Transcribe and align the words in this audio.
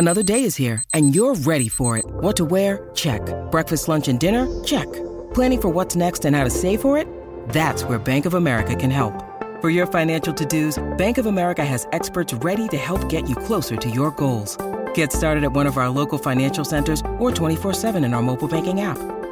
Another 0.00 0.22
day 0.22 0.44
is 0.44 0.56
here, 0.56 0.82
and 0.94 1.14
you're 1.14 1.34
ready 1.34 1.68
for 1.68 1.98
it. 1.98 2.06
What 2.08 2.34
to 2.38 2.46
wear? 2.46 2.88
Check. 2.94 3.20
Breakfast, 3.50 3.86
lunch, 3.86 4.08
and 4.08 4.18
dinner? 4.18 4.48
Check. 4.64 4.90
Planning 5.34 5.60
for 5.60 5.68
what's 5.68 5.94
next 5.94 6.24
and 6.24 6.34
how 6.34 6.42
to 6.42 6.48
save 6.48 6.80
for 6.80 6.96
it? 6.96 7.06
That's 7.50 7.84
where 7.84 7.98
Bank 7.98 8.24
of 8.24 8.32
America 8.32 8.74
can 8.74 8.90
help. 8.90 9.12
For 9.60 9.68
your 9.68 9.86
financial 9.86 10.32
to-dos, 10.32 10.82
Bank 10.96 11.18
of 11.18 11.26
America 11.26 11.66
has 11.66 11.86
experts 11.92 12.32
ready 12.32 12.66
to 12.68 12.78
help 12.78 13.10
get 13.10 13.28
you 13.28 13.36
closer 13.36 13.76
to 13.76 13.90
your 13.90 14.10
goals. 14.12 14.56
Get 14.94 15.12
started 15.12 15.44
at 15.44 15.52
one 15.52 15.66
of 15.66 15.76
our 15.76 15.90
local 15.90 16.16
financial 16.16 16.64
centers 16.64 17.02
or 17.18 17.30
24-7 17.30 18.02
in 18.02 18.14
our 18.14 18.22
mobile 18.22 18.48
banking 18.48 18.80
app. 18.80 18.96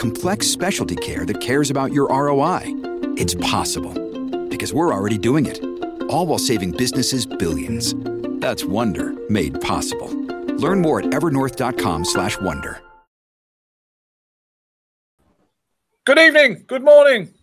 Complex 0.00 0.46
specialty 0.46 0.96
care 0.96 1.26
that 1.26 1.42
cares 1.42 1.68
about 1.68 1.92
your 1.92 2.08
ROI? 2.08 2.62
It's 3.18 3.34
possible. 3.34 3.92
Because 4.48 4.72
we're 4.72 4.94
already 4.94 5.18
doing 5.18 5.44
it. 5.44 5.62
All 6.08 6.26
while 6.26 6.38
saving 6.38 6.70
businesses 6.70 7.26
billions. 7.26 7.94
That's 8.40 8.64
Wonder 8.64 9.12
made 9.28 9.60
possible. 9.60 10.08
Learn 10.56 10.80
more 10.80 11.00
at 11.00 11.08
evernorth.com/wonder. 11.08 12.80
Good 16.06 16.18
evening, 16.18 16.64
good 16.66 16.82
morning, 16.82 17.34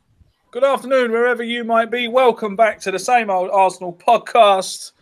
good 0.49 0.63
afternoon, 0.63 1.11
wherever 1.11 1.43
you 1.43 1.63
might 1.63 1.91
be. 1.91 2.07
Welcome 2.07 2.55
back 2.55 2.79
to 2.81 2.89
the 2.89 2.97
same 2.97 3.29
old 3.29 3.51
Arsenal 3.51 3.93
podcast, 3.93 4.93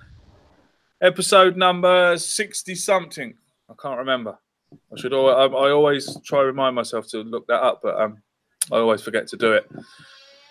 episode 1.02 1.56
number 1.56 2.17
60 2.17 2.75
something. 2.75 3.34
I 3.69 3.73
can't 3.81 4.00
remember. 4.00 4.40
I 4.92 5.00
should 5.00 5.14
always, 5.14 5.36
I, 5.36 5.45
I 5.45 5.72
always 5.72 6.18
try 6.26 6.40
to 6.40 6.45
remind 6.45 6.76
myself 6.76 7.08
to 7.09 7.20
look 7.20 7.45
that 7.48 7.62
up, 7.62 7.81
but 7.84 8.00
um, 8.00 8.22
I 8.72 8.78
always 8.78 9.02
forget 9.02 9.28
to 9.28 9.38
do 9.38 9.54
it. 9.54 9.70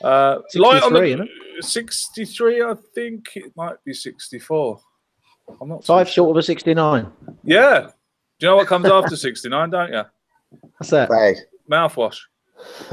Uh, 0.03 0.41
light 0.57 0.83
on 0.83 0.93
63, 0.93 1.15
the, 1.17 1.63
63, 1.63 2.63
I 2.63 2.75
think 2.95 3.29
it 3.37 3.53
might 3.57 3.77
be 3.85 3.95
64. 3.95 4.81
I'm 5.61 5.69
not 5.69 5.85
Five 5.85 6.09
so 6.09 6.13
short 6.13 6.31
of 6.31 6.41
a 6.41 6.43
69. 6.43 7.11
Yeah. 7.45 7.91
Do 8.39 8.47
you 8.47 8.49
know 8.49 8.57
what 8.57 8.67
comes 8.67 8.87
after 8.87 9.17
69, 9.17 9.71
don't 9.71 9.93
you? 9.93 10.03
What's 10.79 10.91
that? 10.91 11.09
Bag. 11.09 11.37
Mouthwash. 11.71 12.19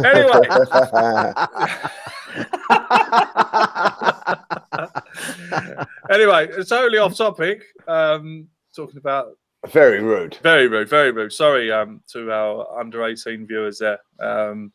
Anyway. 0.04 0.32
anyway, 6.09 6.48
it's 6.52 6.69
totally 6.69 6.98
off 6.98 7.18
topic. 7.18 7.63
Um, 7.88 8.48
talking 8.75 8.98
about 8.98 9.38
Very 9.70 10.02
rude. 10.02 10.38
very 10.42 10.68
rude, 10.68 10.90
very 10.90 11.12
rude. 11.12 11.32
Sorry 11.32 11.72
um, 11.72 12.02
to 12.08 12.32
our 12.32 12.80
under 12.80 13.06
18 13.06 13.46
viewers 13.46 13.78
there. 13.78 14.00
Um, 14.20 14.72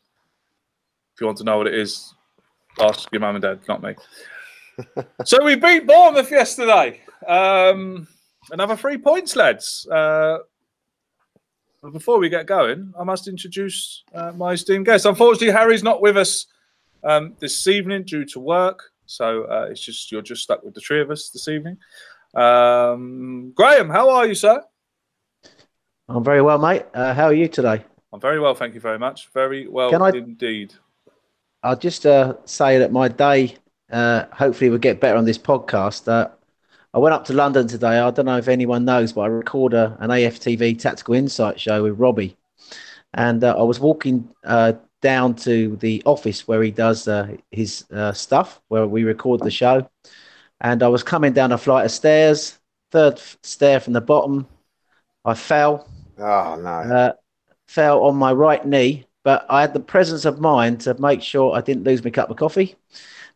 if 1.13 1.21
you 1.21 1.27
want 1.27 1.37
to 1.39 1.43
know 1.43 1.57
what 1.57 1.67
it 1.67 1.73
is, 1.73 2.13
ask 2.79 3.09
your 3.11 3.19
mum 3.19 3.35
and 3.35 3.41
dad, 3.41 3.59
not 3.67 3.83
me. 3.83 3.95
so 5.25 5.43
we 5.43 5.55
beat 5.55 5.85
Bournemouth 5.85 6.31
yesterday. 6.31 7.01
Um, 7.27 8.07
another 8.51 8.77
three 8.77 8.97
points, 8.97 9.35
lads. 9.35 9.87
Uh, 9.91 10.37
before 11.91 12.19
we 12.19 12.29
get 12.29 12.45
going, 12.45 12.93
I 12.97 13.03
must 13.03 13.27
introduce 13.27 14.03
uh, 14.13 14.31
my 14.33 14.53
esteemed 14.53 14.85
guest. 14.85 15.05
Unfortunately, 15.05 15.51
Harry's 15.51 15.83
not 15.83 16.01
with 16.01 16.17
us 16.17 16.47
um, 17.03 17.35
this 17.39 17.67
evening 17.67 18.03
due 18.03 18.25
to 18.25 18.39
work, 18.39 18.91
so 19.05 19.43
uh, 19.43 19.67
it's 19.69 19.81
just 19.81 20.11
you're 20.11 20.21
just 20.21 20.43
stuck 20.43 20.63
with 20.63 20.73
the 20.73 20.81
three 20.81 21.01
of 21.01 21.11
us 21.11 21.29
this 21.29 21.47
evening. 21.47 21.77
Um, 22.35 23.51
Graham, 23.55 23.89
how 23.89 24.09
are 24.09 24.25
you, 24.25 24.35
sir? 24.35 24.63
I'm 26.09 26.23
very 26.23 26.41
well, 26.41 26.57
mate. 26.57 26.85
Uh, 26.93 27.13
how 27.13 27.25
are 27.25 27.33
you 27.33 27.47
today? 27.47 27.83
I'm 28.13 28.19
very 28.21 28.39
well, 28.39 28.55
thank 28.55 28.73
you 28.73 28.79
very 28.79 28.97
much. 28.97 29.27
Very 29.33 29.67
well 29.67 29.89
Can 29.89 30.01
I- 30.01 30.09
indeed. 30.11 30.73
I'll 31.63 31.75
just 31.75 32.05
uh, 32.05 32.35
say 32.45 32.77
that 32.79 32.91
my 32.91 33.07
day 33.07 33.57
uh, 33.91 34.25
hopefully 34.31 34.69
will 34.69 34.77
get 34.77 35.01
better 35.01 35.17
on 35.17 35.25
this 35.25 35.37
podcast. 35.37 36.07
Uh, 36.07 36.29
I 36.93 36.99
went 36.99 37.13
up 37.13 37.25
to 37.25 37.33
London 37.33 37.67
today. 37.67 37.99
I 37.99 38.09
don't 38.11 38.25
know 38.25 38.37
if 38.37 38.47
anyone 38.47 38.85
knows, 38.85 39.11
but 39.11 39.21
I 39.21 39.27
record 39.27 39.73
a, 39.73 39.97
an 39.99 40.09
AFTV 40.09 40.79
Tactical 40.79 41.15
Insight 41.15 41.59
show 41.59 41.83
with 41.83 41.99
Robbie. 41.99 42.37
And 43.13 43.43
uh, 43.43 43.57
I 43.57 43.63
was 43.63 43.79
walking 43.79 44.29
uh, 44.45 44.73
down 45.01 45.35
to 45.35 45.75
the 45.77 46.01
office 46.05 46.47
where 46.47 46.61
he 46.61 46.71
does 46.71 47.07
uh, 47.07 47.35
his 47.51 47.85
uh, 47.91 48.13
stuff, 48.13 48.61
where 48.69 48.87
we 48.87 49.03
record 49.03 49.41
the 49.41 49.51
show. 49.51 49.89
And 50.61 50.81
I 50.83 50.87
was 50.87 51.03
coming 51.03 51.33
down 51.33 51.51
a 51.51 51.57
flight 51.57 51.85
of 51.85 51.91
stairs, 51.91 52.57
third 52.91 53.19
stair 53.43 53.79
from 53.79 53.93
the 53.93 54.01
bottom. 54.01 54.47
I 55.25 55.33
fell, 55.33 55.87
Oh 56.19 56.55
no. 56.61 56.69
uh, 56.69 57.13
fell 57.67 58.03
on 58.03 58.15
my 58.15 58.31
right 58.31 58.65
knee, 58.65 59.05
but 59.23 59.45
I 59.49 59.61
had 59.61 59.73
the 59.73 59.79
presence 59.79 60.25
of 60.25 60.39
mind 60.39 60.81
to 60.81 60.99
make 60.99 61.21
sure 61.21 61.55
I 61.55 61.61
didn't 61.61 61.83
lose 61.83 62.03
my 62.03 62.09
cup 62.09 62.29
of 62.29 62.37
coffee 62.37 62.75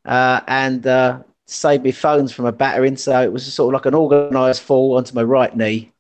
uh, 0.06 0.42
and 0.48 0.86
uh, 0.88 1.20
save 1.48 1.84
me 1.84 1.92
phones 1.92 2.32
from 2.32 2.46
a 2.46 2.52
battering. 2.52 2.98
So 2.98 3.22
it 3.22 3.32
was 3.32 3.52
sort 3.54 3.74
of 3.74 3.80
like 3.80 3.86
an 3.86 3.96
organised 3.96 4.62
fall 4.64 4.98
onto 4.98 5.14
my 5.14 5.24
right 5.24 5.56
knee. 5.56 5.92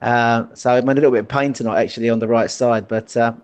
Uh, 0.00 0.46
so 0.54 0.70
I'm 0.70 0.84
in 0.88 0.90
a 0.90 0.94
little 0.94 1.10
bit 1.10 1.20
of 1.20 1.28
pain 1.28 1.52
tonight, 1.52 1.82
actually, 1.82 2.10
on 2.10 2.18
the 2.18 2.28
right 2.28 2.50
side. 2.50 2.88
But 2.88 3.16
uh, 3.16 3.34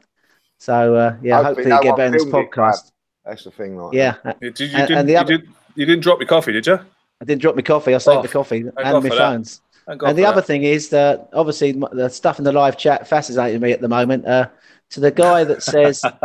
so 0.58 0.94
uh, 0.94 1.16
yeah, 1.22 1.42
Hopefully 1.42 1.64
hopefully, 1.64 1.68
no 1.70 1.76
you 1.76 1.82
get 1.82 1.88
one 1.90 1.96
better 1.96 2.06
in 2.06 2.12
this 2.12 2.22
filmed 2.24 2.34
it, 2.44 2.50
podcast. 2.50 2.92
That's 3.24 3.44
the 3.44 3.50
thing, 3.50 3.76
like. 3.76 3.92
Yeah, 3.94 4.14
Yeah, 4.24 4.32
Did 4.40 4.60
you, 4.60 4.66
And- 4.68 4.76
didn't, 4.88 4.98
and 4.98 5.08
the 5.08 5.12
you, 5.12 5.18
other- 5.18 5.38
did, 5.38 5.48
you 5.74 5.86
didn't 5.86 6.02
drop 6.02 6.18
your 6.18 6.26
coffee, 6.28 6.52
did 6.52 6.66
you? 6.66 6.78
I 7.20 7.24
didn't 7.26 7.42
drop 7.42 7.54
my 7.56 7.62
coffee. 7.62 7.94
I 7.94 7.98
saved 7.98 8.18
Oh, 8.18 8.22
the 8.22 8.28
coffee 8.28 8.60
and 8.60 8.74
my 8.76 9.08
phones. 9.10 9.58
that. 9.58 9.69
Phones. 9.98 10.10
And 10.10 10.18
the 10.18 10.22
for 10.22 10.28
other 10.28 10.40
that. 10.40 10.46
thing 10.46 10.62
is 10.62 10.88
that 10.90 11.28
obviously 11.32 11.72
the 11.72 12.08
stuff 12.08 12.38
in 12.38 12.44
the 12.44 12.52
live 12.52 12.76
chat 12.76 13.08
fascinating 13.08 13.60
me 13.60 13.72
at 13.72 13.80
the 13.80 13.88
moment. 13.88 14.26
Uh, 14.26 14.48
to 14.90 15.00
the 15.00 15.10
guy 15.10 15.44
that 15.44 15.62
says, 15.72 16.02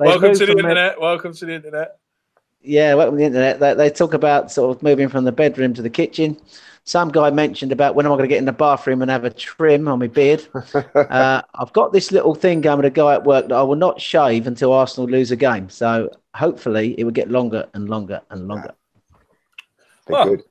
Welcome 0.00 0.32
to 0.34 0.46
the 0.46 0.46
from 0.46 0.56
a- 0.56 0.58
internet. 0.58 1.00
Welcome 1.00 1.34
to 1.34 1.46
the 1.46 1.52
internet. 1.54 1.98
Yeah, 2.62 2.94
welcome 2.94 3.16
to 3.16 3.20
the 3.20 3.26
internet. 3.26 3.60
They, 3.60 3.74
they 3.74 3.90
talk 3.90 4.14
about 4.14 4.50
sort 4.52 4.76
of 4.76 4.82
moving 4.82 5.08
from 5.08 5.24
the 5.24 5.32
bedroom 5.32 5.74
to 5.74 5.82
the 5.82 5.90
kitchen. 5.90 6.36
Some 6.84 7.10
guy 7.10 7.30
mentioned 7.30 7.72
about 7.72 7.94
when 7.94 8.06
am 8.06 8.12
I 8.12 8.16
going 8.16 8.24
to 8.28 8.28
get 8.28 8.38
in 8.38 8.46
the 8.46 8.52
bathroom 8.52 9.02
and 9.02 9.10
have 9.10 9.24
a 9.24 9.30
trim 9.30 9.86
on 9.88 9.98
my 9.98 10.06
beard. 10.06 10.46
uh, 10.74 11.42
I've 11.54 11.72
got 11.72 11.92
this 11.92 12.10
little 12.10 12.34
thing 12.34 12.60
going 12.62 12.78
with 12.78 12.86
a 12.86 12.90
guy 12.90 13.14
at 13.14 13.24
work 13.24 13.48
that 13.48 13.54
I 13.54 13.62
will 13.62 13.76
not 13.76 14.00
shave 14.00 14.46
until 14.46 14.72
Arsenal 14.72 15.08
lose 15.08 15.30
a 15.30 15.36
game. 15.36 15.68
So 15.68 16.10
hopefully 16.34 16.94
it 16.98 17.04
will 17.04 17.10
get 17.12 17.30
longer 17.30 17.66
and 17.74 17.88
longer 17.88 18.20
and 18.30 18.48
longer. 18.48 18.72
Be 20.06 20.12
Well, 20.14 20.24
good. 20.28 20.42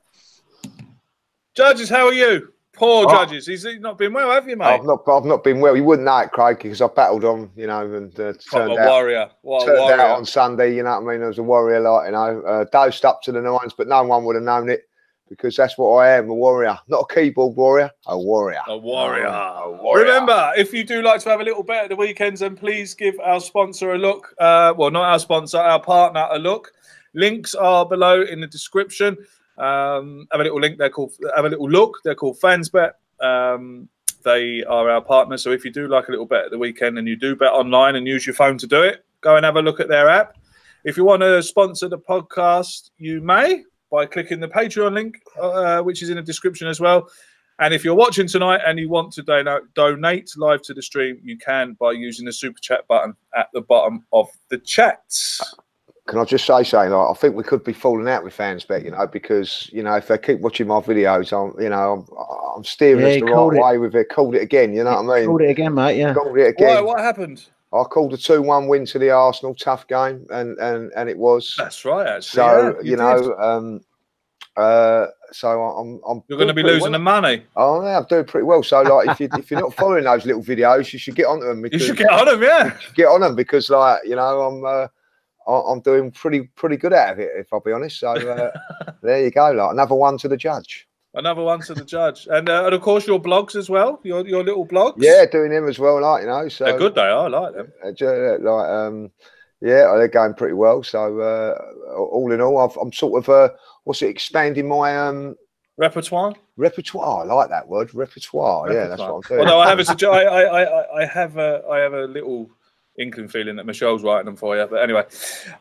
Judges, 1.59 1.89
how 1.89 2.05
are 2.07 2.13
you? 2.13 2.53
Poor 2.71 3.05
Oh. 3.05 3.11
judges. 3.11 3.45
He's 3.45 3.65
not 3.81 3.97
been 3.97 4.13
well, 4.13 4.31
have 4.31 4.47
you, 4.47 4.55
mate? 4.55 4.67
I've 4.67 4.85
not, 4.85 5.03
I've 5.09 5.25
not 5.25 5.43
been 5.43 5.59
well. 5.59 5.75
You 5.75 5.83
wouldn't 5.83 6.05
know 6.05 6.19
it, 6.19 6.31
Craig, 6.31 6.59
because 6.59 6.81
I 6.81 6.87
battled 6.87 7.25
on, 7.25 7.51
you 7.57 7.67
know, 7.67 7.81
and 7.81 8.17
uh, 8.17 8.31
turned 8.49 8.79
out, 8.79 8.87
warrior. 8.87 9.29
What 9.41 9.63
a 9.63 9.65
turned 9.65 9.79
warrior. 9.79 9.99
out 9.99 10.17
on 10.19 10.25
Sunday. 10.25 10.73
You 10.73 10.83
know 10.83 11.01
what 11.01 11.11
I 11.11 11.13
mean? 11.17 11.23
I 11.23 11.27
was 11.27 11.37
a 11.37 11.43
warrior, 11.43 11.81
like 11.81 12.05
you 12.05 12.11
know, 12.13 12.41
uh, 12.47 12.63
dosed 12.71 13.03
up 13.03 13.21
to 13.23 13.33
the 13.33 13.41
nines, 13.41 13.73
but 13.77 13.89
no 13.89 14.01
one 14.03 14.23
would 14.23 14.37
have 14.37 14.45
known 14.45 14.69
it 14.69 14.87
because 15.27 15.57
that's 15.57 15.77
what 15.77 15.97
I 15.97 16.11
am—a 16.11 16.33
warrior, 16.33 16.79
not 16.87 17.05
a 17.11 17.13
keyboard 17.13 17.57
warrior, 17.57 17.91
a 18.07 18.17
warrior. 18.17 18.61
A 18.67 18.77
warrior. 18.77 19.25
A 19.27 19.69
warrior. 19.83 20.05
Remember, 20.05 20.53
if 20.55 20.71
you 20.71 20.85
do 20.85 21.01
like 21.01 21.19
to 21.23 21.29
have 21.29 21.41
a 21.41 21.43
little 21.43 21.63
bet 21.63 21.83
at 21.83 21.89
the 21.89 21.97
weekends, 21.97 22.39
then 22.39 22.55
please 22.55 22.93
give 22.93 23.19
our 23.19 23.41
sponsor 23.41 23.95
a 23.95 23.97
look. 23.97 24.33
Uh, 24.39 24.73
well, 24.77 24.91
not 24.91 25.03
our 25.03 25.19
sponsor, 25.19 25.57
our 25.57 25.81
partner 25.81 26.25
a 26.31 26.39
look. 26.39 26.71
Links 27.13 27.53
are 27.55 27.85
below 27.85 28.21
in 28.21 28.39
the 28.39 28.47
description. 28.47 29.17
Um, 29.59 30.27
have 30.31 30.41
a 30.41 30.43
little 30.43 30.59
link. 30.59 30.77
They're 30.77 30.89
called. 30.89 31.13
Have 31.35 31.45
a 31.45 31.49
little 31.49 31.69
look. 31.69 31.99
They're 32.03 32.15
called 32.15 32.39
FansBet. 32.39 32.91
Um, 33.19 33.89
they 34.23 34.63
are 34.63 34.89
our 34.89 35.01
partner. 35.01 35.37
So 35.37 35.51
if 35.51 35.63
you 35.63 35.71
do 35.71 35.87
like 35.87 36.07
a 36.07 36.11
little 36.11 36.25
bet 36.25 36.45
at 36.45 36.51
the 36.51 36.57
weekend 36.57 36.97
and 36.97 37.07
you 37.07 37.15
do 37.15 37.35
bet 37.35 37.51
online 37.51 37.95
and 37.95 38.07
use 38.07 38.25
your 38.25 38.35
phone 38.35 38.57
to 38.57 38.67
do 38.67 38.81
it, 38.81 39.05
go 39.21 39.35
and 39.35 39.45
have 39.45 39.55
a 39.55 39.61
look 39.61 39.79
at 39.79 39.87
their 39.87 40.09
app. 40.09 40.37
If 40.85 40.97
you 40.97 41.03
want 41.03 41.21
to 41.21 41.43
sponsor 41.43 41.89
the 41.89 41.97
podcast, 41.97 42.91
you 42.97 43.21
may 43.21 43.63
by 43.91 44.05
clicking 44.05 44.39
the 44.39 44.47
Patreon 44.47 44.93
link, 44.93 45.19
uh, 45.41 45.81
which 45.81 46.03
is 46.03 46.09
in 46.09 46.15
the 46.15 46.21
description 46.21 46.67
as 46.67 46.79
well. 46.79 47.09
And 47.59 47.73
if 47.73 47.83
you're 47.83 47.95
watching 47.95 48.27
tonight 48.27 48.61
and 48.65 48.79
you 48.79 48.87
want 48.87 49.11
to 49.13 49.23
donate, 49.23 49.63
donate 49.73 50.31
live 50.37 50.61
to 50.63 50.73
the 50.73 50.81
stream, 50.81 51.19
you 51.21 51.37
can 51.37 51.75
by 51.79 51.91
using 51.91 52.25
the 52.25 52.31
super 52.31 52.59
chat 52.61 52.87
button 52.87 53.15
at 53.35 53.47
the 53.53 53.61
bottom 53.61 54.05
of 54.13 54.29
the 54.49 54.57
chat. 54.59 55.01
Can 56.09 56.19
I 56.19 56.25
just 56.25 56.45
say 56.45 56.63
something? 56.63 56.91
Like, 56.91 57.09
I 57.11 57.13
think 57.13 57.35
we 57.35 57.43
could 57.43 57.63
be 57.63 57.71
falling 57.73 58.09
out 58.09 58.23
with 58.23 58.33
fans, 58.33 58.63
bet 58.65 58.83
you 58.83 58.91
know, 58.91 59.05
because 59.07 59.69
you 59.71 59.83
know 59.83 59.93
if 59.95 60.07
they 60.07 60.17
keep 60.17 60.39
watching 60.39 60.67
my 60.67 60.79
videos, 60.79 61.31
I'm 61.31 61.59
you 61.61 61.69
know 61.69 62.05
I'm, 62.17 62.55
I'm 62.57 62.63
steering 62.63 63.01
Yeah, 63.01 63.07
us 63.07 63.13
the 63.15 63.27
called 63.27 63.53
right 63.53 63.59
it. 63.59 63.63
way 63.63 63.77
with 63.77 63.95
it. 63.95 64.09
Called 64.09 64.33
it 64.35 64.41
again. 64.41 64.73
You 64.73 64.83
know 64.83 65.01
what 65.01 65.15
I 65.15 65.19
mean? 65.19 65.27
Called 65.27 65.41
it 65.41 65.49
again, 65.51 65.73
mate. 65.75 65.97
Yeah. 65.97 66.13
Called 66.13 66.35
it 66.37 66.41
Why? 66.41 66.47
again. 66.47 66.85
What 66.85 66.99
happened? 66.99 67.45
I 67.71 67.83
called 67.83 68.13
a 68.13 68.17
two-one 68.17 68.67
win 68.67 68.85
to 68.87 68.97
the 68.97 69.11
Arsenal. 69.11 69.53
Tough 69.53 69.87
game, 69.87 70.25
and 70.31 70.57
and 70.57 70.91
and 70.95 71.07
it 71.09 71.17
was. 71.17 71.53
That's 71.57 71.85
right. 71.85 72.07
Actually, 72.07 72.21
So 72.21 72.63
yeah, 72.63 72.73
you, 72.83 72.89
did. 72.91 72.97
know, 72.97 73.35
um, 73.37 73.81
uh, 74.57 75.05
so 75.31 75.61
I'm 75.61 76.01
I'm. 76.07 76.23
you're 76.27 76.37
going 76.39 76.47
to 76.47 76.53
be 76.55 76.63
doing 76.63 76.71
pretty 76.71 76.79
losing 76.79 76.91
the 76.93 76.99
money. 76.99 77.43
Oh 77.55 77.83
yeah, 77.83 77.99
I'm 77.99 78.05
doing 78.09 78.25
pretty 78.25 78.45
well. 78.45 78.63
So 78.63 78.81
like, 78.81 79.09
if 79.09 79.19
you 79.19 79.29
if 79.37 79.51
you're 79.51 79.59
not 79.61 79.75
following 79.75 80.05
those 80.05 80.25
little 80.25 80.41
videos, 80.41 80.91
you 80.91 80.97
should 80.97 81.13
get 81.15 81.27
onto 81.27 81.45
them. 81.45 81.63
You 81.71 81.77
should 81.77 81.97
get 81.97 82.09
on 82.09 82.25
them, 82.25 82.41
yeah. 82.41 82.75
get 82.95 83.05
on 83.07 83.21
them 83.21 83.35
because 83.35 83.69
like 83.69 84.01
you 84.05 84.15
know 84.15 84.41
I'm. 84.41 84.65
Uh, 84.65 84.87
I- 84.87 84.87
I'm 85.49 85.81
doing 85.81 86.11
pretty 86.11 86.43
pretty 86.55 86.77
good 86.77 86.93
out 86.93 87.13
of 87.13 87.19
it, 87.19 87.29
if 87.35 87.47
I'll 87.51 87.59
be 87.59 87.71
honest. 87.71 87.99
So 87.99 88.11
uh, 88.11 88.51
there 89.01 89.23
you 89.23 89.31
go, 89.31 89.51
like 89.51 89.71
another 89.71 89.95
one 89.95 90.17
to 90.19 90.27
the 90.27 90.37
judge. 90.37 90.87
Another 91.15 91.41
one 91.41 91.59
to 91.61 91.73
the 91.73 91.83
judge, 91.85 92.27
and, 92.29 92.47
uh, 92.47 92.65
and 92.65 92.75
of 92.75 92.81
course 92.81 93.07
your 93.07 93.19
blogs 93.19 93.55
as 93.55 93.69
well. 93.69 93.99
Your 94.03 94.27
your 94.27 94.43
little 94.43 94.67
blogs. 94.67 94.95
Yeah, 94.97 95.25
doing 95.25 95.51
them 95.51 95.67
as 95.67 95.79
well, 95.79 96.01
like 96.01 96.21
you 96.21 96.27
know. 96.27 96.47
So 96.49 96.65
they're 96.65 96.77
good. 96.77 96.95
They 96.95 97.01
are. 97.01 97.25
I 97.25 97.27
like 97.27 97.53
them. 97.55 97.73
uh, 97.83 98.37
like 98.39 98.69
um, 98.69 99.11
yeah, 99.59 99.91
they're 99.97 100.07
going 100.07 100.35
pretty 100.35 100.53
well. 100.53 100.83
So 100.83 101.19
uh, 101.19 101.57
all 101.97 102.31
in 102.31 102.41
all, 102.41 102.59
I've, 102.59 102.77
I'm 102.77 102.93
sort 102.93 103.23
of 103.23 103.29
uh, 103.29 103.49
what's 103.85 104.03
it 104.03 104.09
expanding 104.09 104.67
my 104.67 104.95
um 104.97 105.35
Repertoire. 105.79 106.35
repertoire. 106.57 107.21
I 107.23 107.33
like 107.33 107.49
that 107.49 107.69
word, 107.69 107.95
repertoire. 107.95 108.71
Yeah, 108.71 108.89
that's 108.89 108.99
what 108.99 109.13
I'm 109.13 109.21
doing. 109.21 109.39
Although 109.39 109.61
I 109.61 109.69
have 109.69 109.79
a 109.79 110.07
I, 110.09 110.23
I, 110.23 110.63
I, 110.63 111.01
I 111.01 111.05
have 111.05 111.37
a 111.37 111.63
I 111.71 111.77
have 111.79 111.93
a 111.93 112.03
little 112.03 112.51
inkling 112.99 113.27
feeling 113.27 113.55
that 113.55 113.65
Michelle's 113.65 114.03
writing 114.03 114.25
them 114.25 114.35
for 114.35 114.57
you. 114.57 114.65
But 114.67 114.83
anyway, 114.83 115.03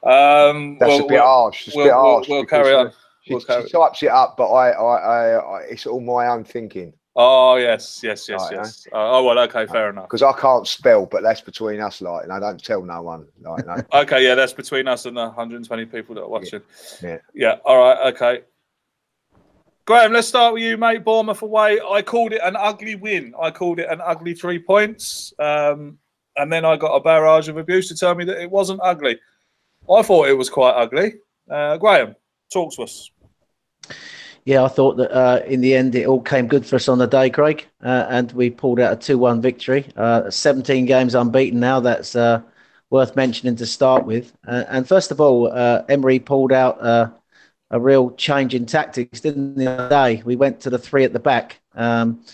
um, 0.02 0.79
that's 0.79 0.88
we'll- 0.90 1.05
a 1.05 1.08
bit 1.08 1.11
we'll- 1.11 1.23
harsh. 1.23 1.69
It's 1.69 1.76
we'll- 1.76 1.87
bit 1.87 1.94
we'll- 1.94 2.02
harsh. 2.02 2.29
we'll 2.29 2.44
carry 2.46 2.75
on. 2.75 2.93
She, 3.23 3.35
We'll 3.35 3.40
she 3.40 3.69
types 3.70 4.02
it 4.02 4.08
up, 4.08 4.37
but 4.38 4.50
I, 4.50 4.70
I, 4.70 4.96
I, 4.96 5.29
I, 5.35 5.61
it's 5.69 5.87
all 5.87 6.00
my 6.00 6.29
own 6.29 6.44
thinking 6.44 6.94
Oh 7.20 7.56
yes, 7.56 8.00
yes, 8.02 8.29
yes, 8.29 8.40
Right, 8.43 8.52
yes. 8.52 8.87
Uh, 8.93 9.19
oh 9.19 9.25
well, 9.25 9.38
okay, 9.40 9.67
fair 9.67 9.90
enough. 9.90 10.05
because 10.05 10.23
I 10.23 10.32
can't 10.32 10.67
spell, 10.69 11.05
but 11.05 11.25
that's 11.25 11.40
between 11.40 11.81
us, 11.81 12.00
like, 12.00 12.23
and 12.23 12.32
I 12.32 12.38
don't 12.38 12.62
tell 12.62 12.81
no 12.81 13.02
one, 13.02 13.26
like, 13.43 13.67
no. 13.67 13.76
Okay, 14.02 14.25
yeah, 14.25 14.37
that's 14.37 14.52
between 14.52 14.87
us 14.87 15.05
and 15.05 15.17
the 15.17 15.25
120 15.25 15.85
people 15.87 16.14
that 16.14 16.23
are 16.23 16.29
watching. 16.29 16.61
yeah. 17.02 17.19
Yeah. 17.35 17.56
All 17.64 17.76
right. 17.76 18.14
Okay. 18.14 18.43
Graham, 19.85 20.12
let's 20.12 20.29
start 20.29 20.55
with 20.55 20.62
you, 20.62 20.76
mate. 20.76 21.02
Bournemouth 21.05 21.43
away. 21.43 21.81
I 21.90 22.02
called 22.02 22.32
it 22.35 22.40
an 22.44 22.55
ugly 22.56 22.94
win. 22.94 23.35
I 23.40 23.50
called 23.50 23.81
it 23.81 23.88
an 23.90 24.00
ugly 24.00 24.35
three 24.35 24.61
points. 24.61 25.32
Um, 25.40 25.99
and 26.38 26.52
then 26.52 26.64
I 26.64 26.76
got 26.76 26.94
a 26.94 27.00
barrage 27.00 27.49
of 27.49 27.56
abuse 27.56 27.88
to 27.88 27.96
tell 27.96 28.14
me 28.14 28.25
that 28.25 28.40
it 28.40 28.50
wasn't 28.50 28.81
ugly. 28.82 29.19
I 29.93 30.02
thought 30.02 30.29
it 30.29 30.37
was 30.37 30.50
quite 30.50 30.73
ugly. 30.73 31.14
Uh, 31.50 31.76
Graham, 31.76 32.14
talk 32.52 32.75
to 32.75 32.82
us. 32.82 33.11
Yeah, 34.44 34.64
I 34.64 34.69
thought 34.69 34.96
that 34.96 35.12
uh, 35.12 35.43
in 35.46 35.61
the 35.61 35.75
end 35.75 35.94
it 35.94 36.06
all 36.06 36.23
came 36.23 36.46
good 36.46 36.64
for 36.64 36.76
us 36.76 36.88
on 36.88 36.99
the 36.99 37.06
day, 37.06 37.29
Craig, 37.29 37.67
uh, 37.82 38.06
and 38.08 38.32
we 38.32 38.49
pulled 38.49 38.81
out 38.81 38.93
a 38.93 38.96
2 38.96 39.19
1 39.19 39.43
victory. 39.43 39.87
Uh, 39.96 40.31
17 40.31 40.87
games 40.87 41.14
unbeaten 41.14 41.61
now, 41.61 41.81
that's 41.81 42.17
uh, 42.17 42.40
worth 42.90 43.14
mentioning 43.17 43.56
to 43.56 43.67
start 43.67 44.06
with. 44.06 44.32
Uh, 44.46 44.64
and 44.69 44.88
first 44.88 45.11
of 45.11 45.20
all, 45.20 45.52
Emery 45.88 46.19
pulled 46.19 46.52
out 46.52 46.81
a 47.70 47.79
real 47.79 48.11
change 48.12 48.55
in 48.55 48.64
tactics, 48.64 49.20
didn't 49.20 49.58
he, 49.58 49.64
the 49.64 49.70
other 49.70 49.88
day? 49.88 50.23
We 50.25 50.37
went 50.37 50.61
to 50.61 50.70
the 50.70 50.79
three 50.79 51.05
at 51.05 51.12
the 51.12 51.19
back. 51.19 51.61
Um, 51.75 52.25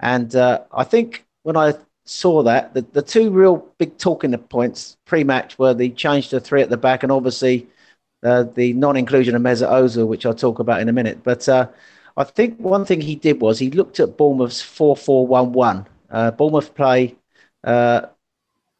and 0.00 0.34
I 0.36 0.84
think 0.84 1.24
when 1.42 1.56
I 1.56 1.74
saw 2.06 2.42
that, 2.44 2.72
the, 2.72 2.82
the 2.92 3.02
two 3.02 3.30
real 3.30 3.66
big 3.78 3.98
talking 3.98 4.36
points 4.38 4.96
pre 5.04 5.24
match 5.24 5.58
were 5.58 5.74
the 5.74 5.90
change 5.90 6.28
to 6.30 6.40
three 6.40 6.62
at 6.62 6.70
the 6.70 6.76
back 6.76 7.02
and 7.02 7.12
obviously 7.12 7.66
uh, 8.22 8.44
the 8.54 8.72
non-inclusion 8.72 9.34
of 9.34 9.42
Mesut 9.42 9.68
Ozil, 9.68 10.06
which 10.06 10.24
I'll 10.24 10.34
talk 10.34 10.58
about 10.58 10.80
in 10.80 10.88
a 10.88 10.92
minute. 10.92 11.22
But 11.22 11.48
uh, 11.48 11.68
I 12.16 12.24
think 12.24 12.58
one 12.58 12.84
thing 12.84 13.00
he 13.00 13.16
did 13.16 13.40
was 13.40 13.58
he 13.58 13.70
looked 13.70 14.00
at 14.00 14.16
Bournemouth's 14.16 14.62
4-4-1-1. 14.62 15.86
Uh, 16.10 16.30
Bournemouth 16.30 16.74
play 16.74 17.16
uh, 17.64 18.06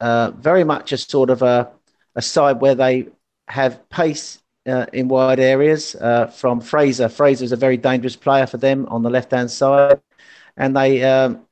uh, 0.00 0.31
very 0.32 0.64
much 0.64 0.93
a 0.93 0.96
sort 0.96 1.31
of 1.31 1.43
a, 1.43 1.70
a 2.14 2.23
side 2.23 2.61
where 2.61 2.75
they 2.75 3.08
have 3.49 3.88
pace 3.90 4.43
uh, 4.67 4.87
in 4.93 5.08
wide 5.08 5.40
areas 5.40 5.94
from 6.34 6.61
Fraser. 6.61 7.08
Fraser 7.08 7.44
is 7.44 7.52
a 7.52 7.56
very 7.56 7.76
dangerous 7.76 8.17
player 8.17 8.46
for 8.46 8.56
them 8.56 8.87
on 8.87 9.02
the 9.02 9.11
left-hand 9.11 9.50
side. 9.50 10.00
And 10.56 10.76
they 10.76 11.05
um, 11.05 11.45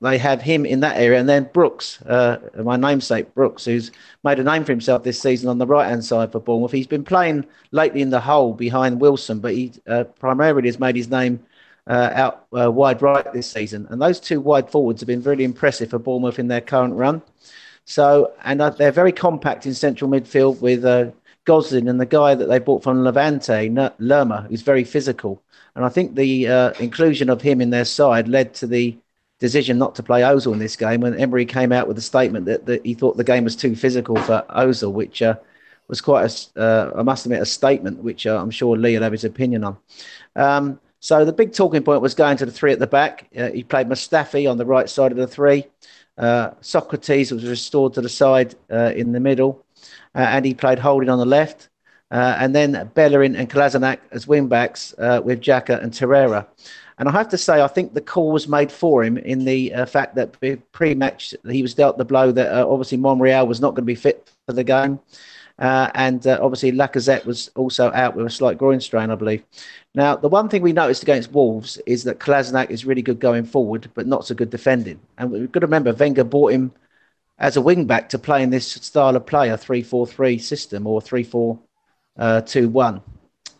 they 0.00 0.16
have 0.18 0.40
him 0.40 0.64
in 0.64 0.80
that 0.80 0.96
area. 0.96 1.18
And 1.20 1.28
then 1.28 1.50
Brooks, 1.52 2.00
uh, 2.02 2.38
my 2.62 2.76
namesake 2.76 3.34
Brooks, 3.34 3.64
who's 3.64 3.90
made 4.24 4.38
a 4.38 4.44
name 4.44 4.64
for 4.64 4.72
himself 4.72 5.02
this 5.02 5.20
season 5.20 5.48
on 5.48 5.58
the 5.58 5.66
right 5.66 5.88
hand 5.88 6.04
side 6.04 6.32
for 6.32 6.40
Bournemouth. 6.40 6.72
He's 6.72 6.86
been 6.86 7.04
playing 7.04 7.44
lately 7.70 8.00
in 8.00 8.10
the 8.10 8.20
hole 8.20 8.54
behind 8.54 9.00
Wilson, 9.00 9.40
but 9.40 9.52
he 9.52 9.72
uh, 9.86 10.04
primarily 10.04 10.68
has 10.68 10.80
made 10.80 10.96
his 10.96 11.10
name 11.10 11.40
uh, 11.86 12.10
out 12.14 12.46
uh, 12.58 12.70
wide 12.70 13.02
right 13.02 13.30
this 13.32 13.50
season. 13.50 13.86
And 13.90 14.00
those 14.00 14.20
two 14.20 14.40
wide 14.40 14.70
forwards 14.70 15.00
have 15.00 15.06
been 15.06 15.22
really 15.22 15.44
impressive 15.44 15.90
for 15.90 15.98
Bournemouth 15.98 16.38
in 16.38 16.48
their 16.48 16.60
current 16.62 16.94
run. 16.94 17.20
So, 17.84 18.32
and 18.44 18.62
uh, 18.62 18.70
they're 18.70 18.92
very 18.92 19.12
compact 19.12 19.66
in 19.66 19.74
central 19.74 20.10
midfield 20.10 20.60
with 20.60 20.84
uh, 20.84 21.10
Gosling 21.44 21.88
and 21.88 22.00
the 22.00 22.06
guy 22.06 22.34
that 22.34 22.46
they 22.46 22.58
bought 22.58 22.82
from 22.82 23.02
Levante, 23.02 23.68
Lerma, 23.98 24.46
who's 24.48 24.62
very 24.62 24.84
physical. 24.84 25.42
And 25.74 25.84
I 25.84 25.88
think 25.88 26.14
the 26.14 26.46
inclusion 26.78 27.30
of 27.30 27.42
him 27.42 27.60
in 27.60 27.70
their 27.70 27.84
side 27.84 28.28
led 28.28 28.54
to 28.54 28.66
the 28.66 28.96
decision 29.40 29.78
not 29.78 29.94
to 29.96 30.02
play 30.02 30.20
Ozil 30.20 30.52
in 30.52 30.58
this 30.58 30.76
game 30.76 31.00
when 31.00 31.18
Emery 31.18 31.46
came 31.46 31.72
out 31.72 31.88
with 31.88 31.98
a 31.98 32.02
statement 32.02 32.44
that, 32.44 32.66
that 32.66 32.84
he 32.84 32.94
thought 32.94 33.16
the 33.16 33.24
game 33.24 33.42
was 33.42 33.56
too 33.56 33.74
physical 33.74 34.16
for 34.16 34.44
Ozil, 34.50 34.92
which 34.92 35.22
uh, 35.22 35.34
was 35.88 36.00
quite 36.00 36.30
a, 36.56 36.60
uh, 36.60 36.92
I 36.94 37.02
must 37.02 37.24
admit, 37.26 37.40
a 37.40 37.46
statement 37.46 38.04
which 38.04 38.26
uh, 38.26 38.40
I'm 38.40 38.50
sure 38.50 38.76
Lee 38.76 38.94
will 38.94 39.02
have 39.02 39.12
his 39.12 39.24
opinion 39.24 39.64
on. 39.64 39.78
Um, 40.36 40.80
so 41.00 41.24
the 41.24 41.32
big 41.32 41.54
talking 41.54 41.82
point 41.82 42.02
was 42.02 42.14
going 42.14 42.36
to 42.36 42.46
the 42.46 42.52
three 42.52 42.72
at 42.72 42.78
the 42.78 42.86
back. 42.86 43.28
Uh, 43.36 43.50
he 43.50 43.64
played 43.64 43.88
Mustafi 43.88 44.48
on 44.48 44.58
the 44.58 44.66
right 44.66 44.88
side 44.88 45.10
of 45.10 45.16
the 45.18 45.26
three. 45.26 45.66
Uh, 46.18 46.50
Sokratis 46.60 47.32
was 47.32 47.46
restored 47.46 47.94
to 47.94 48.02
the 48.02 48.08
side 48.10 48.54
uh, 48.70 48.92
in 48.94 49.12
the 49.12 49.20
middle, 49.20 49.64
and 50.14 50.44
he 50.44 50.52
played 50.52 50.78
holding 50.78 51.08
on 51.08 51.18
the 51.18 51.24
left. 51.24 51.70
And 52.10 52.54
then 52.54 52.90
Bellerin 52.94 53.36
and 53.36 53.48
Kolasinac 53.48 54.00
as 54.10 54.26
wing 54.26 54.48
backs 54.48 54.92
with 54.98 55.40
Xhaka 55.40 55.82
and 55.82 55.92
Torreira. 55.92 56.46
And 57.00 57.08
I 57.08 57.12
have 57.12 57.30
to 57.30 57.38
say, 57.38 57.62
I 57.62 57.66
think 57.66 57.94
the 57.94 58.02
call 58.02 58.30
was 58.30 58.46
made 58.46 58.70
for 58.70 59.02
him 59.02 59.16
in 59.16 59.46
the 59.46 59.72
uh, 59.72 59.86
fact 59.86 60.16
that 60.16 60.36
pre-match 60.72 61.34
he 61.48 61.62
was 61.62 61.72
dealt 61.72 61.96
the 61.96 62.04
blow 62.04 62.30
that 62.30 62.52
uh, 62.52 62.68
obviously 62.68 62.98
Monreal 62.98 63.46
was 63.46 63.58
not 63.58 63.70
going 63.70 63.76
to 63.76 63.82
be 63.82 63.94
fit 63.94 64.30
for 64.46 64.52
the 64.52 64.62
game, 64.62 65.00
uh, 65.58 65.90
and 65.94 66.26
uh, 66.26 66.38
obviously 66.42 66.72
Lacazette 66.72 67.24
was 67.24 67.50
also 67.56 67.90
out 67.92 68.14
with 68.14 68.26
a 68.26 68.30
slight 68.30 68.58
groin 68.58 68.80
strain, 68.80 69.10
I 69.10 69.14
believe. 69.14 69.42
Now, 69.94 70.14
the 70.14 70.28
one 70.28 70.50
thing 70.50 70.60
we 70.60 70.74
noticed 70.74 71.02
against 71.02 71.32
Wolves 71.32 71.78
is 71.86 72.04
that 72.04 72.20
Kolasinac 72.20 72.68
is 72.68 72.84
really 72.84 73.00
good 73.00 73.18
going 73.18 73.46
forward, 73.46 73.88
but 73.94 74.06
not 74.06 74.26
so 74.26 74.34
good 74.34 74.50
defending. 74.50 75.00
And 75.16 75.30
we've 75.30 75.50
got 75.50 75.60
to 75.60 75.66
remember, 75.66 75.94
Wenger 75.94 76.24
bought 76.24 76.52
him 76.52 76.70
as 77.38 77.56
a 77.56 77.62
wing 77.62 77.86
back 77.86 78.10
to 78.10 78.18
play 78.18 78.42
in 78.42 78.50
this 78.50 78.72
style 78.72 79.16
of 79.16 79.24
play, 79.24 79.48
a 79.48 79.56
3-4-3 79.56 80.38
system 80.38 80.86
or 80.86 81.00
3-4-2-1. 81.00 83.00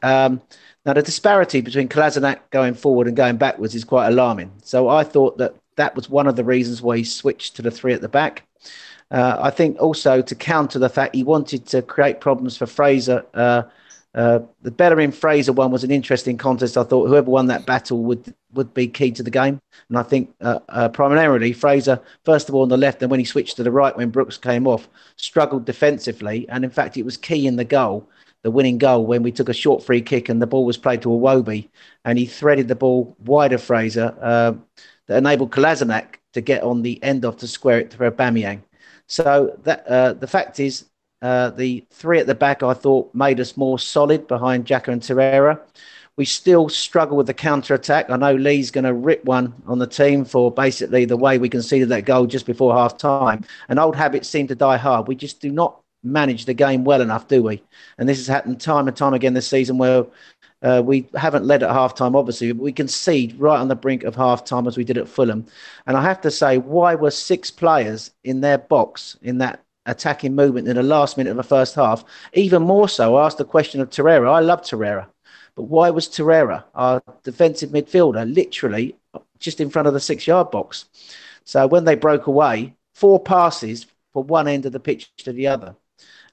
Um, 0.03 0.41
now, 0.87 0.95
the 0.95 1.03
disparity 1.03 1.61
between 1.61 1.89
Kolasinac 1.89 2.41
going 2.51 2.75
forward 2.75 3.07
and 3.07 3.17
going 3.17 3.37
backwards 3.37 3.75
is 3.75 3.85
quite 3.85 4.09
alarming. 4.09 4.51
So 4.63 4.89
I 4.89 5.05
thought 5.05 5.37
that 5.39 5.55
that 5.77 5.95
was 5.95 6.09
one 6.09 6.27
of 6.27 6.37
the 6.37 6.45
reasons 6.45 6.81
why 6.81 6.99
he 6.99 7.05
switched 7.05 7.57
to 7.57 7.63
the 7.63 7.71
three 7.71 7.93
at 7.93 8.01
the 8.01 8.09
back. 8.09 8.47
Uh, 9.11 9.37
I 9.41 9.51
think 9.51 9.81
also 9.81 10.23
to 10.23 10.35
counter 10.35 10.79
the 10.79 10.89
fact 10.89 11.15
he 11.15 11.23
wanted 11.23 11.67
to 11.67 11.83
create 11.83 12.21
problems 12.21 12.57
for 12.57 12.67
Fraser. 12.67 13.25
Uh, 13.35 13.63
uh, 14.15 14.41
the 14.63 14.71
Bellerin 14.71 15.13
Fraser 15.13 15.53
one 15.53 15.71
was 15.71 15.85
an 15.85 15.91
interesting 15.91 16.39
contest. 16.39 16.79
I 16.79 16.85
thought 16.85 17.09
whoever 17.09 17.31
won 17.31 17.47
that 17.49 17.67
battle 17.67 18.03
would 18.05 18.35
would 18.55 18.73
be 18.73 18.89
key 18.89 19.11
to 19.13 19.23
the 19.23 19.31
game. 19.31 19.61
And 19.89 19.99
I 19.99 20.03
think 20.03 20.35
uh, 20.41 20.61
uh, 20.71 20.89
primarily 20.89 21.53
Fraser, 21.53 22.01
first 22.25 22.49
of 22.49 22.55
all 22.55 22.63
on 22.63 22.69
the 22.69 22.77
left, 22.77 23.03
and 23.03 23.11
when 23.11 23.21
he 23.21 23.27
switched 23.27 23.57
to 23.57 23.63
the 23.63 23.71
right 23.71 23.97
when 23.97 24.11
Brooks 24.11 24.39
came 24.39 24.67
off, 24.67 24.89
struggled 25.17 25.65
defensively. 25.67 26.49
And 26.49 26.65
in 26.65 26.71
fact, 26.71 26.97
it 26.97 27.05
was 27.05 27.17
key 27.17 27.47
in 27.47 27.57
the 27.57 27.65
goal 27.65 28.09
the 28.43 28.51
winning 28.51 28.79
goal 28.79 29.07
when 29.07 29.23
we 29.23 29.33
took 29.33 29.49
a 29.49 29.55
short 29.55 29.83
free 29.83 30.01
kick 30.01 30.29
and 30.29 30.41
the 30.41 30.47
ball 30.47 30.65
was 30.65 30.77
played 30.79 31.03
to 31.03 31.09
Iwobi 31.09 31.69
and 32.05 32.19
he 32.19 32.27
threaded 32.27 32.69
the 32.69 32.75
ball 32.75 33.17
wide 33.25 33.53
of 33.53 33.63
Fraser 33.63 34.15
uh, 34.21 34.53
that 35.07 35.19
enabled 35.19 35.51
Kolasinac 35.51 36.17
to 36.33 36.41
get 36.41 36.63
on 36.63 36.83
the 36.83 37.03
end 37.03 37.25
of 37.25 37.37
to 37.39 37.49
square 37.49 37.81
it 37.81 37.93
for 37.93 38.11
Aubameyang. 38.11 38.63
So 39.07 39.59
that 39.65 39.87
uh, 39.87 40.13
the 40.15 40.27
fact 40.27 40.61
is, 40.61 40.87
uh, 41.23 41.51
the 41.51 41.85
three 41.91 42.19
at 42.19 42.27
the 42.27 42.35
back 42.35 42.63
I 42.63 42.73
thought 42.73 43.15
made 43.15 43.41
us 43.41 43.57
more 43.57 43.79
solid 43.79 44.27
behind 44.27 44.67
Xhaka 44.67 44.89
and 44.89 45.03
Torreira. 45.03 45.61
We 46.17 46.25
still 46.25 46.69
struggle 46.69 47.17
with 47.17 47.27
the 47.27 47.35
counter 47.35 47.75
attack. 47.75 48.11
I 48.11 48.17
know 48.17 48.35
Lee's 48.35 48.71
going 48.71 48.85
to 48.85 48.95
rip 48.95 49.25
one 49.25 49.55
on 49.67 49.79
the 49.79 49.87
team 49.87 50.25
for 50.25 50.51
basically 50.51 51.05
the 51.05 51.17
way 51.17 51.39
we 51.39 51.49
conceded 51.49 51.89
that 51.91 52.05
goal 52.05 52.27
just 52.27 52.47
before 52.47 52.75
half 52.75 52.97
time. 52.97 53.45
And 53.69 53.79
old 53.79 53.97
habits 53.97 54.29
seem 54.29 54.47
to 54.49 54.55
die 54.55 54.77
hard. 54.77 55.09
We 55.09 55.15
just 55.15 55.41
do 55.41 55.51
not 55.51 55.83
manage 56.03 56.45
the 56.45 56.55
game 56.55 56.85
well 56.85 57.01
enough, 57.01 57.29
do 57.29 57.43
we? 57.43 57.63
And 57.99 58.09
this 58.09 58.19
has 58.19 58.27
happened 58.27 58.61
time 58.61 58.89
and 58.89 58.97
time 58.97 59.15
again 59.15 59.35
this 59.35 59.49
season 59.49 59.79
where 59.79 60.07
Uh, 60.63 60.83
we 60.85 61.09
haven't 61.15 61.47
led 61.47 61.63
at 61.63 61.71
half 61.71 61.95
time, 61.95 62.15
obviously. 62.15 62.53
But 62.53 62.63
we 62.63 62.73
concede 62.73 63.35
right 63.41 63.59
on 63.59 63.69
the 63.69 63.75
brink 63.75 64.05
of 64.05 64.15
half 64.15 64.45
time 64.45 64.67
as 64.67 64.77
we 64.77 64.85
did 64.85 64.99
at 64.99 65.09
Fulham. 65.09 65.47
And 65.87 65.97
I 65.97 66.03
have 66.03 66.21
to 66.21 66.31
say, 66.31 66.59
why 66.59 66.95
were 66.95 67.11
six 67.11 67.51
players 67.51 68.11
in 68.25 68.43
their 68.43 68.59
box 68.59 69.17
in 69.23 69.39
that 69.39 69.65
attacking 69.87 70.35
movement 70.35 70.69
in 70.69 70.77
the 70.77 70.83
last 70.83 71.17
minute 71.17 71.31
of 71.31 71.39
the 71.39 71.43
first 71.43 71.75
half? 71.77 72.05
Even 72.35 72.63
more 72.63 72.91
so, 72.91 73.17
I 73.17 73.25
asked 73.25 73.39
the 73.39 73.45
question 73.45 73.81
of 73.81 73.89
Torreira. 73.89 74.31
I 74.31 74.41
love 74.41 74.61
Torreira. 74.61 75.07
But 75.55 75.63
why 75.63 75.89
was 75.89 76.09
Torreira, 76.09 76.65
our 76.75 77.03
defensive 77.23 77.71
midfielder, 77.71 78.31
literally 78.35 78.97
just 79.39 79.61
in 79.61 79.71
front 79.71 79.89
of 79.89 79.95
the 79.95 80.01
six 80.01 80.27
yard 80.27 80.51
box? 80.51 80.91
So 81.45 81.67
when 81.67 81.87
they 81.87 81.97
broke 81.97 82.27
away, 82.27 82.75
four 82.95 83.19
passes 83.19 83.87
from 84.13 84.27
one 84.27 84.47
end 84.47 84.67
of 84.67 84.73
the 84.73 84.81
pitch 84.81 85.11
to 85.25 85.33
the 85.33 85.47
other 85.47 85.75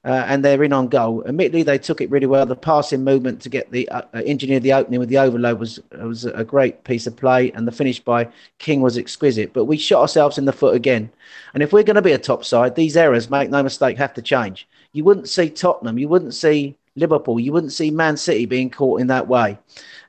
uh, 0.04 0.24
and 0.26 0.44
they're 0.44 0.62
in 0.62 0.72
on 0.72 0.88
goal. 0.88 1.22
Admittedly, 1.26 1.62
they 1.62 1.78
took 1.78 2.00
it 2.00 2.10
really 2.10 2.26
well. 2.26 2.46
The 2.46 2.56
passing 2.56 3.04
movement 3.04 3.40
to 3.42 3.48
get 3.48 3.70
the 3.70 3.88
uh, 3.88 4.02
uh, 4.14 4.22
engineer 4.24 4.60
the 4.60 4.72
opening 4.72 5.00
with 5.00 5.08
the 5.08 5.18
overload 5.18 5.58
was 5.58 5.80
was 5.92 6.24
a 6.24 6.44
great 6.44 6.84
piece 6.84 7.06
of 7.06 7.16
play, 7.16 7.50
and 7.52 7.66
the 7.66 7.72
finish 7.72 8.00
by 8.00 8.28
King 8.58 8.80
was 8.80 8.96
exquisite. 8.96 9.52
But 9.52 9.64
we 9.64 9.76
shot 9.76 10.00
ourselves 10.00 10.38
in 10.38 10.44
the 10.44 10.52
foot 10.52 10.74
again. 10.74 11.10
And 11.54 11.62
if 11.62 11.72
we're 11.72 11.82
going 11.82 11.96
to 11.96 12.02
be 12.02 12.12
a 12.12 12.18
top 12.18 12.44
side, 12.44 12.74
these 12.74 12.96
errors, 12.96 13.30
make 13.30 13.50
no 13.50 13.62
mistake, 13.62 13.98
have 13.98 14.14
to 14.14 14.22
change. 14.22 14.68
You 14.92 15.04
wouldn't 15.04 15.28
see 15.28 15.50
Tottenham, 15.50 15.98
you 15.98 16.08
wouldn't 16.08 16.34
see 16.34 16.76
Liverpool, 16.96 17.40
you 17.40 17.52
wouldn't 17.52 17.72
see 17.72 17.90
Man 17.90 18.16
City 18.16 18.46
being 18.46 18.70
caught 18.70 19.00
in 19.00 19.06
that 19.08 19.28
way. 19.28 19.58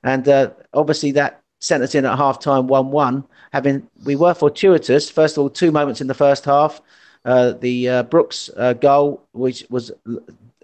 And 0.04 0.28
uh, 0.28 0.52
obviously, 0.74 1.12
that 1.14 1.42
sent 1.60 1.84
us 1.84 1.96
in 1.96 2.06
at 2.06 2.18
half 2.18 2.40
time 2.40 2.68
1 2.68 2.92
1. 2.92 3.24
Having 3.52 3.88
we 4.06 4.16
were 4.16 4.34
fortuitous, 4.34 5.10
first 5.10 5.38
of 5.38 5.42
all, 5.42 5.50
two 5.50 5.72
moments 5.72 6.02
in 6.02 6.08
the 6.08 6.14
first 6.14 6.46
half 6.46 6.82
uh, 7.26 7.52
the 7.52 7.90
uh, 7.90 8.04
Brooks 8.04 8.50
uh, 8.56 8.74
goal, 8.74 9.22
which 9.34 9.66
was 9.70 9.92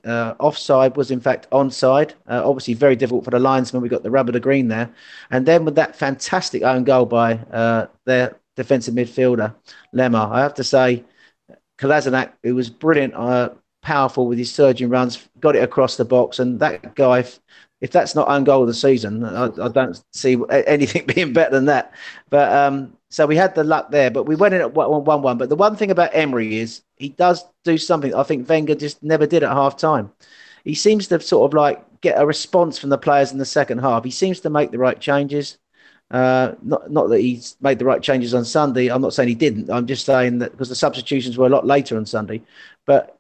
uh, 0.06 0.36
offside, 0.40 0.96
was 0.96 1.12
in 1.12 1.20
fact 1.20 1.50
onside. 1.52 2.14
Uh, 2.28 2.42
obviously, 2.48 2.74
very 2.74 2.96
difficult 2.96 3.26
for 3.26 3.32
the 3.32 3.40
linesman. 3.40 3.82
We 3.82 3.90
got 3.90 4.04
the 4.04 4.12
rubber 4.12 4.32
to 4.32 4.40
green 4.40 4.68
there, 4.68 4.90
and 5.32 5.46
then 5.46 5.66
with 5.66 5.76
that 5.76 5.96
fantastic 5.96 6.64
own 6.64 6.84
goal 6.84 7.06
by 7.06 7.36
their 8.06 8.40
defensive 8.56 8.94
midfielder 8.94 9.54
Lemar, 9.94 10.32
I 10.32 10.42
have 10.42 10.54
to 10.56 10.64
say, 10.64 11.04
Kolasinac, 11.78 12.32
who 12.44 12.56
was 12.56 12.70
brilliant, 12.70 13.14
powerful 13.82 14.28
with 14.28 14.38
his 14.38 14.54
surging 14.54 14.90
runs, 14.90 15.28
got 15.40 15.56
it 15.56 15.64
across 15.64 15.98
the 15.98 16.06
box, 16.06 16.40
and 16.40 16.60
that 16.60 16.96
guy. 16.96 17.26
If 17.82 17.92
that's 17.92 18.16
not 18.16 18.30
own 18.30 18.46
goal 18.46 18.62
of 18.62 18.68
the 18.68 18.74
season, 18.74 19.24
I, 19.24 19.46
I 19.62 19.68
don't 19.68 20.02
see 20.14 20.38
anything 20.50 21.06
being 21.14 21.34
better 21.34 21.52
than 21.52 21.66
that. 21.66 21.94
But 22.30 22.52
um, 22.52 22.96
so 23.16 23.26
we 23.26 23.38
had 23.38 23.56
the 23.56 23.64
luck 23.64 23.92
there, 23.92 24.12
but 24.12 24.26
we 24.26 24.36
went 24.36 24.56
in 24.56 24.60
at 24.60 24.74
one 24.74 25.06
one. 25.06 25.38
But 25.38 25.48
the 25.48 25.56
one 25.56 25.78
thing 25.78 25.90
about 25.90 26.10
Emery 26.12 26.58
is 26.58 26.82
he 26.98 27.08
does 27.08 27.46
do 27.64 27.78
something 27.78 28.14
I 28.14 28.24
think 28.24 28.50
Wenger 28.50 28.76
just 28.76 29.02
never 29.02 29.26
did 29.26 29.42
at 29.42 29.54
half 29.54 29.78
time. 29.78 30.12
He 30.66 30.76
seems 30.76 31.08
to 31.08 31.22
sort 31.22 31.50
of 31.50 31.54
like 31.56 32.02
get 32.02 32.20
a 32.20 32.26
response 32.26 32.78
from 32.78 32.90
the 32.90 32.98
players 32.98 33.32
in 33.32 33.38
the 33.38 33.46
second 33.46 33.78
half. 33.78 34.04
He 34.04 34.12
seems 34.12 34.42
to 34.42 34.50
make 34.50 34.72
the 34.72 34.80
right 34.80 35.00
changes. 35.00 35.58
Uh, 36.12 36.56
not 36.62 36.92
not 36.92 37.08
that 37.08 37.22
he's 37.22 37.56
made 37.62 37.80
the 37.80 37.86
right 37.86 38.02
changes 38.02 38.34
on 38.34 38.44
Sunday. 38.44 38.90
I'm 38.90 39.02
not 39.02 39.14
saying 39.14 39.30
he 39.30 39.36
didn't. 39.36 39.70
I'm 39.70 39.88
just 39.88 40.06
saying 40.06 40.40
that 40.40 40.52
because 40.52 40.68
the 40.68 40.76
substitutions 40.76 41.38
were 41.38 41.48
a 41.48 41.56
lot 41.56 41.66
later 41.66 41.96
on 41.96 42.06
Sunday, 42.06 42.42
but 42.86 43.18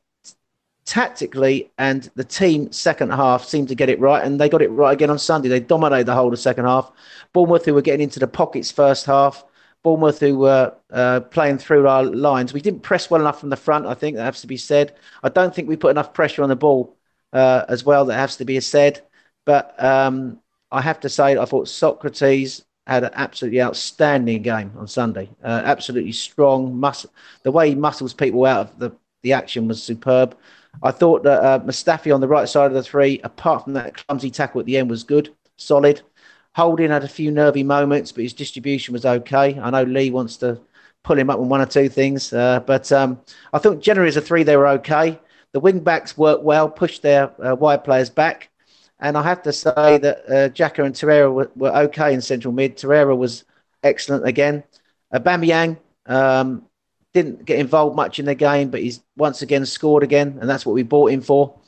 tactically 0.83 1.71
and 1.77 2.11
the 2.15 2.25
team 2.25 2.69
second 2.73 3.11
half 3.11 3.45
seemed 3.45 3.69
to 3.69 3.75
get 3.75 3.87
it 3.87 4.01
right, 4.01 4.25
and 4.25 4.41
they 4.41 4.49
got 4.49 4.61
it 4.61 4.71
right 4.71 4.91
again 4.91 5.09
on 5.09 5.19
Sunday. 5.19 5.47
They 5.47 5.61
dominated 5.61 6.07
the 6.07 6.15
whole 6.15 6.27
of 6.27 6.31
the 6.31 6.37
second 6.37 6.65
half. 6.65 6.91
Bournemouth, 7.31 7.63
who 7.63 7.73
were 7.73 7.81
getting 7.81 8.03
into 8.03 8.19
the 8.19 8.27
pockets 8.27 8.69
first 8.71 9.05
half, 9.05 9.45
Bournemouth, 9.85 10.19
who 10.19 10.39
were 10.39 10.73
uh, 10.91 11.19
playing 11.19 11.59
through 11.59 11.87
our 11.87 12.03
lines, 12.03 12.53
we 12.53 12.59
didn't 12.59 12.81
press 12.81 13.09
well 13.09 13.21
enough 13.21 13.39
from 13.39 13.51
the 13.51 13.55
front. 13.55 13.85
I 13.85 13.93
think 13.93 14.17
that 14.17 14.25
has 14.25 14.41
to 14.41 14.47
be 14.47 14.57
said. 14.57 14.95
I 15.21 15.29
don't 15.29 15.53
think 15.53 15.69
we 15.69 15.77
put 15.77 15.91
enough 15.91 16.11
pressure 16.11 16.41
on 16.41 16.49
the 16.49 16.55
ball 16.55 16.97
uh, 17.31 17.65
as 17.69 17.85
well. 17.85 18.05
That 18.05 18.17
has 18.17 18.37
to 18.37 18.45
be 18.45 18.59
said. 18.59 19.03
But 19.45 19.81
um, 19.81 20.41
I 20.71 20.81
have 20.81 20.99
to 21.01 21.09
say, 21.09 21.37
I 21.37 21.45
thought 21.45 21.67
Sokratis 21.67 22.63
had 22.87 23.03
an 23.03 23.11
absolutely 23.13 23.61
outstanding 23.61 24.41
game 24.41 24.73
on 24.75 24.87
Sunday. 24.87 25.29
Uh, 25.43 25.61
absolutely 25.63 26.13
strong. 26.13 26.81
The 27.43 27.51
way 27.51 27.69
he 27.69 27.75
muscles 27.75 28.13
people 28.13 28.45
out 28.45 28.61
of 28.67 28.79
the, 28.79 28.91
the 29.21 29.33
action 29.33 29.67
was 29.67 29.83
superb. 29.83 30.35
I 30.81 30.91
thought 30.91 31.23
that 31.23 31.43
uh, 31.43 31.59
Mustafi 31.59 32.13
on 32.13 32.21
the 32.21 32.27
right 32.27 32.49
side 32.49 32.67
of 32.67 32.73
the 32.73 32.83
three, 32.83 33.21
apart 33.23 33.63
from 33.63 33.73
that 33.73 33.95
clumsy 33.95 34.31
tackle 34.31 34.59
at 34.61 34.65
the 34.65 34.77
end, 34.77 34.89
was 34.89 35.03
good, 35.03 35.29
solid. 35.57 36.01
Holding 36.55 36.89
had 36.89 37.03
a 37.03 37.07
few 37.09 37.31
nervy 37.31 37.63
moments, 37.63 38.13
but 38.13 38.23
his 38.23 38.31
distribution 38.31 38.93
was 38.93 39.05
okay. 39.05 39.59
I 39.59 39.69
know 39.69 39.83
Lee 39.83 40.09
wants 40.09 40.37
to 40.37 40.57
pull 41.03 41.17
him 41.17 41.29
up 41.29 41.39
on 41.39 41.49
one 41.49 41.59
or 41.59 41.65
two 41.65 41.89
things, 41.89 42.31
uh, 42.31 42.61
but 42.61 42.89
um, 42.93 43.19
I 43.51 43.59
thought 43.59 43.81
generally 43.81 44.07
as 44.07 44.15
a 44.15 44.21
three 44.21 44.43
they 44.43 44.55
were 44.55 44.67
okay. 44.67 45.19
The 45.51 45.59
wing 45.59 45.81
backs 45.81 46.17
worked 46.17 46.43
well, 46.43 46.69
pushed 46.69 47.01
their 47.01 47.29
uh, 47.45 47.55
wide 47.55 47.83
players 47.83 48.09
back, 48.09 48.49
and 49.01 49.17
I 49.17 49.23
have 49.23 49.43
to 49.43 49.51
say 49.51 49.97
that 49.97 50.23
uh, 50.29 50.49
Xhaka 50.49 50.85
and 50.85 50.95
Torreira 50.95 51.33
were, 51.33 51.51
were, 51.57 51.75
okay 51.87 52.13
in 52.13 52.21
central 52.21 52.53
mid. 52.53 52.77
Torreira 52.77 53.17
was 53.17 53.43
excellent 53.83 54.25
again. 54.25 54.63
Aubameyang 55.13 55.77
um, 56.05 56.65
didn't 57.13 57.43
get 57.43 57.59
involved 57.59 57.97
much 57.97 58.19
in 58.19 58.25
the 58.25 58.35
game, 58.35 58.69
but 58.69 58.81
he's 58.81 59.03
once 59.17 59.41
again 59.41 59.65
scored 59.65 60.03
again, 60.03 60.37
and 60.39 60.49
that's 60.49 60.65
what 60.65 60.73
we 60.73 60.83
bought 60.83 61.11
him 61.11 61.21
for. 61.21 61.59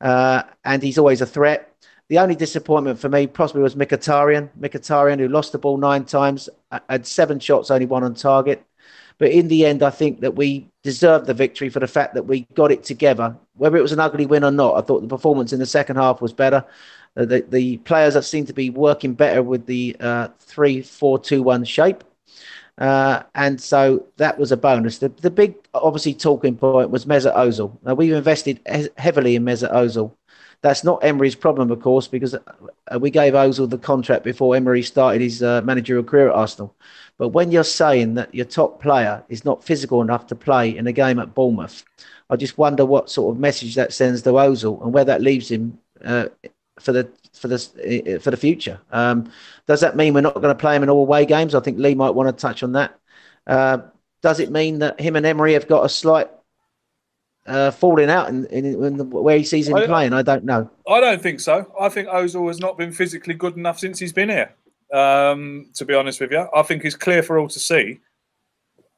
Uh, 0.00 0.44
and 0.64 0.82
he's 0.82 0.96
always 0.96 1.20
a 1.20 1.26
threat. 1.26 1.69
The 2.10 2.18
only 2.18 2.34
disappointment 2.34 2.98
for 2.98 3.08
me 3.08 3.28
possibly 3.28 3.62
was 3.62 3.76
Mkhitaryan. 3.76 4.48
Mkhitaryan, 4.58 5.20
who 5.20 5.28
lost 5.28 5.52
the 5.52 5.58
ball 5.58 5.76
nine 5.76 6.04
times, 6.04 6.48
had 6.88 7.06
seven 7.06 7.38
shots, 7.38 7.70
only 7.70 7.86
one 7.86 8.02
on 8.02 8.14
target. 8.14 8.64
But 9.18 9.30
in 9.30 9.46
the 9.46 9.64
end, 9.64 9.84
I 9.84 9.90
think 9.90 10.18
that 10.22 10.34
we 10.34 10.66
deserved 10.82 11.26
the 11.26 11.34
victory 11.34 11.68
for 11.68 11.78
the 11.78 11.86
fact 11.86 12.14
that 12.14 12.24
we 12.24 12.48
got 12.54 12.72
it 12.72 12.82
together. 12.82 13.36
Whether 13.58 13.76
it 13.76 13.82
was 13.82 13.92
an 13.92 14.00
ugly 14.00 14.26
win 14.26 14.42
or 14.42 14.50
not, 14.50 14.76
I 14.76 14.80
thought 14.80 15.02
the 15.02 15.06
performance 15.06 15.52
in 15.52 15.60
the 15.60 15.66
second 15.66 15.96
half 15.96 16.20
was 16.20 16.32
better. 16.32 16.64
Uh, 17.16 17.26
the, 17.26 17.46
the 17.48 17.76
players 17.78 18.14
that 18.14 18.24
seemed 18.24 18.48
to 18.48 18.52
be 18.52 18.70
working 18.70 19.14
better 19.14 19.40
with 19.40 19.66
the 19.66 19.94
uh, 20.00 20.28
3 20.40 20.82
4 20.82 21.16
2 21.20 21.44
1 21.44 21.64
shape. 21.64 22.02
Uh, 22.76 23.22
and 23.36 23.60
so 23.60 24.04
that 24.16 24.36
was 24.36 24.50
a 24.50 24.56
bonus. 24.56 24.98
The, 24.98 25.10
the 25.10 25.30
big, 25.30 25.54
obviously, 25.74 26.14
talking 26.14 26.56
point 26.56 26.90
was 26.90 27.04
Mesut 27.04 27.36
Ozil. 27.36 27.78
Now, 27.84 27.94
we've 27.94 28.14
invested 28.14 28.58
he- 28.68 28.88
heavily 28.96 29.36
in 29.36 29.44
Mesut 29.44 29.72
Ozil. 29.72 30.12
That's 30.62 30.84
not 30.84 31.02
Emery's 31.02 31.34
problem, 31.34 31.70
of 31.70 31.80
course, 31.80 32.06
because 32.06 32.34
uh, 32.34 32.98
we 32.98 33.10
gave 33.10 33.32
Ozil 33.32 33.68
the 33.68 33.78
contract 33.78 34.24
before 34.24 34.54
Emery 34.54 34.82
started 34.82 35.22
his 35.22 35.42
uh, 35.42 35.62
managerial 35.62 36.04
career 36.04 36.28
at 36.28 36.34
Arsenal. 36.34 36.74
But 37.16 37.28
when 37.28 37.50
you're 37.50 37.64
saying 37.64 38.14
that 38.14 38.34
your 38.34 38.44
top 38.44 38.80
player 38.80 39.22
is 39.28 39.44
not 39.44 39.64
physical 39.64 40.02
enough 40.02 40.26
to 40.28 40.34
play 40.34 40.76
in 40.76 40.86
a 40.86 40.92
game 40.92 41.18
at 41.18 41.34
Bournemouth, 41.34 41.84
I 42.28 42.36
just 42.36 42.58
wonder 42.58 42.84
what 42.84 43.10
sort 43.10 43.34
of 43.34 43.40
message 43.40 43.74
that 43.74 43.92
sends 43.92 44.22
to 44.22 44.30
Ozil 44.30 44.82
and 44.82 44.92
where 44.92 45.04
that 45.04 45.22
leaves 45.22 45.50
him 45.50 45.78
uh, 46.04 46.26
for 46.78 46.92
the 46.92 47.10
for 47.32 47.48
the 47.48 48.18
for 48.22 48.30
the 48.30 48.36
future. 48.36 48.80
Um, 48.92 49.30
does 49.66 49.80
that 49.80 49.96
mean 49.96 50.14
we're 50.14 50.20
not 50.20 50.34
going 50.34 50.54
to 50.54 50.54
play 50.54 50.76
him 50.76 50.82
in 50.82 50.90
all 50.90 51.02
away 51.02 51.26
games? 51.26 51.54
I 51.54 51.60
think 51.60 51.78
Lee 51.78 51.94
might 51.94 52.14
want 52.14 52.28
to 52.28 52.40
touch 52.40 52.62
on 52.62 52.72
that. 52.72 52.98
Uh, 53.46 53.78
does 54.22 54.40
it 54.40 54.50
mean 54.50 54.80
that 54.80 55.00
him 55.00 55.16
and 55.16 55.24
Emery 55.24 55.54
have 55.54 55.68
got 55.68 55.84
a 55.84 55.88
slight 55.88 56.28
uh, 57.46 57.70
falling 57.70 58.10
out 58.10 58.28
in, 58.28 58.46
in, 58.46 58.64
in 58.64 58.96
the, 58.96 59.04
where 59.04 59.38
he 59.38 59.44
sees 59.44 59.68
him 59.68 59.76
I, 59.76 59.86
playing? 59.86 60.12
I 60.12 60.22
don't 60.22 60.44
know. 60.44 60.70
I 60.88 61.00
don't 61.00 61.22
think 61.22 61.40
so. 61.40 61.72
I 61.78 61.88
think 61.88 62.08
Ozil 62.08 62.48
has 62.48 62.60
not 62.60 62.78
been 62.78 62.92
physically 62.92 63.34
good 63.34 63.56
enough 63.56 63.78
since 63.78 63.98
he's 63.98 64.12
been 64.12 64.28
here. 64.28 64.54
Um, 64.92 65.70
to 65.74 65.84
be 65.84 65.94
honest 65.94 66.20
with 66.20 66.32
you, 66.32 66.48
I 66.54 66.62
think 66.62 66.84
it's 66.84 66.96
clear 66.96 67.22
for 67.22 67.38
all 67.38 67.48
to 67.48 67.58
see. 67.60 68.00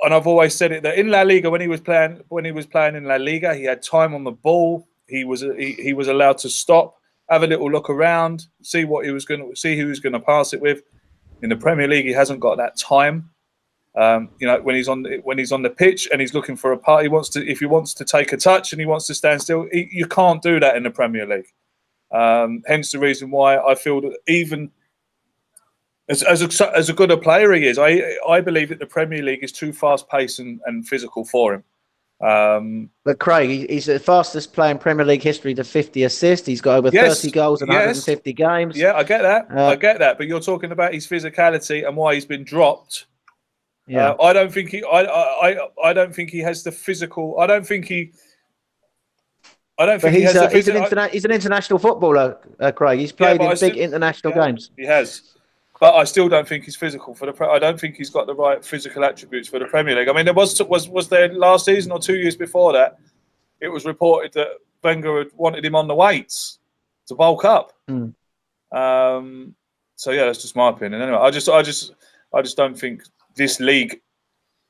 And 0.00 0.12
I've 0.12 0.26
always 0.26 0.54
said 0.54 0.72
it 0.72 0.82
that 0.82 0.98
in 0.98 1.10
La 1.10 1.22
Liga, 1.22 1.48
when 1.50 1.60
he 1.60 1.68
was 1.68 1.80
playing, 1.80 2.22
when 2.28 2.44
he 2.44 2.52
was 2.52 2.66
playing 2.66 2.96
in 2.96 3.04
La 3.04 3.16
Liga, 3.16 3.54
he 3.54 3.64
had 3.64 3.82
time 3.82 4.14
on 4.14 4.24
the 4.24 4.32
ball. 4.32 4.88
He 5.06 5.24
was 5.24 5.42
he, 5.42 5.74
he 5.74 5.92
was 5.92 6.08
allowed 6.08 6.38
to 6.38 6.48
stop, 6.48 6.96
have 7.28 7.42
a 7.42 7.46
little 7.46 7.70
look 7.70 7.88
around, 7.88 8.46
see 8.62 8.84
what 8.84 9.04
he 9.04 9.12
was 9.12 9.24
going 9.24 9.48
to 9.48 9.54
see 9.54 9.76
who 9.76 9.84
he 9.84 9.90
was 9.90 10.00
going 10.00 10.14
to 10.14 10.20
pass 10.20 10.52
it 10.52 10.60
with. 10.60 10.82
In 11.42 11.50
the 11.50 11.56
Premier 11.56 11.86
League, 11.86 12.06
he 12.06 12.12
hasn't 12.12 12.40
got 12.40 12.56
that 12.56 12.76
time. 12.78 13.30
Um, 13.94 14.30
you 14.38 14.46
know, 14.46 14.60
when 14.62 14.74
he's 14.74 14.88
on 14.88 15.04
when 15.22 15.36
he's 15.36 15.52
on 15.52 15.62
the 15.62 15.70
pitch 15.70 16.08
and 16.10 16.20
he's 16.20 16.32
looking 16.32 16.56
for 16.56 16.72
a 16.72 16.78
part, 16.78 17.02
he 17.02 17.08
wants 17.08 17.28
to 17.30 17.46
if 17.46 17.60
he 17.60 17.66
wants 17.66 17.92
to 17.94 18.04
take 18.04 18.32
a 18.32 18.38
touch 18.38 18.72
and 18.72 18.80
he 18.80 18.86
wants 18.86 19.06
to 19.08 19.14
stand 19.14 19.42
still, 19.42 19.66
he, 19.70 19.88
you 19.92 20.06
can't 20.06 20.40
do 20.40 20.58
that 20.60 20.76
in 20.76 20.82
the 20.82 20.90
Premier 20.90 21.26
League. 21.26 21.52
Um, 22.10 22.62
hence 22.66 22.92
the 22.92 22.98
reason 22.98 23.30
why 23.30 23.58
I 23.58 23.74
feel 23.74 24.00
that 24.00 24.16
even 24.28 24.70
as, 26.08 26.22
as, 26.22 26.42
a, 26.42 26.76
as 26.76 26.88
a 26.88 26.92
good 26.92 27.10
a 27.10 27.16
player 27.18 27.52
he 27.52 27.66
is, 27.66 27.78
I 27.78 28.02
I 28.26 28.40
believe 28.40 28.70
that 28.70 28.78
the 28.78 28.86
Premier 28.86 29.22
League 29.22 29.44
is 29.44 29.52
too 29.52 29.74
fast 29.74 30.08
paced 30.08 30.38
and, 30.38 30.60
and 30.64 30.88
physical 30.88 31.24
for 31.26 31.54
him. 31.54 31.64
Um, 32.22 32.88
but 33.04 33.18
Craig, 33.18 33.68
he's 33.68 33.86
the 33.86 33.98
fastest 33.98 34.52
player 34.52 34.70
in 34.70 34.78
Premier 34.78 35.04
League 35.04 35.22
history 35.22 35.54
to 35.54 35.64
50 35.64 36.04
assists. 36.04 36.46
He's 36.46 36.60
got 36.60 36.78
over 36.78 36.88
yes, 36.92 37.20
30 37.20 37.32
goals 37.32 37.62
in 37.62 37.68
yes. 37.68 38.06
150 38.06 38.32
games. 38.32 38.76
Yeah, 38.76 38.94
I 38.94 39.02
get 39.02 39.22
that. 39.22 39.48
Uh, 39.50 39.66
I 39.66 39.76
get 39.76 39.98
that. 39.98 40.18
But 40.18 40.28
you're 40.28 40.40
talking 40.40 40.70
about 40.70 40.94
his 40.94 41.06
physicality 41.06 41.86
and 41.86 41.96
why 41.96 42.14
he's 42.14 42.24
been 42.24 42.44
dropped 42.44 43.06
yeah, 43.86 44.10
uh, 44.10 44.22
I 44.22 44.32
don't 44.32 44.52
think 44.52 44.70
he. 44.70 44.82
I, 44.84 45.02
I. 45.02 45.68
I 45.84 45.92
don't 45.92 46.14
think 46.14 46.30
he 46.30 46.38
has 46.40 46.62
the 46.62 46.72
physical. 46.72 47.38
I 47.40 47.46
don't 47.46 47.66
think 47.66 47.86
he. 47.86 48.12
I 49.78 49.86
don't 49.86 50.00
think 50.00 50.14
he's, 50.14 50.32
he 50.32 50.38
a, 50.38 50.50
he's, 50.50 50.68
an 50.68 50.76
interna- 50.76 51.10
he's 51.10 51.24
an 51.24 51.32
international 51.32 51.78
footballer, 51.78 52.38
uh, 52.60 52.70
Craig. 52.72 53.00
He's 53.00 53.10
played 53.10 53.40
yeah, 53.40 53.50
in 53.50 53.58
big 53.58 53.76
international 53.76 54.32
yeah, 54.34 54.46
games. 54.46 54.70
He 54.76 54.84
has, 54.84 55.34
but 55.80 55.94
I 55.94 56.04
still 56.04 56.28
don't 56.28 56.46
think 56.46 56.64
he's 56.64 56.76
physical 56.76 57.14
for 57.14 57.30
the. 57.30 57.44
I 57.44 57.58
don't 57.58 57.80
think 57.80 57.96
he's 57.96 58.10
got 58.10 58.26
the 58.26 58.34
right 58.34 58.64
physical 58.64 59.04
attributes 59.04 59.48
for 59.48 59.58
the 59.58 59.64
Premier 59.64 59.96
League. 59.96 60.08
I 60.08 60.12
mean, 60.12 60.26
there 60.26 60.34
was 60.34 60.62
was 60.62 60.88
was 60.88 61.08
there 61.08 61.32
last 61.32 61.64
season 61.64 61.90
or 61.90 61.98
two 61.98 62.16
years 62.16 62.36
before 62.36 62.72
that. 62.74 62.98
It 63.60 63.68
was 63.68 63.84
reported 63.84 64.32
that 64.34 64.48
Wenger 64.82 65.18
had 65.18 65.28
wanted 65.34 65.64
him 65.64 65.74
on 65.74 65.88
the 65.88 65.94
weights 65.94 66.58
to 67.06 67.14
bulk 67.14 67.44
up. 67.44 67.72
Mm. 67.88 68.14
Um, 68.72 69.54
so 69.96 70.10
yeah, 70.10 70.26
that's 70.26 70.42
just 70.42 70.56
my 70.56 70.68
opinion. 70.70 71.00
Anyway, 71.00 71.18
I 71.18 71.30
just, 71.30 71.48
I 71.48 71.62
just, 71.62 71.94
I 72.34 72.42
just 72.42 72.56
don't 72.56 72.78
think 72.78 73.02
this 73.34 73.60
league 73.60 74.00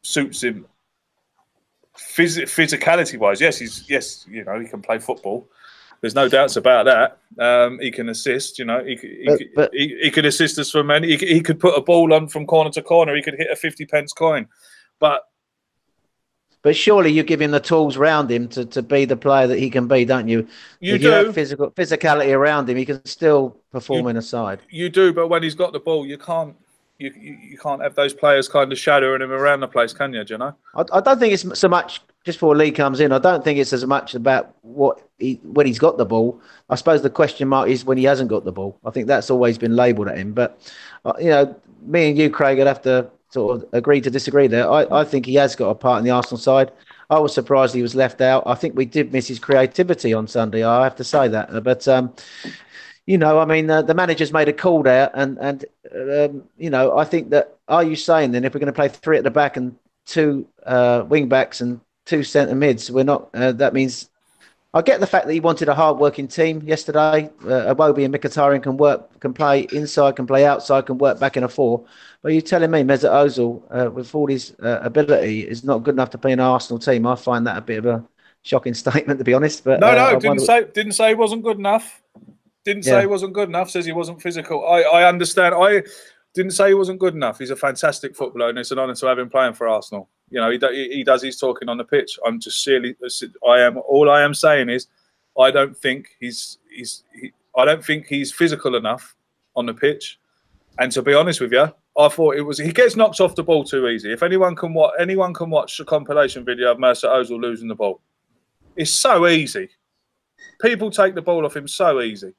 suits 0.03 0.43
him 0.43 0.67
phys- 1.97 2.43
physicality 2.43 3.19
wise. 3.19 3.41
Yes, 3.41 3.59
he's 3.59 3.89
yes, 3.89 4.27
you 4.29 4.45
know, 4.45 4.59
he 4.59 4.67
can 4.67 4.83
play 4.83 4.99
football. 4.99 5.49
There's 6.01 6.15
no 6.17 6.29
doubts 6.29 6.57
about 6.57 6.87
that. 6.87 7.19
Um, 7.39 7.79
he 7.79 7.93
can 7.93 8.09
assist. 8.09 8.59
You 8.59 8.65
know, 8.65 8.85
he, 8.85 8.97
he, 8.97 9.25
But- 9.27 9.41
but- 9.55 9.71
he, 9.75 9.99
he 10.03 10.11
could 10.11 10.27
assist 10.27 10.59
us 10.59 10.71
from 10.71 10.91
any. 10.91 11.17
He, 11.17 11.27
he 11.27 11.41
could 11.41 11.61
put 11.61 11.79
a 11.79 11.81
ball 11.81 12.13
on 12.13 12.27
from 12.29 12.47
corner 12.47 12.71
to 12.71 12.83
corner. 12.83 13.15
He 13.15 13.23
could 13.23 13.35
hit 13.35 13.51
a 13.51 13.57
fifty 13.57 13.87
pence 13.87 14.13
coin. 14.13 14.49
But 14.99 15.23
But 16.63 16.75
surely 16.77 17.11
you 17.13 17.23
give 17.23 17.41
him 17.41 17.53
the 17.53 17.61
tools 17.61 17.97
around 17.97 18.31
him 18.33 18.49
to, 18.49 18.65
to 18.67 18.83
be 18.83 19.05
the 19.05 19.17
player 19.17 19.47
that 19.47 19.59
he 19.61 19.71
can 19.71 19.87
be, 19.89 20.05
don't 20.05 20.27
you? 20.29 20.47
you 20.81 20.95
if 20.97 21.01
do. 21.03 21.07
you 21.09 21.13
have 21.13 21.35
physical 21.35 21.71
physicality 21.73 22.33
around 22.37 22.69
him, 22.69 22.77
he 22.77 22.85
can 22.85 23.05
still 23.05 23.61
perform 23.71 24.03
You- 24.03 24.09
in 24.09 24.17
a 24.17 24.23
side. 24.23 24.59
You 24.71 24.89
do, 24.89 25.13
but 25.13 25.29
when 25.29 25.43
he's 25.45 25.55
got 25.55 25.73
the 25.73 25.81
ball, 25.81 26.05
you 26.07 26.19
can't. 26.19 26.57
You, 27.03 27.39
you, 27.43 27.59
can't 27.59 27.83
have 27.83 27.95
those 27.95 28.15
players 28.15 28.49
kind 28.49 28.71
of 28.71 28.79
shadowing 28.79 29.23
him 29.23 29.33
around 29.33 29.61
the 29.61 29.69
place, 29.69 29.93
can 29.93 30.13
you? 30.13 30.23
Do 30.25 30.35
you 30.35 30.39
know? 30.39 30.55
I, 30.75 30.85
I 30.93 31.01
don't 31.01 31.19
think 31.19 31.35
it's 31.35 31.59
so 31.59 31.69
much 31.69 32.01
just 32.25 32.39
before 32.39 32.55
Lee 32.55 32.71
comes 32.71 33.01
in. 33.01 33.13
I 33.13 33.19
don't 33.19 33.43
think 33.43 33.59
it's 33.59 33.73
as 33.73 33.85
much 33.87 34.15
about 34.15 34.55
what 34.63 35.03
he 35.19 35.41
when 35.43 35.67
he's 35.67 35.79
got 35.79 35.99
the 35.99 36.05
ball. 36.05 36.41
I 36.71 36.77
suppose 36.77 37.03
the 37.03 37.11
question 37.11 37.49
mark 37.49 37.69
is 37.69 37.85
when 37.85 37.99
he 37.99 38.05
hasn't 38.05 38.31
got 38.31 38.45
the 38.45 38.53
ball. 38.53 38.79
I 38.85 38.91
think 38.91 39.09
that's 39.09 39.31
always 39.31 39.59
been 39.59 39.75
labelled 39.75 40.09
at 40.09 40.17
him. 40.17 40.33
But 40.33 40.61
uh, 41.05 41.15
you 41.19 41.31
know, 41.31 41.57
me 41.83 42.11
and 42.11 42.19
you, 42.19 42.31
Craig, 42.31 42.59
would 42.59 42.67
have 42.67 42.83
to 42.83 43.11
sort 43.31 43.57
of 43.57 43.69
agree 43.73 44.01
to 44.01 44.11
disagree 44.11 44.47
there. 44.47 44.71
I, 44.71 44.87
I 45.01 45.05
think 45.05 45.27
he 45.27 45.35
has 45.35 45.57
got 45.57 45.71
a 45.71 45.75
part 45.75 45.99
in 45.99 46.05
the 46.05 46.11
Arsenal 46.11 46.39
side. 46.39 46.71
I 47.11 47.19
was 47.19 47.35
surprised 47.35 47.75
he 47.75 47.83
was 47.83 47.95
left 47.95 48.21
out. 48.21 48.43
I 48.47 48.55
think 48.55 48.77
we 48.77 48.87
did 48.87 49.13
miss 49.13 49.29
his 49.29 49.39
creativity 49.39 50.15
on 50.15 50.27
Sunday. 50.27 50.65
I 50.65 50.85
have 50.85 50.97
to 50.97 51.05
say 51.05 51.29
that. 51.29 51.63
But 51.65 51.87
um, 51.89 52.15
you 53.07 53.19
know, 53.19 53.39
I 53.39 53.45
mean, 53.45 53.69
uh, 53.69 53.83
the 53.83 53.95
manager's 53.95 54.33
made 54.33 54.49
a 54.49 54.53
call 54.53 54.83
there, 54.83 55.11
and 55.15 55.39
and 55.41 55.65
um, 55.95 56.45
you 56.57 56.71
know, 56.71 56.97
I 56.97 57.05
think 57.05 57.31
that 57.31 57.57
are 57.69 57.83
you 57.83 57.97
saying 57.97 58.33
then 58.33 58.45
if 58.45 58.55
we're 58.55 58.61
going 58.61 58.67
to 58.67 58.73
play 58.73 58.89
three 58.89 59.19
at 59.19 59.25
the 59.25 59.31
back 59.31 59.57
and 59.57 59.77
two 60.07 60.47
uh, 60.67 61.05
wing 61.09 61.29
backs 61.29 61.61
and 61.61 61.81
two 62.07 62.23
centre 62.23 62.55
mids, 62.55 62.91
we're 62.91 63.05
not. 63.05 63.31
Uh, 63.35 63.53
that 63.53 63.75
means 63.75 64.09
I 64.75 64.83
get 64.83 65.01
the 65.01 65.07
fact 65.07 65.27
that 65.27 65.33
he 65.33 65.41
wanted 65.41 65.69
a 65.69 65.75
hard-working 65.75 66.29
team 66.29 66.63
yesterday. 66.63 67.29
Uh, 67.45 67.75
Iwobi 67.75 68.05
and 68.05 68.15
Mkhitaryan 68.15 68.63
can 68.63 68.77
work, 68.79 69.21
can 69.21 69.35
play 69.35 69.67
inside, 69.73 70.17
can 70.17 70.27
play 70.27 70.47
outside, 70.47 70.87
can 70.87 70.97
work 70.97 71.21
back 71.21 71.37
in 71.37 71.45
a 71.45 71.49
four. 71.49 71.85
But 72.23 72.33
you're 72.33 72.41
telling 72.41 72.71
me 72.71 72.83
Mesut 72.83 73.11
Ozil, 73.11 73.63
uh, 73.71 73.91
with 73.91 74.15
all 74.15 74.29
his 74.29 74.55
uh, 74.63 74.79
ability, 74.83 75.41
is 75.43 75.63
not 75.63 75.83
good 75.83 75.95
enough 75.95 76.11
to 76.11 76.19
play 76.19 76.33
in 76.33 76.39
an 76.41 76.47
Arsenal 76.47 76.79
team? 76.79 77.07
I 77.07 77.17
find 77.17 77.47
that 77.47 77.59
a 77.59 77.61
bit 77.61 77.79
of 77.79 77.87
a 77.87 78.05
shocking 78.43 78.75
statement, 78.85 79.19
to 79.19 79.25
be 79.25 79.35
honest. 79.35 79.65
But 79.65 79.81
No, 79.81 79.89
uh, 79.89 79.95
no, 79.95 80.11
didn't 80.13 80.25
wonder- 80.29 80.45
say 80.45 80.65
didn't 80.73 80.93
say 80.93 81.09
he 81.09 81.15
wasn't 81.15 81.43
good 81.43 81.59
enough. 81.59 82.02
Didn't 82.65 82.85
say 82.85 83.01
he 83.01 83.07
wasn't 83.07 83.33
good 83.33 83.49
enough. 83.49 83.71
Says 83.71 83.85
he 83.85 83.93
wasn't 83.93 84.23
physical. 84.23 84.67
I, 84.67 84.83
I 84.83 85.09
understand. 85.09 85.55
I 85.55 85.83
didn't 86.35 86.53
say 86.53 86.69
he 86.69 86.75
wasn't 86.75 87.01
good 87.01 87.15
enough. 87.15 87.39
He's 87.39 87.51
a 87.51 87.57
fantastic 87.57 88.15
footballer, 88.17 88.49
and 88.51 88.59
it's 88.59 88.71
an 88.71 88.79
honour 88.79 88.95
to 88.95 89.07
have 89.07 89.19
him 89.19 89.29
playing 89.29 89.55
for 89.55 89.69
Arsenal. 89.69 90.09
You 90.31 90.41
know, 90.41 90.51
he 90.51 90.59
do, 90.59 90.69
he 90.71 91.05
does 91.05 91.23
his 91.23 91.39
talking 91.39 91.69
on 91.69 91.77
the 91.77 91.85
pitch. 91.85 92.19
I'm 92.27 92.41
just 92.41 92.63
silly. 92.63 92.97
I 93.47 93.61
am 93.61 93.79
all 93.79 94.11
I 94.11 94.23
am 94.23 94.33
saying 94.33 94.71
is, 94.71 94.87
I 95.39 95.51
don't 95.51 95.77
think 95.77 96.17
he's 96.21 96.59
he's 96.71 97.05
he, 97.15 97.33
I 97.57 97.65
don't 97.65 97.85
think 97.85 98.07
he's 98.07 98.33
physical 98.33 98.77
enough 98.77 99.15
on 99.57 99.67
the 99.67 99.75
pitch. 99.75 100.19
And 100.79 100.91
to 100.93 101.03
be 101.03 101.13
honest 101.13 101.41
with 101.41 101.53
you, 101.53 101.71
I 101.99 102.09
thought 102.09 102.37
it 102.37 102.43
was 102.43 102.59
he 102.59 102.73
gets 102.73 102.97
knocked 102.97 103.21
off 103.21 103.35
the 103.35 103.43
ball 103.43 103.65
too 103.65 103.89
easy. 103.89 104.11
If 104.13 104.23
anyone 104.23 104.57
can 104.57 104.73
watch 104.73 104.95
anyone 104.99 105.35
can 105.35 105.51
watch 105.51 105.79
a 105.81 105.85
compilation 105.85 106.45
video 106.45 106.71
of 106.73 106.79
Mesut 106.79 107.11
Ozil 107.11 107.41
losing 107.41 107.69
the 107.69 107.75
ball, 107.75 108.01
it's 108.77 108.91
so 108.91 109.27
easy. 109.27 109.69
People 110.63 110.91
take 110.91 111.15
the 111.15 111.23
ball 111.23 111.45
off 111.45 111.57
him 111.57 111.69
so 111.69 112.01
easy. 112.01 112.33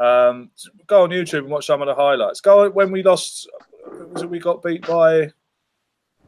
Um, 0.00 0.50
go 0.86 1.02
on 1.02 1.10
YouTube 1.10 1.40
and 1.40 1.50
watch 1.50 1.66
some 1.66 1.82
of 1.82 1.86
the 1.86 1.94
highlights. 1.94 2.40
Go 2.40 2.70
when 2.70 2.90
we 2.90 3.02
lost. 3.02 3.48
We 4.26 4.38
got 4.38 4.62
beat 4.62 4.86
by? 4.86 5.30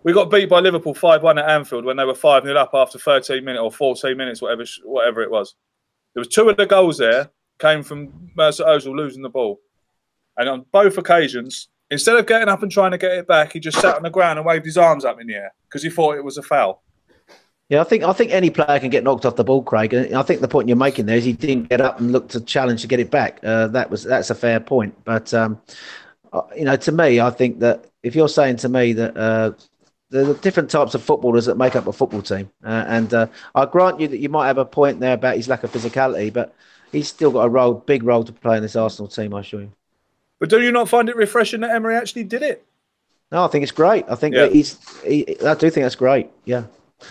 We 0.05 0.13
got 0.13 0.31
beat 0.31 0.51
by 0.51 0.61
Liverpool 0.61 0.95
five 0.95 1.23
one 1.23 1.39
at 1.39 1.49
Anfield 1.49 1.85
when 1.85 1.97
they 1.97 2.05
were 2.05 2.15
five 2.15 2.45
0 2.45 2.55
up 2.57 2.71
after 2.75 2.99
thirteen 2.99 3.45
minutes 3.45 3.63
or 3.63 3.73
fourteen 3.73 4.19
minutes, 4.19 4.43
whatever 4.43 4.65
whatever 4.85 5.23
it 5.23 5.31
was. 5.31 5.55
There 6.15 6.21
was 6.21 6.29
two 6.29 6.51
of 6.51 6.57
the 6.59 6.67
goals 6.67 6.99
there 6.99 7.31
came 7.59 7.83
from 7.83 8.09
Mesut 8.37 8.67
Ozil 8.67 8.95
losing 8.95 9.23
the 9.23 9.31
ball, 9.31 9.59
and 10.37 10.49
on 10.49 10.67
both 10.71 10.99
occasions, 10.99 11.69
instead 11.91 12.17
of 12.17 12.27
getting 12.27 12.49
up 12.49 12.63
and 12.63 12.71
trying 12.71 12.91
to 12.91 12.99
get 12.99 13.13
it 13.13 13.27
back, 13.27 13.53
he 13.53 13.61
just 13.61 13.81
sat 13.81 13.97
on 13.97 14.03
the 14.03 14.11
ground 14.11 14.39
and 14.39 14.45
waved 14.45 14.67
his 14.67 14.77
arms 14.77 15.07
up 15.07 15.19
in 15.19 15.29
the 15.29 15.35
air 15.35 15.55
because 15.69 15.83
he 15.83 15.89
thought 15.89 16.17
it 16.17 16.25
was 16.25 16.37
a 16.37 16.43
foul. 16.43 16.83
Yeah, 17.73 17.81
I 17.81 17.85
think 17.85 18.05
I 18.05 18.13
think 18.13 18.33
any 18.33 18.51
player 18.51 18.79
can 18.79 18.91
get 18.91 19.03
knocked 19.03 19.25
off 19.25 19.37
the 19.37 19.45
ball, 19.45 19.63
Craig. 19.63 19.95
And 19.95 20.15
I 20.15 20.21
think 20.21 20.43
the 20.43 20.47
point 20.47 20.69
you're 20.69 20.77
making 20.77 21.07
there 21.07 21.17
is 21.17 21.25
he 21.25 21.33
didn't 21.33 21.71
get 21.71 21.81
up 21.81 21.99
and 22.01 22.13
look 22.13 22.29
to 22.29 22.41
challenge 22.43 22.83
to 22.83 22.87
get 22.87 23.01
it 23.01 23.11
back. 23.11 23.41
Uh, 23.43 23.69
that 23.69 23.89
was 23.89 24.03
that's 24.03 24.29
a 24.29 24.35
fair 24.35 24.61
point. 24.61 24.95
But 25.05 25.33
um, 25.33 25.59
uh, 26.35 26.43
you 26.55 26.67
know, 26.67 26.77
to 26.77 26.93
me, 26.93 27.19
I 27.19 27.31
think 27.31 27.61
that 27.61 27.87
if 28.03 28.15
you're 28.15 28.29
saying 28.29 28.57
to 28.57 28.69
me 28.69 28.93
that 28.93 29.17
uh, 29.17 29.53
there 30.11 30.29
are 30.29 30.35
different 30.35 30.69
types 30.69 30.95
of 30.95 31.03
footballers 31.03 31.47
that 31.47 31.57
make 31.57 31.75
up 31.75 31.87
a 31.87 31.95
football 31.95 32.21
team, 32.21 32.51
uh, 32.63 32.85
and 32.89 33.15
uh, 33.15 33.29
I 33.55 33.65
grant 33.65 34.01
you 34.01 34.09
that 34.09 34.19
you 34.19 34.29
might 34.29 34.49
have 34.49 34.59
a 34.59 34.67
point 34.67 35.01
there 35.01 35.15
about 35.15 35.37
his 35.37 35.49
lack 35.49 35.65
of 35.65 35.73
physicality, 35.73 36.31
but 36.31 36.55
he's 36.93 37.09
still 37.09 37.31
got 37.31 37.47
a 37.47 37.49
role, 37.49 37.73
big 37.73 38.03
role 38.03 38.23
to 38.23 38.33
play 38.35 38.59
in 38.59 38.63
this 38.63 38.77
Arsenal 38.77 39.09
team. 39.09 39.33
I 39.33 39.41
assure 39.41 39.63
you. 39.63 39.73
But 40.41 40.51
do 40.51 40.61
you 40.61 40.73
not 40.73 40.91
find 40.91 41.09
it 41.09 41.17
refreshing 41.17 41.63
that 41.63 41.71
Emery 41.71 41.97
actually 41.97 42.25
did 42.25 42.43
it? 42.43 42.67
No, 43.31 43.47
I 43.47 43.49
think 43.49 43.63
it's 43.63 43.73
great. 43.73 44.05
I 44.11 44.15
think 44.15 44.35
Yeah. 44.35 44.43
that 44.43 44.53
he's. 44.53 44.77
He, 45.01 45.41
I 45.41 45.55
do 45.55 45.71
think 45.71 45.87
that's 45.87 45.95
great. 45.95 46.29
Yeah, 46.45 46.65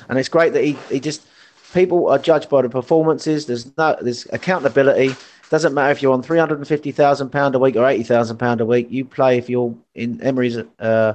and 0.10 0.17
it's 0.17 0.30
great 0.30 0.54
that 0.54 0.63
he, 0.63 0.73
he 0.89 0.99
just 0.99 1.25
people 1.73 2.10
are 2.10 2.19
judged 2.19 2.49
by 2.49 2.62
the 2.62 2.69
performances. 2.69 3.45
There's 3.45 3.75
no 3.77 3.97
there's 4.01 4.25
accountability. 4.32 5.15
Doesn't 5.49 5.73
matter 5.73 5.91
if 5.91 6.01
you're 6.01 6.13
on 6.13 6.23
three 6.23 6.39
hundred 6.39 6.60
and 6.60 6.67
fifty 6.67 6.91
thousand 6.91 7.30
pound 7.30 7.56
a 7.56 7.60
week 7.60 7.75
or 7.75 7.88
eighty 7.88 8.04
thousand 8.04 8.38
pound 8.38 8.62
a 8.62 8.65
week. 8.65 8.88
You 8.89 9.06
play 9.06 9.38
if 9.38 9.49
you're 9.49 9.75
in 9.95 10.21
Emery's. 10.21 10.58
Uh, 10.80 11.13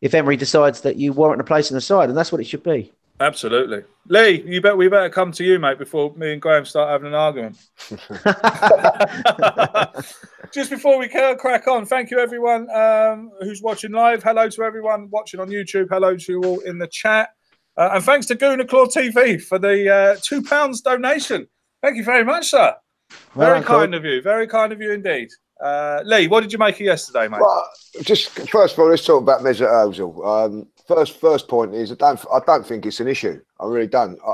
if 0.00 0.14
Emery 0.14 0.36
decides 0.36 0.80
that 0.80 0.96
you 0.96 1.12
warrant 1.12 1.42
a 1.42 1.44
place 1.44 1.70
in 1.70 1.74
the 1.74 1.80
side, 1.80 2.08
and 2.08 2.16
that's 2.16 2.32
what 2.32 2.40
it 2.40 2.44
should 2.44 2.62
be. 2.62 2.90
Absolutely, 3.20 3.84
Lee. 4.08 4.42
You 4.46 4.62
bet 4.62 4.78
we 4.78 4.88
better 4.88 5.10
come 5.10 5.30
to 5.32 5.44
you, 5.44 5.58
mate, 5.58 5.78
before 5.78 6.14
me 6.16 6.32
and 6.32 6.40
Graham 6.40 6.64
start 6.64 6.88
having 6.88 7.08
an 7.08 7.14
argument. 7.14 7.58
Just 10.54 10.70
before 10.70 10.98
we 10.98 11.06
crack 11.06 11.68
on, 11.68 11.84
thank 11.84 12.10
you 12.10 12.18
everyone 12.18 12.70
um, 12.70 13.30
who's 13.40 13.60
watching 13.60 13.92
live. 13.92 14.22
Hello 14.22 14.48
to 14.48 14.62
everyone 14.62 15.10
watching 15.10 15.38
on 15.38 15.50
YouTube. 15.50 15.88
Hello 15.90 16.16
to 16.16 16.32
you 16.32 16.42
all 16.42 16.60
in 16.60 16.78
the 16.78 16.86
chat, 16.86 17.34
uh, 17.76 17.90
and 17.94 18.04
thanks 18.04 18.26
to 18.26 18.34
Gooner 18.34 18.68
Claw 18.68 18.86
TV 18.86 19.40
for 19.40 19.58
the 19.58 19.88
uh, 19.92 20.16
two 20.22 20.42
pounds 20.42 20.80
donation. 20.80 21.46
Thank 21.82 21.96
you 21.96 22.04
very 22.04 22.24
much, 22.24 22.50
sir. 22.50 22.74
Very 23.34 23.62
kind 23.62 23.94
of 23.94 24.04
you. 24.04 24.22
Very 24.22 24.46
kind 24.46 24.72
of 24.72 24.80
you 24.80 24.92
indeed. 24.92 25.28
Uh, 25.62 26.00
Lee, 26.04 26.26
what 26.28 26.40
did 26.40 26.52
you 26.52 26.58
make 26.58 26.76
of 26.76 26.80
yesterday, 26.82 27.28
mate? 27.28 27.40
Well, 27.40 27.68
just 28.02 28.30
first 28.48 28.74
of 28.74 28.78
all, 28.80 28.88
let's 28.88 29.04
talk 29.04 29.22
about 29.22 29.42
Mesut 29.42 29.68
Ozil. 29.68 30.24
Um, 30.26 30.66
first, 30.86 31.20
first 31.20 31.48
point 31.48 31.74
is 31.74 31.92
I 31.92 31.96
don't, 31.96 32.24
I 32.32 32.40
don't 32.46 32.66
think 32.66 32.86
it's 32.86 33.00
an 33.00 33.08
issue. 33.08 33.40
I 33.58 33.66
really 33.66 33.86
don't. 33.86 34.18
I, 34.26 34.30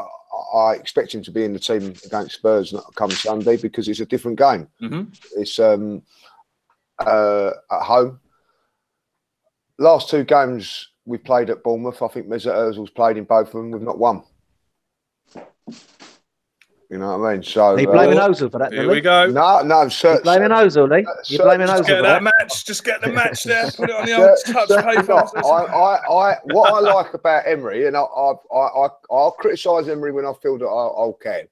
I- 0.59 0.75
expect 0.75 1.15
him 1.15 1.23
to 1.25 1.31
be 1.31 1.45
in 1.45 1.53
the 1.53 1.59
team 1.59 1.95
against 2.05 2.37
Spurs 2.37 2.75
come 2.95 3.11
Sunday 3.11 3.57
because 3.57 3.89
it's 3.89 4.01
a 4.01 4.07
different 4.07 4.39
game. 4.39 4.69
Mhm. 4.81 5.19
It's 5.37 5.59
um, 5.59 6.03
uh, 6.99 7.51
at 7.71 7.83
home. 7.83 8.21
Last 9.79 10.09
two 10.11 10.25
games 10.25 10.89
we 11.07 11.17
played 11.19 11.49
at 11.51 11.63
Bournemouth, 11.63 12.03
I 12.03 12.09
think 12.09 12.27
Mesut 12.27 12.53
Ozil's 12.55 12.91
played 12.91 13.17
in 13.17 13.25
both 13.25 13.47
of 13.49 13.53
them. 13.55 13.71
We've 13.71 13.81
not 13.81 13.99
won. 13.99 14.23
You 16.89 16.99
know 16.99 17.19
what 17.19 17.29
I 17.29 17.33
mean? 17.35 17.43
So 17.43 17.63
Are 17.75 17.81
you 17.81 17.89
blaming 17.89 18.19
uh, 18.19 18.29
Ozil 18.29 18.51
for 18.51 18.59
that? 18.59 18.73
Here 18.73 18.83
then, 18.83 18.91
we 18.91 19.01
go. 19.01 19.27
no, 19.27 19.61
no, 19.63 19.89
You're 20.03 20.21
blaming 20.21 20.51
Ozil, 20.51 20.89
Lee. 20.89 21.05
You're 21.27 21.39
so- 21.39 21.45
blaming 21.45 21.67
just 21.67 21.83
Ozil 21.83 21.87
Get 21.87 21.97
for 21.97 22.03
that 22.03 22.23
that. 22.23 22.23
match. 22.23 22.65
Just 22.65 22.85
get 22.85 23.01
the 23.01 23.09
match 23.09 23.43
there. 23.45 23.71
Put 23.73 23.91
it 23.91 23.97
on 23.97 24.07
the 24.07 24.13
Cer- 24.13 24.29
old 24.31 24.39
touch 24.55 24.69
certainly 24.69 24.97
paper. 24.99 25.13
I, 25.15 25.49
I, 25.49 26.13
I, 26.31 26.37
what 26.45 26.73
I 26.73 26.79
like 26.79 27.15
about 27.15 27.43
Emery, 27.47 27.87
and 27.89 27.97
I, 27.97 28.03
I, 28.03 28.33
I, 28.55 28.85
I 28.85 28.89
I'll 29.11 29.33
criticise 29.33 29.89
Emery 29.89 30.13
when 30.13 30.27
I 30.27 30.33
feel 30.41 30.59
that 30.59 30.67
I, 30.67 31.03
I 31.03 31.13
can. 31.41 31.49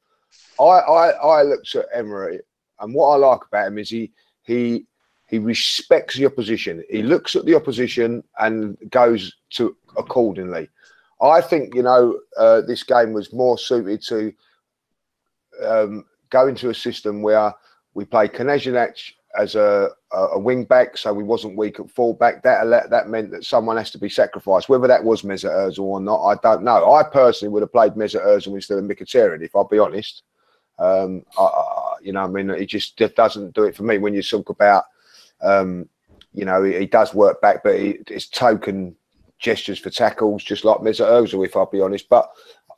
I, 0.61 0.63
I, 0.65 1.11
I 1.11 1.43
looked 1.43 1.75
at 1.75 1.87
Emery, 1.93 2.39
and 2.79 2.95
what 2.95 3.09
I 3.09 3.17
like 3.17 3.41
about 3.49 3.67
him 3.69 3.79
is 3.79 3.91
he, 3.91 4.13
he, 4.45 4.87
he 5.35 5.41
respects 5.41 6.17
the 6.17 6.27
opposition. 6.27 6.85
He 6.89 7.03
looks 7.03 7.35
at 7.35 7.45
the 7.45 7.57
opposition 7.57 8.23
and 8.39 8.79
goes 8.91 9.35
to 9.55 9.77
accordingly. 9.97 10.69
I 11.21 11.41
think 11.41 11.75
you 11.75 11.83
know 11.83 12.21
uh, 12.39 12.61
this 12.61 12.85
game 12.85 13.13
was 13.13 13.33
more 13.33 13.59
suited 13.59 14.01
to 14.03 14.33
um, 15.61 16.05
go 16.31 16.47
into 16.47 16.71
a 16.71 16.75
system 16.75 17.21
where 17.21 17.53
we 17.95 18.05
play 18.05 18.29
Kolasinac 18.29 18.97
as 19.37 19.57
a, 19.57 19.89
a, 20.13 20.19
a 20.19 20.39
wing 20.39 20.63
back, 20.67 20.97
so 20.97 21.13
we 21.13 21.25
wasn't 21.25 21.59
weak 21.59 21.81
at 21.81 21.91
full 21.91 22.15
back. 22.15 22.45
That 22.45 22.91
that 22.91 23.09
meant 23.09 23.33
that 23.33 23.45
someone 23.45 23.77
has 23.77 23.91
to 23.91 23.99
be 23.99 24.09
sacrificed. 24.09 24.69
Whether 24.69 24.87
that 24.87 25.03
was 25.03 25.23
Mesut 25.23 25.51
Ozil 25.51 25.81
or 25.81 26.01
not, 26.01 26.25
I 26.25 26.37
don't 26.45 26.63
know. 26.63 26.95
I 26.95 27.03
personally 27.03 27.53
would 27.53 27.63
have 27.65 27.73
played 27.73 27.95
Mesut 27.95 28.25
Ozil 28.25 28.55
instead 28.55 28.79
of 28.79 28.85
Mkhitaryan, 28.85 29.43
if 29.43 29.57
I'll 29.57 29.65
be 29.65 29.81
honest. 29.81 30.23
Um, 30.79 31.25
I, 31.37 31.43
I, 31.43 31.95
you 32.03 32.13
know, 32.13 32.23
I 32.23 32.29
mean, 32.29 32.51
it 32.51 32.67
just 32.67 32.97
doesn't 32.97 33.55
do 33.55 33.65
it 33.65 33.75
for 33.75 33.83
me. 33.83 33.99
When 33.99 34.15
you 34.15 34.23
talk 34.23 34.49
about, 34.51 34.85
um, 35.45 35.89
you 36.33 36.45
know, 36.45 36.63
he, 36.63 36.79
he 36.79 36.87
does 36.87 37.15
work 37.15 37.41
back, 37.41 37.63
but 37.63 37.79
he, 37.79 37.99
it's 38.09 38.29
token 38.29 38.97
gestures 39.39 39.79
for 39.79 39.91
tackles, 39.91 40.43
just 40.43 40.65
like 40.65 40.79
Mesut 40.79 41.07
Ozil, 41.07 41.45
if 41.47 41.57
I'll 41.57 41.67
be 41.67 41.81
honest. 41.81 42.09
But 42.09 42.31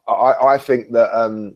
I, 0.09 0.35
I 0.43 0.59
think 0.59 0.93
that 0.93 1.17
um, 1.19 1.55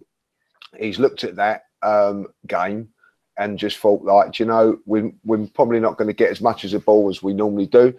he's 0.78 0.98
looked 0.98 1.24
at 1.24 1.36
that 1.36 1.64
um, 1.82 2.26
game 2.46 2.88
and 3.36 3.58
just 3.58 3.78
thought 3.78 4.02
like, 4.02 4.38
you 4.38 4.46
know, 4.46 4.78
we, 4.86 5.12
we're 5.24 5.46
probably 5.48 5.80
not 5.80 5.96
going 5.96 6.08
to 6.08 6.14
get 6.14 6.30
as 6.30 6.40
much 6.40 6.64
as 6.64 6.74
a 6.74 6.80
ball 6.80 7.08
as 7.08 7.22
we 7.22 7.32
normally 7.32 7.66
do. 7.66 7.94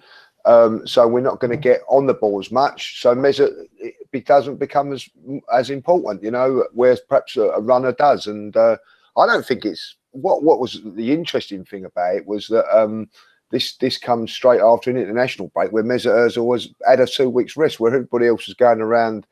Um, 0.46 0.88
so 0.88 1.08
we're 1.08 1.22
not 1.22 1.40
going 1.40 1.52
to 1.52 1.58
get 1.58 1.82
on 1.88 2.08
the 2.08 2.14
ball 2.14 2.40
as 2.40 2.52
much. 2.52 3.02
So 3.02 3.14
measure 3.14 3.50
it 3.80 4.26
doesn't 4.26 4.58
become 4.58 4.92
as 4.92 5.08
as 5.54 5.70
important, 5.70 6.24
you 6.24 6.32
know, 6.32 6.66
whereas 6.74 7.00
perhaps 7.00 7.38
a, 7.38 7.44
a 7.44 7.60
runner 7.60 7.92
does. 7.92 8.28
And 8.28 8.56
uh, 8.58 8.78
I 9.18 9.26
don't 9.26 9.46
think 9.46 9.66
it's 9.66 9.96
what 10.12 10.44
what 10.44 10.60
was 10.60 10.82
the 10.84 11.12
interesting 11.12 11.66
thing 11.66 11.86
about 11.86 12.16
it 12.16 12.26
was 12.26 12.48
that 12.48 12.66
um, 12.76 13.10
this 13.50 13.76
this 13.78 13.98
comes 13.98 14.32
straight 14.32 14.62
after 14.62 14.90
an 14.90 14.98
international 14.98 15.50
break 15.50 15.72
where 15.72 15.84
Mesut 15.84 16.12
Ozil 16.12 16.46
was 16.46 16.70
had 16.88 17.00
a 17.00 17.08
two 17.08 17.30
weeks 17.30 17.58
rest, 17.58 17.80
where 17.80 17.94
everybody 17.94 18.28
else 18.28 18.48
was 18.48 18.56
going 18.56 18.82
around 18.82 19.26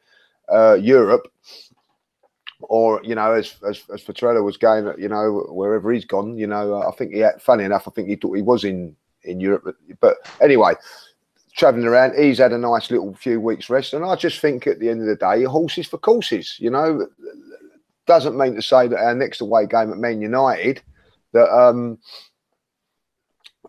uh, 0.51 0.73
Europe 0.73 1.27
or 2.61 3.01
you 3.03 3.15
know, 3.15 3.33
as 3.33 3.55
as, 3.67 3.83
as 3.93 4.03
Petrella 4.03 4.43
was 4.43 4.57
going, 4.57 4.93
you 4.97 5.07
know, 5.07 5.45
wherever 5.49 5.91
he's 5.91 6.05
gone, 6.05 6.37
you 6.37 6.47
know, 6.47 6.81
I 6.81 6.91
think 6.91 7.13
he 7.13 7.19
had. 7.19 7.41
Funny 7.41 7.63
enough, 7.63 7.87
I 7.87 7.91
think 7.91 8.09
he 8.09 8.15
thought 8.15 8.35
he 8.35 8.41
was 8.41 8.63
in 8.63 8.95
in 9.23 9.39
Europe, 9.39 9.63
but, 9.63 9.75
but 9.99 10.17
anyway, 10.41 10.73
travelling 11.55 11.85
around, 11.85 12.17
he's 12.17 12.37
had 12.37 12.53
a 12.53 12.57
nice 12.57 12.89
little 12.91 13.13
few 13.15 13.39
weeks 13.39 13.69
rest, 13.69 13.93
and 13.93 14.03
I 14.03 14.15
just 14.15 14.39
think 14.39 14.67
at 14.67 14.79
the 14.79 14.89
end 14.89 15.01
of 15.01 15.07
the 15.07 15.15
day, 15.15 15.43
horses 15.43 15.87
for 15.87 15.97
courses, 15.97 16.55
you 16.59 16.69
know. 16.69 17.07
Doesn't 18.09 18.35
mean 18.35 18.55
to 18.55 18.61
say 18.63 18.87
that 18.87 18.99
our 18.99 19.13
next 19.13 19.39
away 19.39 19.67
game 19.67 19.91
at 19.91 19.99
Man 19.99 20.19
United 20.19 20.81
that 21.31 21.47
um, 21.55 21.99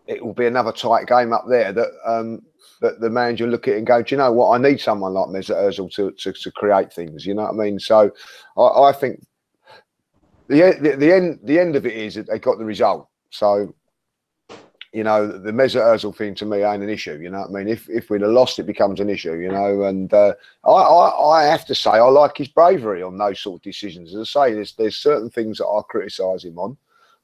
it 0.07 0.25
will 0.25 0.33
be 0.33 0.47
another 0.47 0.71
tight 0.71 1.05
game 1.05 1.31
up 1.31 1.45
there 1.47 1.71
that 1.71 1.89
um, 2.07 2.41
that 2.81 2.99
the 2.99 3.11
manager 3.11 3.45
look 3.45 3.67
at 3.67 3.75
it 3.75 3.77
and 3.77 3.85
go, 3.85 4.01
do 4.01 4.15
you 4.15 4.17
know 4.17 4.31
what? 4.31 4.49
I 4.49 4.57
need 4.57 4.81
someone 4.81 5.13
like 5.13 5.27
Mesut 5.27 5.55
Ozil 5.55 5.93
to, 5.93 6.11
to, 6.11 6.33
to 6.33 6.51
create 6.53 6.91
things. 6.91 7.23
You 7.23 7.35
know 7.35 7.43
what 7.43 7.51
I 7.51 7.53
mean? 7.53 7.79
So 7.79 8.09
I, 8.57 8.61
I 8.61 8.91
think 8.93 9.23
the, 10.47 10.75
the, 10.81 10.95
the 10.97 11.13
end 11.13 11.39
the 11.43 11.59
end 11.59 11.75
of 11.75 11.85
it 11.85 11.93
is 11.93 12.15
that 12.15 12.27
they 12.27 12.39
got 12.39 12.57
the 12.57 12.65
result. 12.65 13.07
So 13.29 13.75
you 14.93 15.03
know 15.03 15.25
the 15.27 15.51
Mesut 15.51 15.81
Ozil 15.81 16.15
thing 16.15 16.35
to 16.35 16.45
me 16.45 16.63
ain't 16.63 16.83
an 16.83 16.89
issue. 16.89 17.17
You 17.21 17.29
know 17.29 17.41
what 17.41 17.49
I 17.49 17.63
mean? 17.63 17.67
If 17.67 17.89
if 17.89 18.09
we'd 18.09 18.21
have 18.21 18.31
lost, 18.31 18.59
it 18.59 18.63
becomes 18.63 18.99
an 18.99 19.09
issue. 19.09 19.35
You 19.35 19.49
know, 19.49 19.83
and 19.83 20.13
uh, 20.13 20.33
I, 20.65 20.69
I, 20.69 21.39
I 21.39 21.43
have 21.45 21.65
to 21.67 21.75
say 21.75 21.91
I 21.91 22.01
like 22.01 22.37
his 22.37 22.49
bravery 22.49 23.01
on 23.01 23.17
those 23.17 23.39
sort 23.39 23.59
of 23.59 23.63
decisions. 23.63 24.13
As 24.13 24.35
I 24.35 24.49
say, 24.49 24.53
there's 24.53 24.73
there's 24.73 24.97
certain 24.97 25.29
things 25.29 25.59
that 25.59 25.67
I 25.67 25.81
criticise 25.89 26.43
him 26.43 26.59
on. 26.59 26.77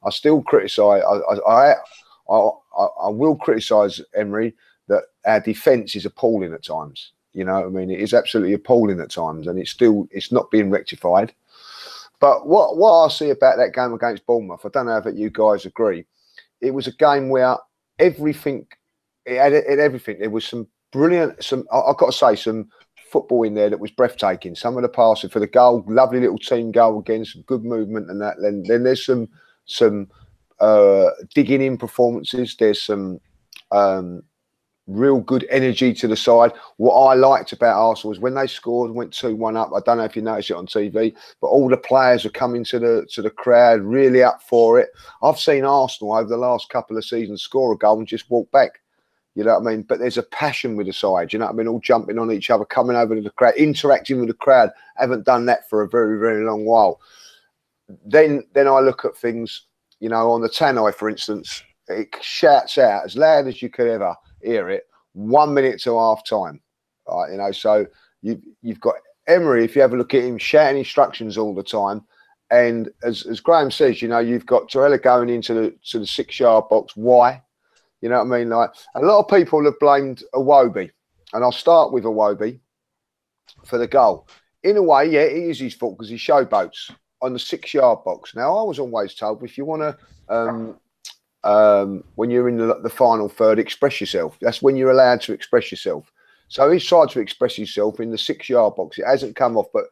I 0.03 0.11
still 0.11 0.41
criticise. 0.41 1.03
I 1.03 1.17
I, 1.33 1.71
I 1.71 1.75
I, 2.29 2.49
I 3.03 3.09
will 3.09 3.35
criticise 3.35 4.01
Emery 4.15 4.53
that 4.87 5.03
our 5.25 5.39
defence 5.39 5.95
is 5.95 6.05
appalling 6.05 6.53
at 6.53 6.63
times. 6.63 7.11
You 7.33 7.43
know, 7.43 7.65
I 7.65 7.69
mean, 7.69 7.91
it 7.91 7.99
is 7.99 8.13
absolutely 8.13 8.53
appalling 8.53 8.99
at 8.99 9.11
times, 9.11 9.47
and 9.47 9.59
it's 9.59 9.71
still 9.71 10.07
it's 10.11 10.31
not 10.31 10.49
being 10.51 10.69
rectified. 10.69 11.33
But 12.19 12.47
what 12.47 12.77
what 12.77 13.05
I 13.05 13.09
see 13.09 13.29
about 13.29 13.57
that 13.57 13.73
game 13.73 13.93
against 13.93 14.25
Bournemouth, 14.25 14.65
I 14.65 14.69
don't 14.69 14.85
know 14.87 14.97
if 14.97 15.17
you 15.17 15.29
guys 15.29 15.65
agree. 15.65 16.05
It 16.61 16.71
was 16.71 16.87
a 16.87 16.93
game 16.93 17.29
where 17.29 17.57
everything, 17.99 18.67
it 19.25 19.37
had, 19.37 19.53
it 19.53 19.69
had 19.69 19.79
everything. 19.79 20.19
There 20.19 20.29
was 20.29 20.45
some 20.45 20.67
brilliant, 20.91 21.43
some 21.43 21.65
I, 21.71 21.81
have 21.87 21.97
got 21.97 22.07
to 22.07 22.11
say, 22.11 22.35
some 22.35 22.69
football 23.11 23.43
in 23.43 23.53
there 23.53 23.69
that 23.69 23.79
was 23.79 23.91
breathtaking. 23.91 24.55
Some 24.55 24.75
of 24.77 24.83
the 24.83 24.89
passing 24.89 25.29
for 25.29 25.39
the 25.39 25.47
goal, 25.47 25.83
lovely 25.87 26.19
little 26.19 26.37
team 26.37 26.71
goal 26.71 26.99
again, 26.99 27.25
some 27.25 27.43
good 27.43 27.63
movement 27.63 28.09
and 28.09 28.21
that. 28.21 28.35
Then 28.41 28.63
then 28.67 28.83
there's 28.83 29.05
some 29.05 29.27
some 29.65 30.07
uh, 30.59 31.09
digging 31.33 31.61
in 31.61 31.77
performances. 31.77 32.55
There's 32.57 32.81
some 32.81 33.19
um, 33.71 34.23
real 34.87 35.19
good 35.19 35.45
energy 35.49 35.93
to 35.93 36.07
the 36.07 36.15
side. 36.15 36.53
What 36.77 36.93
I 36.93 37.13
liked 37.13 37.51
about 37.51 37.77
Arsenal 37.77 38.09
was 38.09 38.19
when 38.19 38.33
they 38.33 38.47
scored 38.47 38.91
went 38.91 39.13
two 39.13 39.35
one 39.35 39.57
up. 39.57 39.71
I 39.75 39.81
don't 39.81 39.97
know 39.97 40.05
if 40.05 40.15
you 40.15 40.21
noticed 40.21 40.49
it 40.49 40.55
on 40.55 40.65
TV, 40.65 41.13
but 41.41 41.47
all 41.47 41.69
the 41.69 41.77
players 41.77 42.25
are 42.25 42.29
coming 42.29 42.63
to 42.65 42.79
the 42.79 43.07
to 43.11 43.21
the 43.21 43.29
crowd, 43.29 43.81
really 43.81 44.23
up 44.23 44.41
for 44.41 44.79
it. 44.79 44.89
I've 45.21 45.39
seen 45.39 45.65
Arsenal 45.65 46.15
over 46.15 46.29
the 46.29 46.37
last 46.37 46.69
couple 46.69 46.97
of 46.97 47.05
seasons 47.05 47.41
score 47.41 47.73
a 47.73 47.77
goal 47.77 47.99
and 47.99 48.07
just 48.07 48.29
walk 48.29 48.49
back. 48.51 48.79
You 49.35 49.43
know 49.43 49.59
what 49.59 49.67
I 49.67 49.71
mean? 49.71 49.83
But 49.83 49.99
there's 49.99 50.17
a 50.17 50.23
passion 50.23 50.75
with 50.75 50.87
the 50.87 50.93
side. 50.93 51.31
You 51.31 51.39
know 51.39 51.45
what 51.45 51.53
I 51.53 51.57
mean? 51.57 51.67
All 51.67 51.79
jumping 51.79 52.17
on 52.17 52.31
each 52.31 52.49
other, 52.49 52.65
coming 52.65 52.95
over 52.95 53.13
to 53.13 53.21
the 53.21 53.29
crowd, 53.29 53.55
interacting 53.55 54.19
with 54.19 54.29
the 54.29 54.33
crowd. 54.33 54.71
haven't 54.95 55.25
done 55.25 55.45
that 55.45 55.69
for 55.69 55.83
a 55.83 55.89
very 55.89 56.17
very 56.17 56.43
long 56.43 56.65
while. 56.65 56.99
Then 58.05 58.43
then 58.53 58.67
I 58.67 58.79
look 58.79 59.05
at 59.05 59.17
things. 59.17 59.63
You 59.99 60.09
know, 60.09 60.29
on 60.29 60.41
the 60.41 60.49
Tannoy, 60.49 60.93
for 60.93 61.09
instance, 61.09 61.63
it 61.87 62.15
shouts 62.21 62.77
out 62.77 63.03
as 63.05 63.17
loud 63.17 63.47
as 63.47 63.63
you 63.63 63.69
could 63.71 63.87
ever 63.87 64.15
hear 64.41 64.69
it 64.69 64.83
one 65.13 65.53
minute 65.53 65.81
to 65.81 65.97
half 65.97 66.25
time. 66.27 66.61
Right, 67.07 67.31
you 67.31 67.37
know, 67.37 67.51
so 67.51 67.85
you 68.21 68.41
you've 68.61 68.79
got 68.79 68.95
Emery, 69.27 69.65
if 69.65 69.75
you 69.75 69.81
have 69.81 69.93
a 69.93 69.97
look 69.97 70.13
at 70.13 70.23
him 70.23 70.37
shouting 70.37 70.77
instructions 70.77 71.37
all 71.37 71.53
the 71.53 71.63
time. 71.63 72.01
And 72.49 72.89
as, 73.03 73.25
as 73.25 73.41
Graham 73.41 73.71
says, 73.71 74.01
you 74.01 74.07
know, 74.07 74.19
you've 74.19 74.45
got 74.45 74.69
Torreira 74.69 75.01
going 75.01 75.29
into 75.29 75.53
the 75.53 75.75
to 75.89 75.99
the 75.99 76.07
six 76.07 76.39
yard 76.39 76.69
box. 76.69 76.95
Why? 76.95 77.41
You 78.01 78.09
know 78.09 78.23
what 78.23 78.33
I 78.33 78.39
mean? 78.39 78.49
Like 78.49 78.69
a 78.95 79.01
lot 79.01 79.19
of 79.19 79.27
people 79.27 79.63
have 79.65 79.79
blamed 79.79 80.23
Iwobi, 80.33 80.89
and 81.33 81.43
I'll 81.43 81.51
start 81.51 81.91
with 81.91 82.05
Iwobi 82.05 82.59
for 83.65 83.77
the 83.77 83.87
goal. 83.87 84.27
In 84.63 84.77
a 84.77 84.81
way, 84.81 85.09
yeah, 85.09 85.21
it 85.21 85.49
is 85.49 85.59
his 85.59 85.73
fault 85.73 85.97
because 85.97 86.09
he 86.09 86.15
showboats 86.15 86.91
on 87.21 87.33
the 87.33 87.39
six 87.39 87.73
yard 87.73 88.03
box. 88.05 88.35
Now, 88.35 88.57
I 88.57 88.63
was 88.63 88.79
always 88.79 89.13
told 89.13 89.43
if 89.43 89.57
you 89.57 89.65
want 89.65 89.81
to 89.81 89.97
um, 90.33 90.77
um, 91.47 92.03
when 92.15 92.29
you're 92.29 92.49
in 92.49 92.57
the, 92.57 92.77
the, 92.83 92.89
final 92.89 93.29
third, 93.29 93.57
express 93.57 94.01
yourself. 94.01 94.37
That's 94.41 94.61
when 94.61 94.75
you're 94.75 94.91
allowed 94.91 95.21
to 95.21 95.33
express 95.33 95.71
yourself. 95.71 96.11
So 96.49 96.69
he's 96.69 96.85
tried 96.85 97.09
to 97.11 97.21
express 97.21 97.55
himself 97.55 98.01
in 98.01 98.11
the 98.11 98.17
six 98.17 98.49
yard 98.49 98.75
box. 98.75 98.99
It 98.99 99.05
hasn't 99.05 99.37
come 99.37 99.55
off, 99.55 99.67
but 99.73 99.85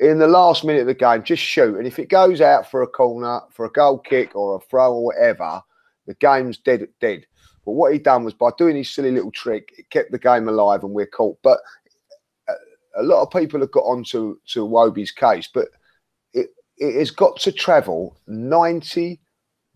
in 0.00 0.18
the 0.18 0.26
last 0.26 0.64
minute 0.64 0.80
of 0.80 0.88
the 0.88 0.94
game, 0.94 1.22
just 1.22 1.44
shoot. 1.44 1.76
And 1.78 1.86
if 1.86 2.00
it 2.00 2.08
goes 2.08 2.40
out 2.40 2.68
for 2.68 2.82
a 2.82 2.88
corner, 2.88 3.40
for 3.52 3.66
a 3.66 3.70
goal 3.70 4.00
kick 4.00 4.34
or 4.34 4.56
a 4.56 4.60
throw 4.68 4.94
or 4.94 5.04
whatever, 5.04 5.62
the 6.08 6.14
game's 6.14 6.58
dead. 6.58 6.88
Dead. 7.00 7.24
But 7.64 7.72
what 7.72 7.92
he 7.92 8.00
done 8.00 8.24
was 8.24 8.34
by 8.34 8.50
doing 8.58 8.74
his 8.74 8.90
silly 8.90 9.12
little 9.12 9.32
trick, 9.32 9.72
it 9.78 9.88
kept 9.90 10.10
the 10.10 10.18
game 10.18 10.48
alive, 10.48 10.82
and 10.82 10.92
we're 10.92 11.06
caught. 11.06 11.38
But 11.40 11.60
a, 12.48 12.52
a 12.96 13.04
lot 13.04 13.22
of 13.22 13.30
people 13.30 13.60
have 13.60 13.70
got 13.70 13.84
onto 13.84 14.38
to 14.48 14.64
Wobi's 14.64 15.12
case, 15.12 15.48
but 15.54 15.68
it, 16.32 16.48
it 16.78 16.98
has 16.98 17.12
got 17.12 17.38
to 17.40 17.52
travel 17.52 18.18
ninety 18.26 19.20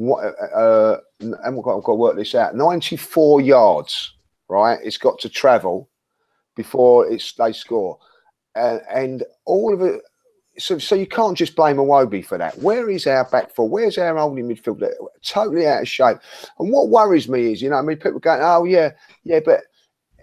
what 0.01 0.25
uh, 0.25 0.57
uh 0.57 1.01
and 1.21 1.55
we've 1.55 1.65
got, 1.65 1.77
we've 1.77 1.85
got 1.85 1.93
to 1.93 1.97
work 1.97 2.17
this 2.17 2.35
out 2.35 2.57
94 2.57 3.41
yards 3.41 4.15
right 4.49 4.79
it's 4.83 4.97
got 4.97 5.19
to 5.19 5.29
travel 5.29 5.89
before 6.57 7.11
it's 7.11 7.33
they 7.35 7.53
score 7.53 7.99
and, 8.55 8.81
and 8.91 9.25
all 9.45 9.73
of 9.73 9.83
it 9.83 10.03
so, 10.59 10.79
so 10.79 10.95
you 10.95 11.07
can't 11.07 11.37
just 11.37 11.57
blame 11.57 11.77
Iwobi 11.77 12.25
for 12.25 12.37
that. 12.37 12.59
Where 12.59 12.91
is 12.91 13.07
our 13.07 13.25
back 13.25 13.55
four? 13.55 13.69
Where's 13.69 13.97
our 13.99 14.17
holding 14.17 14.49
midfielder? 14.49 14.93
Totally 15.25 15.67
out 15.67 15.83
of 15.83 15.89
shape. 15.89 16.19
And 16.59 16.71
what 16.71 16.89
worries 16.89 17.29
me 17.29 17.53
is, 17.53 17.63
you 17.63 17.71
know, 17.71 17.77
I 17.77 17.83
mean, 17.83 17.97
people 17.97 18.19
going, 18.19 18.41
oh 18.43 18.65
yeah, 18.65 18.91
yeah, 19.25 19.41
but 19.45 19.61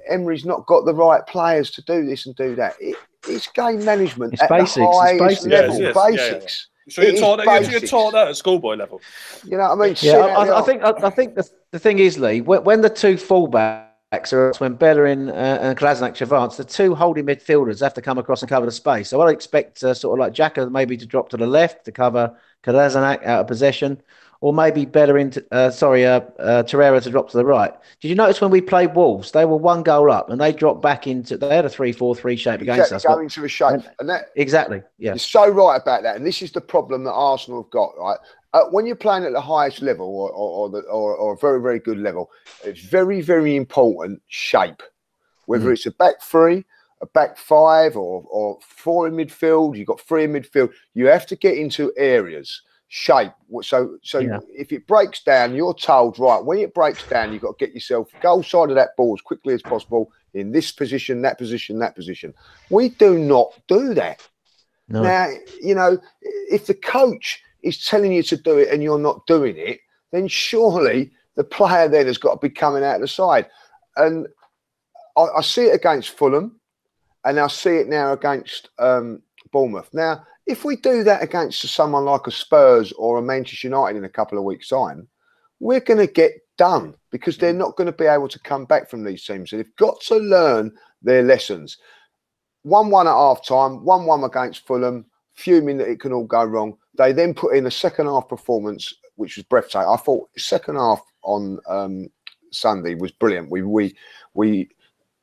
Emery's 0.07 0.45
not 0.45 0.65
got 0.67 0.85
the 0.85 0.93
right 0.93 1.25
players 1.25 1.71
to 1.71 1.81
do 1.83 2.05
this 2.05 2.25
and 2.25 2.35
do 2.35 2.55
that. 2.55 2.75
It, 2.79 2.95
it's 3.27 3.47
game 3.47 3.83
management 3.83 4.33
it's 4.33 4.43
at 4.43 4.49
basics. 4.49 4.75
the 4.75 4.85
highest 4.85 5.21
it's 5.21 5.45
basics. 5.45 5.45
level. 5.45 5.79
Yes, 5.79 5.95
yes, 5.95 6.05
basics. 6.05 6.21
Yeah, 6.21 6.39
yeah. 6.39 6.76
So 6.89 7.01
you're 7.01 7.17
taught, 7.17 7.43
that, 7.43 7.71
you're 7.71 7.79
taught 7.81 8.13
that 8.13 8.29
at 8.29 8.37
schoolboy 8.37 8.75
level. 8.75 9.01
You 9.43 9.57
know 9.57 9.75
what 9.75 9.85
I 9.85 9.87
mean? 9.87 9.95
Yeah, 10.01 10.17
I, 10.17 10.59
I, 10.59 10.61
think 10.61 10.83
I, 10.83 10.91
I, 10.91 11.09
think 11.09 11.35
the, 11.35 11.49
the 11.71 11.79
thing 11.79 11.99
is, 11.99 12.17
Lee, 12.17 12.41
when, 12.41 12.63
when 12.63 12.81
the 12.81 12.89
two 12.89 13.15
fullbacks 13.15 14.31
are 14.31 14.53
when 14.59 14.75
Bellerin 14.75 15.29
uh, 15.29 15.59
and 15.61 15.77
Kolasinac 15.77 16.19
advance, 16.21 16.55
the 16.55 16.63
two 16.63 16.95
holding 16.95 17.25
midfielders 17.25 17.81
have 17.81 17.93
to 17.95 18.01
come 18.01 18.17
across 18.17 18.41
and 18.41 18.49
cover 18.49 18.65
the 18.65 18.71
space. 18.71 19.09
So 19.09 19.21
I'd 19.21 19.33
expect 19.33 19.83
uh, 19.83 19.93
sort 19.93 20.17
of 20.17 20.25
like 20.25 20.33
Xhaka 20.33 20.71
maybe 20.71 20.95
to 20.95 21.05
drop 21.05 21.29
to 21.29 21.37
the 21.37 21.47
left 21.47 21.83
to 21.85 21.91
cover 21.91 22.37
Kolasinac 22.63 23.25
out 23.25 23.41
of 23.41 23.47
possession 23.47 24.01
or 24.41 24.53
maybe 24.53 24.85
better 24.85 25.17
into 25.17 25.43
uh, 25.51 25.71
sorry, 25.71 26.05
uh, 26.05 26.21
uh, 26.39 26.63
Torreira 26.63 27.01
to 27.01 27.09
drop 27.09 27.29
to 27.29 27.37
the 27.37 27.45
right. 27.45 27.73
Did 28.01 28.09
you 28.09 28.15
notice 28.15 28.41
when 28.41 28.51
we 28.51 28.61
played 28.61 28.95
Wolves, 28.95 29.31
they 29.31 29.45
were 29.45 29.57
one 29.57 29.83
goal 29.83 30.11
up 30.11 30.29
and 30.29 30.39
they 30.39 30.51
dropped 30.51 30.81
back 30.81 31.07
into 31.07 31.37
they 31.37 31.55
had 31.55 31.65
a 31.65 31.69
three-four-three 31.69 32.35
shape 32.35 32.61
against 32.61 32.91
exactly, 32.91 32.95
us. 32.95 33.15
Going 33.15 33.29
to 33.29 33.45
a 33.45 33.47
shape, 33.47 33.71
and, 33.71 33.89
and 33.99 34.09
that 34.09 34.25
exactly, 34.35 34.81
yeah. 34.97 35.11
You're 35.11 35.19
so 35.19 35.49
right 35.49 35.81
about 35.81 36.03
that, 36.03 36.15
and 36.15 36.25
this 36.25 36.41
is 36.41 36.51
the 36.51 36.61
problem 36.61 37.03
that 37.05 37.13
Arsenal 37.13 37.63
have 37.63 37.71
got. 37.71 37.97
Right, 37.97 38.17
uh, 38.53 38.65
when 38.71 38.85
you're 38.85 38.95
playing 38.95 39.25
at 39.25 39.33
the 39.33 39.41
highest 39.41 39.81
level 39.81 40.07
or 40.07 40.29
or, 40.31 40.49
or, 40.49 40.69
the, 40.69 40.79
or, 40.87 41.15
or 41.15 41.33
a 41.33 41.37
very 41.37 41.61
very 41.61 41.79
good 41.79 41.97
level, 41.97 42.29
it's 42.63 42.81
very 42.81 43.21
very 43.21 43.55
important 43.55 44.21
shape. 44.27 44.83
Whether 45.45 45.69
mm. 45.69 45.73
it's 45.73 45.85
a 45.85 45.91
back 45.91 46.21
three, 46.21 46.65
a 47.01 47.05
back 47.07 47.37
five, 47.37 47.95
or 47.95 48.23
or 48.29 48.59
four 48.61 49.07
in 49.07 49.15
midfield, 49.15 49.77
you've 49.77 49.87
got 49.87 50.01
three 50.01 50.25
in 50.25 50.33
midfield. 50.33 50.71
You 50.93 51.07
have 51.07 51.25
to 51.27 51.35
get 51.35 51.57
into 51.57 51.91
areas 51.97 52.61
shape. 52.87 53.31
So, 53.61 53.97
so 54.01 54.19
yeah. 54.19 54.39
if 54.49 54.71
it 54.71 54.87
breaks 54.87 55.23
down, 55.23 55.55
you're 55.55 55.73
told 55.73 56.19
right 56.19 56.43
when 56.43 56.59
it 56.59 56.73
breaks 56.73 57.07
down, 57.07 57.33
you've 57.33 57.41
got 57.41 57.57
to 57.57 57.65
get 57.65 57.73
yourself 57.73 58.09
go 58.21 58.41
side 58.41 58.69
of 58.69 58.75
that 58.75 58.95
ball 58.95 59.13
as 59.13 59.21
quickly 59.21 59.53
as 59.53 59.61
possible 59.61 60.11
in 60.33 60.51
this 60.51 60.71
position, 60.71 61.21
that 61.21 61.37
position, 61.37 61.79
that 61.79 61.95
position. 61.95 62.33
We 62.69 62.89
do 62.89 63.17
not 63.17 63.53
do 63.67 63.93
that. 63.93 64.27
No. 64.89 65.01
Now, 65.01 65.29
you 65.61 65.75
know, 65.75 65.97
if 66.21 66.67
the 66.67 66.73
coach 66.73 67.41
is 67.61 67.85
telling 67.85 68.13
you 68.13 68.23
to 68.23 68.37
do 68.37 68.57
it 68.57 68.69
and 68.69 68.81
you're 68.81 68.99
not 68.99 69.25
doing 69.27 69.57
it, 69.57 69.79
then 70.11 70.27
surely 70.27 71.11
the 71.35 71.43
player 71.43 71.87
then 71.87 72.07
has 72.07 72.17
got 72.17 72.35
to 72.39 72.47
be 72.47 72.53
coming 72.53 72.83
out 72.83 72.95
of 72.95 73.01
the 73.01 73.07
side. 73.07 73.47
And 73.97 74.27
I, 75.17 75.27
I 75.37 75.41
see 75.41 75.65
it 75.65 75.75
against 75.75 76.11
Fulham, 76.11 76.59
and 77.25 77.39
I 77.39 77.47
see 77.47 77.77
it 77.77 77.87
now 77.87 78.13
against 78.13 78.69
um, 78.79 79.21
Bournemouth. 79.51 79.89
Now, 79.93 80.25
If 80.47 80.63
we 80.63 80.77
do 80.77 81.03
that 81.03 81.21
against 81.21 81.61
someone 81.67 82.05
like 82.05 82.25
a 82.25 82.31
Spurs 82.31 82.93
or 82.93 83.17
a 83.17 83.21
Manchester 83.21 83.67
United 83.67 83.97
in 83.97 84.05
a 84.05 84.09
couple 84.09 84.37
of 84.37 84.45
weeks' 84.45 84.69
time, 84.69 85.07
we're 85.59 85.81
going 85.81 85.99
to 85.99 86.11
get 86.11 86.31
done 86.57 86.95
because 87.11 87.37
they're 87.37 87.53
not 87.53 87.75
going 87.75 87.85
to 87.85 87.91
be 87.91 88.05
able 88.05 88.29
to 88.29 88.39
come 88.39 88.65
back 88.65 88.89
from 88.89 89.03
these 89.03 89.23
teams. 89.25 89.49
So 89.49 89.57
they've 89.57 89.75
got 89.75 89.99
to 90.01 90.15
learn 90.17 90.71
their 91.01 91.21
lessons. 91.21 91.77
1 92.63 92.89
1 92.89 93.07
at 93.07 93.11
half 93.11 93.45
time, 93.45 93.83
1 93.83 94.05
1 94.05 94.23
against 94.23 94.65
Fulham, 94.65 95.05
fuming 95.33 95.77
that 95.77 95.89
it 95.89 95.99
can 95.99 96.13
all 96.13 96.25
go 96.25 96.43
wrong. 96.43 96.77
They 96.97 97.11
then 97.11 97.33
put 97.33 97.55
in 97.55 97.65
a 97.65 97.71
second 97.71 98.07
half 98.07 98.27
performance, 98.27 98.93
which 99.15 99.35
was 99.37 99.45
breathtaking. 99.45 99.89
I 99.89 99.97
thought 99.97 100.29
second 100.37 100.75
half 100.75 101.01
on 101.23 101.59
um, 101.67 102.07
Sunday 102.51 102.95
was 102.95 103.11
brilliant. 103.11 103.51
We 103.51 103.61
we 103.61 103.95
we 104.33 104.69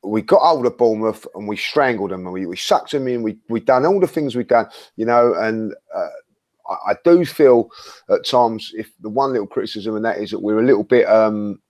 we 0.04 0.22
got 0.22 0.40
hold 0.40 0.66
of 0.66 0.76
Bournemouth 0.76 1.26
and 1.34 1.48
we 1.48 1.56
strangled 1.56 2.10
them 2.10 2.24
and 2.24 2.32
we, 2.32 2.46
we 2.46 2.56
sucked 2.56 2.92
them 2.92 3.08
in. 3.08 3.22
We 3.22 3.38
we 3.48 3.60
done 3.60 3.86
all 3.86 4.00
the 4.00 4.06
things 4.06 4.36
we've 4.36 4.46
done, 4.46 4.66
you 4.96 5.06
know. 5.06 5.34
And 5.34 5.74
uh, 5.94 6.08
I, 6.68 6.92
I, 6.92 6.96
do 7.04 7.24
feel 7.24 7.70
at 8.10 8.26
times, 8.26 8.72
if 8.76 8.90
the 9.00 9.08
one 9.08 9.32
little 9.32 9.46
criticism 9.46 9.96
and 9.96 10.04
that 10.04 10.18
is 10.18 10.30
that 10.30 10.42
we're 10.42 10.60
a 10.60 10.66
little 10.66 10.84
bit 10.84 11.08
um, 11.08 11.60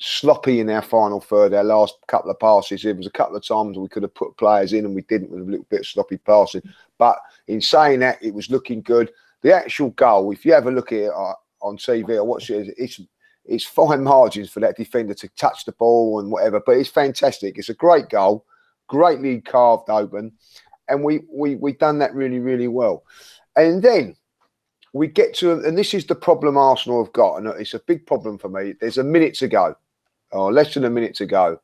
sloppy 0.00 0.60
in 0.60 0.70
our 0.70 0.82
final 0.82 1.20
third. 1.20 1.54
Our 1.54 1.64
last 1.64 1.96
couple 2.06 2.30
of 2.30 2.38
passes, 2.38 2.82
there 2.82 2.94
was 2.94 3.06
a 3.06 3.10
couple 3.10 3.36
of 3.36 3.46
times 3.46 3.76
we 3.76 3.88
could 3.88 4.02
have 4.02 4.14
put 4.14 4.36
players 4.36 4.72
in 4.72 4.84
and 4.84 4.94
we 4.94 5.02
didn't 5.02 5.30
with 5.30 5.42
a 5.42 5.50
little 5.50 5.66
bit 5.68 5.80
of 5.80 5.86
sloppy 5.86 6.18
passing. 6.18 6.62
But 6.98 7.18
in 7.46 7.60
saying 7.60 8.00
that, 8.00 8.22
it 8.22 8.34
was 8.34 8.50
looking 8.50 8.82
good. 8.82 9.10
The 9.42 9.54
actual 9.54 9.90
goal, 9.90 10.32
if 10.32 10.44
you 10.44 10.52
have 10.52 10.66
a 10.66 10.70
look 10.70 10.92
at 10.92 10.98
it 10.98 11.10
uh, 11.10 11.34
on 11.62 11.76
TV 11.76 12.10
or 12.16 12.24
watch 12.24 12.50
it, 12.50 12.74
it's 12.76 13.00
it's 13.48 13.64
fine 13.64 14.04
margins 14.04 14.50
for 14.50 14.60
that 14.60 14.76
defender 14.76 15.14
to 15.14 15.28
touch 15.30 15.64
the 15.64 15.72
ball 15.72 16.20
and 16.20 16.30
whatever, 16.30 16.60
but 16.64 16.76
it's 16.76 16.88
fantastic. 16.88 17.58
It's 17.58 17.70
a 17.70 17.74
great 17.74 18.08
goal, 18.08 18.44
greatly 18.86 19.40
carved 19.40 19.90
open, 19.90 20.32
and 20.88 21.02
we 21.02 21.20
we 21.30 21.56
we 21.56 21.72
done 21.72 21.98
that 21.98 22.14
really 22.14 22.38
really 22.38 22.68
well. 22.68 23.04
And 23.56 23.82
then 23.82 24.14
we 24.92 25.08
get 25.08 25.34
to, 25.36 25.52
and 25.52 25.76
this 25.76 25.94
is 25.94 26.06
the 26.06 26.14
problem 26.14 26.56
Arsenal 26.56 27.04
have 27.04 27.12
got, 27.12 27.36
and 27.36 27.48
it's 27.60 27.74
a 27.74 27.80
big 27.80 28.06
problem 28.06 28.38
for 28.38 28.48
me. 28.48 28.74
There's 28.80 28.98
a 28.98 29.04
minute 29.04 29.34
to 29.34 29.48
go, 29.48 29.74
or 30.32 30.52
less 30.52 30.74
than 30.74 30.84
a 30.84 30.90
minute 30.90 31.14
to 31.16 31.26
go. 31.26 31.60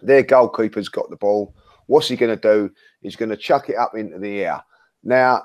Their 0.00 0.22
goalkeeper's 0.22 0.88
got 0.88 1.10
the 1.10 1.16
ball. 1.16 1.54
What's 1.86 2.08
he 2.08 2.16
going 2.16 2.36
to 2.36 2.40
do? 2.40 2.70
He's 3.00 3.16
going 3.16 3.30
to 3.30 3.36
chuck 3.36 3.68
it 3.70 3.76
up 3.76 3.96
into 3.96 4.18
the 4.18 4.44
air. 4.44 4.62
Now, 5.02 5.44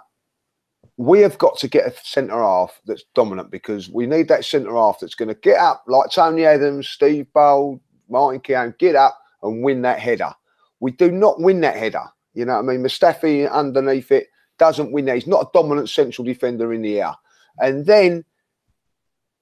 we 0.98 1.22
have 1.22 1.38
got 1.38 1.58
to 1.58 1.68
get 1.68 1.88
a 1.88 1.94
centre 2.04 2.42
half 2.42 2.80
that's 2.86 3.04
dominant 3.16 3.50
because 3.50 3.90
we 3.90 4.06
need 4.06 4.28
that 4.28 4.46
centre 4.46 4.76
half 4.76 5.00
that's 5.00 5.16
going 5.16 5.30
to 5.30 5.36
get 5.36 5.60
up 5.60 5.84
like 5.88 6.12
Tony 6.12 6.46
Adams, 6.46 6.88
Steve 6.88 7.26
Bold, 7.34 7.80
Martin 8.10 8.40
Keown, 8.40 8.76
get 8.78 8.96
up 8.96 9.20
and 9.42 9.64
win 9.64 9.82
that 9.82 10.00
header. 10.00 10.32
We 10.80 10.92
do 10.92 11.12
not 11.12 11.42
win 11.42 11.62
that 11.62 11.78
header. 11.78 12.06
You 12.34 12.46
know 12.46 12.54
what 12.54 12.60
I 12.60 12.74
mean? 12.74 12.84
Mustafi 12.84 13.52
underneath 13.52 14.12
it 14.12 14.28
doesn't 14.60 14.92
win 14.92 15.06
that. 15.06 15.16
He's 15.16 15.28
not 15.28 15.44
a 15.44 15.50
dominant 15.54 15.90
central 15.90 16.26
defender 16.26 16.74
in 16.74 16.82
the 16.82 17.02
air. 17.02 17.16
And 17.60 17.86
then, 17.86 18.24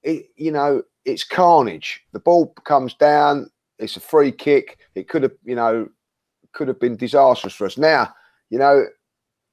it, 0.03 0.27
you 0.35 0.51
know, 0.51 0.83
it's 1.05 1.23
carnage. 1.23 2.01
The 2.13 2.19
ball 2.19 2.53
comes 2.63 2.93
down. 2.93 3.49
It's 3.79 3.97
a 3.97 4.01
free 4.01 4.31
kick. 4.31 4.77
It 4.95 5.09
could 5.09 5.23
have, 5.23 5.33
you 5.43 5.55
know, 5.55 5.89
could 6.53 6.67
have 6.67 6.79
been 6.79 6.95
disastrous 6.95 7.53
for 7.53 7.65
us. 7.65 7.77
Now, 7.77 8.13
you 8.49 8.59
know, 8.59 8.85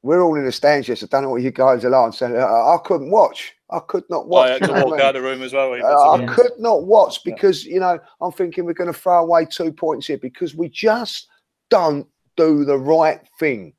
we're 0.03 0.23
all 0.23 0.37
in 0.37 0.45
the 0.45 0.53
stands. 0.53 0.89
Yes, 0.89 1.03
I 1.03 1.07
don't 1.07 1.25
know 1.25 1.31
what 1.31 1.43
you 1.43 1.51
guys 1.51 1.85
are 1.85 1.91
like. 1.91 2.13
Saying, 2.15 2.37
I, 2.37 2.43
I 2.43 2.79
couldn't 2.85 3.11
watch. 3.11 3.55
I 3.71 3.81
could 3.81 4.05
not 4.09 4.29
watch. 4.29 4.49
I 4.49 4.53
had 4.55 4.63
to 4.65 4.73
walk 4.73 5.01
out 5.01 5.17
of 5.17 5.23
the 5.23 5.29
room 5.29 5.43
as 5.43 5.53
well. 5.53 5.73
Uh, 5.73 6.13
I 6.13 6.27
could 6.27 6.53
not 6.59 6.85
watch 6.85 7.23
because 7.25 7.65
you 7.65 7.81
know 7.81 7.99
I'm 8.21 8.33
thinking 8.33 8.65
we're 8.65 8.73
going 8.73 8.93
to 8.93 8.99
throw 8.99 9.23
away 9.23 9.45
two 9.45 9.73
points 9.73 10.07
here 10.07 10.19
because 10.19 10.55
we 10.55 10.69
just 10.69 11.29
don't 11.69 12.07
do 12.37 12.65
the 12.65 12.79
right 12.79 13.21
thing 13.39 13.75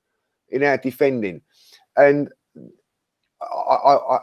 in 0.49 0.63
our 0.63 0.77
defending. 0.77 1.41
And 1.97 2.29
I, 3.41 3.75
I, 3.75 4.19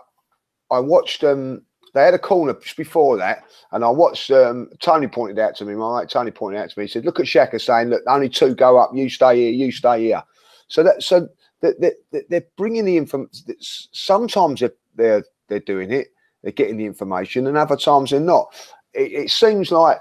I 0.70 0.78
watched 0.78 1.24
um 1.24 1.62
they 1.94 2.04
had 2.04 2.14
a 2.14 2.18
corner 2.18 2.52
just 2.60 2.76
before 2.76 3.16
that, 3.16 3.44
and 3.72 3.82
I 3.82 3.88
watched 3.88 4.30
um, 4.30 4.68
Tony 4.82 5.06
pointed 5.06 5.38
out 5.38 5.56
to 5.56 5.64
me, 5.64 5.74
my 5.74 6.00
mate 6.00 6.10
Tony 6.10 6.30
pointed 6.30 6.60
out 6.60 6.68
to 6.68 6.78
me, 6.78 6.84
he 6.84 6.90
said, 6.90 7.06
Look 7.06 7.18
at 7.18 7.24
Xhaka 7.24 7.58
saying, 7.58 7.88
Look, 7.88 8.02
only 8.06 8.28
two 8.28 8.54
go 8.54 8.76
up, 8.76 8.90
you 8.94 9.08
stay 9.08 9.36
here, 9.36 9.50
you 9.50 9.72
stay 9.72 10.02
here. 10.02 10.22
So 10.68 10.82
that 10.82 11.02
so 11.02 11.26
they're 11.60 12.46
bringing 12.56 12.84
the 12.84 12.96
information. 12.96 13.56
Sometimes 13.60 14.62
they're, 14.94 15.24
they're 15.48 15.60
doing 15.60 15.92
it, 15.92 16.08
they're 16.42 16.52
getting 16.52 16.76
the 16.76 16.86
information, 16.86 17.46
and 17.46 17.56
other 17.56 17.76
times 17.76 18.10
they're 18.10 18.20
not. 18.20 18.54
It, 18.94 19.12
it 19.12 19.30
seems 19.30 19.70
like 19.70 19.98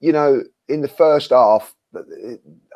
you 0.00 0.12
know 0.12 0.42
in 0.68 0.80
the 0.80 0.88
first 0.88 1.30
half, 1.30 1.74
uh, 1.94 2.00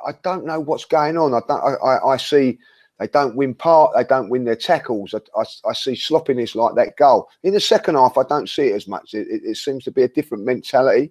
I 0.06 0.12
don't 0.22 0.46
know 0.46 0.60
what's 0.60 0.84
going 0.84 1.16
on. 1.16 1.34
I 1.34 1.40
don't. 1.46 1.62
I, 1.82 1.98
I 2.12 2.16
see 2.16 2.58
they 3.00 3.08
don't 3.08 3.34
win 3.34 3.54
part. 3.54 3.92
They 3.96 4.04
don't 4.04 4.28
win 4.28 4.44
their 4.44 4.54
tackles. 4.54 5.14
I, 5.14 5.20
I, 5.34 5.44
I, 5.70 5.72
see 5.72 5.96
sloppiness 5.96 6.54
like 6.54 6.74
that 6.74 6.98
goal. 6.98 7.30
In 7.42 7.54
the 7.54 7.60
second 7.60 7.94
half, 7.94 8.18
I 8.18 8.24
don't 8.24 8.48
see 8.48 8.68
it 8.68 8.74
as 8.74 8.86
much. 8.86 9.14
It, 9.14 9.26
it, 9.28 9.40
it 9.42 9.56
seems 9.56 9.84
to 9.84 9.90
be 9.90 10.02
a 10.02 10.08
different 10.08 10.44
mentality. 10.44 11.10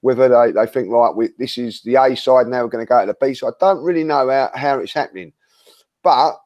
Whether 0.00 0.28
they, 0.30 0.52
they 0.52 0.66
think 0.66 0.90
right, 0.90 1.14
we, 1.14 1.28
this 1.38 1.58
is 1.58 1.82
the 1.82 1.96
A 1.96 2.16
side 2.16 2.46
now, 2.46 2.62
we're 2.62 2.70
going 2.70 2.86
to 2.86 2.88
go 2.88 3.00
to 3.00 3.06
the 3.06 3.26
B 3.26 3.34
side. 3.34 3.52
I 3.60 3.66
don't 3.66 3.84
really 3.84 4.02
know 4.02 4.30
how, 4.30 4.50
how 4.54 4.78
it's 4.78 4.94
happening. 4.94 5.32
But 6.06 6.36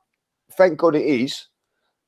thank 0.52 0.78
God 0.78 0.96
it 0.96 1.04
is. 1.04 1.48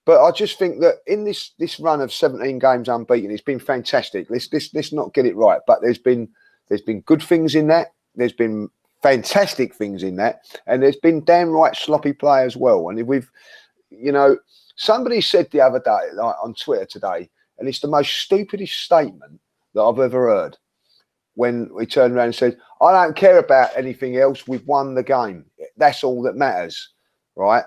But 0.06 0.24
I 0.24 0.30
just 0.30 0.58
think 0.58 0.80
that 0.80 1.00
in 1.06 1.24
this 1.24 1.50
this 1.58 1.78
run 1.78 2.00
of 2.00 2.10
17 2.10 2.58
games 2.58 2.88
unbeaten, 2.88 3.30
it's 3.30 3.42
been 3.42 3.58
fantastic. 3.58 4.30
Let's 4.30 4.50
let's, 4.54 4.72
let's 4.72 4.90
not 4.90 5.12
get 5.12 5.26
it 5.26 5.36
right. 5.36 5.60
But 5.66 5.82
there's 5.82 5.98
been 5.98 6.30
there's 6.70 6.80
been 6.80 7.02
good 7.02 7.22
things 7.22 7.54
in 7.54 7.66
that. 7.66 7.88
There's 8.14 8.32
been 8.32 8.70
fantastic 9.02 9.74
things 9.74 10.02
in 10.02 10.16
that, 10.16 10.40
and 10.66 10.82
there's 10.82 10.96
been 10.96 11.24
damn 11.24 11.50
right 11.50 11.76
sloppy 11.76 12.14
play 12.14 12.42
as 12.42 12.56
well. 12.56 12.88
And 12.88 13.06
we've, 13.06 13.30
you 13.90 14.12
know, 14.12 14.38
somebody 14.76 15.20
said 15.20 15.50
the 15.50 15.60
other 15.60 15.80
day 15.80 16.00
like 16.14 16.36
on 16.42 16.54
Twitter 16.54 16.86
today, 16.86 17.28
and 17.58 17.68
it's 17.68 17.80
the 17.80 17.86
most 17.86 18.12
stupidest 18.12 18.80
statement 18.80 19.38
that 19.74 19.82
I've 19.82 19.98
ever 19.98 20.28
heard. 20.28 20.56
When 21.34 21.68
we 21.74 21.84
turned 21.84 22.14
around 22.14 22.28
and 22.28 22.34
said, 22.34 22.56
"I 22.80 22.92
don't 22.92 23.14
care 23.14 23.36
about 23.36 23.76
anything 23.76 24.16
else. 24.16 24.48
We've 24.48 24.66
won 24.66 24.94
the 24.94 25.02
game. 25.02 25.44
That's 25.76 26.02
all 26.02 26.22
that 26.22 26.34
matters." 26.34 26.88
Right? 27.36 27.64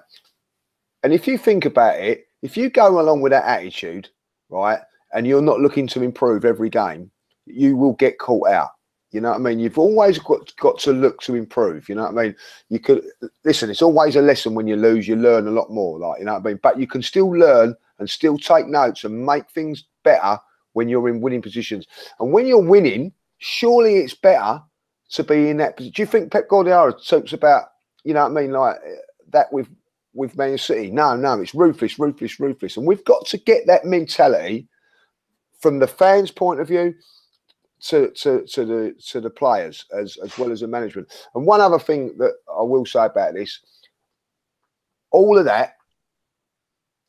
And 1.03 1.13
if 1.13 1.27
you 1.27 1.37
think 1.37 1.65
about 1.65 1.99
it, 1.99 2.27
if 2.41 2.57
you 2.57 2.69
go 2.69 2.99
along 2.99 3.21
with 3.21 3.31
that 3.31 3.45
attitude, 3.45 4.09
right, 4.49 4.79
and 5.13 5.25
you're 5.25 5.41
not 5.41 5.59
looking 5.59 5.87
to 5.87 6.03
improve 6.03 6.45
every 6.45 6.69
game, 6.69 7.11
you 7.45 7.77
will 7.77 7.93
get 7.93 8.19
caught 8.19 8.49
out. 8.49 8.69
You 9.11 9.21
know 9.21 9.29
what 9.29 9.37
I 9.37 9.39
mean? 9.39 9.59
You've 9.59 9.79
always 9.79 10.19
got, 10.19 10.53
got 10.57 10.77
to 10.79 10.91
look 10.91 11.21
to 11.21 11.35
improve. 11.35 11.87
You 11.87 11.95
know 11.95 12.03
what 12.03 12.17
I 12.17 12.23
mean? 12.23 12.35
You 12.69 12.79
could 12.79 13.05
listen, 13.45 13.69
it's 13.69 13.81
always 13.81 14.17
a 14.17 14.21
lesson 14.21 14.55
when 14.55 14.67
you 14.67 14.75
lose, 14.75 15.07
you 15.07 15.15
learn 15.15 15.47
a 15.47 15.51
lot 15.51 15.69
more, 15.69 15.97
like 15.99 16.19
you 16.19 16.25
know 16.25 16.33
what 16.33 16.45
I 16.45 16.49
mean? 16.49 16.59
But 16.61 16.79
you 16.79 16.87
can 16.87 17.01
still 17.01 17.29
learn 17.29 17.75
and 17.99 18.09
still 18.09 18.37
take 18.37 18.67
notes 18.67 19.05
and 19.05 19.25
make 19.25 19.49
things 19.51 19.85
better 20.03 20.37
when 20.73 20.89
you're 20.89 21.07
in 21.07 21.21
winning 21.21 21.41
positions. 21.41 21.87
And 22.19 22.33
when 22.33 22.45
you're 22.45 22.59
winning, 22.61 23.13
surely 23.37 23.97
it's 23.97 24.13
better 24.13 24.61
to 25.11 25.23
be 25.23 25.49
in 25.49 25.57
that 25.57 25.77
position. 25.77 25.93
Do 25.95 26.01
you 26.01 26.07
think 26.07 26.31
Pep 26.31 26.49
Guardiola 26.49 26.93
talks 26.99 27.31
about, 27.31 27.65
you 28.03 28.13
know 28.13 28.27
what 28.27 28.37
I 28.37 28.41
mean, 28.41 28.51
like 28.51 28.75
that 29.31 29.51
with 29.51 29.67
with 30.13 30.37
Man 30.37 30.57
City. 30.57 30.91
No, 30.91 31.15
no, 31.15 31.39
it's 31.41 31.53
ruthless, 31.53 31.99
ruthless, 31.99 32.39
ruthless, 32.39 32.77
and 32.77 32.87
we've 32.87 33.03
got 33.05 33.25
to 33.27 33.37
get 33.37 33.67
that 33.67 33.85
mentality 33.85 34.67
from 35.59 35.79
the 35.79 35.87
fans' 35.87 36.31
point 36.31 36.59
of 36.59 36.67
view 36.67 36.93
to 37.81 38.09
to 38.11 38.45
to 38.47 38.65
the 38.65 38.95
to 39.09 39.21
the 39.21 39.29
players 39.29 39.85
as 39.97 40.17
as 40.23 40.37
well 40.37 40.51
as 40.51 40.61
the 40.61 40.67
management. 40.67 41.11
And 41.35 41.45
one 41.45 41.61
other 41.61 41.79
thing 41.79 42.17
that 42.17 42.33
I 42.49 42.61
will 42.61 42.85
say 42.85 43.05
about 43.05 43.33
this, 43.33 43.59
all 45.11 45.37
of 45.37 45.45
that. 45.45 45.73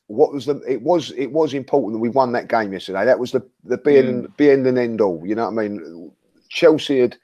What 0.09 0.33
was 0.33 0.47
the? 0.47 0.63
It 0.69 0.83
was 0.83 1.11
it 1.17 1.33
was 1.33 1.53
important 1.53 1.95
that 1.95 1.99
we 1.99 2.09
won 2.09 2.31
that 2.33 2.49
game 2.49 2.73
yesterday. 2.73 3.05
That 3.05 3.19
was 3.19 3.33
the 3.33 3.45
the 3.65 3.79
being 3.79 4.23
mm. 4.23 4.37
being 4.37 4.63
the 4.63 4.81
end 4.81 5.01
all. 5.01 5.23
You 5.27 5.35
know 5.35 5.51
what 5.51 5.65
I 5.65 5.69
mean? 5.69 6.13
Chelsea 6.49 7.01
had 7.01 7.17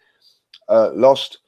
uh, 0.68 0.90
lost 0.92 1.38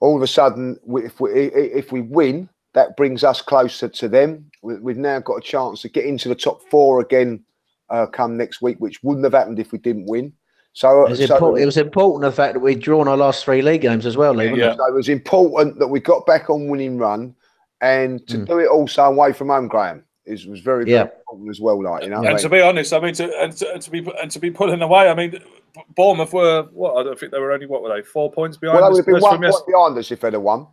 all 0.00 0.16
of 0.16 0.22
a 0.22 0.26
sudden, 0.26 0.78
if 0.86 1.20
we 1.20 1.30
if 1.32 1.92
we 1.92 2.00
win, 2.00 2.48
that 2.74 2.96
brings 2.96 3.24
us 3.24 3.40
closer 3.40 3.88
to 3.88 4.08
them. 4.08 4.50
We've 4.62 4.96
now 4.96 5.20
got 5.20 5.36
a 5.36 5.40
chance 5.40 5.82
to 5.82 5.88
get 5.88 6.04
into 6.04 6.28
the 6.28 6.34
top 6.34 6.62
four 6.70 7.00
again 7.00 7.44
uh, 7.88 8.06
come 8.06 8.36
next 8.36 8.60
week, 8.60 8.78
which 8.78 9.02
wouldn't 9.02 9.24
have 9.24 9.32
happened 9.32 9.58
if 9.58 9.72
we 9.72 9.78
didn't 9.78 10.06
win. 10.06 10.32
So 10.72 11.06
it 11.06 11.10
was, 11.10 11.26
so, 11.26 11.34
important, 11.34 11.62
it 11.62 11.66
was 11.66 11.76
important 11.78 12.22
the 12.22 12.36
fact 12.36 12.52
that 12.52 12.60
we'd 12.60 12.80
drawn 12.80 13.08
our 13.08 13.16
last 13.16 13.44
three 13.44 13.62
league 13.62 13.80
games 13.80 14.04
as 14.04 14.18
well, 14.18 14.34
Lee. 14.34 14.48
Yeah, 14.48 14.72
it? 14.72 14.76
So 14.76 14.86
it 14.86 14.94
was 14.94 15.08
important 15.08 15.78
that 15.78 15.88
we 15.88 16.00
got 16.00 16.26
back 16.26 16.50
on 16.50 16.68
winning 16.68 16.98
run 16.98 17.34
and 17.80 18.26
to 18.28 18.38
mm. 18.38 18.46
do 18.46 18.58
it 18.58 18.68
also 18.68 19.04
away 19.04 19.32
from 19.32 19.48
home, 19.48 19.68
Graham 19.68 20.04
is 20.26 20.46
was 20.46 20.60
very, 20.60 20.84
very 20.84 20.96
yeah. 20.96 21.02
important 21.02 21.50
as 21.50 21.60
well. 21.60 21.82
Like 21.82 22.04
you 22.04 22.10
know, 22.10 22.18
and 22.18 22.28
I 22.28 22.32
mean? 22.32 22.42
to 22.42 22.48
be 22.48 22.60
honest, 22.60 22.92
I 22.92 23.00
mean, 23.00 23.14
to 23.14 23.40
and, 23.40 23.52
to 23.54 23.72
and, 23.72 23.82
to 23.82 23.90
be 23.90 24.06
and 24.20 24.30
to 24.30 24.38
be 24.38 24.50
pulling 24.50 24.82
away, 24.82 25.08
I 25.08 25.14
mean, 25.14 25.40
Bournemouth 25.94 26.32
were 26.32 26.64
what 26.72 26.96
I 26.96 27.02
don't 27.02 27.18
think 27.18 27.32
they 27.32 27.38
were 27.38 27.52
only 27.52 27.66
what 27.66 27.82
were 27.82 27.94
they 27.94 28.02
four 28.02 28.30
points 28.30 28.56
behind. 28.56 28.80
Well, 28.80 28.90
they 28.90 28.94
would 28.94 29.06
be 29.06 29.12
one 29.12 29.40
point 29.40 29.66
behind 29.66 29.98
us 29.98 30.10
if 30.10 30.20
they'd 30.20 30.32
have 30.32 30.42
won. 30.42 30.66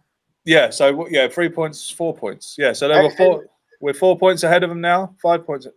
Yeah, 0.46 0.70
so 0.70 1.08
yeah, 1.10 1.28
three 1.28 1.50
points, 1.50 1.89
four 1.89 2.16
points. 2.16 2.56
Yeah, 2.58 2.74
so 2.74 2.88
they 2.88 2.96
and, 2.96 3.04
were 3.06 3.12
four. 3.12 3.46
we're 3.80 3.94
four 3.94 4.18
points 4.18 4.44
ahead 4.44 4.63
of 4.63 4.70
them 4.70 4.82
now. 4.82 5.16
Five 5.22 5.46
points. 5.46 5.68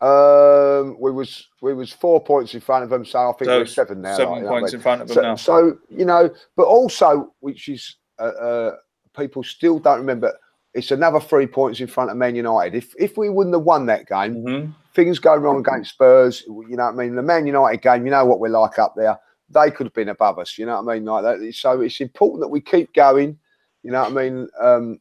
Um, 0.00 0.96
we 1.00 1.10
was 1.10 1.48
we 1.62 1.74
was 1.74 1.92
four 1.92 2.22
points 2.22 2.54
in 2.54 2.60
front 2.60 2.84
of 2.84 2.90
them, 2.90 3.04
so 3.04 3.30
I 3.30 3.32
think 3.32 3.46
so 3.46 3.58
we're 3.58 3.66
seven 3.66 4.02
now. 4.02 4.16
Seven 4.16 4.44
like, 4.44 4.46
points 4.46 4.72
in 4.72 4.80
front 4.80 5.02
of 5.02 5.08
them 5.08 5.14
so, 5.14 5.22
now. 5.22 5.36
So 5.36 5.78
you 5.88 6.04
know, 6.04 6.30
but 6.56 6.64
also, 6.64 7.34
which 7.40 7.68
is 7.68 7.96
uh, 8.18 8.22
uh, 8.22 8.76
people 9.16 9.42
still 9.42 9.78
don't 9.78 9.98
remember 9.98 10.32
it's 10.76 10.90
another 10.90 11.18
three 11.20 11.46
points 11.46 11.80
in 11.80 11.86
front 11.86 12.10
of 12.10 12.16
Man 12.16 12.36
United. 12.36 12.76
If 12.76 12.94
if 12.98 13.16
we 13.16 13.28
wouldn't 13.30 13.54
have 13.54 13.64
won 13.64 13.86
that 13.86 14.06
game, 14.06 14.44
Mhm. 14.44 14.74
things 14.94 15.18
go 15.18 15.34
wrong 15.34 15.58
against 15.60 15.90
Spurs. 15.94 16.44
You 16.46 16.76
know 16.76 16.84
what 16.84 16.94
I 16.94 16.96
mean? 16.96 17.16
The 17.16 17.22
Man 17.22 17.46
United 17.46 17.82
game, 17.82 18.04
you 18.04 18.10
know 18.10 18.24
what 18.24 18.40
we're 18.40 18.48
like 18.48 18.78
up 18.78 18.94
there. 18.94 19.18
They 19.50 19.70
could 19.70 19.86
have 19.86 19.94
been 19.94 20.08
above 20.10 20.38
us. 20.38 20.58
You 20.58 20.66
know 20.66 20.80
what 20.80 20.92
I 20.92 20.94
mean? 20.94 21.04
Like 21.04 21.24
that. 21.24 21.54
So 21.54 21.80
it's 21.80 22.00
important 22.00 22.40
that 22.42 22.48
we 22.48 22.60
keep 22.60 22.92
going. 22.94 23.38
You 23.82 23.90
know 23.92 24.02
what 24.02 24.12
I 24.12 24.14
mean? 24.14 24.48
Um, 24.60 25.00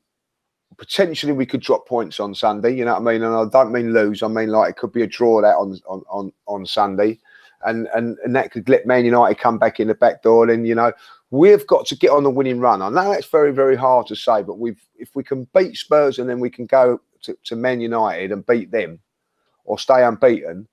potentially 0.77 1.31
we 1.33 1.45
could 1.45 1.61
drop 1.61 1.88
points 1.88 2.19
on 2.19 2.35
Sunday. 2.35 2.73
You 2.75 2.85
know 2.85 2.93
what 2.99 3.09
I 3.09 3.13
mean? 3.13 3.23
And 3.23 3.35
I 3.35 3.45
don't 3.45 3.71
mean 3.71 3.93
lose. 3.93 4.23
I 4.23 4.27
mean 4.27 4.49
like 4.49 4.71
it 4.71 4.77
could 4.77 4.91
be 4.91 5.03
a 5.03 5.07
draw 5.07 5.41
that 5.41 5.55
on 5.55 5.79
on 5.88 6.03
on, 6.09 6.31
on 6.47 6.65
Sunday, 6.65 7.19
and 7.65 7.88
and 7.95 8.17
and 8.23 8.35
that 8.35 8.51
could 8.51 8.69
let 8.69 8.85
Man 8.85 9.05
United 9.05 9.39
come 9.39 9.57
back 9.57 9.79
in 9.79 9.88
the 9.88 9.95
back 9.95 10.21
door. 10.23 10.47
Then 10.47 10.65
you 10.65 10.75
know 10.75 10.91
we've 11.31 11.65
got 11.67 11.85
to 11.88 11.97
get 11.97 12.11
on 12.11 12.23
the 12.23 12.29
winning 12.29 12.59
run. 12.59 12.81
I 12.81 12.89
know 12.89 13.11
that's 13.11 13.27
very 13.27 13.51
very 13.53 13.75
hard 13.75 14.07
to 14.07 14.15
say, 14.15 14.43
but 14.43 14.59
we've 14.59 14.81
if 14.97 15.15
we 15.15 15.23
can 15.23 15.47
beat 15.53 15.77
Spurs 15.77 16.19
and 16.19 16.29
then 16.29 16.39
we 16.39 16.49
can 16.49 16.65
go 16.65 16.99
to, 17.23 17.38
to 17.45 17.55
Man 17.55 17.81
United 17.81 18.31
and 18.31 18.45
beat 18.45 18.71
them, 18.71 18.99
or 19.65 19.79
stay 19.79 20.03
unbeaten. 20.03 20.67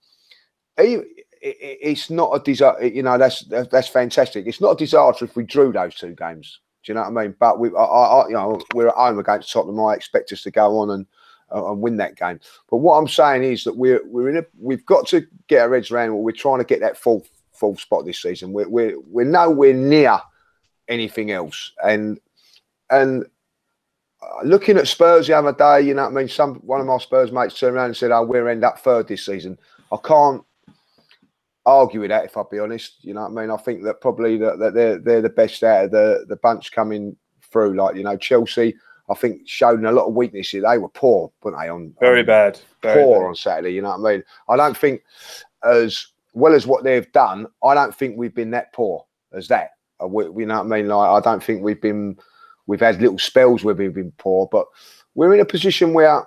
it- 0.77 1.07
it- 1.41 1.79
It's 1.83 2.09
not 2.11 2.31
a 2.35 2.39
disaster, 2.39 2.87
you 2.87 3.03
know. 3.03 3.19
That's 3.19 3.41
that's 3.43 3.69
that's 3.69 3.89
fantastic. 3.89 4.47
It's 4.47 4.61
not 4.61 4.73
a 4.73 4.77
disaster 4.77 5.25
if 5.25 5.35
we 5.37 5.43
drew 5.45 5.73
those 5.73 5.95
two 5.97 6.15
games. 6.15 6.61
Do 6.85 6.93
you 6.93 6.95
know 6.95 7.03
what 7.09 7.17
I 7.19 7.23
mean? 7.25 7.35
But 7.39 7.59
we, 7.61 7.69
I, 7.77 7.83
I, 7.83 8.27
you 8.29 8.35
know, 8.35 8.61
we're 8.75 8.89
at 8.89 8.95
home 8.95 9.19
against 9.19 9.53
Tottenham. 9.53 9.81
I 9.81 9.95
expect 9.95 10.33
us 10.33 10.43
to 10.43 10.51
go 10.51 10.79
on 10.79 10.91
and 10.91 11.07
uh, 11.53 11.71
and 11.71 11.81
win 11.81 11.97
that 11.97 12.17
game. 12.17 12.39
But 12.71 12.79
what 12.79 12.97
I'm 12.97 13.09
saying 13.09 13.43
is 13.45 13.65
that 13.65 13.77
we're 13.77 14.01
we're 14.07 14.29
in 14.31 14.37
a 14.37 14.45
we've 14.59 14.87
got 14.87 15.07
to 15.09 15.27
get 15.49 15.63
our 15.63 15.75
heads 15.75 15.91
around. 15.91 16.17
We're 16.17 16.33
trying 16.33 16.59
to 16.59 16.65
get 16.65 16.81
that 16.81 16.97
full 16.97 17.25
full 17.53 17.77
spot 17.77 18.05
this 18.05 18.21
season. 18.23 18.53
We're 18.53 18.69
we're 18.69 18.99
we're 19.01 19.25
nowhere 19.27 19.75
near 19.75 20.21
anything 20.89 21.31
else. 21.31 21.73
And 21.85 22.19
and 22.91 23.25
uh, 24.23 24.45
looking 24.45 24.77
at 24.77 24.89
Spurs 24.89 25.27
the 25.27 25.37
other 25.37 25.53
day, 25.53 25.87
you 25.87 25.95
know 25.95 26.03
what 26.05 26.13
I 26.13 26.15
mean. 26.15 26.29
Some 26.29 26.57
one 26.57 26.81
of 26.81 26.87
my 26.87 26.99
Spurs 26.99 27.33
mates 27.33 27.59
turned 27.59 27.77
around 27.77 27.87
and 27.87 27.97
said, 27.97 28.11
"Oh, 28.11 28.25
we'll 28.25 28.49
end 28.49 28.65
up 28.65 28.79
third 28.79 29.09
this 29.09 29.27
season." 29.27 29.59
I 29.91 29.97
can't 30.05 30.43
argue 31.67 32.01
with 32.01 32.11
that 32.11 32.25
if 32.25 32.37
I'll 32.37 32.49
be 32.49 32.59
honest. 32.59 33.05
You 33.05 33.15
know 33.15 33.23
what 33.23 33.39
I 33.39 33.43
mean? 33.43 33.51
I 33.51 33.57
think 33.57 33.85
that 33.85 34.01
probably 34.01 34.37
that, 34.39 34.59
that 34.59 34.75
they're 34.75 34.99
they're 34.99 35.23
the 35.23 35.29
best 35.29 35.63
out 35.63 35.87
of 35.87 35.91
the 35.91 36.25
the 36.29 36.37
bunch 36.37 36.73
coming 36.73 37.17
through. 37.51 37.75
Like 37.75 37.97
you 37.97 38.05
know, 38.05 38.17
Chelsea, 38.17 38.75
I 39.11 39.15
think 39.15 39.43
showed 39.47 39.85
a 39.85 39.93
lot 39.93 40.07
of 40.07 40.15
weakness. 40.15 40.51
here. 40.51 40.63
They 40.63 40.79
were 40.79 40.89
poor, 40.89 41.33
weren't 41.43 41.59
they? 41.61 41.69
On 41.69 41.95
Very 42.01 42.21
on- 42.21 42.27
bad. 42.27 42.61
Very 42.83 43.03
poor 43.03 43.21
bad. 43.21 43.27
on 43.29 43.35
Saturday. 43.35 43.71
You 43.75 43.83
know 43.83 43.97
what 43.97 44.11
I 44.11 44.13
mean? 44.15 44.25
I 44.49 44.57
don't 44.57 44.77
think 44.77 45.03
as 45.65 46.07
well 46.35 46.55
as 46.55 46.67
what 46.67 46.83
they've 46.85 47.11
done. 47.13 47.47
I 47.63 47.75
don't 47.75 47.95
think 47.95 48.17
we've 48.17 48.35
been 48.35 48.51
that 48.53 48.73
poor 48.73 49.05
as 49.33 49.49
that. 49.49 49.71
Uh, 50.03 50.07
we, 50.07 50.25
you 50.25 50.47
know 50.47 50.63
what 50.63 50.73
I 50.73 50.77
mean? 50.77 50.89
Like 50.89 51.09
I 51.11 51.21
don't 51.21 51.43
think 51.43 51.63
we've 51.63 51.81
been. 51.81 52.17
We've 52.67 52.81
had 52.81 53.01
little 53.03 53.19
spells 53.19 53.65
where 53.65 53.75
we've 53.75 53.93
been 53.93 54.13
poor, 54.19 54.49
but 54.51 54.67
we're 55.17 55.35
in 55.35 55.41
a 55.41 55.45
position 55.45 55.93
where 55.95 56.21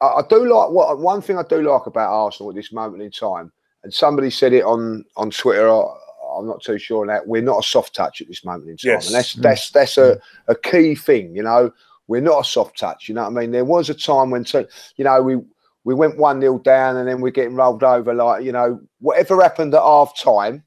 I, 0.00 0.06
I 0.06 0.22
do 0.28 0.40
like 0.52 0.70
what 0.70 0.98
one 0.98 1.22
thing 1.22 1.38
I 1.38 1.44
do 1.48 1.62
like 1.62 1.86
about 1.86 2.10
Arsenal 2.12 2.50
at 2.50 2.56
this 2.56 2.72
moment 2.72 3.02
in 3.02 3.10
time. 3.10 3.52
And 3.84 3.94
somebody 3.94 4.30
said 4.30 4.52
it 4.52 4.64
on 4.64 5.04
on 5.16 5.30
Twitter. 5.30 5.68
I'm 5.68 6.46
not 6.46 6.62
too 6.62 6.78
sure 6.78 7.02
on 7.02 7.06
that. 7.08 7.26
We're 7.26 7.42
not 7.42 7.64
a 7.64 7.66
soft 7.66 7.94
touch 7.94 8.20
at 8.20 8.28
this 8.28 8.44
moment 8.44 8.70
in 8.70 8.76
time, 8.76 8.90
Yes. 8.90 9.06
and 9.06 9.14
that's 9.14 9.34
that's 9.34 9.70
that's 9.70 9.98
a, 9.98 10.20
a 10.48 10.54
key 10.54 10.94
thing. 10.94 11.34
You 11.34 11.42
know, 11.44 11.72
we're 12.08 12.20
not 12.20 12.40
a 12.40 12.44
soft 12.48 12.78
touch. 12.78 13.08
You 13.08 13.14
know 13.14 13.22
what 13.22 13.28
I 13.36 13.40
mean? 13.40 13.52
There 13.52 13.64
was 13.64 13.88
a 13.88 13.94
time 13.94 14.30
when, 14.30 14.44
so, 14.44 14.66
you 14.96 15.04
know, 15.04 15.22
we 15.22 15.36
we 15.84 15.94
went 15.94 16.18
one 16.18 16.40
0 16.40 16.58
down, 16.58 16.96
and 16.96 17.08
then 17.08 17.20
we're 17.20 17.30
getting 17.30 17.54
rolled 17.54 17.82
over. 17.84 18.12
Like 18.12 18.44
you 18.44 18.52
know, 18.52 18.80
whatever 19.00 19.40
happened 19.40 19.74
at 19.74 19.82
half 19.82 20.18
time, 20.18 20.62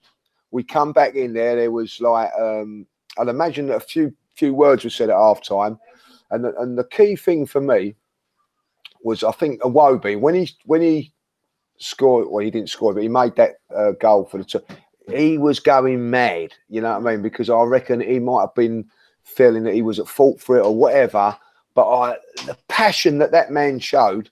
we 0.54 0.64
come 0.64 0.94
back 0.94 1.16
in 1.16 1.34
there. 1.34 1.56
There 1.56 1.72
was 1.72 2.00
like 2.00 2.30
um, 2.40 2.86
I'd 3.18 3.28
imagine 3.28 3.68
that 3.68 3.78
a 3.78 3.82
few 3.82 4.14
few 4.36 4.54
words 4.54 4.84
were 4.84 4.90
said 4.90 5.10
at 5.10 5.18
half 5.18 5.42
time, 5.42 5.80
and 6.32 6.46
the, 6.46 6.56
and 6.60 6.78
the 6.78 6.86
key 6.86 7.16
thing 7.16 7.46
for 7.46 7.60
me 7.60 7.96
was 9.04 9.24
I 9.24 9.32
think 9.32 9.62
Iwobi 9.62 10.18
when 10.18 10.36
he 10.36 10.50
when 10.66 10.82
he 10.82 11.12
scored. 11.80 12.28
Well, 12.30 12.46
he 12.46 12.52
didn't 12.52 12.70
score, 12.70 12.94
but 12.94 13.04
he 13.04 13.10
made 13.10 13.36
that 13.36 13.56
uh, 13.76 13.92
goal 14.00 14.26
for 14.26 14.38
the. 14.38 14.44
Two, 14.46 14.62
he 15.12 15.40
was 15.40 15.60
going 15.60 16.10
mad. 16.10 16.54
You 16.70 16.82
know 16.82 16.98
what 16.98 17.08
I 17.08 17.12
mean? 17.16 17.24
Because 17.24 17.50
I 17.50 17.62
reckon 17.64 18.00
he 18.00 18.20
might 18.20 18.42
have 18.42 18.56
been 18.56 18.86
feeling 19.24 19.64
that 19.64 19.74
he 19.74 19.82
was 19.82 20.00
at 20.00 20.08
fault 20.08 20.40
for 20.40 20.58
it 20.58 20.66
or 20.66 20.74
whatever. 20.74 21.36
But 21.74 21.90
I, 21.90 22.18
the 22.46 22.58
passion 22.68 23.18
that 23.18 23.32
that 23.32 23.52
man 23.52 23.80
showed 23.80 24.30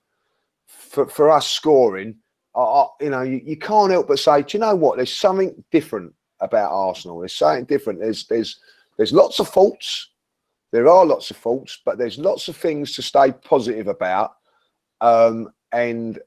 for, 0.68 1.08
for 1.08 1.32
us 1.32 1.48
scoring, 1.48 2.16
I, 2.56 2.86
you 3.00 3.10
know, 3.10 3.22
you, 3.22 3.42
you 3.44 3.58
can't 3.58 3.92
help 3.92 4.08
but 4.08 4.20
say, 4.20 4.42
do 4.42 4.58
you 4.58 4.60
know 4.60 4.76
what? 4.76 4.98
There's 4.98 5.16
something 5.16 5.64
different 5.72 6.14
about 6.42 6.72
Arsenal. 6.72 7.20
There's 7.20 7.36
something 7.36 7.66
different. 7.66 8.00
There's 8.00 8.26
there's 8.28 8.60
there's 8.98 9.14
lots 9.14 9.40
of 9.40 9.48
faults. 9.48 10.10
There 10.72 10.88
are 10.88 11.06
lots 11.06 11.32
of 11.32 11.38
faults, 11.38 11.80
but 11.86 11.98
there's 11.98 12.18
lots 12.18 12.48
of 12.48 12.56
things 12.56 12.94
to 12.96 13.02
stay 13.02 13.32
positive 13.32 13.88
about. 13.88 14.36
Um, 15.02 15.50
and 15.72 16.20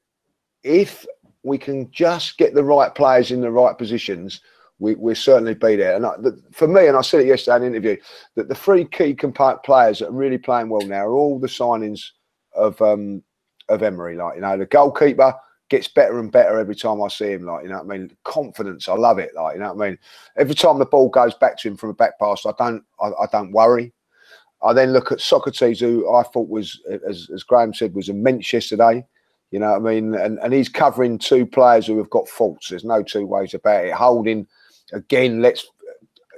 if 0.62 1.06
we 1.42 1.58
can 1.58 1.90
just 1.90 2.36
get 2.38 2.54
the 2.54 2.64
right 2.64 2.94
players 2.94 3.30
in 3.30 3.40
the 3.40 3.50
right 3.50 3.76
positions, 3.76 4.40
we, 4.78 4.94
we'll 4.96 5.14
certainly 5.14 5.54
be 5.54 5.76
there. 5.76 5.96
And 5.96 6.04
I, 6.04 6.16
the, 6.18 6.42
for 6.52 6.68
me, 6.68 6.88
and 6.88 6.96
I 6.96 7.02
said 7.02 7.20
it 7.20 7.26
yesterday 7.26 7.56
in 7.56 7.62
an 7.62 7.68
interview, 7.68 7.96
that 8.34 8.48
the 8.48 8.54
three 8.54 8.84
key 8.84 9.14
compa- 9.14 9.62
players 9.62 10.00
that 10.00 10.08
are 10.08 10.12
really 10.12 10.38
playing 10.38 10.68
well 10.68 10.86
now 10.86 11.06
are 11.06 11.14
all 11.14 11.38
the 11.38 11.46
signings 11.46 12.02
of 12.54 12.80
um, 12.82 13.22
of 13.68 13.82
Emery. 13.82 14.16
Like 14.16 14.36
you 14.36 14.42
know, 14.42 14.58
the 14.58 14.66
goalkeeper 14.66 15.34
gets 15.68 15.88
better 15.88 16.18
and 16.18 16.30
better 16.30 16.58
every 16.58 16.74
time 16.74 17.02
I 17.02 17.08
see 17.08 17.32
him. 17.32 17.44
Like 17.44 17.64
you 17.64 17.70
know, 17.70 17.82
what 17.82 17.94
I 17.94 17.98
mean, 17.98 18.16
confidence. 18.24 18.88
I 18.88 18.94
love 18.94 19.18
it. 19.18 19.30
Like 19.34 19.54
you 19.54 19.60
know, 19.60 19.72
what 19.72 19.84
I 19.84 19.90
mean, 19.90 19.98
every 20.36 20.54
time 20.54 20.78
the 20.78 20.86
ball 20.86 21.08
goes 21.08 21.34
back 21.34 21.58
to 21.58 21.68
him 21.68 21.76
from 21.76 21.90
a 21.90 21.94
back 21.94 22.18
pass, 22.18 22.44
I 22.46 22.52
don't, 22.58 22.82
I, 23.00 23.08
I 23.08 23.26
don't 23.32 23.52
worry. 23.52 23.92
I 24.62 24.72
then 24.72 24.92
look 24.92 25.12
at 25.12 25.18
Sokratis, 25.18 25.80
who 25.80 26.14
I 26.14 26.22
thought 26.22 26.48
was, 26.48 26.80
as, 27.06 27.28
as 27.34 27.42
Graham 27.42 27.74
said, 27.74 27.94
was 27.94 28.08
immense 28.08 28.50
yesterday. 28.52 29.04
You 29.50 29.58
know 29.58 29.78
what 29.78 29.88
I 29.88 29.94
mean? 29.94 30.14
And 30.14 30.38
and 30.40 30.52
he's 30.52 30.68
covering 30.68 31.18
two 31.18 31.46
players 31.46 31.86
who 31.86 31.98
have 31.98 32.10
got 32.10 32.28
faults. 32.28 32.68
There's 32.68 32.84
no 32.84 33.02
two 33.02 33.26
ways 33.26 33.54
about 33.54 33.84
it. 33.84 33.92
Holding 33.92 34.46
again, 34.92 35.42
let's 35.42 35.66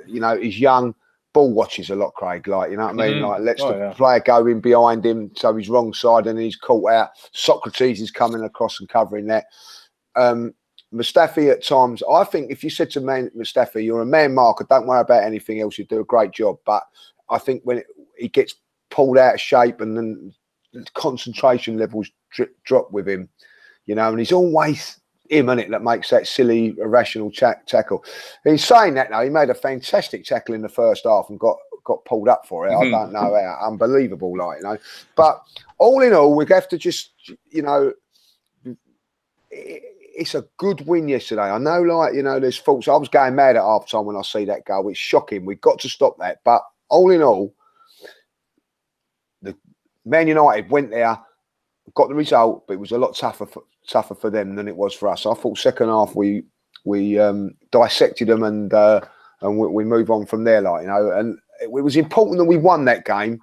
you 0.06 0.20
know, 0.20 0.38
he's 0.38 0.58
young, 0.58 0.94
ball 1.36 1.52
watches 1.52 1.90
a 1.90 1.94
lot, 1.94 2.14
Craig. 2.14 2.48
Like, 2.48 2.70
you 2.70 2.78
know 2.78 2.86
what 2.86 2.98
I 2.98 3.08
mean? 3.08 3.22
Mhm. 3.22 3.28
Like 3.28 3.40
lets 3.42 3.60
Oh, 3.62 3.72
the 3.72 3.78
yeah. 3.78 3.92
player 3.92 4.20
go 4.20 4.46
in 4.46 4.60
behind 4.60 5.04
him, 5.04 5.30
so 5.36 5.54
he's 5.54 5.68
wrong 5.68 5.92
side 5.92 6.26
and 6.26 6.38
he's 6.38 6.56
caught 6.56 6.90
out. 6.90 7.10
Sokratis 7.34 8.00
is 8.00 8.10
coming 8.10 8.42
across 8.42 8.80
and 8.80 8.88
covering 8.88 9.26
that. 9.26 9.44
Um 10.16 10.54
Mustafi 10.94 11.50
at 11.50 11.62
times, 11.64 12.02
I 12.10 12.24
think 12.24 12.50
if 12.50 12.64
you 12.64 12.70
said 12.70 12.90
to 12.92 13.00
man 13.00 13.30
Mustafi, 13.36 13.84
you're 13.84 14.00
a 14.00 14.06
man 14.06 14.34
marker, 14.34 14.64
don't 14.70 14.86
worry 14.86 15.00
about 15.00 15.24
anything 15.24 15.60
else, 15.60 15.76
you 15.76 15.84
do 15.84 16.00
a 16.00 16.04
great 16.04 16.30
job. 16.30 16.56
But 16.64 16.84
I 17.28 17.38
think 17.38 17.60
when 17.64 17.78
it, 17.78 17.86
he 18.16 18.28
gets 18.28 18.54
pulled 18.90 19.18
out 19.18 19.34
of 19.34 19.40
shape 19.40 19.80
and 19.82 19.96
then 19.96 20.32
the 20.72 20.86
concentration 20.94 21.76
levels 21.76 22.08
dri- 22.30 22.54
drop 22.64 22.92
with 22.92 23.06
him, 23.08 23.28
you 23.84 23.94
know, 23.94 24.08
and 24.08 24.18
he's 24.18 24.32
always 24.32 24.98
him 25.30 25.48
in 25.48 25.58
it 25.58 25.70
that 25.70 25.82
makes 25.82 26.10
that 26.10 26.26
silly, 26.26 26.74
irrational 26.78 27.30
ta- 27.30 27.54
tackle. 27.66 28.04
He's 28.44 28.64
saying 28.64 28.94
that, 28.94 29.10
now 29.10 29.22
he 29.22 29.30
made 29.30 29.50
a 29.50 29.54
fantastic 29.54 30.24
tackle 30.24 30.54
in 30.54 30.62
the 30.62 30.68
first 30.68 31.04
half 31.04 31.28
and 31.30 31.38
got 31.38 31.56
got 31.84 32.04
pulled 32.04 32.28
up 32.28 32.44
for 32.46 32.66
it. 32.66 32.72
Mhm. 32.72 32.88
I 32.88 32.90
don't 32.90 33.12
know 33.12 33.32
how 33.34 33.58
unbelievable, 33.68 34.36
like 34.36 34.58
you 34.58 34.64
know. 34.64 34.76
But 35.14 35.40
all 35.78 36.00
in 36.02 36.12
all, 36.12 36.34
we 36.34 36.44
have 36.48 36.66
to 36.68 36.78
just, 36.78 37.12
you 37.50 37.62
know, 37.62 37.92
it- 39.50 39.82
it's 40.18 40.34
a 40.34 40.46
good 40.56 40.84
win 40.86 41.08
yesterday. 41.08 41.42
I 41.42 41.58
know, 41.58 41.82
like 41.82 42.14
you 42.14 42.22
know, 42.22 42.40
there's 42.40 42.56
faults. 42.56 42.88
I 42.88 42.96
was 42.96 43.08
going 43.08 43.34
mad 43.34 43.56
at 43.56 43.62
half 43.62 43.88
time 43.88 44.06
when 44.06 44.16
I 44.16 44.22
see 44.22 44.44
that 44.46 44.64
goal. 44.64 44.88
It's 44.88 44.98
shocking. 44.98 45.44
We've 45.44 45.60
got 45.60 45.78
to 45.80 45.88
stop 45.88 46.18
that. 46.18 46.40
But 46.42 46.62
all 46.88 47.10
in 47.10 47.22
all, 47.22 47.54
the 49.42 49.54
Man 50.04 50.26
United 50.26 50.70
went 50.70 50.90
there, 50.90 51.18
got 51.94 52.08
the 52.08 52.14
result, 52.14 52.66
but 52.66 52.74
it 52.74 52.80
was 52.80 52.92
a 52.92 52.98
lot 52.98 53.16
tougher 53.16 53.46
for, 53.46 53.62
tougher 53.88 54.14
for 54.14 54.30
them 54.30 54.54
than 54.56 54.68
it 54.68 54.76
was 54.76 54.94
for 54.94 55.08
us. 55.08 55.26
I 55.26 55.34
thought 55.34 55.58
second 55.58 55.88
half 55.88 56.14
we 56.14 56.44
we 56.84 57.18
um, 57.18 57.52
dissected 57.72 58.28
them 58.28 58.42
and 58.42 58.72
uh, 58.72 59.00
and 59.40 59.58
we, 59.58 59.68
we 59.68 59.84
move 59.84 60.10
on 60.10 60.26
from 60.26 60.44
there. 60.44 60.60
Like 60.60 60.82
you 60.82 60.88
know, 60.88 61.10
and 61.10 61.38
it, 61.60 61.70
was 61.70 61.96
important 61.96 62.38
that 62.38 62.44
we 62.44 62.56
won 62.56 62.84
that 62.86 63.04
game 63.04 63.40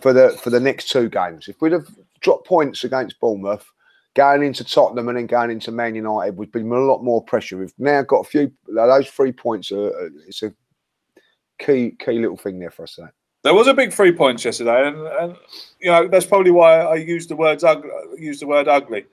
for 0.00 0.12
the 0.12 0.30
for 0.42 0.50
the 0.50 0.60
next 0.60 0.88
two 0.88 1.08
games. 1.08 1.48
If 1.48 1.60
we'd 1.60 1.72
have 1.72 1.88
dropped 2.20 2.46
points 2.46 2.84
against 2.84 3.18
Bournemouth. 3.20 3.66
Going 4.16 4.42
into 4.42 4.64
Tottenham 4.64 5.08
and 5.08 5.16
then 5.16 5.28
going 5.28 5.52
into 5.52 5.70
Man 5.70 5.94
United 5.94 6.36
would 6.36 6.50
been 6.50 6.66
a 6.72 6.78
lot 6.80 7.04
more 7.04 7.22
pressure. 7.22 7.56
We've 7.56 7.72
now 7.78 8.02
got 8.02 8.26
a 8.26 8.28
few. 8.28 8.50
Those 8.66 9.08
three 9.08 9.30
points 9.30 9.70
are- 9.70 10.10
It's 10.26 10.42
a 10.42 10.52
key 11.60 11.96
key 12.04 12.18
little 12.18 12.36
thing 12.36 12.58
there 12.58 12.72
for 12.72 12.82
us. 12.82 12.96
That. 12.96 13.12
There 13.42 13.54
was 13.54 13.66
a 13.68 13.74
big 13.74 13.92
three 13.92 14.12
points 14.12 14.44
yesterday, 14.44 14.88
and, 14.88 14.98
and 14.98 15.36
you 15.80 15.90
know 15.90 16.08
that's 16.08 16.26
probably 16.26 16.50
why 16.50 16.80
I 16.80 16.96
used 16.96 17.30
the 17.30 17.36
words 17.36 17.64
ugly. 17.64 17.90
Used 18.18 18.42
the 18.42 18.46
word 18.46 18.68
ugly. 18.68 19.06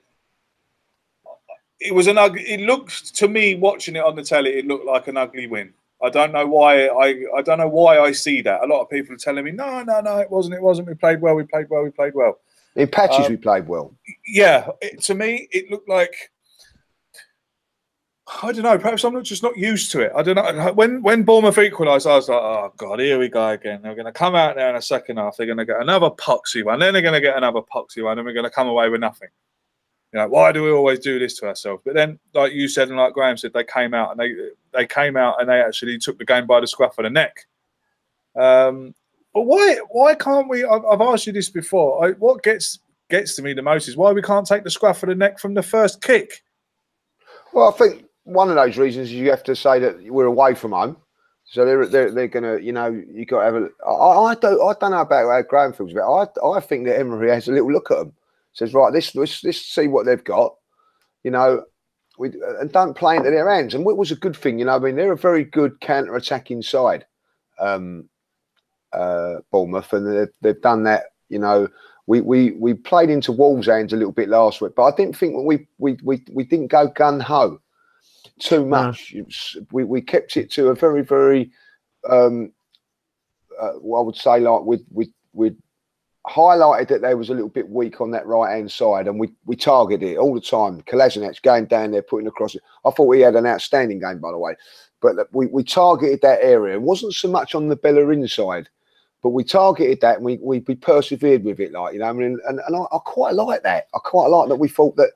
It 1.80 1.94
was 1.94 2.08
an 2.08 2.18
ugly. 2.18 2.42
It 2.42 2.60
looked 2.60 3.14
to 3.16 3.28
me 3.28 3.54
watching 3.54 3.96
it 3.96 4.04
on 4.04 4.16
the 4.16 4.22
telly. 4.22 4.50
It 4.50 4.66
looked 4.66 4.84
like 4.84 5.08
an 5.08 5.16
ugly 5.16 5.46
win. 5.46 5.72
I 6.02 6.10
don't 6.10 6.32
know 6.32 6.46
why. 6.46 6.86
I 6.86 7.24
I 7.36 7.42
don't 7.42 7.58
know 7.58 7.68
why 7.68 7.98
I 8.00 8.12
see 8.12 8.42
that. 8.42 8.62
A 8.62 8.66
lot 8.66 8.82
of 8.82 8.90
people 8.90 9.14
are 9.14 9.18
telling 9.18 9.44
me, 9.44 9.50
no, 9.50 9.82
no, 9.82 10.00
no, 10.00 10.18
it 10.18 10.30
wasn't. 10.30 10.54
It 10.56 10.62
wasn't. 10.62 10.88
We 10.88 10.94
played 10.94 11.20
well. 11.22 11.34
We 11.34 11.44
played 11.44 11.70
well. 11.70 11.84
We 11.84 11.90
played 11.90 12.14
well. 12.14 12.38
In 12.76 12.88
patches, 12.88 13.26
Um, 13.26 13.32
we 13.32 13.36
played 13.38 13.66
well. 13.66 13.94
Yeah, 14.26 14.68
it, 14.82 15.00
to 15.02 15.14
me, 15.14 15.48
it 15.50 15.70
looked 15.70 15.88
like 15.88 16.30
I 18.42 18.52
don't 18.52 18.62
know. 18.62 18.78
Perhaps 18.78 19.04
I'm 19.04 19.14
not 19.14 19.24
just 19.24 19.42
not 19.42 19.56
used 19.56 19.90
to 19.92 20.00
it. 20.00 20.12
I 20.14 20.22
don't 20.22 20.34
know. 20.34 20.72
When 20.72 21.02
when 21.02 21.22
Bournemouth 21.22 21.56
equalised, 21.56 22.06
I 22.06 22.16
was 22.16 22.28
like, 22.28 22.38
oh 22.38 22.72
god, 22.76 23.00
here 23.00 23.18
we 23.18 23.28
go 23.28 23.48
again. 23.48 23.80
They're 23.82 23.94
going 23.94 24.06
to 24.06 24.12
come 24.12 24.34
out 24.34 24.54
there 24.54 24.68
in 24.68 24.76
a 24.76 24.82
second 24.82 25.16
half. 25.16 25.36
They're 25.36 25.46
going 25.46 25.58
to 25.58 25.64
get 25.64 25.80
another 25.80 26.10
poxy 26.10 26.62
one. 26.62 26.78
Then 26.78 26.92
they're 26.92 27.02
going 27.02 27.14
to 27.14 27.22
get 27.22 27.38
another 27.38 27.60
poxy 27.60 28.04
one, 28.04 28.18
and 28.18 28.26
we're 28.26 28.34
going 28.34 28.44
to 28.44 28.50
come 28.50 28.68
away 28.68 28.90
with 28.90 29.00
nothing. 29.00 29.28
You 30.12 30.20
know, 30.20 30.28
why 30.28 30.52
do 30.52 30.62
we 30.62 30.70
always 30.70 30.98
do 30.98 31.18
this 31.18 31.38
to 31.38 31.48
ourselves? 31.48 31.82
But 31.84 31.94
then, 31.94 32.18
like 32.34 32.52
you 32.52 32.68
said, 32.68 32.88
and 32.88 32.98
like 32.98 33.14
Graham 33.14 33.36
said, 33.36 33.52
they 33.54 33.64
came 33.64 33.94
out 33.94 34.10
and 34.10 34.20
they 34.20 34.34
they 34.72 34.86
came 34.86 35.16
out 35.16 35.40
and 35.40 35.48
they 35.48 35.60
actually 35.60 35.98
took 35.98 36.18
the 36.18 36.24
game 36.26 36.46
by 36.46 36.60
the 36.60 36.66
scruff 36.66 36.98
of 36.98 37.04
the 37.04 37.10
neck. 37.10 37.46
Um, 38.36 38.94
but 39.32 39.42
why 39.42 39.78
why 39.90 40.14
can't 40.14 40.48
we? 40.50 40.64
I've, 40.64 40.84
I've 40.84 41.00
asked 41.00 41.26
you 41.26 41.32
this 41.32 41.48
before. 41.48 42.06
I, 42.06 42.10
what 42.12 42.42
gets 42.42 42.78
gets 43.08 43.36
to 43.36 43.42
me 43.42 43.54
the 43.54 43.62
most 43.62 43.88
is 43.88 43.96
why 43.96 44.12
we 44.12 44.20
can't 44.20 44.46
take 44.46 44.64
the 44.64 44.70
scruff 44.70 45.02
of 45.02 45.08
the 45.08 45.14
neck 45.14 45.38
from 45.38 45.54
the 45.54 45.62
first 45.62 46.02
kick. 46.02 46.42
Well, 47.54 47.68
I 47.68 47.72
think 47.72 48.07
one 48.28 48.50
of 48.50 48.56
those 48.56 48.76
reasons 48.76 49.08
is 49.08 49.14
you 49.14 49.30
have 49.30 49.42
to 49.44 49.56
say 49.56 49.78
that 49.78 50.02
we're 50.04 50.26
away 50.26 50.54
from 50.54 50.72
home. 50.72 50.96
So 51.44 51.64
they're 51.64 51.86
they're, 51.86 52.10
they're 52.10 52.28
gonna, 52.28 52.58
you 52.58 52.72
know, 52.72 52.88
you 52.88 53.24
got 53.24 53.38
to 53.38 53.44
have 53.44 53.54
a. 53.54 53.68
I, 53.86 54.32
I 54.32 54.34
don't 54.34 54.60
I 54.60 54.74
don't 54.78 54.90
know 54.90 55.00
about 55.00 55.30
how 55.30 55.42
Graham 55.42 55.72
feels 55.72 55.92
about. 55.92 56.32
It. 56.36 56.40
I 56.44 56.48
I 56.48 56.60
think 56.60 56.86
that 56.86 56.98
Emery 56.98 57.30
has 57.30 57.48
a 57.48 57.52
little 57.52 57.72
look 57.72 57.90
at 57.90 57.96
them. 57.96 58.12
Says 58.52 58.74
right, 58.74 58.92
this 58.92 59.14
let's, 59.14 59.42
let's 59.44 59.60
see 59.60 59.88
what 59.88 60.04
they've 60.04 60.22
got. 60.22 60.54
You 61.24 61.30
know, 61.30 61.64
we 62.18 62.32
and 62.60 62.70
don't 62.70 62.94
play 62.94 63.16
into 63.16 63.30
their 63.30 63.48
hands. 63.48 63.74
And 63.74 63.86
what 63.86 63.96
was 63.96 64.10
a 64.10 64.16
good 64.16 64.36
thing, 64.36 64.58
you 64.58 64.66
know. 64.66 64.76
I 64.76 64.78
mean, 64.78 64.96
they're 64.96 65.12
a 65.12 65.16
very 65.16 65.44
good 65.44 65.80
counter-attacking 65.80 66.62
side, 66.62 67.06
um, 67.58 68.10
uh, 68.92 69.36
Bournemouth, 69.50 69.92
and 69.94 70.06
they've, 70.06 70.34
they've 70.42 70.60
done 70.60 70.84
that. 70.84 71.04
You 71.30 71.38
know, 71.38 71.68
we 72.06 72.20
we 72.20 72.50
we 72.52 72.74
played 72.74 73.08
into 73.08 73.32
Wolves' 73.32 73.68
hands 73.68 73.94
a 73.94 73.96
little 73.96 74.12
bit 74.12 74.28
last 74.28 74.60
week, 74.60 74.72
but 74.76 74.84
I 74.84 74.94
didn't 74.94 75.16
think 75.16 75.34
we 75.44 75.66
we 75.78 75.96
we 76.02 76.22
we 76.30 76.44
didn't 76.44 76.66
go 76.66 76.88
gun 76.88 77.20
ho 77.20 77.58
too 78.40 78.66
much. 78.66 79.14
No. 79.14 79.24
We, 79.72 79.84
we 79.84 80.00
kept 80.00 80.36
it 80.36 80.50
to 80.52 80.68
a 80.68 80.74
very, 80.74 81.02
very, 81.02 81.50
um, 82.08 82.52
uh, 83.60 83.74
I 83.74 84.00
would 84.00 84.16
say, 84.16 84.40
like 84.40 84.62
we 84.62 84.78
we 84.90 85.12
we 85.32 85.56
highlighted 86.26 86.88
that 86.88 87.02
they 87.02 87.14
was 87.14 87.30
a 87.30 87.34
little 87.34 87.48
bit 87.48 87.68
weak 87.68 88.00
on 88.00 88.10
that 88.12 88.26
right 88.26 88.56
hand 88.56 88.70
side, 88.70 89.08
and 89.08 89.18
we 89.18 89.30
we 89.46 89.56
targeted 89.56 90.08
it 90.08 90.18
all 90.18 90.34
the 90.34 90.40
time. 90.40 90.82
Kolasinac 90.82 91.42
going 91.42 91.66
down 91.66 91.90
there, 91.90 92.02
putting 92.02 92.28
across 92.28 92.54
it. 92.54 92.62
I 92.84 92.90
thought 92.90 93.12
he 93.12 93.20
had 93.20 93.36
an 93.36 93.46
outstanding 93.46 94.00
game, 94.00 94.18
by 94.18 94.30
the 94.30 94.38
way, 94.38 94.54
but 95.00 95.16
we 95.32 95.46
we 95.46 95.64
targeted 95.64 96.20
that 96.22 96.40
area. 96.42 96.74
It 96.74 96.82
wasn't 96.82 97.14
so 97.14 97.28
much 97.28 97.54
on 97.54 97.68
the 97.68 97.76
Bellerin 97.76 98.26
side. 98.28 98.68
But 99.20 99.30
we 99.30 99.42
targeted 99.42 100.00
that 100.02 100.18
and 100.18 100.24
we, 100.24 100.38
we, 100.40 100.60
we 100.60 100.76
persevered 100.76 101.42
with 101.42 101.58
it, 101.58 101.72
like 101.72 101.92
you 101.92 101.98
know. 101.98 102.06
I 102.06 102.12
mean, 102.12 102.38
and, 102.46 102.60
and 102.64 102.76
I, 102.76 102.80
I 102.94 102.98
quite 103.04 103.34
like 103.34 103.64
that. 103.64 103.88
I 103.92 103.98
quite 103.98 104.28
like 104.28 104.48
that. 104.48 104.54
We 104.54 104.68
thought 104.68 104.94
that 104.94 105.10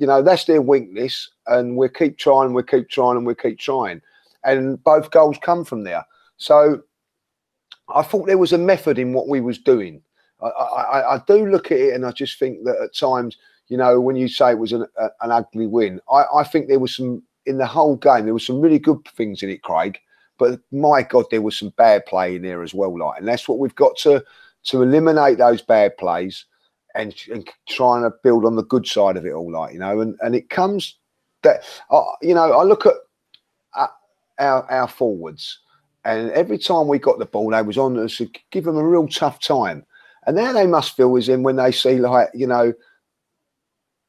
you 0.00 0.06
know, 0.06 0.22
that's 0.22 0.46
their 0.46 0.62
weakness, 0.62 1.30
and 1.46 1.76
we 1.76 1.88
keep 1.90 2.16
trying, 2.16 2.54
we 2.54 2.62
keep 2.62 2.88
trying, 2.88 3.18
and 3.18 3.26
we 3.26 3.34
keep 3.34 3.58
trying. 3.58 4.00
And 4.42 4.82
both 4.82 5.10
goals 5.10 5.36
come 5.42 5.62
from 5.62 5.84
there. 5.84 6.06
So 6.38 6.80
I 7.94 8.02
thought 8.02 8.26
there 8.26 8.38
was 8.38 8.54
a 8.54 8.58
method 8.58 8.98
in 8.98 9.12
what 9.12 9.28
we 9.28 9.42
was 9.42 9.58
doing. 9.58 10.00
I, 10.42 10.46
I, 10.46 11.14
I 11.16 11.22
do 11.26 11.46
look 11.46 11.66
at 11.70 11.78
it, 11.78 11.94
and 11.94 12.06
I 12.06 12.12
just 12.12 12.38
think 12.38 12.64
that 12.64 12.80
at 12.82 12.96
times, 12.96 13.36
you 13.68 13.76
know, 13.76 14.00
when 14.00 14.16
you 14.16 14.26
say 14.26 14.52
it 14.52 14.58
was 14.58 14.72
an, 14.72 14.86
a, 14.96 15.08
an 15.20 15.32
ugly 15.32 15.66
win, 15.66 16.00
I, 16.10 16.24
I 16.34 16.44
think 16.44 16.68
there 16.68 16.78
was 16.78 16.96
some 16.96 17.22
in 17.44 17.58
the 17.58 17.66
whole 17.66 17.96
game. 17.96 18.24
There 18.24 18.32
was 18.32 18.46
some 18.46 18.60
really 18.60 18.78
good 18.78 19.06
things 19.16 19.42
in 19.42 19.50
it, 19.50 19.62
Craig. 19.62 19.98
But 20.38 20.60
my 20.72 21.02
God, 21.02 21.26
there 21.30 21.42
was 21.42 21.58
some 21.58 21.74
bad 21.76 22.06
play 22.06 22.36
in 22.36 22.42
there 22.42 22.62
as 22.62 22.72
well. 22.72 22.98
Like, 22.98 23.18
and 23.18 23.28
that's 23.28 23.46
what 23.46 23.58
we've 23.58 23.74
got 23.74 23.98
to 23.98 24.24
to 24.62 24.82
eliminate 24.82 25.36
those 25.36 25.60
bad 25.60 25.96
plays 25.98 26.46
and, 26.94 27.14
and 27.32 27.48
trying 27.68 28.02
to 28.02 28.12
build 28.22 28.44
on 28.44 28.56
the 28.56 28.64
good 28.64 28.86
side 28.86 29.16
of 29.16 29.26
it 29.26 29.32
all, 29.32 29.50
like 29.50 29.72
you 29.72 29.78
know, 29.78 30.00
and 30.00 30.16
and 30.20 30.34
it 30.34 30.50
comes 30.50 30.96
that 31.42 31.64
uh, 31.90 32.02
you 32.22 32.34
know 32.34 32.52
I 32.52 32.64
look 32.64 32.86
at 32.86 32.94
uh, 33.76 33.86
our 34.38 34.70
our 34.70 34.88
forwards, 34.88 35.58
and 36.04 36.30
every 36.32 36.58
time 36.58 36.88
we 36.88 36.98
got 36.98 37.18
the 37.18 37.26
ball, 37.26 37.50
they 37.50 37.62
was 37.62 37.78
on 37.78 37.98
us 37.98 38.16
to 38.16 38.30
give 38.50 38.64
them 38.64 38.76
a 38.76 38.86
real 38.86 39.08
tough 39.08 39.40
time, 39.40 39.84
and 40.26 40.36
now 40.36 40.52
they 40.52 40.66
must 40.66 40.96
feel 40.96 41.16
as 41.16 41.28
in 41.28 41.42
when 41.42 41.56
they 41.56 41.72
see 41.72 41.98
like 41.98 42.28
you 42.34 42.46
know 42.46 42.72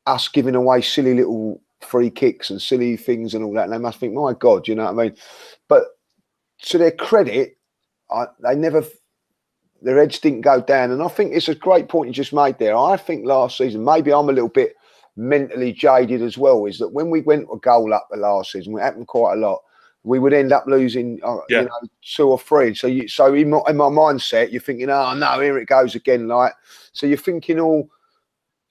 us 0.08 0.28
giving 0.28 0.56
away 0.56 0.82
silly 0.82 1.14
little 1.14 1.62
free 1.82 2.10
kicks 2.10 2.50
and 2.50 2.62
silly 2.62 2.98
things 2.98 3.34
and 3.34 3.44
all 3.44 3.54
that, 3.54 3.66
and 3.66 3.74
they 3.74 3.78
must 3.78 4.00
think, 4.00 4.14
my 4.14 4.34
God, 4.34 4.68
you 4.68 4.76
know 4.76 4.92
what 4.92 5.00
I 5.00 5.08
mean? 5.08 5.16
But 5.68 5.84
to 6.64 6.78
their 6.78 6.92
credit, 6.92 7.58
I, 8.10 8.26
they 8.44 8.56
never 8.56 8.84
their 9.82 9.98
heads 9.98 10.20
didn't 10.20 10.42
go 10.42 10.62
down. 10.62 10.92
And 10.92 11.02
I 11.02 11.08
think 11.08 11.34
it's 11.34 11.50
a 11.50 11.56
great 11.56 11.90
point 11.90 12.08
you 12.08 12.14
just 12.14 12.34
made 12.34 12.58
there. 12.60 12.76
I 12.76 12.98
think 12.98 13.26
last 13.26 13.58
season, 13.58 13.84
maybe 13.84 14.14
I'm 14.14 14.30
a 14.30 14.34
little 14.34 14.50
bit 14.50 14.76
mentally 15.16 15.74
jaded 15.74 16.22
as 16.22 16.38
well, 16.38 16.66
is 16.66 16.78
that 16.80 16.94
when 16.94 17.10
we 17.10 17.22
went 17.22 17.50
a 17.54 17.58
goal 17.58 17.94
up 17.94 18.08
the 18.10 18.18
last 18.18 18.52
season, 18.52 18.78
it 18.78 18.82
happened 18.82 19.08
quite 19.08 19.34
a 19.34 19.38
lot. 19.38 19.62
We 20.04 20.20
would 20.20 20.34
end 20.34 20.52
up 20.52 20.66
losing, 20.68 21.20
uh, 21.24 21.38
yeah. 21.50 21.62
you 21.62 21.66
know, 21.66 21.90
two 22.02 22.30
or 22.30 22.40
three. 22.40 22.74
So, 22.74 22.88
you, 22.88 23.08
so 23.08 23.34
in 23.34 23.50
my, 23.50 23.62
in 23.68 23.78
my 23.78 23.86
mindset, 23.86 24.52
you're 24.52 24.62
thinking, 24.62 24.90
oh 24.90 25.14
no, 25.14 25.40
here 25.40 25.58
it 25.58 25.68
goes 25.68 25.96
again. 25.96 26.28
Like, 26.28 26.54
so 26.92 27.06
you're 27.06 27.18
thinking 27.18 27.60
all, 27.60 27.90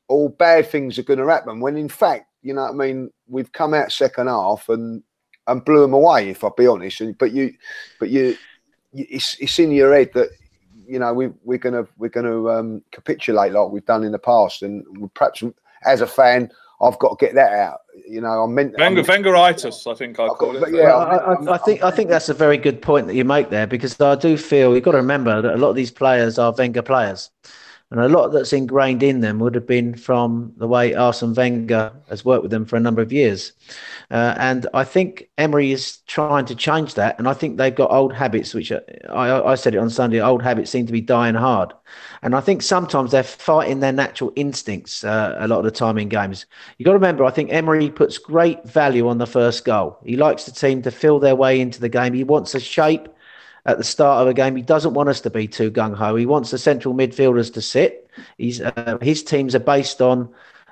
all 0.08 0.28
bad 0.28 0.68
things 0.68 0.98
are 0.98 1.04
going 1.04 1.20
to 1.20 1.28
happen. 1.28 1.60
When 1.60 1.76
in 1.76 1.88
fact, 1.88 2.26
you 2.42 2.54
know, 2.54 2.62
what 2.62 2.70
I 2.70 2.74
mean, 2.74 3.10
we've 3.28 3.52
come 3.52 3.74
out 3.74 3.92
second 3.92 4.26
half 4.26 4.68
and 4.68 5.02
and 5.46 5.64
blew 5.64 5.80
them 5.80 5.94
away. 5.94 6.30
If 6.30 6.42
I 6.42 6.48
be 6.56 6.66
honest, 6.66 7.02
but 7.18 7.32
you, 7.32 7.52
but 7.98 8.08
you, 8.08 8.36
it's 8.92 9.36
it's 9.38 9.58
in 9.58 9.70
your 9.70 9.94
head 9.94 10.10
that 10.14 10.30
you 10.90 10.98
know 10.98 11.14
we 11.14 11.28
we're 11.44 11.58
gonna 11.58 11.86
we're 11.98 12.08
gonna 12.08 12.48
um, 12.48 12.82
capitulate 12.90 13.52
like 13.52 13.70
we've 13.70 13.86
done 13.86 14.04
in 14.04 14.12
the 14.12 14.18
past, 14.18 14.62
and 14.62 14.84
perhaps 15.14 15.42
as 15.84 16.00
a 16.00 16.06
fan, 16.06 16.50
I've 16.82 16.98
got 16.98 17.18
to 17.18 17.24
get 17.24 17.34
that 17.36 17.52
out. 17.52 17.80
You 18.08 18.20
know, 18.20 18.42
I'm 18.42 18.54
meant 18.54 18.76
Wenger, 18.76 19.02
Wengeritis, 19.04 19.90
I 19.90 19.94
think 19.94 20.18
I 20.18 20.28
call 20.28 20.56
it. 20.56 20.74
Yeah, 20.74 20.94
I, 20.96 21.34
I, 21.34 21.54
I, 21.54 21.58
think 21.58 21.82
I 21.82 21.90
think 21.90 22.10
that's 22.10 22.28
a 22.28 22.34
very 22.34 22.58
good 22.58 22.82
point 22.82 23.06
that 23.06 23.14
you 23.14 23.24
make 23.24 23.50
there 23.50 23.66
because 23.66 24.00
I 24.00 24.16
do 24.16 24.36
feel 24.36 24.74
you've 24.74 24.84
got 24.84 24.92
to 24.92 24.98
remember 24.98 25.40
that 25.40 25.54
a 25.54 25.58
lot 25.58 25.70
of 25.70 25.76
these 25.76 25.90
players 25.92 26.38
are 26.38 26.52
Wenger 26.52 26.82
players. 26.82 27.30
And 27.90 27.98
a 27.98 28.08
lot 28.08 28.28
that's 28.28 28.52
ingrained 28.52 29.02
in 29.02 29.20
them 29.20 29.40
would 29.40 29.56
have 29.56 29.66
been 29.66 29.96
from 29.96 30.52
the 30.58 30.68
way 30.68 30.94
Arsene 30.94 31.34
Wenger 31.34 31.92
has 32.08 32.24
worked 32.24 32.42
with 32.42 32.52
them 32.52 32.64
for 32.64 32.76
a 32.76 32.80
number 32.80 33.02
of 33.02 33.12
years. 33.12 33.52
Uh, 34.12 34.34
and 34.38 34.68
I 34.72 34.84
think 34.84 35.28
Emery 35.38 35.72
is 35.72 35.96
trying 36.06 36.44
to 36.46 36.54
change 36.54 36.94
that. 36.94 37.18
And 37.18 37.26
I 37.26 37.34
think 37.34 37.56
they've 37.56 37.74
got 37.74 37.90
old 37.90 38.12
habits, 38.12 38.54
which 38.54 38.70
are, 38.70 38.82
I, 39.10 39.42
I 39.42 39.54
said 39.56 39.74
it 39.74 39.78
on 39.78 39.90
Sunday, 39.90 40.20
old 40.20 40.40
habits 40.40 40.70
seem 40.70 40.86
to 40.86 40.92
be 40.92 41.00
dying 41.00 41.34
hard. 41.34 41.72
And 42.22 42.36
I 42.36 42.40
think 42.40 42.62
sometimes 42.62 43.10
they're 43.10 43.24
fighting 43.24 43.80
their 43.80 43.92
natural 43.92 44.32
instincts 44.36 45.02
uh, 45.02 45.36
a 45.40 45.48
lot 45.48 45.58
of 45.58 45.64
the 45.64 45.72
time 45.72 45.98
in 45.98 46.08
games. 46.08 46.46
You've 46.78 46.84
got 46.84 46.92
to 46.92 46.98
remember, 46.98 47.24
I 47.24 47.30
think 47.32 47.52
Emery 47.52 47.90
puts 47.90 48.18
great 48.18 48.64
value 48.64 49.08
on 49.08 49.18
the 49.18 49.26
first 49.26 49.64
goal. 49.64 49.98
He 50.04 50.16
likes 50.16 50.44
the 50.44 50.52
team 50.52 50.80
to 50.82 50.92
feel 50.92 51.18
their 51.18 51.34
way 51.34 51.60
into 51.60 51.80
the 51.80 51.88
game. 51.88 52.14
He 52.14 52.22
wants 52.22 52.54
a 52.54 52.60
shape 52.60 53.08
at 53.66 53.78
the 53.78 53.84
start 53.84 54.22
of 54.22 54.28
a 54.28 54.34
game. 54.34 54.56
He 54.56 54.62
doesn't 54.62 54.94
want 54.94 55.08
us 55.08 55.20
to 55.22 55.30
be 55.30 55.46
too 55.46 55.70
gung 55.70 55.94
ho. 55.94 56.16
He 56.16 56.26
wants 56.26 56.50
the 56.50 56.58
central 56.58 56.94
midfielders 56.94 57.52
to 57.54 57.62
sit. 57.62 58.08
He's 58.38 58.60
uh, 58.60 58.98
his 59.00 59.22
teams 59.22 59.54
are 59.54 59.60
based 59.60 60.00
on. 60.00 60.28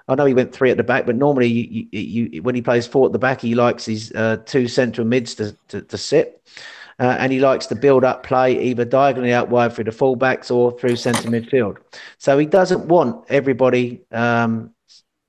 I 0.09 0.15
know 0.15 0.25
he 0.25 0.33
went 0.35 0.55
three 0.55 0.71
at 0.71 0.79
the 0.79 0.83
back, 0.83 1.05
but 1.05 1.17
normally 1.17 1.49
you, 1.49 1.87
you, 1.93 2.29
you, 2.33 2.43
when 2.43 2.55
he 2.55 2.63
plays 2.63 2.87
four 2.87 3.07
at 3.07 3.13
the 3.13 3.19
back, 3.19 3.43
he 3.43 3.55
likes 3.55 3.85
his 3.85 4.11
uh, 4.13 4.39
two 4.47 4.67
central 4.67 5.07
mids 5.07 5.35
to, 5.35 5.55
to, 5.69 5.83
to 5.83 5.99
sit. 5.99 6.43
Uh, 6.99 7.17
and 7.21 7.31
he 7.31 7.39
likes 7.39 7.67
to 7.67 7.77
build 7.77 8.05
up 8.05 8.25
play 8.25 8.61
either 8.61 8.85
diagonally 8.85 9.33
out 9.33 9.51
wide 9.51 9.73
through 9.73 9.85
the 9.85 9.91
fullbacks 9.91 10.51
or 10.51 10.77
through 10.79 10.97
centre 10.97 11.29
midfield. 11.29 11.77
So 12.17 12.39
he 12.39 12.47
doesn't 12.47 12.87
want 12.89 13.25
everybody 13.29 14.01
um, 14.11 14.75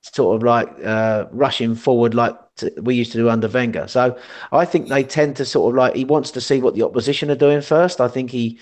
sort 0.02 0.38
of 0.38 0.44
like 0.44 0.70
uh, 0.84 1.26
rushing 1.32 1.76
forward 1.76 2.16
like 2.16 2.36
to, 2.60 2.72
we 2.82 2.96
used 2.96 3.12
to 3.12 3.18
do 3.18 3.30
under 3.30 3.48
Wenger. 3.48 3.88
So 3.88 4.18
I 4.52 4.66
think 4.66 4.88
they 4.88 5.04
tend 5.04 5.36
to 5.38 5.46
sort 5.46 5.72
of 5.72 5.78
like 5.78 5.96
he 5.96 6.06
wants 6.06 6.32
to 6.32 6.42
see 6.42 6.62
what 6.62 6.76
the 6.76 6.84
opposition 6.84 7.30
are 7.32 7.36
doing 7.36 7.62
first. 7.62 8.00
I 8.00 8.08
think 8.08 8.32
he 8.32 8.60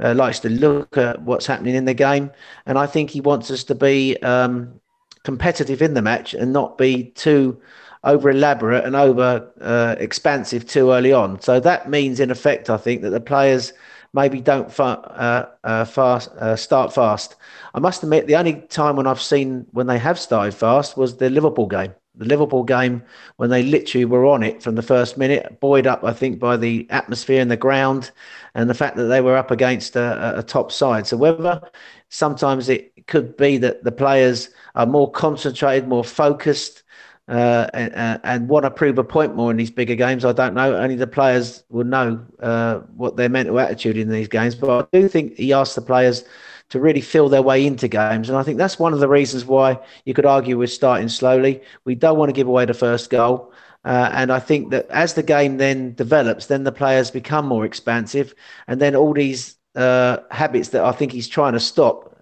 uh, 0.00 0.14
likes 0.14 0.40
to 0.40 0.48
look 0.48 0.96
at 0.96 1.22
what's 1.22 1.46
happening 1.46 1.74
in 1.74 1.84
the 1.84 1.94
game, 1.94 2.30
and 2.66 2.78
I 2.78 2.86
think 2.86 3.10
he 3.10 3.20
wants 3.20 3.50
us 3.50 3.64
to 3.64 3.74
be 3.74 4.16
um, 4.22 4.80
competitive 5.24 5.82
in 5.82 5.94
the 5.94 6.02
match 6.02 6.34
and 6.34 6.52
not 6.52 6.78
be 6.78 7.10
too 7.10 7.60
over 8.04 8.30
elaborate 8.30 8.84
and 8.84 8.94
over 8.94 9.50
uh, 9.60 9.96
expansive 9.98 10.66
too 10.66 10.92
early 10.92 11.12
on. 11.12 11.40
So 11.40 11.58
that 11.60 11.90
means, 11.90 12.20
in 12.20 12.30
effect, 12.30 12.70
I 12.70 12.76
think 12.76 13.02
that 13.02 13.10
the 13.10 13.20
players 13.20 13.72
maybe 14.12 14.40
don't 14.40 14.72
fa- 14.72 14.84
uh, 14.84 15.48
uh, 15.64 15.84
fast 15.84 16.30
uh, 16.38 16.56
start 16.56 16.92
fast. 16.92 17.36
I 17.74 17.80
must 17.80 18.02
admit, 18.02 18.26
the 18.26 18.36
only 18.36 18.62
time 18.62 18.96
when 18.96 19.06
I've 19.06 19.20
seen 19.20 19.66
when 19.72 19.86
they 19.86 19.98
have 19.98 20.18
started 20.18 20.54
fast 20.54 20.96
was 20.96 21.16
the 21.16 21.30
Liverpool 21.30 21.66
game. 21.66 21.94
The 22.16 22.24
Liverpool 22.24 22.64
game 22.64 23.02
when 23.36 23.50
they 23.50 23.62
literally 23.62 24.04
were 24.04 24.26
on 24.26 24.42
it 24.42 24.62
from 24.62 24.74
the 24.74 24.82
first 24.82 25.18
minute, 25.18 25.60
buoyed 25.60 25.86
up, 25.86 26.02
I 26.04 26.12
think, 26.12 26.38
by 26.38 26.56
the 26.56 26.86
atmosphere 26.90 27.40
and 27.40 27.50
the 27.50 27.56
ground, 27.56 28.10
and 28.54 28.70
the 28.70 28.74
fact 28.74 28.96
that 28.96 29.04
they 29.04 29.20
were 29.20 29.36
up 29.36 29.50
against 29.50 29.96
a, 29.96 30.38
a 30.38 30.42
top 30.42 30.72
side. 30.72 31.06
So 31.06 31.16
whether 31.16 31.60
sometimes 32.08 32.68
it 32.68 33.06
could 33.06 33.36
be 33.36 33.58
that 33.58 33.84
the 33.84 33.92
players 33.92 34.50
are 34.74 34.86
more 34.86 35.10
concentrated, 35.10 35.88
more 35.88 36.04
focused, 36.04 36.82
uh, 37.28 37.66
and, 37.74 38.20
and, 38.22 38.48
want 38.48 38.64
to 38.64 38.70
prove 38.70 38.98
a 38.98 39.04
point 39.04 39.34
more 39.34 39.50
in 39.50 39.56
these 39.56 39.70
bigger 39.70 39.96
games. 39.96 40.24
I 40.24 40.30
don't 40.32 40.54
know. 40.54 40.76
Only 40.76 40.94
the 40.94 41.08
players 41.08 41.64
will 41.70 41.84
know 41.84 42.24
uh, 42.40 42.78
what 42.96 43.16
their 43.16 43.28
mental 43.28 43.58
attitude 43.58 43.96
in 43.96 44.08
these 44.08 44.28
games. 44.28 44.54
But 44.54 44.70
I 44.70 44.98
do 45.00 45.08
think 45.08 45.34
he 45.34 45.52
asked 45.52 45.74
the 45.74 45.82
players 45.82 46.24
to 46.68 46.80
really 46.80 47.00
feel 47.00 47.28
their 47.28 47.42
way 47.42 47.64
into 47.64 47.88
games. 47.88 48.28
And 48.28 48.38
I 48.38 48.42
think 48.42 48.58
that's 48.58 48.78
one 48.78 48.92
of 48.92 49.00
the 49.00 49.08
reasons 49.08 49.44
why 49.44 49.78
you 50.04 50.14
could 50.14 50.26
argue 50.26 50.58
we're 50.58 50.66
starting 50.66 51.08
slowly. 51.08 51.62
We 51.84 51.94
don't 51.94 52.18
want 52.18 52.28
to 52.28 52.32
give 52.34 52.48
away 52.48 52.64
the 52.64 52.74
first 52.74 53.10
goal. 53.10 53.52
Uh, 53.84 54.10
and 54.12 54.32
I 54.32 54.40
think 54.40 54.70
that 54.70 54.88
as 54.90 55.14
the 55.14 55.22
game 55.22 55.58
then 55.58 55.94
develops, 55.94 56.46
then 56.46 56.64
the 56.64 56.72
players 56.72 57.10
become 57.12 57.46
more 57.46 57.64
expansive, 57.64 58.34
and 58.66 58.80
then 58.80 58.96
all 58.96 59.12
these 59.12 59.56
uh, 59.76 60.18
habits 60.32 60.70
that 60.70 60.84
I 60.84 60.90
think 60.90 61.12
he's 61.12 61.28
trying 61.28 61.52
to 61.52 61.60
stop 61.60 62.16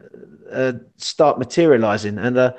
uh, 0.53 0.75
start 0.99 1.39
materialising. 1.39 2.19
And 2.19 2.37
uh, 2.37 2.53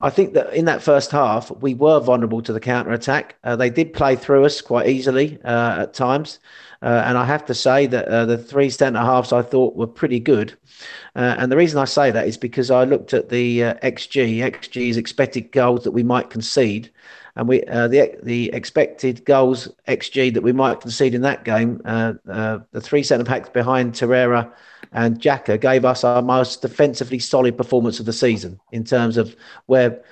I 0.00 0.10
think 0.10 0.34
that 0.34 0.52
in 0.52 0.64
that 0.64 0.82
first 0.82 1.10
half, 1.10 1.50
we 1.62 1.74
were 1.74 2.00
vulnerable 2.00 2.42
to 2.42 2.52
the 2.52 2.60
counter 2.60 2.92
attack. 2.92 3.36
Uh, 3.44 3.54
they 3.54 3.70
did 3.70 3.92
play 3.92 4.16
through 4.16 4.44
us 4.44 4.60
quite 4.60 4.88
easily 4.88 5.38
uh, 5.44 5.82
at 5.82 5.94
times. 5.94 6.38
Uh, 6.82 7.02
and 7.06 7.18
I 7.18 7.24
have 7.24 7.44
to 7.46 7.54
say 7.54 7.86
that 7.86 8.06
uh, 8.08 8.24
the 8.24 8.38
three 8.38 8.70
centre 8.70 9.00
halves 9.00 9.32
I 9.32 9.42
thought 9.42 9.76
were 9.76 9.86
pretty 9.86 10.20
good. 10.20 10.56
Uh, 11.14 11.36
and 11.38 11.52
the 11.52 11.56
reason 11.56 11.78
I 11.78 11.84
say 11.84 12.10
that 12.10 12.26
is 12.26 12.36
because 12.36 12.70
I 12.70 12.84
looked 12.84 13.12
at 13.12 13.28
the 13.28 13.64
uh, 13.64 13.74
XG. 13.82 14.38
XG 14.38 14.88
is 14.88 14.96
expected 14.96 15.52
goals 15.52 15.84
that 15.84 15.90
we 15.90 16.02
might 16.02 16.30
concede. 16.30 16.90
And 17.36 17.48
we 17.48 17.62
uh, 17.64 17.86
the 17.88 18.16
the 18.22 18.52
expected 18.52 19.24
goals 19.24 19.68
XG 19.86 20.34
that 20.34 20.42
we 20.42 20.52
might 20.52 20.80
concede 20.80 21.14
in 21.14 21.22
that 21.22 21.44
game, 21.44 21.80
uh, 21.84 22.14
the 22.24 22.80
three 22.80 23.02
centre 23.02 23.24
backs 23.24 23.48
behind 23.50 23.92
Torreira 23.92 24.52
and 24.92 25.20
Xhaka 25.20 25.60
gave 25.60 25.84
us 25.84 26.02
our 26.02 26.22
most 26.22 26.62
defensively 26.62 27.18
solid 27.18 27.56
performance 27.56 28.00
of 28.00 28.06
the 28.06 28.12
season 28.12 28.58
in 28.72 28.84
terms 28.84 29.16
of 29.16 29.36
where 29.66 30.02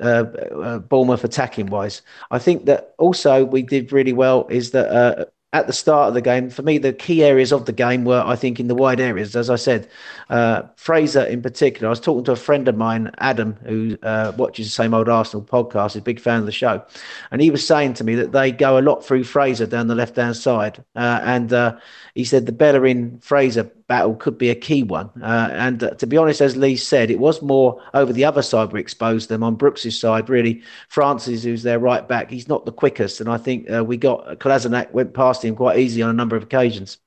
uh, 0.00 0.24
uh, 0.62 0.78
Bournemouth 0.78 1.24
attacking 1.24 1.66
wise. 1.66 2.02
I 2.30 2.38
think 2.38 2.66
that 2.66 2.94
also 2.98 3.44
we 3.44 3.62
did 3.62 3.92
really 3.92 4.12
well 4.12 4.46
is 4.48 4.70
that 4.70 4.88
uh, 4.88 5.24
at 5.54 5.66
the 5.66 5.72
start 5.72 6.08
of 6.08 6.14
the 6.14 6.20
game, 6.20 6.50
for 6.50 6.62
me, 6.62 6.76
the 6.76 6.92
key 6.92 7.24
areas 7.24 7.52
of 7.52 7.64
the 7.64 7.72
game 7.72 8.04
were, 8.04 8.22
I 8.24 8.36
think, 8.36 8.60
in 8.60 8.68
the 8.68 8.74
wide 8.74 9.00
areas. 9.00 9.34
As 9.34 9.48
I 9.48 9.56
said, 9.56 9.88
uh, 10.28 10.64
Fraser 10.76 11.24
in 11.24 11.40
particular. 11.40 11.88
I 11.88 11.90
was 11.90 12.00
talking 12.00 12.24
to 12.24 12.32
a 12.32 12.36
friend 12.36 12.68
of 12.68 12.76
mine, 12.76 13.10
Adam, 13.18 13.54
who 13.64 13.96
uh, 14.02 14.32
watches 14.36 14.66
the 14.66 14.70
same 14.70 14.92
old 14.92 15.08
Arsenal 15.08 15.42
podcast, 15.42 15.90
is 15.90 15.96
a 15.96 16.02
big 16.02 16.20
fan 16.20 16.40
of 16.40 16.46
the 16.46 16.52
show, 16.52 16.84
and 17.30 17.40
he 17.40 17.50
was 17.50 17.66
saying 17.66 17.94
to 17.94 18.04
me 18.04 18.14
that 18.16 18.32
they 18.32 18.52
go 18.52 18.78
a 18.78 18.82
lot 18.82 19.02
through 19.02 19.24
Fraser 19.24 19.64
down 19.64 19.86
the 19.86 19.94
left 19.94 20.16
hand 20.16 20.36
side, 20.36 20.84
uh, 20.96 21.20
and 21.22 21.50
uh, 21.54 21.76
he 22.18 22.24
said 22.24 22.46
the 22.46 22.52
Bellerin 22.52 23.16
Fraser 23.20 23.62
battle 23.86 24.16
could 24.16 24.36
be 24.38 24.50
a 24.50 24.54
key 24.56 24.82
one. 24.82 25.08
Uh, 25.22 25.50
and 25.52 25.84
uh, 25.84 25.90
to 25.90 26.04
be 26.04 26.16
honest, 26.16 26.40
as 26.40 26.56
Lee 26.56 26.74
said, 26.74 27.12
it 27.12 27.20
was 27.20 27.40
more 27.42 27.80
over 27.94 28.12
the 28.12 28.24
other 28.24 28.42
side 28.42 28.72
we 28.72 28.80
exposed 28.80 29.28
them. 29.28 29.44
On 29.44 29.54
Brooks's 29.54 30.00
side, 30.00 30.28
really, 30.28 30.60
Francis, 30.88 31.44
who's 31.44 31.62
their 31.62 31.78
right 31.78 32.08
back, 32.08 32.28
he's 32.28 32.48
not 32.48 32.66
the 32.66 32.72
quickest. 32.72 33.20
And 33.20 33.30
I 33.30 33.36
think 33.36 33.70
uh, 33.70 33.84
we 33.84 33.96
got 33.96 34.40
Kolasinac 34.40 34.90
went 34.90 35.14
past 35.14 35.44
him 35.44 35.54
quite 35.54 35.78
easy 35.78 36.02
on 36.02 36.10
a 36.10 36.12
number 36.12 36.34
of 36.34 36.42
occasions. 36.42 36.98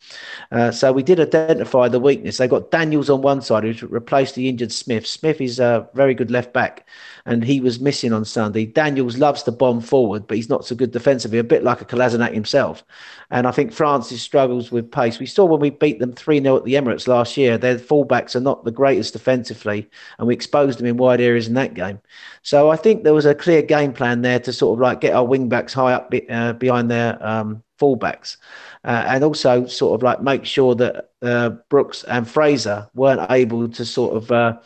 Uh, 0.50 0.72
so 0.72 0.94
we 0.94 1.04
did 1.04 1.20
identify 1.20 1.90
the 1.90 2.00
weakness. 2.00 2.38
They 2.38 2.48
got 2.48 2.72
Daniels 2.72 3.10
on 3.10 3.22
one 3.22 3.42
side, 3.42 3.66
who's 3.66 3.84
replaced 3.84 4.36
the 4.36 4.48
injured 4.48 4.72
Smith. 4.72 5.06
Smith 5.06 5.42
is 5.42 5.60
a 5.60 5.90
very 5.94 6.14
good 6.14 6.32
left 6.32 6.54
back 6.54 6.88
and 7.26 7.44
he 7.44 7.60
was 7.60 7.80
missing 7.80 8.14
on 8.14 8.26
Sunday. 8.26 8.66
Daniels 8.66 9.18
loves 9.18 9.44
to 9.44 9.52
bomb 9.52 9.82
forward, 9.82 10.28
but 10.28 10.38
he's 10.38 10.50
not 10.50 10.66
so 10.66 10.76
good 10.76 10.92
defensively, 10.92 11.38
a 11.38 11.44
bit 11.44 11.64
like 11.64 11.82
a 11.82 11.86
Kolasinac 11.86 12.34
himself. 12.34 12.84
And 13.30 13.48
I 13.48 13.52
think 13.52 13.72
Francis 13.72 14.22
struggles 14.22 14.72
with 14.72 14.92
pace. 14.92 15.20
We 15.20 15.26
saw 15.26 15.46
when 15.46 15.60
we 15.60 15.70
beat 15.70 16.00
them 16.00 16.14
3 16.14 16.42
0 16.42 16.58
at 16.58 16.64
the 16.64 16.74
Emirates 16.74 17.08
last 17.08 17.38
year, 17.38 17.58
their 17.58 17.78
fullbacks 17.78 18.36
are 18.36 18.42
not 18.42 18.66
the 18.66 18.72
greatest 18.72 19.14
defensively, 19.14 19.90
and 20.18 20.28
we 20.28 20.34
exposed 20.34 20.80
them 20.80 20.88
in 20.88 20.98
wide 20.98 21.22
areas 21.22 21.48
in 21.48 21.54
that 21.56 21.74
game. 21.74 22.00
So 22.42 22.70
I 22.70 22.76
think 22.76 23.04
there 23.04 23.14
was 23.14 23.26
a 23.26 23.36
clear 23.36 23.62
game 23.62 23.94
plan 23.94 24.22
there 24.22 24.40
to 24.40 24.54
sort 24.54 24.78
of 24.78 24.82
like 24.82 25.02
get 25.02 25.14
our 25.14 25.26
wing 25.26 25.50
backs 25.50 25.74
high 25.74 25.94
up 25.94 26.14
uh, 26.30 26.54
behind 26.54 26.90
their 26.90 27.24
um, 27.26 27.64
fullbacks. 27.82 28.38
Uh, 28.84 29.04
and 29.08 29.24
also 29.24 29.66
sort 29.68 30.00
of 30.00 30.04
like 30.04 30.22
make 30.22 30.46
sure 30.46 30.74
that 30.76 31.12
uh, 31.22 31.50
Brooks 31.70 32.04
and 32.06 32.28
Fraser 32.28 32.90
weren't 32.96 33.30
able 33.30 33.70
to 33.70 33.86
sort 33.86 34.16
of 34.16 34.32
uh, 34.32 34.58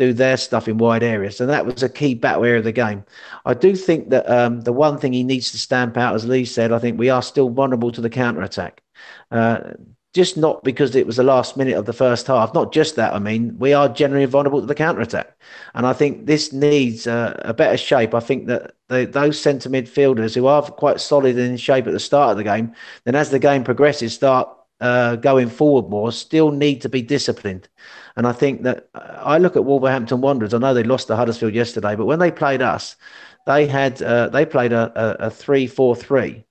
do 0.00 0.12
their 0.14 0.38
stuff 0.38 0.66
in 0.66 0.78
wide 0.78 1.02
areas. 1.02 1.40
And 1.40 1.50
that 1.50 1.66
was 1.66 1.82
a 1.82 1.88
key 1.88 2.14
battle 2.14 2.44
area 2.44 2.58
of 2.58 2.64
the 2.64 2.72
game. 2.72 3.04
I 3.44 3.54
do 3.54 3.76
think 3.76 4.08
that 4.10 4.28
um, 4.30 4.62
the 4.62 4.72
one 4.72 4.96
thing 4.98 5.12
he 5.12 5.22
needs 5.22 5.50
to 5.50 5.58
stamp 5.58 5.96
out, 5.96 6.14
as 6.14 6.26
Lee 6.26 6.46
said, 6.46 6.72
I 6.72 6.78
think 6.78 6.98
we 6.98 7.10
are 7.10 7.22
still 7.22 7.50
vulnerable 7.50 7.92
to 7.92 8.00
the 8.00 8.08
counter 8.08 8.42
attack. 8.42 8.82
Uh, 9.30 9.58
just 10.12 10.36
not 10.36 10.64
because 10.64 10.96
it 10.96 11.06
was 11.06 11.16
the 11.16 11.22
last 11.22 11.56
minute 11.56 11.76
of 11.76 11.84
the 11.84 11.92
first 11.92 12.26
half. 12.26 12.52
Not 12.54 12.72
just 12.72 12.96
that. 12.96 13.12
I 13.12 13.18
mean, 13.18 13.56
we 13.58 13.72
are 13.72 13.88
generally 13.88 14.24
vulnerable 14.24 14.60
to 14.60 14.66
the 14.66 14.74
counter 14.74 15.02
attack, 15.02 15.36
and 15.74 15.86
I 15.86 15.92
think 15.92 16.26
this 16.26 16.52
needs 16.52 17.06
uh, 17.06 17.40
a 17.44 17.54
better 17.54 17.76
shape. 17.76 18.12
I 18.12 18.20
think 18.20 18.46
that 18.48 18.74
those 18.88 19.40
centre 19.40 19.70
midfielders 19.70 20.34
who 20.34 20.48
are 20.48 20.62
quite 20.62 21.00
solid 21.00 21.38
in 21.38 21.56
shape 21.56 21.86
at 21.86 21.92
the 21.92 22.00
start 22.00 22.32
of 22.32 22.38
the 22.38 22.44
game, 22.44 22.74
then 23.04 23.14
as 23.14 23.30
the 23.30 23.38
game 23.38 23.62
progresses, 23.62 24.12
start 24.12 24.48
uh, 24.80 25.16
going 25.16 25.48
forward 25.48 25.90
more, 25.90 26.12
still 26.12 26.50
need 26.50 26.80
to 26.82 26.88
be 26.88 27.02
disciplined. 27.02 27.68
And 28.16 28.26
I 28.26 28.32
think 28.32 28.62
that 28.62 28.88
I 28.94 29.38
look 29.38 29.56
at 29.56 29.64
Wolverhampton 29.64 30.20
Wanderers. 30.20 30.54
I 30.54 30.58
know 30.58 30.74
they 30.74 30.82
lost 30.82 31.06
to 31.08 31.16
Huddersfield 31.16 31.54
yesterday, 31.54 31.96
but 31.96 32.06
when 32.06 32.18
they 32.18 32.30
played 32.30 32.62
us, 32.62 32.96
they 33.46 33.66
had 33.66 34.02
uh, 34.02 34.28
they 34.28 34.44
played 34.44 34.72
a, 34.72 34.92
a, 34.94 35.26
a 35.26 35.30
three 35.30 35.66
four 35.66 35.96
three, 35.96 36.44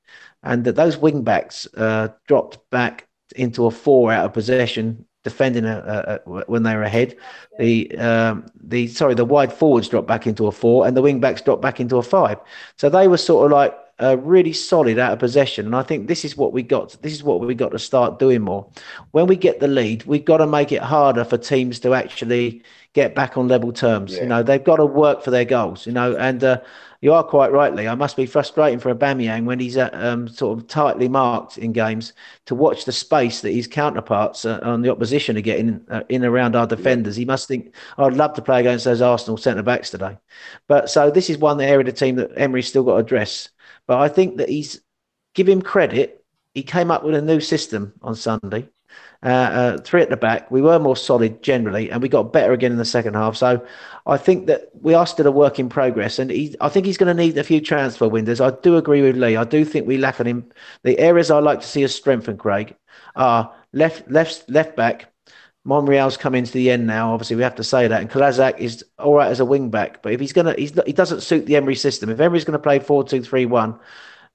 and 0.43 0.63
that 0.63 0.75
those 0.75 0.97
wing 0.97 1.23
backs 1.23 1.67
uh, 1.77 2.09
dropped 2.27 2.59
back 2.71 3.07
into 3.35 3.65
a 3.65 3.71
four 3.71 4.11
out 4.11 4.25
of 4.25 4.33
possession, 4.33 5.05
defending 5.23 5.65
a, 5.65 6.21
a, 6.25 6.29
when 6.45 6.63
they 6.63 6.75
were 6.75 6.83
ahead. 6.83 7.15
The 7.59 7.95
um, 7.97 8.45
the 8.55 8.87
sorry, 8.87 9.13
the 9.13 9.25
wide 9.25 9.53
forwards 9.53 9.89
dropped 9.89 10.07
back 10.07 10.25
into 10.25 10.47
a 10.47 10.51
four, 10.51 10.87
and 10.87 10.97
the 10.97 11.01
wing 11.01 11.19
backs 11.19 11.41
dropped 11.41 11.61
back 11.61 11.79
into 11.79 11.97
a 11.97 12.03
five. 12.03 12.37
So 12.77 12.89
they 12.89 13.07
were 13.07 13.17
sort 13.17 13.45
of 13.45 13.51
like 13.51 13.77
uh, 14.01 14.17
really 14.17 14.53
solid 14.53 14.97
out 14.97 15.13
of 15.13 15.19
possession. 15.19 15.65
And 15.65 15.75
I 15.75 15.83
think 15.83 16.07
this 16.07 16.23
is 16.23 16.37
what 16.37 16.53
we 16.53 16.63
got. 16.63 16.95
This 17.01 17.13
is 17.13 17.23
what 17.23 17.41
we 17.41 17.53
got 17.53 17.71
to 17.71 17.79
start 17.79 18.19
doing 18.19 18.41
more. 18.41 18.69
When 19.11 19.27
we 19.27 19.35
get 19.35 19.59
the 19.59 19.67
lead, 19.67 20.03
we've 20.05 20.25
got 20.25 20.37
to 20.37 20.47
make 20.47 20.71
it 20.71 20.81
harder 20.81 21.25
for 21.25 21.37
teams 21.37 21.79
to 21.81 21.93
actually 21.93 22.63
get 22.93 23.15
back 23.15 23.37
on 23.37 23.47
level 23.47 23.71
terms. 23.71 24.13
Yeah. 24.13 24.23
You 24.23 24.27
know, 24.29 24.43
they've 24.43 24.63
got 24.63 24.77
to 24.77 24.85
work 24.85 25.23
for 25.23 25.31
their 25.31 25.45
goals. 25.45 25.85
You 25.85 25.93
know, 25.93 26.15
and 26.15 26.43
uh, 26.43 26.61
you 27.01 27.13
are 27.13 27.23
quite 27.23 27.51
rightly. 27.51 27.87
I 27.87 27.95
must 27.95 28.17
be 28.17 28.25
frustrating 28.25 28.79
for 28.79 28.93
Aubameyang 28.93 29.45
when 29.45 29.59
he's 29.59 29.77
uh, 29.77 29.89
um, 29.93 30.27
sort 30.27 30.57
of 30.57 30.67
tightly 30.67 31.07
marked 31.07 31.57
in 31.57 31.71
games 31.71 32.13
to 32.45 32.55
watch 32.55 32.85
the 32.85 32.91
space 32.91 33.41
that 33.41 33.51
his 33.51 33.67
counterparts 33.67 34.43
uh, 34.43 34.59
on 34.63 34.81
the 34.81 34.91
opposition 34.91 35.37
are 35.37 35.41
getting 35.41 35.81
uh, 35.89 36.03
in 36.09 36.25
around 36.25 36.55
our 36.55 36.67
defenders. 36.67 37.15
He 37.15 37.25
must 37.25 37.47
think, 37.47 37.73
oh, 37.97 38.05
I'd 38.05 38.13
love 38.13 38.33
to 38.33 38.41
play 38.41 38.59
against 38.59 38.85
those 38.85 39.01
Arsenal 39.01 39.37
centre 39.37 39.63
backs 39.63 39.89
today. 39.89 40.17
But 40.67 40.89
so 40.89 41.09
this 41.09 41.29
is 41.29 41.37
one 41.37 41.61
area 41.61 41.79
of 41.79 41.85
the 41.85 41.93
team 41.93 42.15
that 42.15 42.31
Emery's 42.35 42.67
still 42.67 42.83
got 42.83 42.93
to 42.93 42.97
address. 42.97 43.49
But 43.89 43.97
I 43.97 44.07
think 44.07 44.37
that 44.37 44.49
he's 44.49 44.81
give 45.33 45.49
him 45.49 45.63
credit. 45.63 46.23
He 46.53 46.61
came 46.61 46.91
up 46.91 47.03
with 47.03 47.15
a 47.15 47.23
new 47.23 47.39
system 47.39 47.91
on 48.03 48.13
Sunday. 48.13 48.69
Uh, 49.23 49.27
uh, 49.27 49.77
three 49.79 50.03
at 50.03 50.11
the 50.11 50.15
back. 50.15 50.51
We 50.51 50.61
were 50.61 50.77
more 50.77 50.95
solid 50.95 51.41
generally, 51.41 51.89
and 51.89 51.99
we 51.99 52.07
got 52.07 52.31
better 52.31 52.53
again 52.53 52.71
in 52.71 52.77
the 52.77 52.85
second 52.85 53.15
half. 53.15 53.35
So 53.35 53.65
I 54.05 54.17
think 54.17 54.45
that 54.45 54.69
we 54.79 54.93
are 54.93 55.07
still 55.07 55.25
a 55.25 55.31
work 55.31 55.57
in 55.57 55.69
progress, 55.69 56.19
and 56.19 56.29
he, 56.29 56.55
I 56.61 56.69
think 56.69 56.85
he's 56.85 56.97
going 56.99 57.15
to 57.15 57.23
need 57.23 57.35
a 57.39 57.43
few 57.43 57.61
transfer 57.61 58.07
windows. 58.07 58.39
I 58.39 58.51
do 58.51 58.77
agree 58.77 59.01
with 59.01 59.17
Lee. 59.17 59.35
I 59.35 59.43
do 59.43 59.65
think 59.65 59.87
we 59.87 59.97
lack 59.97 60.19
on 60.19 60.27
him. 60.27 60.51
The 60.83 60.99
areas 60.99 61.31
I 61.31 61.39
like 61.39 61.61
to 61.61 61.67
see 61.67 61.83
us 61.83 61.95
strengthen, 61.95 62.37
Craig, 62.37 62.75
are 63.15 63.51
left, 63.73 64.09
left, 64.09 64.47
left 64.51 64.75
back. 64.75 65.08
Monreal's 65.69 66.17
coming 66.17 66.43
to 66.43 66.51
the 66.51 66.71
end 66.71 66.87
now. 66.87 67.13
Obviously, 67.13 67.35
we 67.35 67.43
have 67.43 67.53
to 67.55 67.63
say 67.63 67.87
that. 67.87 68.01
And 68.01 68.09
Kolasinac 68.09 68.57
is 68.57 68.83
all 68.97 69.13
right 69.13 69.29
as 69.29 69.39
a 69.39 69.45
wing 69.45 69.69
back, 69.69 70.01
but 70.01 70.11
if 70.11 70.19
he's 70.19 70.33
gonna, 70.33 70.55
he's 70.57 70.73
he 70.85 70.93
doesn't 70.93 71.21
suit 71.21 71.45
the 71.45 71.55
Emery 71.55 71.75
system. 71.75 72.09
If 72.09 72.19
Emery's 72.19 72.43
going 72.43 72.57
to 72.57 72.63
play 72.63 72.79
four 72.79 73.03
two 73.03 73.21
three 73.21 73.45
one, 73.45 73.79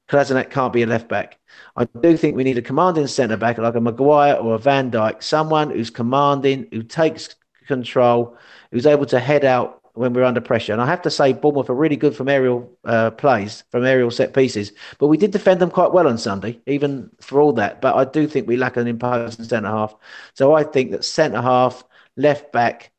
Kolasinac 0.09 0.51
can't 0.51 0.73
be 0.73 0.83
a 0.83 0.87
left 0.87 1.09
back. 1.09 1.39
I 1.77 1.87
do 1.87 2.17
think 2.17 2.37
we 2.37 2.45
need 2.45 2.57
a 2.59 2.63
commanding 2.63 3.09
centre 3.09 3.37
back 3.37 3.59
like 3.59 3.75
a 3.75 3.81
Maguire 3.81 4.37
or 4.37 4.55
a 4.55 4.59
Van 4.59 4.93
Dijk, 4.93 5.23
someone 5.25 5.71
who's 5.71 5.91
commanding, 5.91 6.69
who 6.71 6.85
takes 6.85 7.35
control, 7.67 8.37
who's 8.71 8.87
able 8.87 9.07
to 9.07 9.19
head 9.19 9.45
out 9.45 9.83
when 9.95 10.13
we're 10.13 10.25
under 10.25 10.41
pressure. 10.41 10.73
And 10.73 10.83
I 10.83 10.87
have 10.87 11.03
to 11.03 11.11
say, 11.11 11.33
Bournemouth 11.33 11.71
are 11.71 11.75
really 11.75 11.97
good 11.97 12.15
from 12.15 12.29
aerial 12.29 12.71
uh, 12.85 13.13
plays, 13.13 13.65
from 13.71 13.85
aerial 13.85 14.11
set 14.11 14.35
pieces. 14.35 14.73
But 14.99 15.07
we 15.07 15.17
did 15.17 15.31
defend 15.31 15.61
them 15.61 15.71
quite 15.71 15.93
well 15.93 16.09
on 16.09 16.19
Sunday, 16.19 16.61
even 16.67 17.11
for 17.21 17.41
all 17.41 17.53
that. 17.55 17.81
But 17.81 17.95
I 17.95 18.05
do 18.05 18.27
think 18.27 18.47
we 18.47 18.57
lack 18.57 18.77
an 18.77 18.89
imposing 18.89 19.45
centre 19.45 19.69
half. 19.69 19.95
So 20.35 20.55
I 20.55 20.65
think 20.65 20.91
that 20.91 21.05
centre 21.05 21.41
half, 21.41 21.85
left 22.17 22.53
back, 22.53 22.91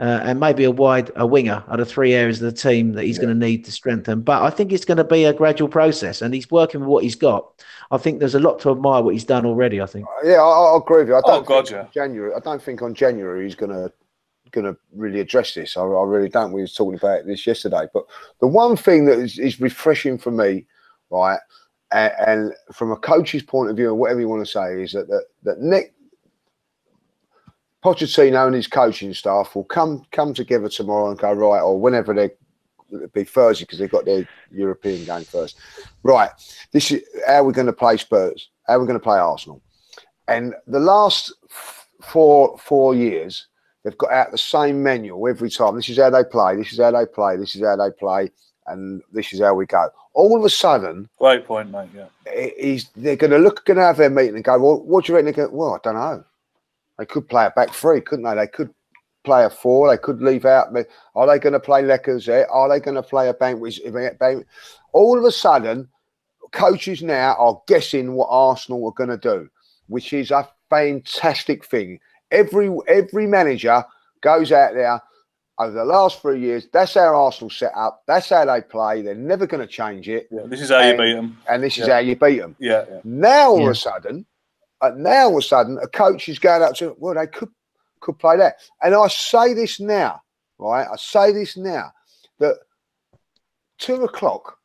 uh, 0.00 0.20
and 0.24 0.40
maybe 0.40 0.64
a 0.64 0.70
wide 0.70 1.10
a 1.14 1.24
winger 1.24 1.62
are 1.68 1.76
the 1.76 1.86
three 1.86 2.14
areas 2.14 2.42
of 2.42 2.52
the 2.52 2.60
team 2.60 2.92
that 2.94 3.04
he's 3.04 3.16
yeah. 3.16 3.24
going 3.24 3.38
to 3.40 3.46
need 3.46 3.64
to 3.64 3.72
strengthen. 3.72 4.22
But 4.22 4.42
I 4.42 4.50
think 4.50 4.72
it's 4.72 4.84
going 4.84 4.98
to 4.98 5.04
be 5.04 5.24
a 5.24 5.32
gradual 5.32 5.68
process, 5.68 6.20
and 6.20 6.34
he's 6.34 6.50
working 6.50 6.80
with 6.80 6.88
what 6.88 7.04
he's 7.04 7.14
got. 7.14 7.64
I 7.90 7.98
think 7.98 8.18
there's 8.18 8.34
a 8.34 8.40
lot 8.40 8.58
to 8.60 8.72
admire 8.72 9.02
what 9.02 9.14
he's 9.14 9.24
done 9.24 9.46
already. 9.46 9.80
I 9.80 9.86
think. 9.86 10.06
Yeah, 10.24 10.42
I, 10.42 10.74
I 10.74 10.76
agree 10.78 10.98
with 10.98 11.08
you. 11.08 11.14
I 11.14 11.20
don't 11.20 11.42
oh 11.42 11.42
God, 11.42 11.70
yeah. 11.70 11.86
January. 11.94 12.34
I 12.34 12.40
don't 12.40 12.60
think 12.60 12.82
on 12.82 12.92
January 12.92 13.44
he's 13.44 13.54
going 13.54 13.70
to 13.70 13.92
going 14.54 14.72
to 14.72 14.80
really 14.94 15.20
address 15.20 15.54
this. 15.54 15.76
I, 15.76 15.82
I, 15.82 16.04
really 16.04 16.28
don't. 16.28 16.52
We 16.52 16.62
were 16.62 16.68
talking 16.68 16.98
about 16.98 17.26
this 17.26 17.46
yesterday, 17.46 17.86
but 17.92 18.04
the 18.40 18.46
one 18.46 18.76
thing 18.76 19.04
that 19.06 19.18
is, 19.18 19.38
is 19.38 19.60
refreshing 19.60 20.16
for 20.16 20.30
me, 20.30 20.66
right, 21.10 21.40
and, 21.92 22.12
and, 22.26 22.52
from 22.72 22.92
a 22.92 22.96
coach's 22.96 23.42
point 23.42 23.70
of 23.70 23.76
view, 23.76 23.90
and 23.90 23.98
whatever 23.98 24.20
you 24.20 24.28
want 24.28 24.46
to 24.46 24.50
say, 24.50 24.82
is 24.82 24.92
that 24.92 25.08
that, 25.08 25.24
that 25.42 25.60
Nick 25.60 25.94
Pochettino 27.84 28.46
and 28.46 28.54
his 28.54 28.66
coaching 28.66 29.12
staff 29.12 29.54
will 29.54 29.64
come 29.64 30.04
come 30.12 30.32
together 30.32 30.68
tomorrow 30.68 31.10
and 31.10 31.18
go 31.18 31.32
right, 31.32 31.60
or 31.60 31.78
whenever 31.78 32.14
they 32.14 32.30
be 33.12 33.24
Thursday 33.24 33.64
because 33.64 33.78
they've 33.78 33.90
got 33.90 34.04
their 34.04 34.28
European 34.50 35.04
game 35.04 35.24
first. 35.24 35.58
Right, 36.02 36.30
this 36.72 36.90
is 36.92 37.02
how 37.26 37.44
we're 37.44 37.52
going 37.52 37.66
to 37.66 37.72
play 37.72 37.96
Spurs. 37.96 38.50
How 38.66 38.78
we're 38.78 38.86
going 38.86 38.98
to 38.98 39.04
play 39.04 39.18
Arsenal, 39.18 39.60
and 40.28 40.54
the 40.66 40.80
last 40.80 41.32
four 42.00 42.56
four 42.58 42.94
years 42.94 43.48
they've 43.84 43.98
got 43.98 44.12
out 44.12 44.32
the 44.32 44.38
same 44.38 44.82
manual 44.82 45.28
every 45.28 45.50
time. 45.50 45.76
This 45.76 45.88
is 45.88 45.98
how 45.98 46.10
they 46.10 46.24
play. 46.24 46.56
This 46.56 46.72
is 46.72 46.80
how 46.80 46.90
they 46.90 47.06
play. 47.06 47.36
This 47.36 47.54
is 47.54 47.62
how 47.62 47.76
they 47.76 47.90
play, 47.90 48.30
and 48.66 49.02
this 49.12 49.32
is 49.32 49.40
how 49.40 49.54
we 49.54 49.66
go. 49.66 49.88
All 50.14 50.36
of 50.36 50.44
a 50.44 50.50
sudden, 50.50 51.08
Great 51.18 51.46
point, 51.46 51.70
mate. 51.70 51.90
Yeah. 51.94 52.48
he's 52.58 52.88
they're 52.96 53.16
going 53.16 53.32
to 53.32 53.38
look, 53.38 53.64
going 53.64 53.78
to 53.78 53.84
have 53.84 53.96
their 53.96 54.10
meeting 54.10 54.36
and 54.36 54.44
go, 54.44 54.58
well, 54.58 54.80
what 54.82 55.04
do 55.04 55.12
you 55.12 55.16
reckon? 55.16 55.26
They 55.26 55.32
go, 55.32 55.48
well, 55.50 55.74
I 55.74 55.78
don't 55.82 55.94
know. 55.94 56.24
They 56.98 57.06
could 57.06 57.28
play 57.28 57.46
a 57.46 57.50
back 57.50 57.74
three, 57.74 58.00
couldn't 58.00 58.24
they? 58.24 58.34
They 58.34 58.46
could 58.46 58.72
play 59.24 59.44
a 59.44 59.50
four. 59.50 59.90
They 59.90 59.98
could 59.98 60.22
leave 60.22 60.44
out. 60.44 60.68
Are 61.16 61.26
they 61.26 61.38
going 61.38 61.54
to 61.54 61.60
play 61.60 61.82
Lacazette? 61.82 62.46
Are 62.50 62.68
they 62.68 62.78
going 62.78 62.94
to 62.94 63.02
play 63.02 63.28
a 63.28 63.34
bank? 63.34 63.60
bank? 64.18 64.46
All 64.92 65.18
of 65.18 65.24
a 65.24 65.32
sudden, 65.32 65.88
coaches 66.52 67.02
now 67.02 67.34
are 67.38 67.60
guessing 67.66 68.12
what 68.12 68.28
Arsenal 68.30 68.86
are 68.86 68.92
going 68.92 69.10
to 69.10 69.18
do, 69.18 69.48
which 69.88 70.12
is 70.12 70.30
a 70.30 70.48
fantastic 70.70 71.64
thing. 71.64 71.98
Every 72.30 72.74
every 72.88 73.26
manager 73.26 73.84
goes 74.20 74.52
out 74.52 74.74
there 74.74 75.00
over 75.58 75.72
the 75.72 75.84
last 75.84 76.20
three 76.20 76.40
years. 76.40 76.66
That's 76.72 76.94
how 76.94 77.14
Arsenal 77.14 77.50
set 77.50 77.72
up. 77.76 78.02
That's 78.06 78.28
how 78.28 78.44
they 78.44 78.60
play. 78.60 79.02
They're 79.02 79.14
never 79.14 79.46
going 79.46 79.60
to 79.60 79.66
change 79.66 80.08
it. 80.08 80.28
Yeah, 80.30 80.42
this 80.46 80.60
is 80.60 80.70
how 80.70 80.78
and, 80.78 80.98
you 80.98 81.04
beat 81.04 81.14
them. 81.14 81.38
And 81.48 81.62
this 81.62 81.78
yeah. 81.78 81.84
is 81.84 81.90
how 81.90 81.98
you 81.98 82.16
beat 82.16 82.38
them. 82.38 82.56
Yeah. 82.58 82.84
yeah. 82.90 83.00
Now 83.04 83.50
all 83.50 83.60
yeah. 83.60 83.66
of 83.66 83.72
a 83.72 83.74
sudden, 83.74 84.26
uh, 84.80 84.90
now 84.96 85.26
all 85.26 85.38
of 85.38 85.38
a 85.38 85.42
sudden, 85.42 85.78
a 85.82 85.86
coach 85.86 86.28
is 86.28 86.38
going 86.38 86.62
up 86.62 86.74
to 86.76 86.96
well, 86.98 87.14
they 87.14 87.26
could 87.26 87.50
could 88.00 88.18
play 88.18 88.36
that. 88.36 88.56
And 88.82 88.94
I 88.94 89.08
say 89.08 89.54
this 89.54 89.80
now, 89.80 90.22
right? 90.58 90.86
I 90.90 90.96
say 90.96 91.32
this 91.32 91.56
now 91.56 91.92
that 92.38 92.56
two 93.78 94.04
o'clock. 94.04 94.58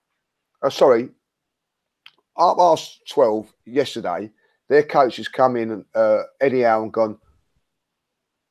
Oh, 0.62 0.70
sorry, 0.70 1.10
up 2.38 2.57
past 2.57 3.01
twelve 3.10 3.53
yesterday. 3.66 4.32
Their 4.68 4.84
coach 4.84 5.18
has 5.18 5.28
come 5.28 5.55
in 5.55 5.72
and 5.72 5.86
uh, 5.95 6.24
Eddie 6.39 6.62
Howe 6.62 6.84
and 6.84 6.93
gone 6.93 7.18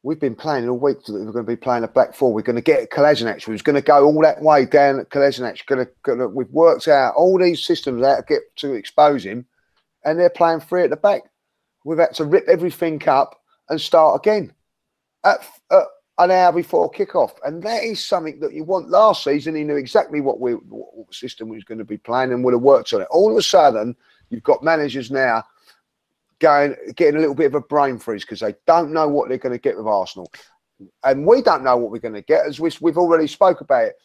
we've 0.09 0.19
been 0.19 0.35
playing 0.35 0.67
all 0.67 0.79
week. 0.79 1.05
That 1.05 1.13
We're 1.13 1.33
going 1.33 1.45
to 1.45 1.53
be 1.53 1.55
playing 1.55 1.85
a 1.85 1.89
back 1.89 2.15
four. 2.15 2.33
We're 2.33 2.41
going 2.41 2.57
to 2.57 2.63
get 2.63 2.91
Kolasinac. 2.91 3.47
We're 3.47 3.59
going 3.59 3.77
to 3.77 3.83
go 3.83 4.07
all 4.07 4.23
that 4.23 4.41
way 4.41 4.65
down 4.65 4.99
at 4.99 5.11
Kolasinac. 5.11 5.67
Going 5.67 5.87
going 6.03 6.19
to, 6.19 6.29
we've 6.29 6.51
worked 6.51 6.89
out 6.89 7.15
all 7.15 7.39
these 7.39 7.63
systems 7.63 8.03
out 8.03 8.17
to 8.17 8.23
get 8.23 8.57
to 8.57 8.73
expose 8.73 9.23
him, 9.23 9.45
and 10.07 10.19
they're 10.19 10.31
playing 10.31 10.61
free 10.61 10.85
at 10.85 10.89
the 10.91 10.97
back. 10.97 11.25
We've 11.85 11.99
had 11.99 12.15
to 12.15 12.25
rip 12.25 12.49
everything 12.49 13.07
up 13.07 13.39
and 13.69 13.79
start 13.79 14.19
again 14.25 14.55
at, 15.25 15.47
at 15.71 15.85
an 16.17 16.31
hour 16.31 16.53
before 16.53 16.91
kickoff, 16.91 17.33
and 17.45 17.63
that 17.65 17.85
is 17.85 18.03
something 18.03 18.41
that 18.41 18.55
you 18.55 18.65
want. 18.65 18.89
Last 18.89 19.25
season, 19.25 19.57
he 19.57 19.63
knew 19.63 19.77
exactly 19.77 20.23
what 20.23 20.41
we 20.41 20.53
what 20.53 21.13
system 21.13 21.51
we 21.51 21.57
was 21.57 21.65
going 21.65 21.79
to 21.79 21.85
be 21.85 21.99
playing 21.99 22.33
and 22.33 22.43
would 22.45 22.55
have 22.55 22.63
worked 22.63 22.95
on 22.95 23.03
it. 23.03 23.09
All 23.11 23.31
of 23.31 23.37
a 23.37 23.43
sudden, 23.43 23.95
you've 24.31 24.43
got 24.43 24.65
managers 24.65 25.11
now 25.11 25.45
going 26.41 26.75
getting 26.97 27.17
a 27.17 27.21
little 27.21 27.35
bit 27.35 27.47
of 27.47 27.55
a 27.55 27.61
brain 27.61 27.99
freeze 27.99 28.23
because 28.25 28.41
they 28.41 28.55
don't 28.67 28.93
know 28.93 29.09
what 29.09 29.29
they're 29.29 29.39
going 29.39 29.55
to 29.55 29.61
get 29.61 29.77
with 29.77 29.87
Arsenal, 29.87 30.31
and 31.05 31.27
we 31.27 31.43
don't 31.43 31.65
know 31.65 31.77
what 31.77 31.91
we're 31.91 31.99
going 31.99 32.15
to 32.15 32.23
get. 32.23 32.47
As 32.47 32.61
we, 32.61 32.71
we've 32.81 32.99
already 32.99 33.27
spoke 33.27 33.61
about 33.61 33.87
it, 33.87 33.97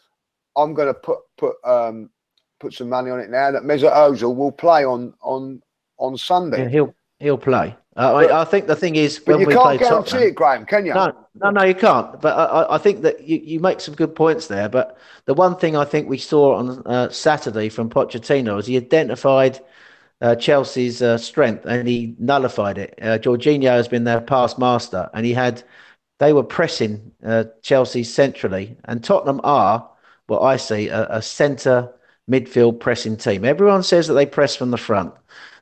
I'm 0.56 0.74
going 0.74 0.88
to 0.88 0.94
put 0.94 1.20
put 1.38 1.56
um, 1.64 2.10
put 2.60 2.74
some 2.74 2.90
money 2.90 3.12
on 3.12 3.20
it 3.20 3.30
now 3.30 3.52
that 3.52 3.64
Mesut 3.64 3.94
Ozil 3.94 4.36
will 4.36 4.52
play 4.52 4.86
on 4.86 5.14
on 5.22 5.62
on 5.98 6.18
Sunday. 6.18 6.64
Yeah, 6.64 6.70
he'll 6.70 6.96
he'll 7.20 7.38
play. 7.38 7.76
Uh, 7.96 8.14
I, 8.16 8.42
I, 8.42 8.46
think 8.46 8.66
the 8.66 8.76
thing 8.76 8.96
is 8.96 9.20
but 9.20 9.34
when 9.34 9.42
you 9.42 9.48
we 9.48 9.54
can't 9.54 9.80
guarantee 9.80 10.10
Tottenham, 10.10 10.28
it, 10.30 10.36
Graham, 10.36 10.66
can 10.66 10.84
you? 10.84 10.96
No, 10.96 11.16
no, 11.36 11.52
no, 11.52 11.64
you 11.64 11.76
can't. 11.76 12.20
But 12.20 12.36
I, 12.36 12.74
I 12.74 12.78
think 12.80 13.04
that 13.04 13.22
you, 13.22 13.38
you 13.38 13.60
make 13.60 13.82
some 13.82 13.94
good 13.94 14.16
points 14.16 14.48
there. 14.48 14.68
But 14.68 14.98
the 15.26 15.36
one 15.36 15.56
thing 15.58 15.76
I 15.76 15.86
think 15.86 16.10
we 16.10 16.18
saw 16.18 16.56
on 16.56 16.82
uh, 16.88 17.10
Saturday 17.10 17.70
from 17.70 17.92
Pochettino 17.92 18.58
is 18.58 18.66
he 18.66 18.78
identified 18.78 19.60
uh, 20.24 20.36
Chelsea's 20.36 21.02
uh, 21.02 21.18
strength 21.18 21.66
and 21.66 21.88
he 21.88 22.16
nullified 22.18 22.78
it. 22.78 22.98
Uh, 23.02 23.20
Jorginho 23.20 23.68
has 23.68 23.90
been 23.90 24.06
their 24.06 24.22
past 24.22 24.58
master, 24.58 25.10
and 25.14 25.26
he 25.26 25.34
had 25.34 25.62
they 26.20 26.32
were 26.32 26.44
pressing 26.44 27.12
uh, 27.26 27.44
Chelsea 27.62 28.04
centrally, 28.04 28.78
and 28.86 29.04
Tottenham 29.04 29.42
are 29.44 29.90
what 30.28 30.42
I 30.42 30.56
see 30.58 30.88
a, 30.88 31.08
a 31.10 31.22
centre 31.22 31.94
midfield 32.32 32.80
pressing 32.80 33.18
team. 33.18 33.44
Everyone 33.44 33.84
says 33.84 34.08
that 34.08 34.14
they 34.14 34.26
press 34.26 34.56
from 34.56 34.72
the 34.72 34.78
front. 34.78 35.14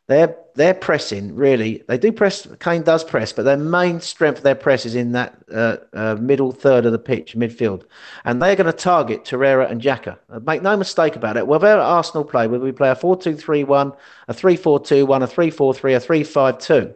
They're 0.07 0.35
they're 0.55 0.73
pressing 0.73 1.35
really. 1.35 1.83
They 1.87 1.97
do 1.97 2.11
press. 2.11 2.47
Kane 2.59 2.81
does 2.81 3.03
press, 3.03 3.31
but 3.31 3.43
their 3.43 3.57
main 3.57 4.01
strength 4.01 4.39
of 4.39 4.43
their 4.43 4.55
press 4.55 4.85
is 4.85 4.95
in 4.95 5.13
that 5.13 5.37
uh, 5.53 5.77
uh, 5.93 6.15
middle 6.19 6.51
third 6.51 6.85
of 6.85 6.91
the 6.91 6.99
pitch, 6.99 7.35
midfield, 7.35 7.83
and 8.25 8.41
they're 8.41 8.55
going 8.55 8.65
to 8.65 8.73
target 8.73 9.23
Torreira 9.23 9.69
and 9.69 9.81
Xhaka. 9.81 10.17
Uh, 10.29 10.39
make 10.39 10.61
no 10.61 10.75
mistake 10.75 11.15
about 11.15 11.37
it. 11.37 11.47
Whether 11.47 11.67
Arsenal 11.67 12.25
play, 12.25 12.47
whether 12.47 12.63
we 12.63 12.73
play 12.73 12.89
a 12.89 12.95
4-2-3-1, 12.95 13.95
a 14.27 14.33
3-4-2-1, 14.33 15.23
a 15.23 15.27
3-4-3, 15.27 15.95
a 15.95 16.59
3-5-2, 16.59 16.95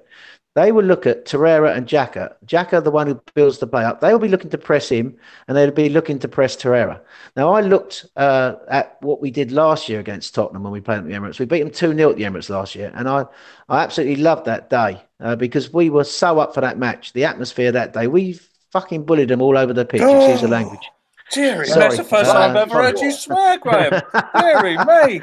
they 0.55 0.71
will 0.71 0.85
look 0.85 1.05
at 1.05 1.25
Torreira 1.25 1.75
and 1.75 1.85
Xhaka. 1.85 2.33
Xhaka, 2.47 2.81
the 2.81 2.89
one 2.89 3.07
who 3.07 3.21
builds 3.33 3.59
the 3.59 3.67
play 3.67 3.83
up, 3.83 3.99
they 3.99 4.11
will 4.13 4.19
be 4.19 4.29
looking 4.29 4.49
to 4.51 4.57
press 4.57 4.87
him 4.87 5.15
and 5.47 5.55
they'll 5.55 5.69
be 5.69 5.89
looking 5.89 6.17
to 6.19 6.29
press 6.29 6.55
Torreira. 6.55 7.01
Now, 7.35 7.51
I 7.51 7.59
looked 7.59 8.05
uh, 8.15 8.55
at 8.69 8.97
what 9.01 9.21
we 9.21 9.31
did 9.31 9.51
last 9.51 9.89
year 9.89 9.99
against 9.99 10.33
Tottenham 10.33 10.63
when 10.63 10.71
we 10.71 10.79
played 10.79 10.99
at 10.99 11.05
the 11.05 11.11
Emirates. 11.11 11.39
We 11.39 11.45
beat 11.45 11.59
them 11.59 11.71
2 11.71 11.93
0 11.93 12.09
at 12.09 12.15
the 12.15 12.23
Emirates 12.23 12.49
last 12.49 12.73
year. 12.73 12.91
And 12.95 13.09
I, 13.09 13.25
I 13.67 13.83
absolutely 13.83 14.23
loved 14.23 14.45
that 14.45 14.69
day 14.69 15.01
uh, 15.19 15.35
because 15.35 15.73
we 15.73 15.89
were 15.89 16.05
so 16.05 16.39
up 16.39 16.53
for 16.53 16.61
that 16.61 16.79
match. 16.79 17.11
The 17.11 17.25
atmosphere 17.25 17.73
that 17.73 17.91
day, 17.91 18.07
we 18.07 18.39
fucking 18.71 19.03
bullied 19.03 19.27
them 19.27 19.41
all 19.41 19.57
over 19.57 19.73
the 19.73 19.85
pitch, 19.85 20.01
oh. 20.01 20.17
excuse 20.17 20.41
the 20.41 20.47
language. 20.47 20.89
Jerry, 21.31 21.67
Sorry. 21.67 21.79
that's 21.79 21.97
the 21.97 22.03
first 22.03 22.31
time 22.31 22.51
I've 22.51 22.69
ever 22.69 22.83
heard 22.83 22.99
you 22.99 23.11
swear, 23.11 23.57
Graham. 23.57 24.01
Jerry, 24.39 24.77
me. 25.07 25.21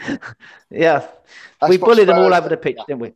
Yeah, 0.71 1.07
that's 1.61 1.69
we 1.69 1.77
bullied 1.77 1.99
Spurs 1.99 2.07
them 2.09 2.19
all 2.19 2.35
over 2.35 2.49
the 2.49 2.57
pitch, 2.57 2.79
didn't 2.87 3.01
we? 3.01 3.13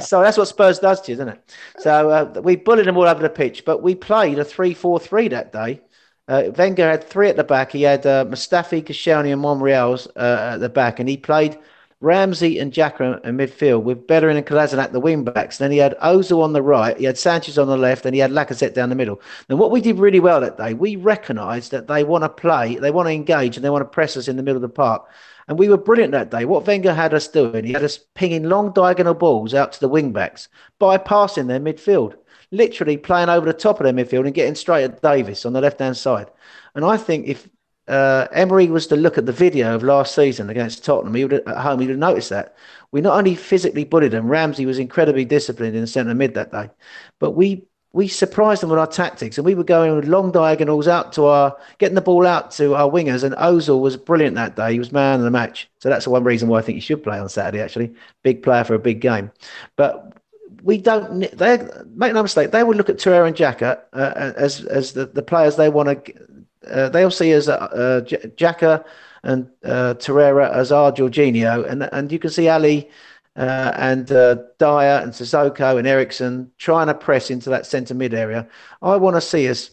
so 0.00 0.20
that's 0.20 0.36
what 0.36 0.48
Spurs 0.48 0.78
does 0.80 1.00
to 1.02 1.12
you, 1.12 1.14
isn't 1.14 1.28
it? 1.28 1.54
So 1.78 2.10
uh, 2.10 2.40
we 2.42 2.56
bullied 2.56 2.86
them 2.86 2.96
all 2.96 3.04
over 3.06 3.22
the 3.22 3.30
pitch, 3.30 3.64
but 3.64 3.82
we 3.82 3.94
played 3.94 4.38
a 4.38 4.44
3 4.44 4.74
4 4.74 4.98
3 4.98 5.28
that 5.28 5.52
day. 5.52 5.80
Uh, 6.26 6.44
Wenger 6.56 6.90
had 6.90 7.04
three 7.04 7.28
at 7.28 7.36
the 7.36 7.44
back. 7.44 7.72
He 7.72 7.82
had 7.82 8.06
uh, 8.06 8.24
Mustafi, 8.24 8.82
Koscielny, 8.82 9.30
and 9.32 9.42
Monreal's 9.42 10.08
uh, 10.16 10.52
at 10.54 10.60
the 10.60 10.70
back, 10.70 10.98
and 10.98 11.08
he 11.08 11.16
played 11.18 11.58
Ramsey 12.04 12.58
and 12.58 12.70
Xhaka 12.70 13.24
in 13.24 13.38
midfield 13.38 13.82
with 13.82 14.06
Bellerin 14.06 14.36
and 14.36 14.46
Kolasinac 14.46 14.92
the 14.92 15.00
wing 15.00 15.24
backs. 15.24 15.58
Then 15.58 15.70
he 15.70 15.78
had 15.78 15.98
Ozil 16.00 16.42
on 16.42 16.52
the 16.52 16.62
right, 16.62 16.96
he 16.96 17.04
had 17.04 17.16
Sanchez 17.16 17.58
on 17.58 17.66
the 17.66 17.76
left, 17.76 18.04
and 18.04 18.14
he 18.14 18.20
had 18.20 18.30
Lacazette 18.30 18.74
down 18.74 18.90
the 18.90 18.94
middle. 18.94 19.20
And 19.48 19.58
what 19.58 19.70
we 19.70 19.80
did 19.80 19.98
really 19.98 20.20
well 20.20 20.40
that 20.42 20.58
day, 20.58 20.74
we 20.74 20.96
recognised 20.96 21.70
that 21.70 21.88
they 21.88 22.04
want 22.04 22.22
to 22.22 22.28
play, 22.28 22.76
they 22.76 22.90
want 22.90 23.08
to 23.08 23.12
engage, 23.12 23.56
and 23.56 23.64
they 23.64 23.70
want 23.70 23.82
to 23.82 23.88
press 23.88 24.16
us 24.16 24.28
in 24.28 24.36
the 24.36 24.42
middle 24.42 24.56
of 24.56 24.62
the 24.62 24.68
park. 24.68 25.08
And 25.48 25.58
we 25.58 25.68
were 25.68 25.78
brilliant 25.78 26.12
that 26.12 26.30
day. 26.30 26.44
What 26.44 26.66
Wenger 26.66 26.94
had 26.94 27.14
us 27.14 27.26
doing, 27.26 27.64
he 27.64 27.72
had 27.72 27.82
us 27.82 27.98
pinging 28.14 28.44
long 28.44 28.72
diagonal 28.72 29.14
balls 29.14 29.54
out 29.54 29.72
to 29.72 29.80
the 29.80 29.88
wing 29.88 30.12
backs, 30.12 30.48
bypassing 30.80 31.48
their 31.48 31.60
midfield, 31.60 32.16
literally 32.50 32.98
playing 32.98 33.30
over 33.30 33.46
the 33.46 33.52
top 33.52 33.80
of 33.80 33.84
their 33.84 33.92
midfield 33.92 34.26
and 34.26 34.34
getting 34.34 34.54
straight 34.54 34.84
at 34.84 35.02
Davies 35.02 35.44
on 35.44 35.54
the 35.54 35.60
left 35.60 35.80
hand 35.80 35.96
side. 35.96 36.30
And 36.74 36.84
I 36.84 36.96
think 36.96 37.26
if 37.26 37.48
uh, 37.88 38.26
Emery 38.32 38.68
was 38.68 38.86
to 38.88 38.96
look 38.96 39.18
at 39.18 39.26
the 39.26 39.32
video 39.32 39.74
of 39.74 39.82
last 39.82 40.14
season 40.14 40.48
against 40.50 40.84
Tottenham, 40.84 41.14
he 41.14 41.24
would 41.24 41.34
at 41.34 41.56
home, 41.56 41.80
he 41.80 41.86
would 41.86 41.92
have 41.92 41.98
noticed 41.98 42.30
that. 42.30 42.56
We 42.92 43.00
not 43.00 43.18
only 43.18 43.34
physically 43.34 43.84
bullied 43.84 44.12
them. 44.12 44.28
Ramsey 44.28 44.66
was 44.66 44.78
incredibly 44.78 45.24
disciplined 45.24 45.74
in 45.74 45.80
the 45.80 45.86
centre 45.86 46.14
mid 46.14 46.34
that 46.34 46.52
day, 46.52 46.70
but 47.18 47.32
we 47.32 47.64
we 47.94 48.08
surprised 48.08 48.60
them 48.60 48.70
with 48.70 48.78
our 48.78 48.88
tactics 48.88 49.38
and 49.38 49.44
we 49.44 49.54
were 49.54 49.62
going 49.62 49.94
with 49.94 50.08
long 50.08 50.32
diagonals 50.32 50.88
out 50.88 51.12
to 51.12 51.26
our 51.26 51.56
getting 51.78 51.94
the 51.94 52.00
ball 52.00 52.26
out 52.26 52.50
to 52.50 52.74
our 52.74 52.90
wingers 52.90 53.22
and 53.22 53.36
Ozil 53.36 53.80
was 53.80 53.96
brilliant 53.96 54.34
that 54.34 54.56
day. 54.56 54.72
He 54.72 54.80
was 54.80 54.90
man 54.90 55.20
of 55.20 55.24
the 55.24 55.30
match. 55.30 55.70
So 55.78 55.88
that's 55.88 56.04
the 56.04 56.10
one 56.10 56.24
reason 56.24 56.48
why 56.48 56.58
I 56.58 56.62
think 56.62 56.74
he 56.74 56.80
should 56.80 57.04
play 57.04 57.20
on 57.20 57.28
Saturday 57.28 57.62
actually. 57.62 57.94
Big 58.24 58.42
player 58.42 58.64
for 58.64 58.74
a 58.74 58.80
big 58.80 59.00
game. 59.00 59.30
But 59.76 60.18
we 60.64 60.76
don't 60.78 61.20
they 61.36 61.68
make 61.94 62.14
no 62.14 62.22
mistake 62.22 62.50
they 62.50 62.64
will 62.64 62.74
look 62.74 62.88
at 62.88 62.96
Torreira 62.96 63.28
and 63.28 63.36
Xhaka 63.36 63.80
uh, 63.92 64.32
as 64.36 64.64
as 64.64 64.92
the, 64.92 65.06
the 65.06 65.22
players 65.22 65.54
they 65.54 65.68
want 65.68 66.04
to 66.04 66.43
uh, 66.70 66.88
they'll 66.88 67.10
see 67.10 67.32
as 67.32 67.48
uh, 67.48 67.54
uh 67.54 68.00
Xhaka 68.02 68.84
and 69.22 69.48
uh, 69.64 69.94
Torreira 69.94 70.52
as 70.52 70.72
our 70.72 70.92
Jorginho 70.92 71.68
and 71.68 71.88
and 71.92 72.12
you 72.12 72.18
can 72.18 72.30
see 72.30 72.48
Alli 72.48 72.90
uh, 73.36 73.72
and 73.76 74.10
uh, 74.12 74.36
Dier 74.58 75.00
and 75.02 75.12
Sissoko 75.12 75.78
and 75.78 75.86
Eriksen 75.86 76.50
trying 76.58 76.86
to 76.86 76.94
press 76.94 77.30
into 77.30 77.50
that 77.50 77.66
centre 77.66 77.94
mid 77.94 78.14
area. 78.14 78.46
I 78.82 78.96
want 78.96 79.16
to 79.16 79.20
see 79.20 79.48
us 79.48 79.70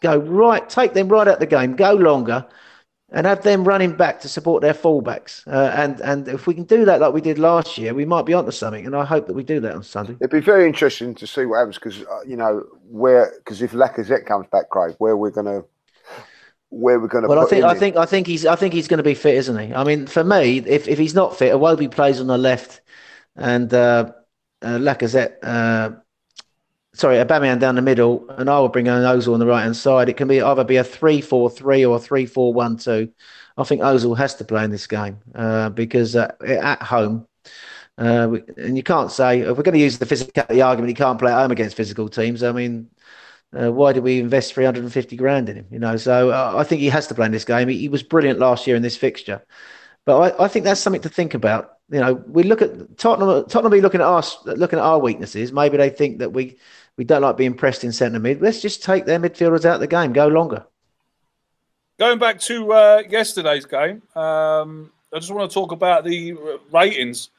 go 0.00 0.18
right, 0.18 0.68
take 0.68 0.94
them 0.94 1.08
right 1.08 1.26
out 1.26 1.34
of 1.34 1.40
the 1.40 1.46
game, 1.46 1.74
go 1.74 1.94
longer, 1.94 2.46
and 3.10 3.26
have 3.26 3.42
them 3.42 3.64
running 3.64 3.96
back 3.96 4.20
to 4.20 4.28
support 4.28 4.60
their 4.60 4.74
fullbacks. 4.74 5.46
Uh, 5.46 5.72
and 5.74 6.00
and 6.00 6.28
if 6.28 6.46
we 6.46 6.54
can 6.54 6.64
do 6.64 6.84
that 6.84 7.00
like 7.00 7.14
we 7.14 7.22
did 7.22 7.38
last 7.38 7.78
year, 7.78 7.94
we 7.94 8.04
might 8.04 8.26
be 8.26 8.34
onto 8.34 8.50
something. 8.50 8.84
And 8.84 8.94
I 8.94 9.04
hope 9.04 9.26
that 9.26 9.34
we 9.34 9.42
do 9.42 9.60
that 9.60 9.74
on 9.74 9.82
Sunday. 9.82 10.16
It'd 10.20 10.30
be 10.30 10.40
very 10.40 10.66
interesting 10.66 11.14
to 11.14 11.26
see 11.26 11.46
what 11.46 11.58
happens 11.58 11.76
because 11.76 12.02
uh, 12.02 12.22
you 12.26 12.36
know 12.36 12.64
where 12.90 13.32
because 13.38 13.62
if 13.62 13.72
Lacazette 13.72 14.26
comes 14.26 14.46
back, 14.52 14.68
Craig, 14.68 14.96
where 14.98 15.16
we're 15.16 15.30
going 15.30 15.46
to 15.46 15.64
where 16.70 17.00
we're 17.00 17.08
going 17.08 17.22
to. 17.22 17.28
Well, 17.28 17.44
I 17.44 17.46
think 17.46 17.64
I 17.64 17.74
think 17.74 17.96
I 17.96 18.06
think 18.06 18.26
he's 18.26 18.46
I 18.46 18.56
think 18.56 18.74
he's 18.74 18.88
going 18.88 18.98
to 18.98 19.04
be 19.04 19.14
fit, 19.14 19.34
isn't 19.36 19.58
he? 19.58 19.74
I 19.74 19.84
mean, 19.84 20.06
for 20.06 20.24
me, 20.24 20.58
if, 20.58 20.88
if 20.88 20.98
he's 20.98 21.14
not 21.14 21.36
fit, 21.36 21.52
Iwobi 21.52 21.90
plays 21.90 22.20
on 22.20 22.26
the 22.26 22.38
left, 22.38 22.80
and 23.36 23.72
uh, 23.72 24.12
uh, 24.62 24.78
Lacazette, 24.78 25.36
uh, 25.42 25.90
sorry, 26.94 27.16
Aubameyang 27.16 27.60
down 27.60 27.74
the 27.74 27.82
middle, 27.82 28.28
and 28.30 28.50
I 28.50 28.58
will 28.60 28.68
bring 28.68 28.88
on 28.88 29.02
Ozil 29.02 29.34
on 29.34 29.40
the 29.40 29.46
right 29.46 29.62
hand 29.62 29.76
side. 29.76 30.08
It 30.08 30.16
can 30.16 30.28
be 30.28 30.40
either 30.40 30.64
be 30.64 30.76
a 30.76 30.84
three-four-three 30.84 31.84
or 31.84 31.96
a 31.96 32.00
three-four-one-two. 32.00 33.12
I 33.56 33.64
think 33.64 33.80
Ozil 33.80 34.16
has 34.16 34.34
to 34.36 34.44
play 34.44 34.64
in 34.64 34.70
this 34.70 34.86
game 34.86 35.18
uh, 35.34 35.70
because 35.70 36.16
uh, 36.16 36.32
at 36.46 36.82
home. 36.82 37.26
Uh, 37.96 38.36
and 38.56 38.76
you 38.76 38.82
can't 38.84 39.10
say 39.10 39.40
if 39.40 39.56
we're 39.56 39.64
going 39.64 39.74
to 39.74 39.80
use 39.80 39.98
the 39.98 40.06
physical 40.06 40.44
the 40.48 40.62
argument, 40.62 40.88
he 40.88 40.94
can't 40.94 41.18
play 41.18 41.32
at 41.32 41.40
home 41.40 41.50
against 41.50 41.76
physical 41.76 42.08
teams. 42.08 42.44
I 42.44 42.52
mean, 42.52 42.88
Uh, 43.56 43.72
why 43.72 43.92
did 43.92 44.02
we 44.02 44.20
invest 44.20 44.52
350 44.52 45.16
grand 45.16 45.48
in 45.48 45.56
him? 45.56 45.66
You 45.70 45.78
know, 45.78 45.96
so 45.96 46.30
uh, 46.30 46.54
I 46.56 46.64
think 46.64 46.80
he 46.80 46.88
has 46.88 47.06
to 47.06 47.14
play 47.14 47.26
in 47.26 47.32
this 47.32 47.44
game. 47.44 47.68
He, 47.68 47.78
he 47.78 47.88
was 47.88 48.02
brilliant 48.02 48.38
last 48.38 48.66
year 48.66 48.76
in 48.76 48.82
this 48.82 48.96
fixture, 48.96 49.42
but 50.04 50.38
I, 50.38 50.44
I, 50.44 50.48
think 50.48 50.64
that's 50.64 50.80
something 50.80 51.00
to 51.02 51.08
think 51.08 51.32
about. 51.32 51.78
You 51.90 52.00
know, 52.00 52.14
we 52.26 52.42
look 52.42 52.60
at 52.60 52.98
Tottenham. 52.98 53.46
Tottenham 53.46 53.72
be 53.72 53.80
looking 53.80 54.02
at 54.02 54.06
us, 54.06 54.36
looking 54.44 54.78
at 54.78 54.84
our 54.84 54.98
weaknesses. 54.98 55.52
Maybe 55.52 55.78
they 55.78 55.88
think 55.88 56.18
that 56.18 56.34
we 56.34 56.58
we 56.98 57.04
don't 57.04 57.22
like 57.22 57.38
being 57.38 57.54
pressed 57.54 57.84
in 57.84 57.92
centre 57.92 58.18
mid. 58.18 58.42
Let's 58.42 58.60
just 58.60 58.82
take 58.82 59.06
their 59.06 59.18
midfielders 59.18 59.64
out 59.64 59.76
of 59.76 59.80
the 59.80 59.86
game. 59.86 60.12
Go 60.12 60.26
longer. 60.28 60.66
Going 61.98 62.18
back 62.18 62.38
to 62.40 62.72
uh, 62.72 63.02
yesterday's 63.08 63.64
game, 63.64 64.02
um, 64.14 64.92
I 65.12 65.18
just 65.18 65.32
want 65.32 65.50
to 65.50 65.54
talk 65.54 65.72
about 65.72 66.04
the 66.04 66.36
ratings 66.70 67.30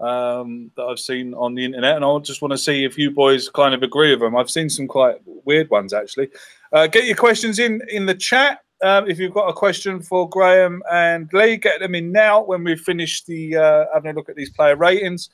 um, 0.00 0.70
that 0.76 0.84
I've 0.84 0.98
seen 0.98 1.34
on 1.34 1.54
the 1.54 1.64
internet, 1.64 1.96
and 1.96 2.04
I 2.04 2.18
just 2.18 2.42
want 2.42 2.52
to 2.52 2.58
see 2.58 2.84
if 2.84 2.96
you 2.96 3.10
boys 3.10 3.48
kind 3.48 3.74
of 3.74 3.82
agree 3.82 4.10
with 4.10 4.20
them. 4.20 4.36
I've 4.36 4.50
seen 4.50 4.68
some 4.68 4.86
quite 4.86 5.16
weird 5.44 5.70
ones 5.70 5.92
actually. 5.92 6.30
Uh, 6.72 6.86
get 6.86 7.04
your 7.04 7.16
questions 7.16 7.58
in 7.58 7.82
in 7.88 8.06
the 8.06 8.14
chat. 8.14 8.60
Um, 8.80 9.10
if 9.10 9.18
you've 9.18 9.34
got 9.34 9.48
a 9.48 9.52
question 9.52 10.00
for 10.00 10.28
Graham 10.28 10.82
and 10.90 11.28
Lee, 11.32 11.56
get 11.56 11.80
them 11.80 11.96
in 11.96 12.12
now. 12.12 12.42
When 12.42 12.62
we 12.62 12.76
finish 12.76 13.24
the 13.24 13.56
uh, 13.56 13.84
having 13.92 14.12
a 14.12 14.14
look 14.14 14.28
at 14.28 14.36
these 14.36 14.50
player 14.50 14.76
ratings, 14.76 15.30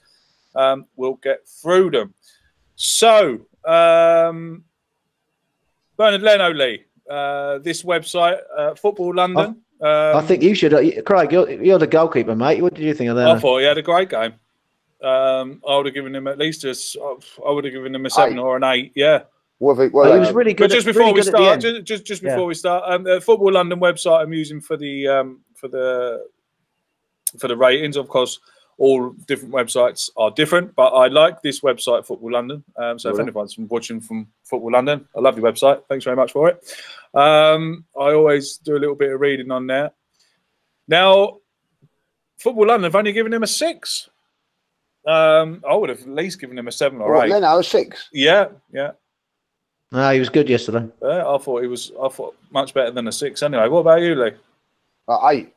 um, 0.55 0.87
we'll 0.97 1.15
get 1.15 1.47
through 1.47 1.91
them. 1.91 2.15
So, 2.77 3.41
um, 3.67 4.65
Bernard 5.97 6.23
Leno, 6.23 6.53
Lee, 6.53 6.85
uh, 7.09 7.59
this 7.59 7.83
website, 7.83 8.39
uh, 8.57 8.75
Football 8.75 9.15
London. 9.15 9.61
I, 9.83 10.13
I 10.15 10.23
think 10.23 10.43
you 10.43 10.55
should, 10.55 10.73
uh, 10.73 11.03
Craig. 11.03 11.31
You're, 11.31 11.51
you're, 11.51 11.79
the 11.79 11.87
goalkeeper, 11.87 12.35
mate. 12.35 12.63
What 12.63 12.75
did 12.75 12.85
you 12.85 12.95
think 12.95 13.11
of 13.11 13.17
that? 13.17 13.29
I 13.29 13.39
thought 13.39 13.59
he 13.59 13.67
had 13.67 13.77
a 13.77 13.83
great 13.83 14.09
game. 14.09 14.35
Um, 15.05 15.61
I 15.69 15.77
would 15.77 15.87
have 15.87 15.95
given 15.95 16.15
him 16.15 16.27
at 16.27 16.39
least 16.39 16.65
a, 16.65 16.75
I 17.47 17.51
would 17.51 17.65
have 17.65 17.73
given 17.73 17.95
him 17.95 18.07
a 18.07 18.11
seven 18.11 18.39
eight. 18.39 18.41
or 18.41 18.57
an 18.57 18.65
eight. 18.65 18.93
Yeah. 18.95 19.25
Well, 19.61 19.77
he, 19.77 19.89
well, 19.89 20.13
he 20.13 20.19
was 20.19 20.33
really 20.33 20.53
good. 20.53 20.69
But 20.69 20.75
just 20.75 20.87
before 20.87 21.03
really 21.03 21.15
we 21.15 21.23
start, 21.23 21.61
just, 21.61 21.85
just, 21.85 22.05
just 22.05 22.23
before 22.23 22.41
yeah. 22.41 22.45
we 22.47 22.55
start, 22.55 22.85
um, 22.87 23.05
the 23.05 23.21
Football 23.21 23.53
London 23.53 23.79
website 23.79 24.21
I'm 24.21 24.33
using 24.33 24.61
for 24.61 24.77
the 24.77 25.07
um, 25.07 25.41
for 25.55 25.69
the 25.69 26.27
for 27.39 27.49
the 27.49 27.57
ratings. 27.57 27.97
Of 27.97 28.09
course, 28.09 28.41
all 28.79 29.11
different 29.11 29.55
websites 29.55 30.11
are 30.17 30.31
different, 30.33 30.75
but 30.75 30.89
I 30.89 31.07
like 31.07 31.41
this 31.43 31.61
website, 31.61 32.05
Football 32.05 32.33
London. 32.33 32.65
Um, 32.77 32.99
so 32.99 33.11
if 33.11 33.21
anyone's 33.21 33.57
watching 33.59 34.01
from 34.01 34.27
Football 34.43 34.73
London, 34.73 35.07
I 35.17 35.21
love 35.21 35.39
your 35.39 35.51
website. 35.51 35.83
Thanks 35.89 36.05
very 36.05 36.17
much 36.17 36.33
for 36.33 36.49
it. 36.49 36.57
Um, 37.15 37.85
I 37.99 38.13
always 38.13 38.57
do 38.59 38.77
a 38.77 38.81
little 38.81 38.97
bit 38.97 39.13
of 39.13 39.21
reading 39.21 39.51
on 39.51 39.67
there. 39.67 39.93
Now, 40.89 41.39
Football 42.39 42.67
London 42.67 42.85
have 42.85 42.97
only 42.97 43.13
given 43.13 43.33
him 43.33 43.45
a 43.45 43.47
six. 43.47 44.11
Um, 45.07 45.63
I 45.69 45.75
would 45.75 45.91
have 45.91 46.01
at 46.01 46.09
least 46.09 46.41
given 46.41 46.59
him 46.59 46.69
a 46.69 46.73
seven 46.73 47.01
or 47.01 47.13
well, 47.13 47.23
eight. 47.23 47.29
Then 47.29 47.45
I 47.45 47.55
was 47.55 47.69
six. 47.69 48.09
Yeah, 48.13 48.49
yeah. 48.73 48.93
No, 49.93 50.11
he 50.13 50.19
was 50.19 50.29
good 50.29 50.49
yesterday. 50.49 50.89
Yeah, 51.03 51.29
I 51.29 51.39
thought 51.39 51.63
he 51.63 51.69
was. 51.69 51.93
I 52.03 52.09
thought 52.09 52.37
much 52.51 52.75
better 52.75 52.91
than 52.91 53.07
a 53.07 53.13
six. 53.13 53.43
Anyway, 53.43 53.69
what 53.69 53.81
about 53.81 54.01
you, 54.01 54.15
Lee? 54.15 54.33
Uh, 55.07 55.29
eight. 55.29 55.55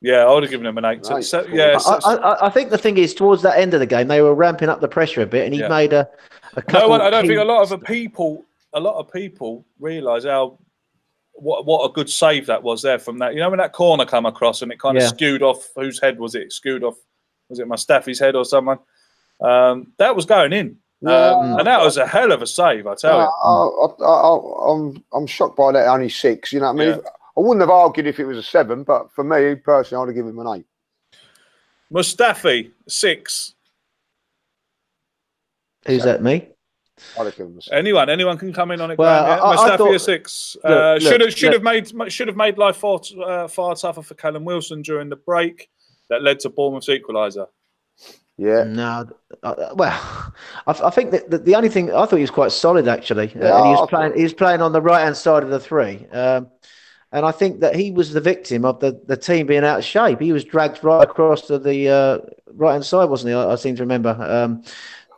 Yeah, 0.00 0.24
I 0.24 0.34
would 0.34 0.42
have 0.42 0.50
given 0.50 0.66
him 0.66 0.76
an 0.78 0.84
eight. 0.84 1.06
So, 1.06 1.20
so, 1.20 1.46
yeah, 1.46 1.78
I, 1.86 2.14
I, 2.14 2.46
I, 2.46 2.50
think 2.50 2.70
the 2.70 2.78
thing 2.78 2.98
is, 2.98 3.14
towards 3.14 3.42
that 3.42 3.58
end 3.58 3.72
of 3.72 3.80
the 3.80 3.86
game, 3.86 4.08
they 4.08 4.20
were 4.20 4.34
ramping 4.34 4.68
up 4.68 4.80
the 4.80 4.88
pressure 4.88 5.22
a 5.22 5.26
bit, 5.26 5.46
and 5.46 5.54
he 5.54 5.60
yeah. 5.60 5.68
made 5.68 5.92
a. 5.92 6.08
a 6.56 6.62
couple 6.62 6.88
no, 6.98 7.04
I 7.04 7.10
don't 7.10 7.26
think 7.26 7.38
a 7.38 7.44
lot 7.44 7.62
of 7.62 7.68
the 7.68 7.78
people, 7.78 8.44
a 8.72 8.80
lot 8.80 8.98
of 8.98 9.12
people 9.12 9.64
realise 9.78 10.24
how 10.24 10.58
what 11.34 11.64
what 11.66 11.88
a 11.88 11.92
good 11.92 12.10
save 12.10 12.46
that 12.46 12.62
was 12.62 12.82
there 12.82 12.98
from 12.98 13.18
that. 13.18 13.34
You 13.34 13.40
know 13.40 13.50
when 13.50 13.58
that 13.58 13.72
corner 13.72 14.04
come 14.04 14.26
across 14.26 14.62
and 14.62 14.70
it 14.70 14.78
kind 14.78 14.98
of 14.98 15.04
skewed 15.04 15.42
off. 15.42 15.70
Whose 15.76 16.00
head 16.00 16.18
was 16.18 16.34
it? 16.34 16.52
Skewed 16.52 16.84
off 16.84 16.96
was 17.52 17.58
it 17.58 17.68
Mustafi's 17.68 18.18
head 18.18 18.34
or 18.34 18.46
someone? 18.46 18.78
Um, 19.40 19.92
that 19.98 20.16
was 20.16 20.24
going 20.24 20.52
in. 20.54 20.78
Yeah. 21.02 21.10
Um, 21.10 21.58
and 21.58 21.66
that 21.66 21.80
was 21.80 21.98
a 21.98 22.06
hell 22.06 22.32
of 22.32 22.40
a 22.40 22.46
save, 22.46 22.86
I 22.86 22.94
tell 22.94 23.20
you. 23.20 23.26
I, 23.26 24.70
am 24.70 24.96
I'm, 24.96 25.04
I'm 25.12 25.26
shocked 25.26 25.56
by 25.56 25.72
that. 25.72 25.86
Only 25.86 26.08
six. 26.08 26.52
You 26.52 26.60
know 26.60 26.72
what 26.72 26.82
I 26.82 26.86
mean? 26.86 27.00
Yeah. 27.04 27.10
I 27.36 27.40
wouldn't 27.40 27.60
have 27.60 27.70
argued 27.70 28.06
if 28.06 28.20
it 28.20 28.24
was 28.24 28.38
a 28.38 28.42
seven, 28.42 28.84
but 28.84 29.12
for 29.12 29.24
me 29.24 29.54
personally, 29.56 30.02
I'd 30.02 30.08
have 30.08 30.14
given 30.14 30.30
him 30.30 30.46
an 30.46 30.58
eight. 30.58 30.66
Mustafi 31.92 32.70
six. 32.88 33.54
Who's 35.86 36.04
that? 36.04 36.22
Me? 36.22 36.48
Anyone, 37.72 38.08
anyone 38.08 38.38
can 38.38 38.52
come 38.52 38.70
in 38.70 38.80
on 38.80 38.92
it. 38.92 38.98
Well, 38.98 39.26
yeah. 39.26 39.42
I, 39.42 39.56
Mustafi 39.56 39.70
I 39.70 39.76
thought, 39.76 39.94
a 39.94 39.98
six. 39.98 40.56
Look, 40.62 40.72
uh, 40.72 40.98
should 41.00 41.20
have 41.20 41.32
should 41.32 41.52
have 41.52 41.62
made 41.62 42.12
should 42.12 42.28
have 42.28 42.36
made 42.36 42.58
life 42.58 42.76
far 42.76 43.00
uh, 43.24 43.48
far 43.48 43.74
tougher 43.74 44.02
for 44.02 44.14
Callum 44.14 44.44
Wilson 44.44 44.82
during 44.82 45.08
the 45.08 45.16
break 45.16 45.68
that 46.12 46.22
led 46.22 46.40
to 46.40 46.50
Bournemouth's 46.50 46.88
equaliser. 46.88 47.46
Yeah. 48.36 48.64
No. 48.64 49.08
Uh, 49.42 49.54
well, 49.74 50.32
I, 50.66 50.72
I 50.84 50.90
think 50.90 51.10
that 51.12 51.30
the, 51.30 51.38
the, 51.38 51.54
only 51.54 51.70
thing 51.70 51.90
I 51.90 52.04
thought 52.04 52.16
he 52.16 52.22
was 52.22 52.30
quite 52.30 52.52
solid 52.52 52.86
actually, 52.86 53.32
yeah, 53.34 53.50
uh, 53.50 53.58
and 53.58 53.66
he 53.66 53.72
was 53.72 53.88
playing. 53.88 54.16
He 54.16 54.22
was 54.22 54.34
playing 54.34 54.60
on 54.60 54.72
the 54.72 54.82
right 54.82 55.02
hand 55.02 55.16
side 55.16 55.42
of 55.42 55.48
the 55.48 55.58
three, 55.58 56.06
um, 56.12 56.48
and 57.12 57.24
I 57.24 57.30
think 57.30 57.60
that 57.60 57.74
he 57.74 57.90
was 57.90 58.12
the 58.12 58.20
victim 58.20 58.64
of 58.64 58.80
the, 58.80 59.00
the 59.06 59.16
team 59.16 59.46
being 59.46 59.64
out 59.64 59.78
of 59.78 59.84
shape. 59.84 60.20
He 60.20 60.32
was 60.32 60.44
dragged 60.44 60.84
right 60.84 61.02
across 61.02 61.46
to 61.48 61.58
the 61.58 61.88
uh, 61.88 62.18
right 62.54 62.72
hand 62.72 62.84
side, 62.84 63.06
wasn't 63.06 63.30
he? 63.30 63.34
I, 63.34 63.52
I 63.52 63.54
seem 63.56 63.76
to 63.76 63.82
remember. 63.82 64.10
Um, 64.10 64.62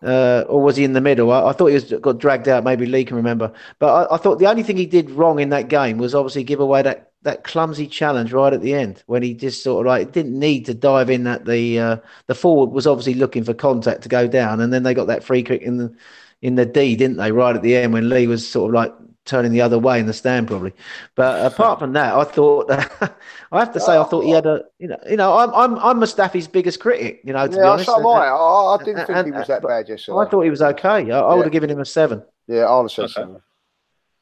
uh, 0.02 0.44
or 0.48 0.62
was 0.62 0.76
he 0.76 0.84
in 0.84 0.92
the 0.92 1.00
middle? 1.00 1.32
I, 1.32 1.48
I, 1.48 1.52
thought 1.52 1.68
he 1.68 1.74
was 1.74 1.92
got 1.92 2.18
dragged 2.18 2.46
out. 2.46 2.62
Maybe 2.62 2.84
Lee 2.86 3.04
can 3.04 3.16
remember. 3.16 3.52
But 3.78 4.10
I, 4.10 4.14
I, 4.14 4.18
thought 4.18 4.38
the 4.38 4.46
only 4.46 4.62
thing 4.62 4.76
he 4.76 4.86
did 4.86 5.10
wrong 5.10 5.38
in 5.38 5.48
that 5.48 5.68
game 5.68 5.98
was 5.98 6.14
obviously 6.14 6.44
give 6.44 6.60
away 6.60 6.82
that, 6.82 7.12
that 7.24 7.42
clumsy 7.42 7.86
challenge 7.86 8.32
right 8.32 8.52
at 8.52 8.60
the 8.60 8.74
end 8.74 9.02
when 9.06 9.22
he 9.22 9.34
just 9.34 9.62
sort 9.62 9.86
of 9.86 9.90
like 9.90 10.12
didn't 10.12 10.38
need 10.38 10.64
to 10.66 10.74
dive 10.74 11.10
in 11.10 11.24
That 11.24 11.46
the 11.46 11.78
uh, 11.78 11.96
the 12.26 12.34
forward 12.34 12.70
was 12.70 12.86
obviously 12.86 13.14
looking 13.14 13.44
for 13.44 13.54
contact 13.54 14.02
to 14.02 14.08
go 14.08 14.28
down 14.28 14.60
and 14.60 14.72
then 14.72 14.82
they 14.82 14.94
got 14.94 15.06
that 15.06 15.24
free 15.24 15.42
kick 15.42 15.62
in 15.62 15.78
the 15.78 15.94
in 16.42 16.54
the 16.54 16.66
D 16.66 16.94
didn't 16.94 17.16
they 17.16 17.32
right 17.32 17.56
at 17.56 17.62
the 17.62 17.76
end 17.76 17.92
when 17.92 18.08
Lee 18.08 18.26
was 18.26 18.46
sort 18.48 18.70
of 18.70 18.74
like 18.74 18.94
turning 19.24 19.52
the 19.52 19.62
other 19.62 19.78
way 19.78 19.98
in 19.98 20.04
the 20.04 20.12
stand 20.12 20.46
probably 20.46 20.74
but 21.14 21.50
apart 21.50 21.78
from 21.78 21.94
that 21.94 22.14
I 22.14 22.24
thought 22.24 22.70
I 23.52 23.58
have 23.58 23.72
to 23.72 23.80
say 23.80 23.96
I 23.96 24.04
thought 24.04 24.20
he 24.20 24.30
had 24.30 24.44
a 24.44 24.62
you 24.78 24.88
know 24.88 24.98
you 25.08 25.16
know 25.16 25.38
I'm 25.38 25.54
I'm, 25.54 25.78
I'm 25.78 25.98
Mustafi's 25.98 26.46
biggest 26.46 26.78
critic 26.78 27.22
you 27.24 27.32
know 27.32 27.46
to 27.46 27.56
yeah, 27.56 27.62
be 27.62 27.66
honest 27.66 27.86
so 27.86 27.98
am 27.98 28.06
I. 28.06 28.26
I, 28.26 28.74
I 28.74 28.78
didn't 28.78 28.98
and, 28.98 29.06
think 29.06 29.18
and, 29.18 29.26
he 29.28 29.32
was 29.32 29.46
that 29.46 29.62
bad 29.62 29.88
yesterday 29.88 30.18
I 30.18 30.28
thought 30.28 30.42
he 30.42 30.50
was 30.50 30.60
okay 30.60 30.88
I, 30.88 30.98
I 30.98 31.02
yeah. 31.06 31.34
would 31.34 31.46
have 31.46 31.52
given 31.52 31.70
him 31.70 31.80
a 31.80 31.86
7 31.86 32.22
yeah 32.48 32.64
I'll 32.64 32.82
have 32.82 32.90
said 32.90 33.04
okay. 33.04 33.14
7 33.14 33.40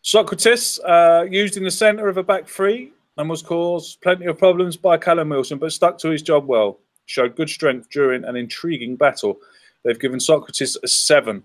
Sokratis 0.05 0.80
uh, 0.84 1.24
used 1.24 1.57
in 1.57 1.64
the 1.64 1.70
centre 1.70 2.09
of 2.09 2.16
a 2.16 2.22
back 2.22 2.48
three 2.48 2.92
and 3.16 3.30
was 3.30 3.42
caused 3.42 4.00
plenty 4.00 4.26
of 4.26 4.38
problems 4.38 4.76
by 4.76 4.96
Callum 4.96 5.28
Wilson, 5.28 5.59
but 5.59 5.72
stuck 5.72 5.98
to 5.98 6.11
his 6.11 6.22
job 6.22 6.46
well. 6.46 6.80
Showed 7.07 7.36
good 7.36 7.50
strength 7.50 7.88
during 7.90 8.24
an 8.24 8.36
intriguing 8.36 8.96
battle. 8.96 9.38
They've 9.84 9.98
given 9.98 10.18
Sokratis 10.18 10.76
a 10.82 10.88
seven. 10.88 11.42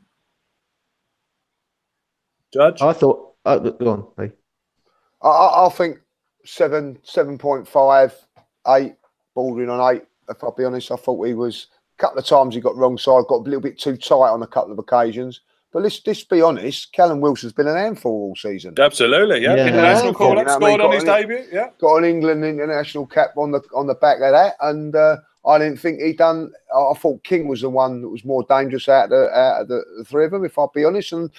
Judge, 2.54 2.82
I 2.82 2.94
thought. 2.94 3.34
Uh, 3.46 3.60
go 3.60 3.90
on, 3.90 4.08
hey. 4.18 4.32
I, 5.22 5.28
I 5.28 5.70
think 5.70 6.00
seven, 6.46 6.98
seven 7.04 7.38
point 7.38 7.68
five, 7.68 8.14
eight, 8.70 8.96
bordering 9.36 9.70
on 9.70 9.96
eight. 9.96 10.04
If 10.30 10.44
I'll 10.44 10.52
be 10.52 10.66
honest, 10.66 10.92
I 10.92 10.96
thought 10.96 11.26
he 11.26 11.34
was 11.34 11.68
a 11.98 12.02
couple 12.02 12.20
of 12.20 12.26
times 12.26 12.56
he 12.56 12.62
got 12.62 12.76
wrong 12.76 12.98
side, 12.98 13.24
got 13.28 13.42
a 13.42 13.44
little 13.44 13.62
bit 13.62 13.80
too 13.80 13.98
tight 13.98 14.32
on 14.32 14.44
a 14.44 14.48
couple 14.48 14.72
of 14.72 14.80
occasions. 14.80 15.42
But 15.74 15.84
let's 15.84 16.02
let's 16.08 16.24
be 16.24 16.42
honest, 16.42 16.94
Callum 16.94 17.20
Wilson's 17.20 17.54
been 17.54 17.68
an 17.68 17.76
handful 17.76 18.12
all 18.12 18.36
season. 18.36 18.74
Absolutely, 18.78 19.42
yeah. 19.42 19.56
yeah. 19.56 19.68
International 19.68 20.08
yeah. 20.08 20.14
call 20.14 20.40
up, 20.40 20.50
scored 20.50 20.82
on 20.82 20.92
his 20.94 21.04
an, 21.04 21.10
debut. 21.10 21.46
Yeah, 21.52 21.70
got 21.80 21.98
an 21.98 22.06
England 22.06 22.46
international 22.46 23.06
cap 23.06 23.32
on 23.38 23.52
the 23.52 23.62
on 23.76 23.88
the 23.88 23.96
back 23.96 24.16
of 24.22 24.32
that, 24.32 24.56
and 24.62 24.96
uh, 24.96 25.18
I 25.46 25.58
didn't 25.58 25.80
think 25.80 26.02
he 26.02 26.14
done. 26.14 26.52
I 26.76 26.94
thought 26.94 27.24
King 27.24 27.48
was 27.48 27.62
the 27.62 27.70
one 27.70 28.02
that 28.02 28.10
was 28.10 28.26
more 28.26 28.44
dangerous 28.44 28.88
out 28.90 29.06
of 29.06 29.10
the, 29.12 29.30
out 29.38 29.62
of 29.62 29.68
the, 29.68 29.84
the 29.98 30.04
three 30.06 30.26
of 30.26 30.32
them, 30.32 30.46
if 30.46 30.58
I'll 30.58 30.72
be 30.74 30.86
honest. 30.86 31.12
And 31.14 31.30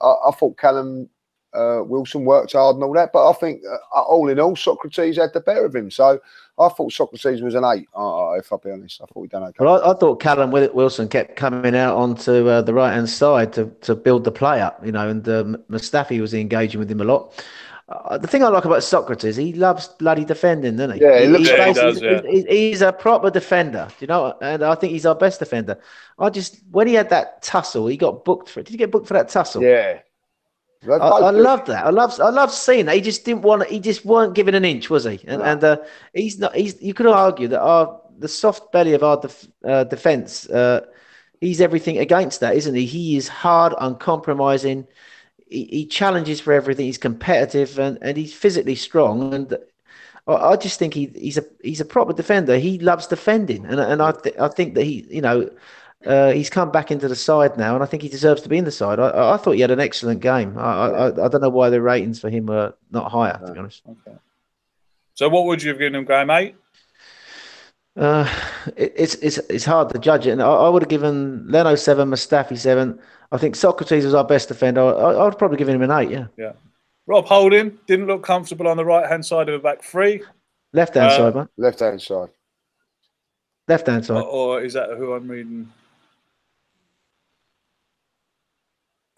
I, 0.00 0.14
I 0.28 0.30
thought 0.32 0.58
Callum 0.58 1.08
uh, 1.54 1.82
Wilson 1.84 2.24
worked 2.24 2.52
hard 2.52 2.76
and 2.76 2.84
all 2.84 2.92
that, 2.94 3.10
but 3.12 3.28
I 3.28 3.32
think 3.34 3.62
uh, 3.64 4.02
all 4.02 4.28
in 4.28 4.38
all, 4.38 4.54
Sokratis 4.54 5.16
had 5.16 5.32
the 5.32 5.40
better 5.40 5.64
of 5.64 5.74
him. 5.74 5.90
So 5.90 6.20
I 6.58 6.68
thought 6.68 6.92
Sokratis 6.92 7.42
was 7.42 7.54
an 7.54 7.64
eight. 7.64 7.88
Uh, 7.94 8.32
if 8.32 8.52
I'll 8.52 8.58
be 8.58 8.70
honest, 8.70 9.00
I 9.02 9.06
thought 9.06 9.22
he 9.22 9.28
done 9.28 9.44
okay. 9.44 9.64
Well, 9.64 9.82
I, 9.82 9.92
I 9.92 9.94
thought 9.94 10.20
Callum 10.20 10.50
Wilson 10.50 11.08
kept 11.08 11.36
coming 11.36 11.74
out 11.74 11.96
onto 11.96 12.48
uh, 12.48 12.62
the 12.62 12.74
right 12.74 12.92
hand 12.92 13.08
side 13.08 13.52
to, 13.54 13.66
to 13.82 13.94
build 13.94 14.24
the 14.24 14.32
play 14.32 14.60
up, 14.60 14.84
you 14.84 14.92
know, 14.92 15.08
and 15.08 15.24
Mustafi 15.24 16.20
was 16.20 16.34
engaging 16.34 16.78
with 16.78 16.90
him 16.90 17.00
a 17.00 17.04
lot. 17.04 17.44
Uh, 17.88 18.18
the 18.18 18.26
thing 18.26 18.44
I 18.44 18.48
like 18.48 18.66
about 18.66 18.80
Sokratis, 18.80 19.38
he 19.38 19.54
loves 19.54 19.88
bloody 19.88 20.24
defending, 20.24 20.76
doesn't 20.76 20.96
he? 20.96 21.02
Yeah, 21.02 21.20
he, 21.20 21.26
looks, 21.26 21.48
yeah, 21.48 21.68
he 21.68 21.72
does, 21.72 22.02
yeah. 22.02 22.20
He's, 22.28 22.44
he's, 22.44 22.82
a 22.82 22.92
proper 22.92 23.30
defender, 23.30 23.88
do 23.88 23.96
you 24.00 24.06
know? 24.08 24.36
And 24.42 24.62
I 24.62 24.74
think 24.74 24.92
he's 24.92 25.06
our 25.06 25.14
best 25.14 25.38
defender. 25.38 25.78
I 26.18 26.28
just 26.28 26.60
when 26.70 26.86
he 26.86 26.92
had 26.92 27.08
that 27.08 27.42
tussle, 27.42 27.86
he 27.86 27.96
got 27.96 28.26
booked 28.26 28.50
for 28.50 28.60
it. 28.60 28.66
Did 28.66 28.72
he 28.72 28.76
get 28.76 28.90
booked 28.90 29.06
for 29.06 29.14
that 29.14 29.30
tussle? 29.30 29.62
Yeah, 29.62 30.00
I, 30.86 30.96
I 30.96 31.30
love 31.30 31.66
that. 31.66 31.86
I 31.86 31.90
love 31.90 32.20
I 32.20 32.30
love 32.30 32.52
seeing 32.52 32.86
that. 32.86 32.94
He 32.94 33.00
just 33.00 33.24
didn't 33.24 33.42
want. 33.42 33.66
He 33.68 33.80
just 33.80 34.04
weren't 34.04 34.34
given 34.34 34.54
an 34.54 34.64
inch, 34.64 34.88
was 34.88 35.04
he? 35.04 35.20
And, 35.26 35.40
no. 35.40 35.44
and 35.44 35.64
uh, 35.64 35.76
he's 36.14 36.38
not. 36.38 36.54
He's. 36.54 36.80
You 36.80 36.94
could 36.94 37.06
argue 37.06 37.48
that 37.48 37.60
our 37.60 38.00
the 38.18 38.28
soft 38.28 38.72
belly 38.72 38.94
of 38.94 39.02
our 39.02 39.20
def, 39.20 39.46
uh, 39.64 39.84
defense. 39.84 40.48
Uh, 40.48 40.86
he's 41.40 41.60
everything 41.60 41.98
against 41.98 42.40
that, 42.40 42.56
isn't 42.56 42.74
he? 42.74 42.86
He 42.86 43.16
is 43.16 43.28
hard, 43.28 43.74
uncompromising. 43.78 44.86
He, 45.48 45.64
he 45.64 45.86
challenges 45.86 46.40
for 46.40 46.52
everything. 46.52 46.86
He's 46.86 46.98
competitive 46.98 47.78
and, 47.78 47.98
and 48.02 48.16
he's 48.16 48.34
physically 48.34 48.74
strong. 48.74 49.34
And 49.34 49.58
I, 50.26 50.32
I 50.32 50.56
just 50.56 50.78
think 50.78 50.94
he, 50.94 51.10
he's 51.14 51.38
a 51.38 51.44
he's 51.62 51.80
a 51.80 51.84
proper 51.84 52.12
defender. 52.12 52.58
He 52.58 52.78
loves 52.78 53.06
defending, 53.06 53.66
and 53.66 53.80
and 53.80 54.02
I 54.02 54.12
th- 54.12 54.36
I 54.38 54.48
think 54.48 54.74
that 54.74 54.84
he 54.84 55.06
you 55.10 55.22
know 55.22 55.50
uh, 56.06 56.30
he's 56.32 56.50
come 56.50 56.70
back 56.70 56.90
into 56.90 57.08
the 57.08 57.16
side 57.16 57.56
now, 57.56 57.74
and 57.74 57.82
I 57.82 57.86
think 57.86 58.02
he 58.02 58.08
deserves 58.08 58.42
to 58.42 58.48
be 58.48 58.58
in 58.58 58.64
the 58.64 58.70
side. 58.70 58.98
I, 59.00 59.34
I 59.34 59.36
thought 59.36 59.52
he 59.52 59.60
had 59.60 59.70
an 59.70 59.80
excellent 59.80 60.20
game. 60.20 60.56
I, 60.58 60.62
I, 60.86 61.06
I 61.24 61.28
don't 61.28 61.40
know 61.40 61.48
why 61.48 61.70
the 61.70 61.80
ratings 61.82 62.20
for 62.20 62.30
him 62.30 62.46
were 62.46 62.74
not 62.90 63.10
higher, 63.10 63.38
to 63.44 63.52
be 63.52 63.58
honest. 63.58 63.82
Okay. 63.88 64.16
So 65.14 65.28
what 65.28 65.46
would 65.46 65.62
you 65.62 65.70
have 65.70 65.78
given 65.78 65.96
him, 65.96 66.04
Graham? 66.04 66.30
Eight? 66.30 66.54
Uh, 67.96 68.32
it, 68.76 68.92
it's 68.96 69.14
it's 69.16 69.38
it's 69.50 69.64
hard 69.64 69.88
to 69.90 69.98
judge 69.98 70.26
it. 70.26 70.30
And 70.30 70.42
I, 70.42 70.46
I 70.48 70.68
would 70.68 70.82
have 70.82 70.88
given 70.88 71.48
Leno 71.48 71.74
seven, 71.74 72.08
Mustafi 72.10 72.56
seven. 72.56 73.00
I 73.32 73.38
think 73.38 73.56
Sokratis 73.56 74.04
was 74.04 74.14
our 74.14 74.24
best 74.24 74.46
defender. 74.48 74.80
I, 74.80 75.14
I 75.14 75.24
would 75.24 75.36
probably 75.36 75.56
give 75.58 75.68
him 75.68 75.82
an 75.82 75.90
eight. 75.90 76.10
Yeah, 76.10 76.26
Yeah. 76.36 76.52
Rob 77.06 77.24
Holding 77.26 77.76
didn't 77.86 78.06
look 78.06 78.22
comfortable 78.22 78.68
on 78.68 78.76
the 78.76 78.84
right 78.84 79.08
hand 79.08 79.26
side 79.26 79.48
of 79.48 79.60
the 79.60 79.62
back 79.66 79.82
three. 79.82 80.22
left 80.72 80.94
hand 80.94 81.10
Uh, 81.10 81.16
side, 81.16 81.34
mate. 81.34 81.48
Left 81.56 81.80
hand 81.80 82.00
side. 82.00 82.28
Left 83.66 83.86
hand 83.86 84.02
Or, 84.02 84.04
side. 84.04 84.24
or 84.24 84.62
is 84.62 84.74
that 84.74 84.90
who 84.96 85.14
I'm 85.14 85.26
reading? 85.26 85.72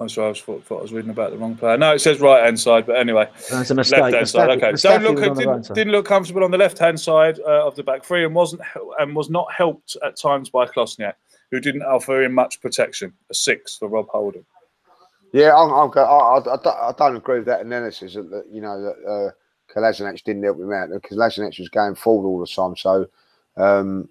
I'm 0.00 0.08
sorry, 0.08 0.26
I 0.26 0.28
was 0.30 0.40
thought, 0.40 0.64
thought 0.64 0.78
I 0.78 0.82
was 0.82 0.92
reading 0.94 1.10
about 1.10 1.30
the 1.30 1.36
wrong 1.36 1.56
player. 1.56 1.76
No, 1.76 1.92
it 1.92 1.98
says 1.98 2.20
right 2.20 2.42
hand 2.42 2.58
side, 2.58 2.86
but 2.86 2.96
anyway, 2.96 3.28
That's 3.50 3.70
a 3.70 3.74
mistake. 3.74 4.00
left 4.00 4.14
hand 4.14 4.28
side. 4.28 4.50
Okay, 4.50 4.72
Mustafi 4.72 4.78
so 4.80 4.96
look, 4.96 5.18
was 5.18 5.28
on 5.28 5.34
the 5.34 5.40
didn't, 5.42 5.68
right 5.68 5.74
didn't 5.74 5.92
look 5.92 6.06
comfortable 6.06 6.42
on 6.42 6.50
the 6.50 6.58
left 6.58 6.78
hand 6.78 6.98
side 6.98 7.38
uh, 7.40 7.66
of 7.66 7.76
the 7.76 7.82
back 7.82 8.02
three, 8.02 8.24
and 8.24 8.34
wasn't 8.34 8.62
and 8.98 9.14
was 9.14 9.28
not 9.28 9.52
helped 9.52 9.98
at 10.02 10.16
times 10.16 10.48
by 10.48 10.64
Kolasinac, 10.64 11.14
who 11.50 11.60
didn't 11.60 11.82
offer 11.82 12.22
him 12.22 12.32
much 12.32 12.62
protection. 12.62 13.12
A 13.30 13.34
six 13.34 13.76
for 13.76 13.88
Rob 13.88 14.08
Holding. 14.08 14.46
Yeah, 15.32 15.54
I'm, 15.54 15.70
I'm, 15.70 15.90
I, 15.96 16.00
I, 16.00 16.88
I, 16.88 16.92
don't, 16.96 17.16
agree 17.16 17.38
with 17.38 17.46
that 17.46 17.60
analysis. 17.60 18.14
That, 18.14 18.30
that, 18.30 18.46
you 18.50 18.62
know 18.62 18.82
that 18.82 19.06
uh, 19.06 19.30
Kolasinac 19.78 20.24
didn't 20.24 20.42
help 20.42 20.58
him 20.58 20.72
out 20.72 20.88
because 20.90 21.18
Kolasinac 21.18 21.58
was 21.58 21.68
going 21.68 21.94
forward 21.94 22.26
all 22.26 22.40
the 22.40 22.46
time. 22.46 22.74
So 22.74 23.06
um, 23.58 24.08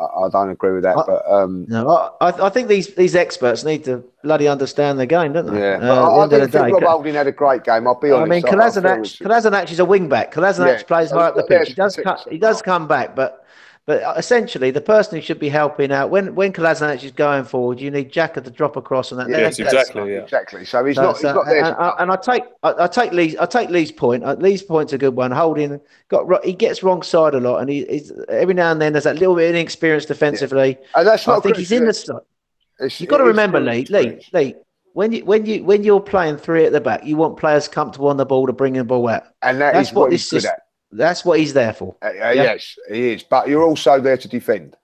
I, 0.00 0.22
I 0.24 0.28
don't 0.30 0.50
agree 0.50 0.72
with 0.72 0.82
that. 0.84 0.96
I- 0.96 1.04
but 1.06 1.30
um, 1.30 1.66
No, 1.68 2.14
I, 2.20 2.28
I 2.28 2.48
think 2.48 2.68
these, 2.68 2.94
these 2.94 3.14
experts 3.14 3.64
need 3.64 3.84
to 3.84 4.02
bloody 4.22 4.48
understand 4.48 4.98
the 4.98 5.06
game, 5.06 5.32
don't 5.32 5.46
they? 5.46 5.58
yeah, 5.60 5.76
Uh, 5.76 5.78
the 5.80 5.86
I, 5.92 5.94
I 5.94 6.22
end 6.22 6.24
of 6.24 6.30
didn't 6.30 6.50
the 6.52 6.58
think 6.58 6.72
Rob 6.80 6.82
Holding 6.90 7.14
had 7.14 7.26
a 7.26 7.32
great 7.32 7.64
game. 7.64 7.86
I'll 7.86 7.94
be 7.94 8.10
honest. 8.10 8.26
I- 8.26 8.34
mean, 8.34 8.42
feel 8.42 8.50
Kolasinac, 8.52 9.18
Kolasinac 9.22 9.70
is 9.72 9.78
a 9.80 9.84
wing 9.84 10.08
back. 10.08 10.32
Kolasinac 10.32 10.78
Yeah, 10.78 10.82
plays 10.84 11.10
high 11.10 11.28
up 11.28 11.36
the 11.36 11.42
pitch. 11.42 11.68
He 11.68 11.74
does 11.74 11.96
come, 11.96 12.18
he 12.30 12.38
does 12.38 12.62
come 12.62 12.88
back, 12.88 13.14
but 13.14 13.44
but 13.86 14.02
uh, 14.02 14.14
essentially 14.16 14.70
the 14.70 14.80
person 14.80 15.16
who 15.16 15.22
should 15.22 15.38
be 15.40 15.48
helping 15.48 15.90
out 15.90 16.10
when 16.10 16.34
when 16.34 16.52
Kolasinac 16.52 17.02
is 17.02 17.10
going 17.12 17.44
forward, 17.44 17.80
you 17.80 17.90
need 17.90 18.12
Jack 18.12 18.36
at 18.36 18.44
the 18.44 18.50
drop 18.50 18.76
across 18.76 19.10
and 19.10 19.20
that. 19.20 19.28
Yes, 19.28 19.58
left 19.58 19.72
exactly. 19.72 20.02
side. 20.02 20.10
Yeah. 20.10 20.18
exactly. 20.22 20.64
So 20.64 20.84
he's 20.84 20.96
So- 20.96 21.02
not. 21.02 21.12
He's 21.16 21.22
so- 21.22 21.34
not 21.34 21.46
there. 21.46 21.64
Uh, 21.64 21.68
and, 21.68 21.76
I- 21.78 21.94
and 22.00 22.12
I 22.12 22.16
take 22.16 22.42
I, 22.62 22.74
I 22.84 22.86
take 22.86 23.12
Lee's 23.12 23.36
I 23.36 23.46
take 23.46 23.70
Lee's 23.70 23.90
point. 23.92 24.22
Uh, 24.24 24.34
Lee's 24.38 24.62
point's 24.62 24.92
a 24.92 24.98
good 24.98 25.16
one. 25.16 25.30
Holding 25.30 25.80
got 26.08 26.44
he 26.44 26.52
gets 26.52 26.82
wrong 26.82 27.02
side 27.02 27.34
a 27.34 27.40
lot, 27.40 27.58
and 27.58 27.68
he 27.70 27.84
he's, 27.86 28.12
every 28.28 28.54
now 28.54 28.70
and 28.70 28.80
then 28.80 28.92
there's 28.92 29.04
that 29.04 29.16
little 29.18 29.34
bit 29.34 29.48
of 29.50 29.56
inexperience 29.56 30.04
defensively. 30.06 30.78
and 30.94 31.06
that's 31.06 31.26
not. 31.26 31.32
I 31.32 31.36
not. 31.36 31.42
think 31.44 31.56
he's 31.56 31.72
in 31.72 31.78
the. 31.80 31.84
criticism. 31.86 32.16
side. 32.16 33.00
You've 33.00 33.10
got 33.10 33.18
to 33.18 33.24
remember, 33.24 33.58
full 33.58 33.66
Lee, 33.72 33.84
Lee. 33.90 34.20
Lee. 34.32 34.54
When 34.92 35.12
you 35.12 35.24
when 35.24 35.46
you 35.46 35.62
when 35.64 35.84
you're 35.84 36.00
playing 36.00 36.38
three 36.38 36.64
at 36.64 36.72
the 36.72 36.80
back, 36.80 37.04
you 37.04 37.16
want 37.16 37.36
players 37.36 37.68
comfortable 37.68 38.08
on 38.08 38.16
the 38.16 38.24
ball 38.26 38.46
to 38.46 38.52
bring 38.52 38.72
the 38.72 38.84
ball 38.84 39.08
out. 39.08 39.24
and 39.42 39.60
that 39.60 39.74
That's 39.74 39.90
is 39.90 39.94
what 39.94 40.00
what 40.02 40.10
this 40.10 40.22
he's 40.22 40.30
good 40.30 40.40
system- 40.42 40.56
at. 40.56 40.62
That's 40.92 41.24
what 41.24 41.38
he's 41.38 41.52
there 41.52 41.72
for. 41.72 41.96
Uh, 42.02 42.06
uh, 42.08 42.30
Yes, 42.30 42.76
he 42.90 43.12
is. 43.12 43.22
But 43.22 43.48
you're 43.48 43.62
also 43.62 44.00
there 44.00 44.16
to 44.16 44.28
defend. 44.28 44.76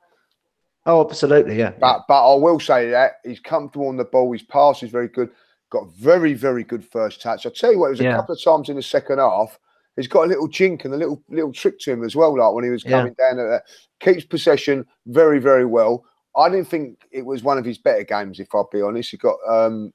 Oh, 0.84 1.04
absolutely, 1.09 1.59
yeah. 1.59 1.72
But 1.80 2.04
but 2.07 2.32
I 2.32 2.36
will 2.36 2.61
say 2.61 2.90
that 2.90 3.14
he's 3.24 3.40
comfortable 3.40 3.88
on 3.88 3.96
the 3.96 4.04
ball. 4.04 4.32
His 4.32 4.42
pass 4.42 4.82
is 4.84 4.90
very 4.90 5.09
good. 5.09 5.30
Got 5.70 5.92
very 5.96 6.32
very 6.34 6.62
good 6.62 6.84
first 6.84 7.20
touch. 7.20 7.44
I 7.44 7.50
tell 7.50 7.72
you 7.72 7.80
what, 7.80 7.88
it 7.88 7.90
was 7.90 8.00
Yeah. 8.00 8.12
a 8.14 8.16
couple 8.16 8.34
of 8.36 8.42
times 8.44 8.68
in 8.68 8.76
the 8.76 8.82
second 8.82 9.18
half. 9.18 9.59
He's 9.96 10.07
got 10.07 10.24
a 10.24 10.28
little 10.28 10.46
jink 10.46 10.84
and 10.84 10.94
a 10.94 10.96
little 10.96 11.20
little 11.28 11.52
trick 11.52 11.80
to 11.80 11.92
him 11.92 12.04
as 12.04 12.14
well. 12.14 12.38
Like 12.38 12.52
when 12.54 12.62
he 12.64 12.70
was 12.70 12.84
Yeah. 12.84 12.98
coming 12.98 13.14
down 13.14 13.40
at 13.40 13.48
that, 13.48 13.62
keeps 13.98 14.24
possession 14.24 14.86
very 15.07 15.40
very 15.40 15.64
well. 15.66 16.04
I 16.36 16.48
didn't 16.50 16.68
think 16.68 16.98
it 17.11 17.24
was 17.26 17.42
one 17.42 17.59
of 17.59 17.64
his 17.64 17.78
better 17.78 18.04
games. 18.04 18.38
If 18.38 18.54
I'll 18.54 18.68
be 18.70 18.82
honest, 18.82 19.11
he 19.11 19.16
got 19.16 19.38
um 19.48 19.92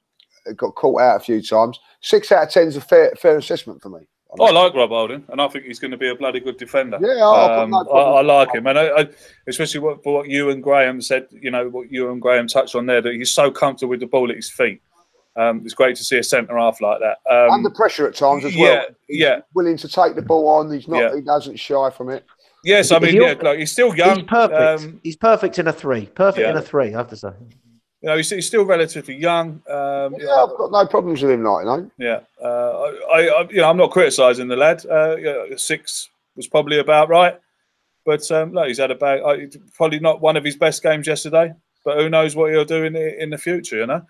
got 0.58 0.76
caught 0.76 1.00
out 1.02 1.18
a 1.22 1.24
few 1.24 1.42
times. 1.42 1.80
Six 2.02 2.34
out 2.34 2.44
of 2.48 2.50
ten 2.50 2.68
is 2.68 2.76
a 2.76 2.82
fair 2.82 3.14
fair 3.16 3.38
assessment 3.38 3.82
for 3.82 3.90
me. 3.90 4.08
I 4.40 4.50
like 4.52 4.74
Rob 4.74 4.90
Holding, 4.92 5.26
and 5.30 5.42
I 5.42 5.48
think 5.50 5.66
he's 5.66 5.80
going 5.80 5.92
to 5.92 5.98
be 5.98 6.10
a 6.10 6.16
bloody 6.16 6.40
good 6.40 6.56
defender. 6.58 6.98
Yeah, 7.02 7.26
I've 7.28 7.60
Um, 7.64 7.74
I. 7.74 7.80
I 7.82 8.22
like 8.22 8.54
him, 8.54 8.66
and 8.68 8.80
I, 8.80 8.88
I, 9.02 9.08
especially 9.48 9.82
what, 9.82 10.02
for 10.04 10.14
what 10.14 10.30
you 10.30 10.50
and 10.52 10.64
Graham 10.64 11.02
said. 11.02 11.28
You 11.32 11.52
know 11.52 11.68
what 11.68 11.92
you 11.92 12.10
and 12.12 12.22
Graham 12.22 12.48
touched 12.48 12.76
on 12.76 12.86
there 12.86 13.02
that 13.02 13.14
he's 13.14 13.32
so 13.32 13.52
comfortable 13.52 13.90
with 13.90 14.00
the 14.00 14.06
ball 14.08 14.30
at 14.30 14.38
his 14.38 14.50
feet. 14.50 14.82
Um, 15.36 15.62
it's 15.66 15.74
great 15.74 15.96
to 15.98 16.04
see 16.04 16.18
a 16.18 16.24
centre 16.24 16.58
half 16.58 16.80
like 16.82 17.00
that. 17.02 17.18
Um, 17.30 17.52
Under 17.52 17.70
pressure 17.70 18.08
at 18.08 18.16
times 18.16 18.46
as 18.46 18.56
yeah, 18.56 18.64
well. 18.68 18.86
yeah, 19.10 19.40
Willing 19.54 19.78
to 19.78 19.88
take 19.88 20.16
the 20.16 20.22
ball 20.22 20.48
on. 20.48 20.72
He's 20.72 20.88
not. 20.88 21.00
Yeah. 21.00 21.16
He 21.16 21.22
doesn't 21.22 21.58
shy 21.60 21.90
from 21.90 22.10
it. 22.10 22.26
yes. 22.64 22.92
I 22.92 23.00
mean, 23.00 23.16
you're- 23.16 23.28
yeah, 23.28 23.36
look, 23.42 23.58
he's 23.58 23.72
still 23.72 23.94
young. 23.96 24.20
He's 24.20 24.28
perfect. 24.28 24.84
Um, 24.86 25.00
he's 25.04 25.16
perfect 25.18 25.58
in 25.60 25.68
a 25.68 25.74
three. 25.74 26.06
Perfect 26.06 26.44
Yeah. 26.46 26.52
in 26.52 26.58
a 26.58 26.62
three, 26.62 26.94
I 26.94 26.98
have 26.98 27.10
to 27.10 27.18
say. 27.18 27.32
You 28.02 28.10
know, 28.10 28.18
he's, 28.18 28.30
he's 28.30 28.48
still 28.48 28.66
relatively 28.66 29.16
young. 29.16 29.62
Um, 29.70 30.16
Yeah, 30.18 30.44
I've 30.44 30.58
got 30.58 30.72
no 30.72 30.86
problems 30.88 31.22
with 31.22 31.32
him. 31.32 31.44
Like, 31.44 31.66
you 31.66 31.66
know. 31.66 31.92
Yeah, 31.98 32.20
uh, 32.44 32.92
I, 33.14 33.28
I, 33.28 33.48
you 33.50 33.58
know, 33.58 33.70
I'm 33.70 33.78
not 33.78 33.92
criticising 33.92 34.48
the 34.48 34.56
lad. 34.56 34.84
Uh, 34.90 35.16
yeah, 35.18 35.44
six 35.56 36.10
was 36.36 36.48
probably 36.48 36.80
about 36.80 37.10
right, 37.10 37.40
but 38.06 38.30
um, 38.32 38.54
look, 38.54 38.68
he's 38.68 38.80
had 38.80 38.92
a 38.92 38.96
bad, 38.96 39.22
uh, 39.22 39.38
probably 39.76 40.00
not 40.00 40.22
one 40.22 40.36
of 40.36 40.44
his 40.44 40.56
best 40.56 40.82
games 40.82 41.08
yesterday. 41.08 41.54
But 41.84 41.98
who 41.98 42.10
knows 42.10 42.36
what 42.36 42.52
he'll 42.52 42.64
do 42.64 42.84
in 42.84 42.94
the, 42.94 43.22
in 43.22 43.32
the 43.32 43.38
future? 43.38 43.78
You 43.78 43.88
know, 43.88 44.02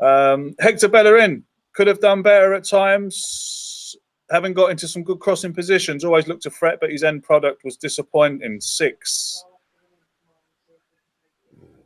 um, 0.00 0.54
Hector 0.58 0.88
Bellerin 0.88 1.44
could 1.74 1.86
have 1.86 2.00
done 2.00 2.22
better 2.22 2.54
at 2.54 2.64
times. 2.64 3.94
Having 4.30 4.54
got 4.54 4.70
into 4.70 4.86
some 4.86 5.02
good 5.02 5.20
crossing 5.20 5.54
positions, 5.54 6.04
always 6.04 6.26
looked 6.28 6.44
a 6.44 6.50
threat, 6.50 6.78
but 6.80 6.90
his 6.90 7.02
end 7.02 7.22
product 7.22 7.64
was 7.64 7.76
disappointing. 7.76 8.60
Six. 8.60 9.44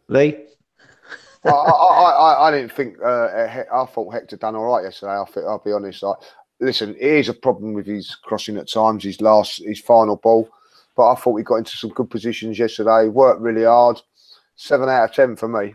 Lee, 0.09 0.37
I, 1.45 1.51
I, 1.51 2.11
I, 2.11 2.49
I 2.49 2.51
didn't 2.51 2.73
think. 2.73 2.97
Uh, 3.05 3.65
I 3.73 3.87
thought 3.87 4.13
Hector 4.13 4.37
done 4.37 4.55
all 4.57 4.65
right 4.65 4.85
yesterday. 4.85 5.13
I 5.13 5.25
think, 5.25 5.47
I'll 5.47 5.63
be 5.65 5.73
honest. 5.73 6.05
I, 6.05 6.13
listen, 6.61 6.95
is 6.95 7.29
a 7.29 7.35
problem 7.35 7.75
with 7.75 7.87
his 7.87 8.15
crossing 8.15 8.57
at 8.57 8.71
times. 8.71 9.05
His 9.05 9.21
last, 9.21 9.63
his 9.65 9.81
final 9.81 10.17
ball, 10.17 10.49
but 10.97 11.11
I 11.11 11.15
thought 11.17 11.37
he 11.37 11.45
got 11.45 11.57
into 11.57 11.77
some 11.77 11.91
good 11.91 12.11
positions 12.11 12.59
yesterday. 12.59 13.09
Worked 13.09 13.41
really 13.41 13.65
hard. 13.65 14.01
Seven 14.57 14.89
out 14.89 15.11
of 15.11 15.15
ten 15.15 15.37
for 15.37 15.49
me. 15.49 15.75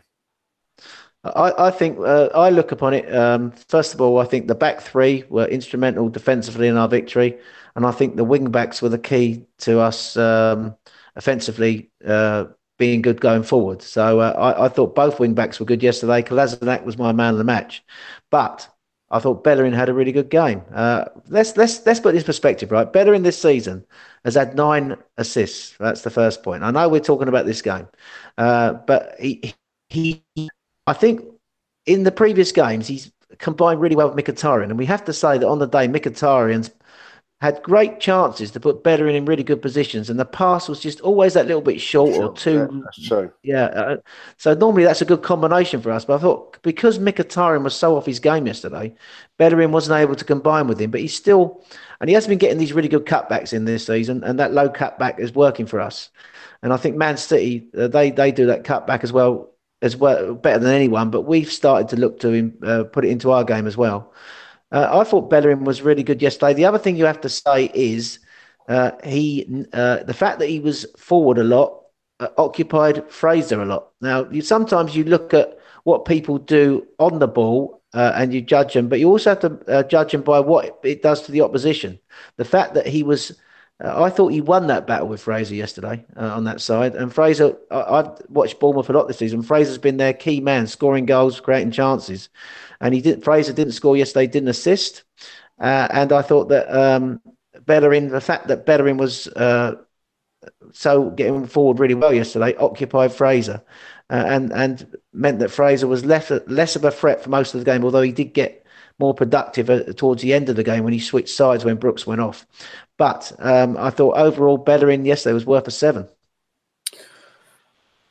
I, 1.23 1.67
I 1.67 1.71
think 1.71 1.99
uh, 1.99 2.29
I 2.33 2.49
look 2.49 2.71
upon 2.71 2.93
it. 2.93 3.13
Um, 3.13 3.51
first 3.51 3.93
of 3.93 3.99
all, 3.99 4.19
I 4.19 4.25
think 4.25 4.47
the 4.47 4.55
back 4.55 4.81
three 4.81 5.25
were 5.29 5.45
instrumental 5.45 6.09
defensively 6.09 6.67
in 6.67 6.77
our 6.77 6.87
victory, 6.87 7.37
and 7.75 7.85
I 7.85 7.91
think 7.91 8.15
the 8.15 8.23
wing 8.23 8.49
backs 8.49 8.81
were 8.81 8.89
the 8.89 8.99
key 8.99 9.45
to 9.59 9.79
us 9.79 10.15
um, 10.15 10.75
offensively 11.15 11.89
uh, 12.05 12.45
being 12.77 13.01
good 13.01 13.19
going 13.21 13.43
forward. 13.43 13.81
So 13.81 14.19
uh, 14.19 14.33
I, 14.37 14.65
I 14.65 14.69
thought 14.69 14.95
both 14.95 15.19
wing 15.19 15.33
backs 15.33 15.59
were 15.59 15.65
good 15.65 15.83
yesterday. 15.83 16.21
Kolasinac 16.21 16.83
was 16.83 16.97
my 16.97 17.11
man 17.11 17.33
of 17.33 17.37
the 17.37 17.43
match, 17.43 17.83
but 18.29 18.69
I 19.09 19.19
thought 19.19 19.43
Bellerin 19.43 19.73
had 19.73 19.89
a 19.89 19.93
really 19.93 20.11
good 20.11 20.29
game. 20.29 20.61
Uh, 20.73 21.05
let's 21.29 21.55
let's 21.55 21.85
let's 21.85 21.99
put 21.99 22.13
this 22.13 22.23
perspective, 22.23 22.71
right? 22.71 22.91
Bellerin 22.91 23.23
this 23.23 23.41
season 23.41 23.85
has 24.25 24.35
had 24.35 24.55
nine 24.55 24.97
assists. 25.17 25.75
That's 25.79 26.01
the 26.01 26.09
first 26.09 26.43
point. 26.43 26.63
I 26.63 26.71
know 26.71 26.89
we're 26.89 26.99
talking 26.99 27.29
about 27.29 27.45
this 27.45 27.61
game, 27.61 27.87
uh, 28.37 28.73
but 28.73 29.15
he 29.19 29.53
he 29.89 30.23
I 30.85 30.93
think 30.93 31.21
in 31.85 32.03
the 32.03 32.11
previous 32.11 32.51
games 32.51 32.87
he's 32.87 33.11
combined 33.39 33.79
really 33.79 33.95
well 33.95 34.09
with 34.11 34.25
Mkhitaryan, 34.25 34.65
and 34.65 34.77
we 34.77 34.85
have 34.85 35.05
to 35.05 35.13
say 35.13 35.37
that 35.37 35.47
on 35.47 35.59
the 35.59 35.67
day 35.67 35.87
Mkhitaryan's 35.87 36.69
had 37.39 37.61
great 37.61 37.99
chances 37.99 38.49
to 38.51 38.59
put 38.59 38.83
Bellerin 38.83 39.15
in 39.15 39.25
really 39.25 39.43
good 39.43 39.61
positions, 39.61 40.09
and 40.09 40.19
the 40.19 40.25
pass 40.25 40.67
was 40.67 40.79
just 40.79 40.99
always 41.01 41.33
that 41.35 41.45
little 41.45 41.61
bit 41.61 41.79
short 41.79 42.17
or 42.17 42.33
Yeah, 42.51 42.67
too 42.67 42.83
true. 43.03 43.31
yeah. 43.43 43.65
Uh, 43.65 43.97
so 44.37 44.55
normally 44.55 44.83
that's 44.85 45.03
a 45.03 45.05
good 45.05 45.21
combination 45.21 45.79
for 45.81 45.91
us. 45.91 46.03
But 46.05 46.15
I 46.15 46.17
thought 46.19 46.57
because 46.63 46.97
Mkhitaryan 46.97 47.63
was 47.63 47.75
so 47.75 47.95
off 47.95 48.07
his 48.07 48.19
game 48.19 48.47
yesterday, 48.47 48.95
Bellerin 49.37 49.71
wasn't 49.71 49.99
able 49.99 50.15
to 50.15 50.25
combine 50.25 50.67
with 50.67 50.81
him. 50.81 50.89
But 50.89 51.01
he's 51.01 51.15
still, 51.15 51.63
and 52.01 52.09
he 52.09 52.15
has 52.15 52.25
been 52.27 52.39
getting 52.39 52.57
these 52.57 52.73
really 52.73 52.89
good 52.89 53.05
cutbacks 53.05 53.53
in 53.53 53.65
this 53.65 53.85
season, 53.85 54.23
and 54.23 54.39
that 54.39 54.53
low 54.53 54.69
cutback 54.69 55.19
is 55.19 55.35
working 55.35 55.67
for 55.67 55.79
us. 55.79 56.09
And 56.63 56.73
I 56.73 56.77
think 56.77 56.95
Man 56.95 57.17
City, 57.17 57.67
uh, 57.77 57.87
they 57.87 58.09
they 58.09 58.31
do 58.31 58.47
that 58.47 58.63
cutback 58.63 59.03
as 59.03 59.13
well 59.13 59.51
as 59.83 59.95
well 59.95 60.33
better 60.33 60.57
than 60.59 60.73
anyone. 60.73 61.11
But 61.11 61.21
we've 61.21 61.51
started 61.51 61.89
to 61.89 61.97
look 61.97 62.19
to 62.21 62.29
him, 62.31 62.57
uh, 62.65 62.85
put 62.85 63.05
it 63.05 63.09
into 63.09 63.31
our 63.31 63.43
game 63.43 63.67
as 63.67 63.77
well. 63.77 64.11
Uh, 64.71 64.89
I 64.91 65.03
thought 65.03 65.29
Bellerin 65.29 65.63
was 65.63 65.81
really 65.81 66.03
good 66.03 66.21
yesterday. 66.21 66.53
The 66.53 66.65
other 66.65 66.77
thing 66.77 66.95
you 66.95 67.05
have 67.05 67.21
to 67.21 67.29
say 67.29 67.71
is 67.73 68.19
uh, 68.67 68.91
he 69.03 69.65
uh, 69.73 70.03
the 70.03 70.13
fact 70.13 70.39
that 70.39 70.49
he 70.49 70.59
was 70.59 70.85
forward 70.97 71.37
a 71.37 71.43
lot 71.43 71.83
uh, 72.19 72.27
occupied 72.37 73.09
Fraser 73.09 73.61
a 73.61 73.65
lot. 73.65 73.89
Now, 74.01 74.29
you, 74.29 74.41
sometimes 74.41 74.95
you 74.95 75.03
look 75.03 75.33
at 75.33 75.57
what 75.83 76.05
people 76.05 76.37
do 76.37 76.85
on 76.99 77.19
the 77.19 77.27
ball 77.27 77.81
uh, 77.93 78.13
and 78.15 78.33
you 78.33 78.41
judge 78.41 78.73
them, 78.73 78.89
but 78.89 78.99
you 78.99 79.07
also 79.07 79.29
have 79.31 79.39
to 79.39 79.59
uh, 79.71 79.83
judge 79.83 80.11
them 80.11 80.21
by 80.21 80.39
what 80.39 80.79
it 80.83 81.01
does 81.01 81.21
to 81.23 81.31
the 81.31 81.41
opposition. 81.41 81.99
The 82.37 82.45
fact 82.45 82.73
that 82.73 82.87
he 82.87 83.03
was, 83.03 83.39
uh, 83.83 84.03
I 84.03 84.09
thought 84.09 84.29
he 84.29 84.41
won 84.41 84.67
that 84.67 84.87
battle 84.87 85.07
with 85.07 85.21
Fraser 85.21 85.55
yesterday 85.55 86.03
uh, 86.17 86.35
on 86.35 86.43
that 86.43 86.59
side. 86.59 86.95
And 86.95 87.13
Fraser, 87.13 87.55
I, 87.71 87.99
I've 87.99 88.09
watched 88.29 88.59
Bournemouth 88.59 88.89
a 88.89 88.93
lot 88.93 89.07
this 89.07 89.19
season. 89.19 89.41
Fraser's 89.43 89.77
been 89.77 89.97
their 89.97 90.13
key 90.13 90.41
man, 90.41 90.67
scoring 90.67 91.05
goals, 91.05 91.39
creating 91.39 91.71
chances, 91.71 92.29
and 92.81 92.93
he 92.93 93.01
didn't. 93.01 93.23
Fraser 93.23 93.53
didn't 93.53 93.73
score 93.73 93.97
yesterday, 93.97 94.27
didn't 94.27 94.49
assist, 94.49 95.03
uh, 95.59 95.87
and 95.91 96.11
I 96.11 96.21
thought 96.21 96.49
that 96.49 96.69
um, 96.73 97.21
Bellerin, 97.65 98.09
the 98.09 98.21
fact 98.21 98.47
that 98.47 98.65
Bellerin 98.65 98.97
was 98.97 99.27
uh, 99.29 99.75
so 100.73 101.09
getting 101.11 101.45
forward 101.47 101.79
really 101.79 101.93
well 101.95 102.13
yesterday, 102.13 102.55
occupied 102.57 103.11
Fraser. 103.13 103.61
uh, 104.09 104.23
and 104.27 104.53
and 104.53 104.97
meant 105.13 105.39
that 105.39 105.51
Fraser 105.51 105.87
was 105.87 106.05
less 106.05 106.31
less 106.47 106.75
of 106.75 106.85
a 106.85 106.91
threat 106.91 107.23
for 107.23 107.29
most 107.29 107.53
of 107.53 107.61
the 107.61 107.65
game. 107.65 107.83
Although 107.83 108.01
he 108.01 108.11
did 108.11 108.33
get 108.33 108.65
more 108.99 109.13
productive 109.13 109.69
uh, 109.69 109.83
towards 109.93 110.21
the 110.21 110.33
end 110.33 110.49
of 110.49 110.55
the 110.55 110.63
game 110.63 110.83
when 110.83 110.93
he 110.93 110.99
switched 110.99 111.29
sides 111.29 111.65
when 111.65 111.77
Brooks 111.77 112.07
went 112.07 112.21
off. 112.21 112.47
But 112.97 113.31
um, 113.39 113.77
I 113.77 113.89
thought 113.91 114.17
overall 114.17 114.57
Bellerin 114.57 115.05
yesterday 115.05 115.33
was 115.33 115.45
worth 115.45 115.67
a 115.67 115.71
seven. 115.71 116.07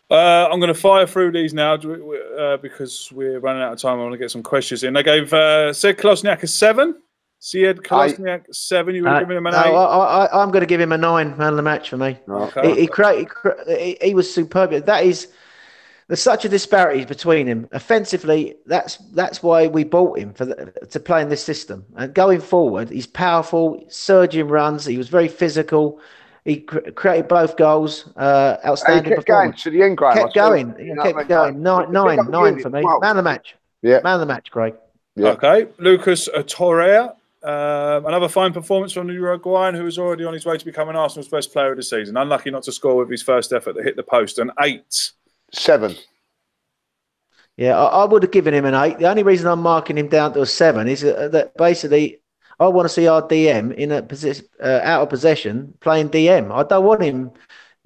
Uh, 0.09 0.49
I'm 0.51 0.61
going 0.61 0.73
to 0.73 0.75
fire 0.75 1.07
through 1.07 1.33
these 1.33 1.53
now 1.53 1.75
uh, 1.75 2.57
because 2.59 3.11
we're 3.13 3.41
running 3.41 3.63
out 3.63 3.73
of 3.73 3.81
time. 3.81 3.99
I 3.99 4.03
want 4.03 4.13
to 4.13 4.19
get 4.19 4.31
some 4.31 4.43
questions 4.43 4.85
in. 4.85 4.93
They 4.93 5.03
gave 5.03 5.33
uh, 5.33 5.73
Sead 5.73 5.97
Kolasinac 5.97 6.43
a 6.45 6.47
seven. 6.47 6.95
Sead 7.41 7.79
Kolasinac 7.79 8.43
I, 8.43 8.53
seven. 8.53 8.95
You 8.95 9.03
were 9.03 9.09
uh, 9.09 9.21
giving 9.21 9.37
him 9.37 9.47
an 9.47 9.53
no, 9.53 9.61
eight. 9.61 9.75
I, 9.75 10.43
am 10.43 10.51
going 10.51 10.61
to 10.61 10.67
give 10.67 10.81
him 10.81 10.93
a 10.93 10.99
nine. 10.99 11.37
Man 11.37 11.49
of 11.49 11.57
the 11.57 11.63
match 11.63 11.91
for 11.91 11.97
me. 11.97 12.19
Okay. 12.29 12.75
He, 12.75 12.81
he, 12.83 12.87
created, 12.87 13.29
he, 13.67 13.99
he 14.01 14.15
was 14.15 14.33
superb. 14.33 14.71
That 14.71 15.05
is 15.05 15.29
there's 16.09 16.23
such 16.23 16.45
a 16.45 16.49
disparity 16.49 17.05
between 17.05 17.49
him. 17.49 17.69
Offensively, 17.73 18.55
that's 18.67 18.99
that's 19.13 19.43
why 19.43 19.67
we 19.67 19.83
bought 19.83 20.19
him 20.19 20.33
for 20.35 20.45
the, 20.45 20.73
to 20.89 21.01
play 21.01 21.21
in 21.21 21.31
this 21.31 21.43
system. 21.43 21.85
And 21.97 22.15
going 22.15 22.41
forward, 22.41 22.91
he's 22.91 23.09
powerful, 23.09 23.85
surging 23.89 24.47
runs. 24.47 24.87
He 24.87 24.99
was 24.99 25.09
very 25.09 25.29
physical. 25.29 26.01
He 26.47 26.61
cr- 26.61 26.91
created 26.95 27.27
both 27.27 27.57
goals. 27.57 28.09
Uh, 28.17 28.57
outstanding. 28.65 29.11
He 29.11 29.17
kept 29.17 29.27
going 29.27 29.53
to 29.53 29.71
the 29.71 29.83
end, 29.83 29.99
Graham. 29.99 30.17
Kept 30.17 30.35
going. 30.35 30.77
He 30.79 30.95
kept 30.95 31.29
going. 31.29 31.61
Nine, 31.61 31.91
nine, 31.91 32.31
nine 32.31 32.61
for 32.61 32.71
me. 32.71 32.83
Well. 32.85 33.01
Man 33.01 33.11
of 33.11 33.17
the 33.17 33.23
match. 33.25 33.57
Yeah. 33.83 34.01
Man 34.05 34.15
of 34.15 34.21
the 34.21 34.27
match, 34.27 34.53
Craig. 34.53 34.75
Yeah. 35.17 35.31
Okay, 35.31 35.67
Lucas 35.79 36.29
Torreira. 36.29 37.17
Um, 37.43 38.07
another 38.07 38.29
fine 38.29 38.53
performance 38.53 38.93
from 38.93 39.09
the 39.09 39.15
Uruguayan, 39.15 39.75
who 39.75 39.83
was 39.83 39.99
already 39.99 40.25
on 40.25 40.35
his 40.35 40.47
way 40.47 40.57
to 40.57 40.65
becoming 40.65 40.95
Arsenal's 40.95 41.29
best 41.29 41.53
player 41.53 41.73
of 41.73 41.79
the 41.79 41.83
season. 41.83 42.17
Unlucky 42.17 42.51
not 42.51 42.63
to 42.65 42.73
score 42.73 42.97
with 42.97 43.11
his 43.11 43.23
first 43.23 43.53
effort 43.53 43.75
that 43.75 43.85
hit 43.85 43.97
the 43.97 44.05
post. 44.05 44.39
An 44.39 44.53
eight. 44.61 45.13
Seven. 45.53 45.97
Yeah, 47.57 47.77
I, 47.77 48.03
I, 48.03 48.05
would 48.05 48.23
have 48.23 48.33
given 48.33 48.55
him 48.55 48.67
an 48.67 48.75
eight. 48.75 48.99
The 48.99 49.09
only 49.09 49.25
reason 49.25 49.49
I'm 49.49 49.63
marking 49.63 49.99
him 49.99 50.09
down 50.09 50.33
to 50.35 50.43
a 50.43 50.47
seven 50.47 50.87
is 50.87 51.01
that 51.01 51.53
basically 51.57 52.21
I 52.59 52.69
want 52.69 52.87
to 52.87 52.93
see 52.93 53.07
our 53.07 53.23
DM 53.23 53.75
in 53.75 53.93
a 53.93 54.03
position 54.03 54.47
uh, 54.63 54.81
out 54.83 55.03
of 55.03 55.11
possession 55.11 55.75
playing 55.81 56.11
DM. 56.11 56.53
I 56.53 56.63
don't 56.63 56.85
want 56.85 57.03
him 57.03 57.33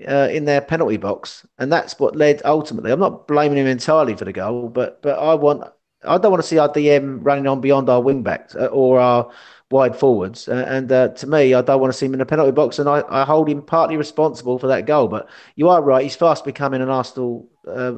uh, 0.06 0.28
in 0.30 0.44
their 0.44 0.60
penalty 0.60 0.96
box, 0.96 1.46
and 1.58 1.72
that's 1.72 1.98
what 1.98 2.16
led 2.16 2.42
ultimately. 2.44 2.92
I'm 2.92 3.00
not 3.00 3.26
blaming 3.26 3.58
him 3.58 3.66
entirely 3.66 4.14
for 4.14 4.24
the 4.24 4.32
goal, 4.32 4.68
but 4.68 5.02
but 5.02 5.18
I 5.18 5.34
want 5.34 5.64
I 6.04 6.18
don't 6.18 6.30
want 6.30 6.42
to 6.42 6.48
see 6.48 6.58
our 6.58 6.68
DM 6.68 7.18
running 7.22 7.46
on 7.46 7.60
beyond 7.60 7.88
our 7.88 8.00
wing 8.00 8.22
backs 8.22 8.54
uh, 8.54 8.66
or 8.66 9.00
our 9.00 9.30
wide 9.70 9.94
forwards. 9.94 10.48
Uh, 10.48 10.64
and 10.66 10.90
uh, 10.90 11.08
to 11.08 11.26
me, 11.26 11.54
I 11.54 11.62
don't 11.62 11.80
want 11.80 11.92
to 11.92 11.98
see 11.98 12.06
him 12.06 12.14
in 12.14 12.18
the 12.18 12.26
penalty 12.26 12.52
box, 12.52 12.78
and 12.78 12.88
I, 12.88 13.04
I, 13.08 13.24
hold 13.24 13.48
him 13.48 13.62
partly 13.62 13.96
responsible 13.96 14.58
for 14.58 14.66
that 14.68 14.86
goal. 14.86 15.08
But 15.08 15.28
you 15.56 15.68
are 15.68 15.82
right; 15.82 16.02
he's 16.02 16.16
fast 16.16 16.44
becoming 16.44 16.82
an 16.82 16.88
Arsenal, 16.88 17.48
uh, 17.66 17.96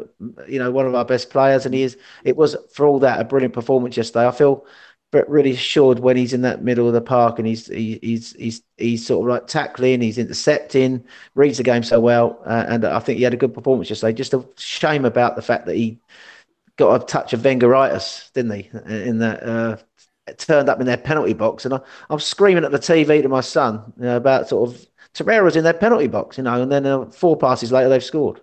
you 0.48 0.58
know, 0.58 0.70
one 0.70 0.86
of 0.86 0.94
our 0.94 1.04
best 1.04 1.30
players, 1.30 1.64
and 1.64 1.74
he 1.74 1.82
is. 1.82 1.96
It 2.24 2.36
was 2.36 2.56
for 2.72 2.86
all 2.86 2.98
that 3.00 3.20
a 3.20 3.24
brilliant 3.24 3.54
performance 3.54 3.96
yesterday. 3.96 4.26
I 4.26 4.32
feel 4.32 4.66
really 5.12 5.52
assured 5.52 5.98
when 5.98 6.16
he's 6.16 6.32
in 6.32 6.42
that 6.42 6.62
middle 6.62 6.86
of 6.86 6.94
the 6.94 7.00
park 7.00 7.38
and 7.38 7.46
he's 7.46 7.66
he, 7.66 7.98
he's 8.02 8.32
he's 8.32 8.62
he's 8.78 9.06
sort 9.06 9.26
of 9.26 9.30
like 9.30 9.46
tackling, 9.46 10.00
he's 10.00 10.18
intercepting, 10.18 11.04
reads 11.34 11.58
the 11.58 11.64
game 11.64 11.82
so 11.82 12.00
well, 12.00 12.40
uh, 12.46 12.64
and 12.68 12.84
I 12.84 12.98
think 12.98 13.18
he 13.18 13.24
had 13.24 13.34
a 13.34 13.38
good 13.38 13.54
performance 13.54 13.90
yesterday. 13.90 14.14
Just 14.14 14.34
a 14.34 14.44
shame 14.56 15.04
about 15.04 15.36
the 15.36 15.42
fact 15.42 15.66
that 15.66 15.76
he 15.76 15.98
got 16.76 17.02
a 17.02 17.04
touch 17.04 17.32
of 17.32 17.40
Wengeritis, 17.40 18.32
didn't 18.32 18.52
he? 18.52 18.70
In 18.86 19.18
that 19.18 19.42
uh, 19.42 19.76
turned 20.38 20.68
up 20.68 20.80
in 20.80 20.86
their 20.86 20.96
penalty 20.96 21.34
box, 21.34 21.64
and 21.64 21.74
I, 21.74 21.80
I'm 22.08 22.20
screaming 22.20 22.64
at 22.64 22.72
the 22.72 22.78
TV 22.78 23.22
to 23.22 23.28
my 23.28 23.42
son 23.42 23.92
you 23.98 24.04
know, 24.04 24.16
about 24.16 24.48
sort 24.48 24.70
of 24.70 24.86
Torreira's 25.14 25.56
in 25.56 25.64
their 25.64 25.74
penalty 25.74 26.06
box, 26.06 26.38
you 26.38 26.44
know, 26.44 26.62
and 26.62 26.72
then 26.72 26.86
uh, 26.86 27.04
four 27.06 27.36
passes 27.36 27.70
later 27.70 27.88
they've 27.88 28.02
scored. 28.02 28.40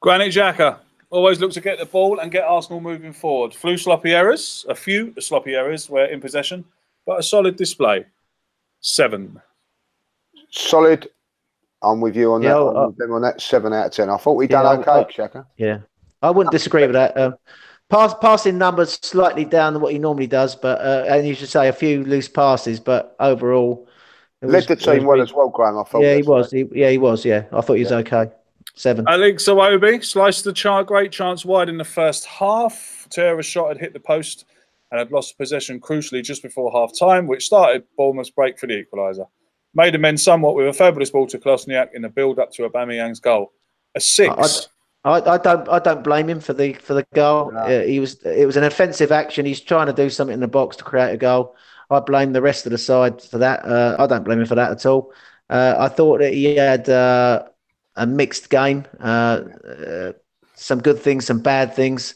Granit 0.00 0.32
Xhaka 0.32 0.78
always 1.10 1.40
look 1.40 1.52
to 1.52 1.60
get 1.60 1.78
the 1.78 1.86
ball 1.86 2.18
and 2.18 2.30
get 2.30 2.44
Arsenal 2.44 2.80
moving 2.80 3.12
forward. 3.12 3.54
Few 3.54 3.76
sloppy 3.76 4.14
errors, 4.14 4.66
a 4.68 4.74
few 4.74 5.14
sloppy 5.20 5.54
errors 5.54 5.88
where 5.88 6.06
in 6.06 6.20
possession, 6.20 6.64
but 7.06 7.20
a 7.20 7.22
solid 7.22 7.56
display. 7.56 8.06
Seven. 8.80 9.40
Solid. 10.50 11.08
I'm 11.82 12.00
with 12.00 12.16
you 12.16 12.32
on 12.32 12.42
yeah, 12.42 12.50
that. 12.50 12.56
Uh, 12.58 13.14
on 13.14 13.22
that 13.22 13.40
seven 13.40 13.72
out 13.72 13.86
of 13.86 13.92
ten. 13.92 14.10
I 14.10 14.16
thought 14.16 14.34
we 14.34 14.48
yeah, 14.48 14.62
done 14.62 14.80
okay, 14.80 14.90
uh, 14.90 15.04
Xhaka. 15.04 15.46
Yeah, 15.56 15.78
I 16.22 16.30
wouldn't 16.30 16.52
disagree 16.52 16.82
with 16.82 16.94
that. 16.94 17.16
Um, 17.16 17.34
Pass, 17.88 18.14
passing 18.20 18.58
numbers 18.58 18.98
slightly 19.02 19.44
down 19.44 19.72
than 19.72 19.80
what 19.80 19.92
he 19.92 19.98
normally 20.00 20.26
does, 20.26 20.56
but 20.56 20.80
uh, 20.80 21.04
and 21.08 21.26
you 21.26 21.36
should 21.36 21.48
say 21.48 21.68
a 21.68 21.72
few 21.72 22.02
loose 22.04 22.26
passes, 22.26 22.80
but 22.80 23.14
overall, 23.20 23.86
led 24.42 24.66
the 24.66 24.74
team 24.74 25.04
well 25.04 25.22
as 25.22 25.32
well, 25.32 25.50
Graham. 25.50 25.78
I 25.78 25.84
thought. 25.84 26.02
Yeah, 26.02 26.16
he 26.16 26.22
was. 26.22 26.50
He, 26.50 26.66
yeah, 26.72 26.90
he 26.90 26.98
was. 26.98 27.24
Yeah, 27.24 27.44
I 27.52 27.60
thought 27.60 27.74
he 27.74 27.84
was 27.84 27.92
yeah. 27.92 27.98
okay. 27.98 28.30
Seven. 28.76 29.06
Alex 29.08 29.48
Iwobi 29.48 30.04
sliced 30.04 30.44
the 30.44 30.52
chart. 30.52 30.86
Great 30.86 31.10
chance 31.10 31.44
wide 31.44 31.70
in 31.70 31.78
the 31.78 31.84
first 31.84 32.26
half. 32.26 33.08
Torreira's 33.10 33.46
shot 33.46 33.68
had 33.68 33.78
hit 33.78 33.94
the 33.94 34.00
post 34.00 34.44
and 34.90 34.98
had 34.98 35.10
lost 35.10 35.38
possession 35.38 35.80
crucially 35.80 36.22
just 36.22 36.42
before 36.42 36.70
half 36.70 36.96
time, 36.96 37.26
which 37.26 37.46
started 37.46 37.84
Bournemouth's 37.96 38.30
break 38.30 38.58
for 38.58 38.66
the 38.66 38.84
equaliser. 38.84 39.26
Made 39.74 39.94
amends 39.94 40.22
somewhat 40.22 40.54
with 40.54 40.68
a 40.68 40.72
fabulous 40.74 41.10
ball 41.10 41.26
to 41.28 41.38
Kolasinac 41.38 41.88
in 41.94 42.02
the 42.02 42.08
build 42.10 42.38
up 42.38 42.52
to 42.52 42.68
Aubameyang's 42.68 43.18
goal. 43.18 43.52
A 43.94 44.00
six. 44.00 44.68
I, 45.04 45.20
I, 45.20 45.38
don't 45.38 45.68
I 45.68 45.78
don't 45.78 46.04
blame 46.04 46.28
him 46.28 46.40
for 46.40 46.52
the 46.52 46.74
for 46.74 46.94
the 46.94 47.06
goal. 47.14 47.52
No. 47.52 47.60
Uh, 47.60 47.82
he 47.82 47.98
was 47.98 48.22
it 48.24 48.44
was 48.44 48.56
an 48.56 48.64
offensive 48.64 49.10
action. 49.10 49.46
He's 49.46 49.60
trying 49.60 49.86
to 49.86 49.92
do 49.92 50.10
something 50.10 50.34
in 50.34 50.40
the 50.40 50.48
box 50.48 50.76
to 50.76 50.84
create 50.84 51.12
a 51.12 51.16
goal. 51.16 51.54
I 51.88 52.00
blame 52.00 52.32
the 52.32 52.42
rest 52.42 52.66
of 52.66 52.72
the 52.72 52.78
side 52.78 53.22
for 53.22 53.38
that. 53.38 53.64
Uh, 53.64 53.96
I 53.98 54.06
don't 54.06 54.24
blame 54.24 54.40
him 54.40 54.46
for 54.46 54.56
that 54.56 54.72
at 54.72 54.84
all. 54.84 55.12
Uh, 55.48 55.76
I 55.78 55.88
thought 55.88 56.18
that 56.18 56.34
he 56.34 56.56
had 56.56 56.88
uh, 56.88 57.44
a 57.96 58.06
mixed 58.06 58.50
game. 58.50 58.84
Uh, 59.00 59.42
uh, 59.66 60.12
some 60.54 60.80
good 60.80 60.98
things, 60.98 61.26
some 61.26 61.40
bad 61.40 61.74
things. 61.74 62.14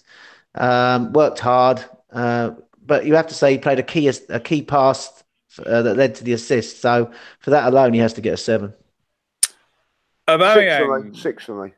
Um, 0.54 1.12
worked 1.12 1.38
hard, 1.38 1.84
but 2.10 3.06
you 3.06 3.14
have 3.14 3.28
to 3.28 3.34
say 3.34 3.52
he 3.52 3.58
played 3.58 3.78
a 3.78 3.84
key 3.84 4.08
a 4.28 4.40
key 4.40 4.62
pass 4.62 5.22
that 5.56 5.96
led 5.96 6.14
to 6.16 6.24
the 6.24 6.32
assist. 6.32 6.80
So 6.80 7.10
for 7.38 7.50
that 7.50 7.68
alone, 7.68 7.92
he 7.92 8.00
has 8.00 8.14
to 8.14 8.20
get 8.20 8.34
a 8.34 8.36
seven. 8.36 8.74
Six 10.28 10.76
for 10.76 11.00
me. 11.00 11.16
Six 11.16 11.44
for 11.44 11.64
me. 11.64 11.72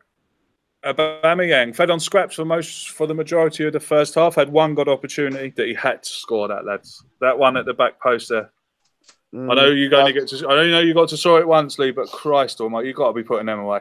Aubameyang 0.85 1.75
fed 1.77 1.91
on 1.91 2.01
scraps 2.01 2.35
for 2.35 2.45
most 2.45 2.91
for 2.91 3.07
the 3.07 3.15
majority 3.15 3.65
of 3.65 3.73
the 3.73 3.81
first 3.81 4.17
half. 4.17 4.35
Had 4.35 4.51
one 4.51 4.75
good 4.75 4.89
opportunity 4.89 5.51
that 5.51 5.67
he 5.67 5.75
had 5.75 6.03
to 6.03 6.09
score. 6.09 6.49
That 6.49 6.65
lads, 6.65 7.05
that 7.21 7.39
one 7.39 7.57
at 7.57 7.67
the 7.67 7.75
back 7.75 8.01
post 8.01 8.31
there. 8.31 8.51
Mm, 9.33 9.51
I 9.51 9.55
know 9.55 9.71
you 9.71 9.95
only 9.95 10.13
get 10.13 10.29
to. 10.29 10.49
I 10.49 10.67
know 10.67 10.81
you 10.81 10.93
got 10.93 11.09
to 11.11 11.17
saw 11.17 11.39
it 11.39 11.47
once, 11.47 11.79
Lee, 11.79 11.93
but 11.93 12.11
Christ 12.11 12.61
Almighty, 12.61 12.89
you 12.89 12.95
got 12.95 13.09
to 13.09 13.13
be 13.13 13.23
putting 13.23 13.47
them 13.47 13.61
away. 13.61 13.81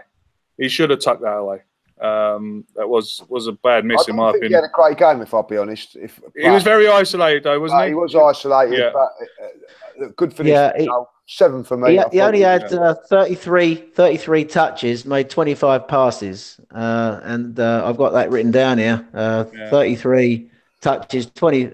He 0.62 0.70
should 0.70 0.92
have 0.92 1.00
tucked 1.00 1.22
that 1.22 1.38
away. 1.38 1.62
Um, 2.00 2.66
that 2.76 2.88
was 2.88 3.24
was 3.30 3.48
a 3.48 3.52
bad 3.52 3.86
miss 3.86 4.08
in 4.08 4.16
my 4.16 4.30
opinion. 4.30 4.52
He 4.52 4.56
had 4.56 4.64
a 4.64 4.70
great 4.70 4.98
game, 4.98 5.22
if 5.22 5.34
I'll 5.34 5.44
be 5.44 5.58
honest. 5.58 5.96
If 5.96 6.20
he 6.36 6.50
was 6.50 6.64
very 6.64 6.88
isolated, 6.88 7.44
though, 7.44 7.60
wasn't 7.60 7.82
he? 7.82 7.88
He 7.90 7.94
was 7.94 8.16
isolated, 8.16 8.78
yeah. 8.78 8.92
but 8.94 10.06
uh, 10.06 10.10
good 10.16 10.34
finish. 10.34 10.52
Yeah, 10.52 10.72
he, 10.78 10.90
seven 11.28 11.64
for 11.64 11.78
me. 11.78 11.98
He, 11.98 12.04
he 12.14 12.22
only 12.22 12.42
had 12.42 12.72
uh, 12.74 12.96
33, 13.10 13.76
33 13.76 14.46
touches, 14.46 15.06
made 15.06 15.30
25 15.30 15.88
passes. 15.88 16.60
Uh, 16.72 17.20
and 17.24 17.60
uh, 17.60 17.84
I've 17.86 17.98
got 17.98 18.12
that 18.12 18.30
written 18.30 18.52
down 18.52 18.78
here 18.78 19.08
uh, 19.14 19.46
yeah. 19.54 19.70
33 19.70 20.50
touches, 20.82 21.28
20, 21.28 21.72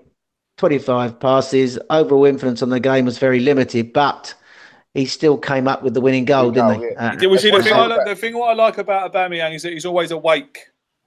25 0.57 1.19
passes. 1.19 1.79
Overall 1.89 2.25
influence 2.25 2.61
on 2.61 2.69
the 2.69 2.79
game 2.79 3.05
was 3.05 3.17
very 3.17 3.39
limited, 3.39 3.93
but 3.93 4.33
he 4.97 5.05
still 5.05 5.37
came 5.37 5.67
up 5.67 5.83
with 5.83 5.93
the 5.93 6.01
winning 6.01 6.25
goal, 6.25 6.49
didn't 6.49 6.79
he? 6.79 6.87
Yeah. 6.93 7.15
Did 7.15 7.27
we 7.27 7.37
see 7.37 7.51
the 7.51 7.61
thing, 7.61 7.77
like, 7.77 8.03
the 8.05 8.15
thing 8.15 8.35
what 8.35 8.49
I 8.49 8.53
like 8.53 8.79
about 8.79 9.13
Aubameyang 9.13 9.53
is 9.53 9.61
that 9.61 9.71
he's 9.71 9.85
always 9.85 10.09
awake. 10.09 10.57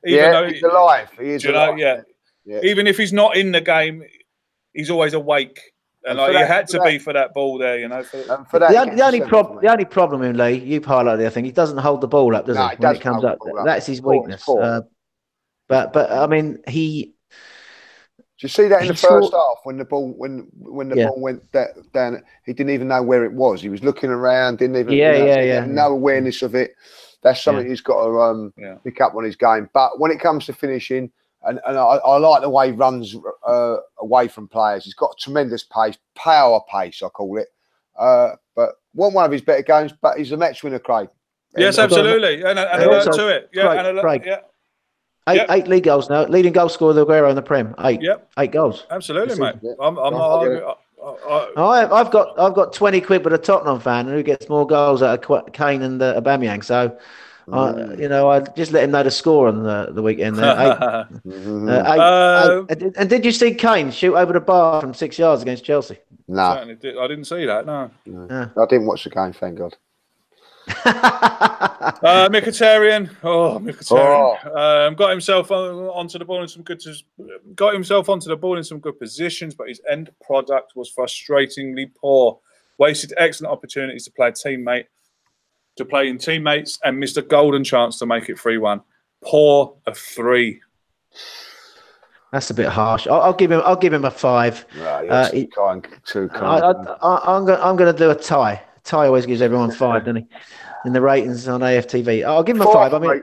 yeah, 0.05 0.49
he's 0.49 0.63
alive. 0.63 1.11
He 1.19 1.31
is 1.31 1.45
alive. 1.45 1.77
Know, 1.77 1.77
yeah. 1.77 2.01
yeah. 2.45 2.61
Even 2.63 2.87
if 2.87 2.97
he's 2.97 3.13
not 3.13 3.37
in 3.37 3.51
the 3.51 3.61
game, 3.61 4.05
he's 4.75 4.91
always 4.91 5.13
awake. 5.13 5.61
And, 6.05 6.19
like, 6.19 6.35
that, 6.35 6.47
had 6.47 6.69
to 6.69 6.79
that, 6.79 6.87
be 6.87 6.99
for 6.99 7.13
that 7.13 7.35
ball 7.35 7.59
there, 7.59 7.81
you 7.81 7.89
know. 7.89 8.05
For, 8.05 8.47
for 8.49 8.59
that, 8.61 8.71
the, 8.71 8.95
the 8.95 9.05
only 9.05 9.23
problem, 9.23 9.59
the 9.61 9.73
only 9.73 9.85
problem 9.85 10.23
in 10.23 10.37
Lee, 10.37 10.61
you've 10.61 10.85
highlighted. 10.85 11.27
I 11.27 11.31
think 11.31 11.47
he 11.47 11.53
doesn't 11.53 11.79
hold 11.79 12.01
the 12.01 12.09
ball 12.09 12.37
up, 12.37 12.47
does 12.47 12.57
no, 12.57 12.69
he? 12.69 12.77
When 12.77 12.95
it 12.95 13.03
comes 13.03 13.25
up, 13.25 13.39
up, 13.43 13.65
that's 13.65 13.87
his 13.87 14.01
weakness. 14.01 14.49
Uh, 14.49 14.83
but, 15.69 15.93
but 15.93 16.13
I 16.13 16.29
mean, 16.29 16.59
he. 16.69 17.15
Do 18.41 18.47
you 18.47 18.49
see 18.49 18.69
that 18.69 18.81
in 18.81 18.89
the 18.89 18.95
first 18.95 19.35
half 19.35 19.59
when 19.65 19.77
the 19.77 19.85
ball 19.85 20.15
when 20.15 20.49
when 20.57 20.89
the 20.89 20.97
yeah. 20.97 21.09
ball 21.09 21.21
went 21.21 21.53
that, 21.53 21.93
down? 21.93 22.23
He 22.47 22.55
didn't 22.55 22.73
even 22.73 22.89
know 22.89 23.03
where 23.03 23.23
it 23.23 23.33
was. 23.35 23.61
He 23.61 23.69
was 23.69 23.85
looking 23.85 24.09
around, 24.09 24.57
didn't 24.57 24.77
even. 24.77 24.95
Yeah, 24.95 25.13
you 25.13 25.19
know, 25.19 25.27
yeah, 25.27 25.43
yeah. 25.43 25.65
No 25.67 25.89
awareness 25.89 26.41
of 26.41 26.55
it. 26.55 26.75
That's 27.23 27.43
something 27.43 27.67
yeah. 27.67 27.71
he's 27.71 27.83
got 27.83 28.03
to 28.03 28.19
um, 28.19 28.55
yeah. 28.57 28.77
pick 28.83 29.03
up 29.03 29.15
on 29.15 29.25
his 29.25 29.37
game. 29.37 29.69
But 29.75 30.01
when 30.01 30.11
it 30.11 30.21
comes 30.21 30.47
to 30.47 30.55
finishing, 30.55 31.13
and, 31.43 31.61
and 31.67 31.77
I, 31.77 31.83
I, 31.83 32.17
like 32.17 32.41
the 32.41 32.49
way 32.49 32.69
he 32.69 32.73
runs 32.73 33.15
uh, 33.47 33.77
away 33.99 34.27
from 34.27 34.49
players. 34.49 34.87
He's 34.87 34.95
got 34.95 35.19
tremendous 35.19 35.65
pace, 35.65 35.99
power 36.15 36.63
pace, 36.73 37.03
I 37.03 37.11
call 37.11 37.37
it. 37.37 37.49
Uh, 37.99 38.37
but 38.57 38.77
one 38.95 39.13
one 39.13 39.27
of 39.27 39.33
his 39.33 39.43
better 39.43 39.63
games, 39.63 39.93
but 40.01 40.17
he's 40.17 40.33
a 40.33 40.37
match 40.39 40.65
winner, 40.65 40.79
Craig. 40.79 41.11
Yes, 41.59 41.77
and, 41.77 41.85
absolutely, 41.85 42.37
and, 42.37 42.59
and, 42.59 42.83
and 42.83 42.91
also, 42.91 43.13
to 43.13 43.29
it. 43.29 43.51
Yeah, 43.53 43.67
Craig, 43.67 43.87
and 43.87 44.01
Craig, 44.01 44.23
yeah. 44.25 44.41
Eight, 45.29 45.37
yep. 45.37 45.47
eight 45.51 45.69
league 45.69 45.85
goals 45.85 46.09
now. 46.09 46.25
Leading 46.25 46.53
goal 46.53 46.69
scorer, 46.69 46.93
the 46.93 47.05
Aguero 47.05 47.29
in 47.29 47.37
the 47.37 47.43
Prem. 47.43 47.75
Eight. 47.81 48.01
Yep. 48.03 48.31
Eight 48.39 48.53
goals. 48.53 48.87
Absolutely, 48.91 49.39
mate. 49.39 49.57
I'm, 49.81 49.99
I'm 49.99 50.13
not 50.13 50.39
arguing. 50.39 50.63
I, 51.57 51.87
have 51.97 52.11
got 52.11 52.39
I've 52.39 52.55
got 52.55 52.73
twenty 52.73 53.01
quid 53.01 53.25
with 53.25 53.33
a 53.33 53.39
Tottenham 53.39 53.81
fan 53.81 54.07
who 54.07 54.23
gets 54.23 54.49
more 54.49 54.67
goals 54.67 55.03
out 55.03 55.25
of 55.25 55.53
Kane 55.53 55.83
and 55.83 56.01
uh, 56.01 56.21
Aubameyang. 56.21 56.65
So 56.65 56.99
I, 57.53 57.95
you 57.95 58.09
know, 58.09 58.31
I 58.31 58.41
just 58.41 58.73
let 58.73 58.85
him 58.85 58.91
know 58.93 59.03
the 59.03 59.11
score 59.11 59.49
on 59.49 59.63
the, 59.63 59.89
the 59.93 60.03
weekend. 60.03 60.37
There. 60.37 60.51
Eight, 60.51 60.57
uh, 60.83 61.05
eight- 61.27 62.01
Uh, 62.01 62.65
eight- 62.71 62.83
and, 62.83 62.97
and 62.97 63.11
did 63.11 63.25
you 63.25 63.33
see 63.33 63.55
Kane 63.55 63.91
shoot 63.91 64.15
over 64.15 64.33
the 64.33 64.41
bar 64.41 64.81
from 64.81 64.95
six 64.95 65.19
yards 65.19 65.43
against 65.43 65.65
Chelsea? 65.65 65.99
no, 66.29 66.55
Certainly 66.55 66.77
did. 66.77 66.99
I 66.99 67.09
didn't 67.09 67.25
see 67.25 67.45
that. 67.47 67.67
No. 67.67 67.91
I 68.07 68.67
didn't 68.69 68.87
watch 68.87 69.05
the 69.05 69.11
game. 69.11 69.33
Thank 69.33 69.59
God. 69.59 69.77
Uh, 72.03 72.29
Mkhitaryan, 72.31 73.11
oh 73.23 73.59
Mkhitaryan, 73.59 74.87
um, 74.89 74.95
got 74.95 75.11
himself 75.11 75.51
on, 75.51 75.75
onto 75.89 76.19
the 76.19 76.25
ball 76.25 76.43
in 76.43 76.49
some 76.49 76.63
good, 76.63 76.83
got 77.55 77.73
himself 77.75 78.09
onto 78.09 78.29
the 78.29 78.37
ball 78.37 78.57
in 78.57 78.65
some 78.65 78.79
good 78.79 78.99
positions, 78.99 79.55
but 79.55 79.69
his 79.69 79.81
end 79.91 80.11
product 80.25 80.73
was 80.77 80.93
frustratingly 80.95 81.91
poor. 81.95 82.39
Wasted 82.79 83.13
excellent 83.19 83.53
opportunities 83.53 84.05
to 84.05 84.11
play 84.13 84.29
a 84.29 84.33
teammate, 84.33 84.87
to 85.77 85.85
play 85.85 86.09
in 86.09 86.19
teammates, 86.19 86.79
and 86.85 86.99
missed 86.99 87.17
a 87.17 87.23
golden 87.23 87.65
chance 87.65 87.99
to 87.99 88.07
make 88.07 88.29
it 88.29 88.39
three-one. 88.39 88.81
Poor 89.23 89.77
a 89.87 89.95
three. 89.95 90.61
That's 92.33 92.51
a 92.51 92.55
bit 92.55 92.69
harsh. 92.69 93.07
I'll, 93.07 93.21
I'll 93.23 93.35
give 93.35 93.51
him. 93.51 93.61
I'll 93.65 93.77
give 93.77 93.93
him 93.93 94.05
a 94.05 94.11
five. 94.11 94.65
Right, 94.79 95.09
Uh, 95.09 95.29
too 95.31 95.37
he- 95.37 95.47
kind. 95.47 95.87
Too 96.07 96.31
I, 96.33 96.39
kind. 96.39 96.63
I, 96.89 96.93
I, 97.03 97.37
I'm 97.37 97.45
going. 97.45 97.61
I'm 97.61 97.77
going 97.77 97.93
to 97.93 97.99
do 97.99 98.11
a 98.11 98.15
tie. 98.15 98.63
Tie 98.91 99.07
always 99.07 99.25
gives 99.25 99.41
everyone 99.41 99.71
five, 99.71 100.05
doesn't 100.05 100.17
he? 100.17 100.27
In 100.85 100.93
the 100.93 101.01
ratings 101.01 101.47
on 101.47 101.61
AFTV, 101.61 102.25
I'll 102.25 102.43
give 102.43 102.57
him 102.57 102.63
a 102.63 102.73
five. 102.73 102.93
I 102.93 102.99
mean. 102.99 103.23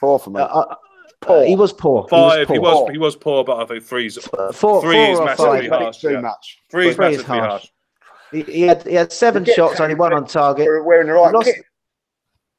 Four 0.00 0.18
for 0.18 0.30
me. 0.30 0.40
uh, 0.40 0.46
uh, 0.46 0.74
Poor. 1.20 1.44
he 1.44 1.54
was 1.54 1.72
poor. 1.72 2.08
Five. 2.08 2.48
He 2.48 2.54
He 2.54 2.58
was 2.58 2.78
poor. 2.78 2.90
he 2.92 2.98
was 2.98 3.14
poor, 3.14 3.44
but 3.44 3.58
I 3.62 3.66
think 3.66 3.84
three's 3.84 4.18
Uh, 4.18 4.50
four, 4.52 4.80
three 4.82 4.94
four 4.94 5.12
is 5.12 5.18
or 5.20 5.24
massively 5.26 5.68
five. 5.68 5.80
Harsh. 5.82 5.98
too 6.00 6.12
yeah. 6.12 6.20
much. 6.20 6.58
Three 6.70 6.88
is 6.88 6.96
Three 6.96 7.06
is 7.08 7.18
massively 7.18 7.38
harsh. 7.38 7.50
harsh. 7.50 7.68
He, 8.32 8.42
he 8.42 8.62
had 8.62 8.82
he 8.86 8.94
had 8.94 9.12
seven 9.12 9.44
shots, 9.44 9.78
only 9.80 9.94
one 9.94 10.12
on 10.14 10.26
target. 10.26 10.66
We're 10.66 10.82
wearing 10.82 11.06
the 11.08 11.12
He 11.12 11.18
right 11.20 11.32
lost, 11.34 11.46
kit. 11.46 11.64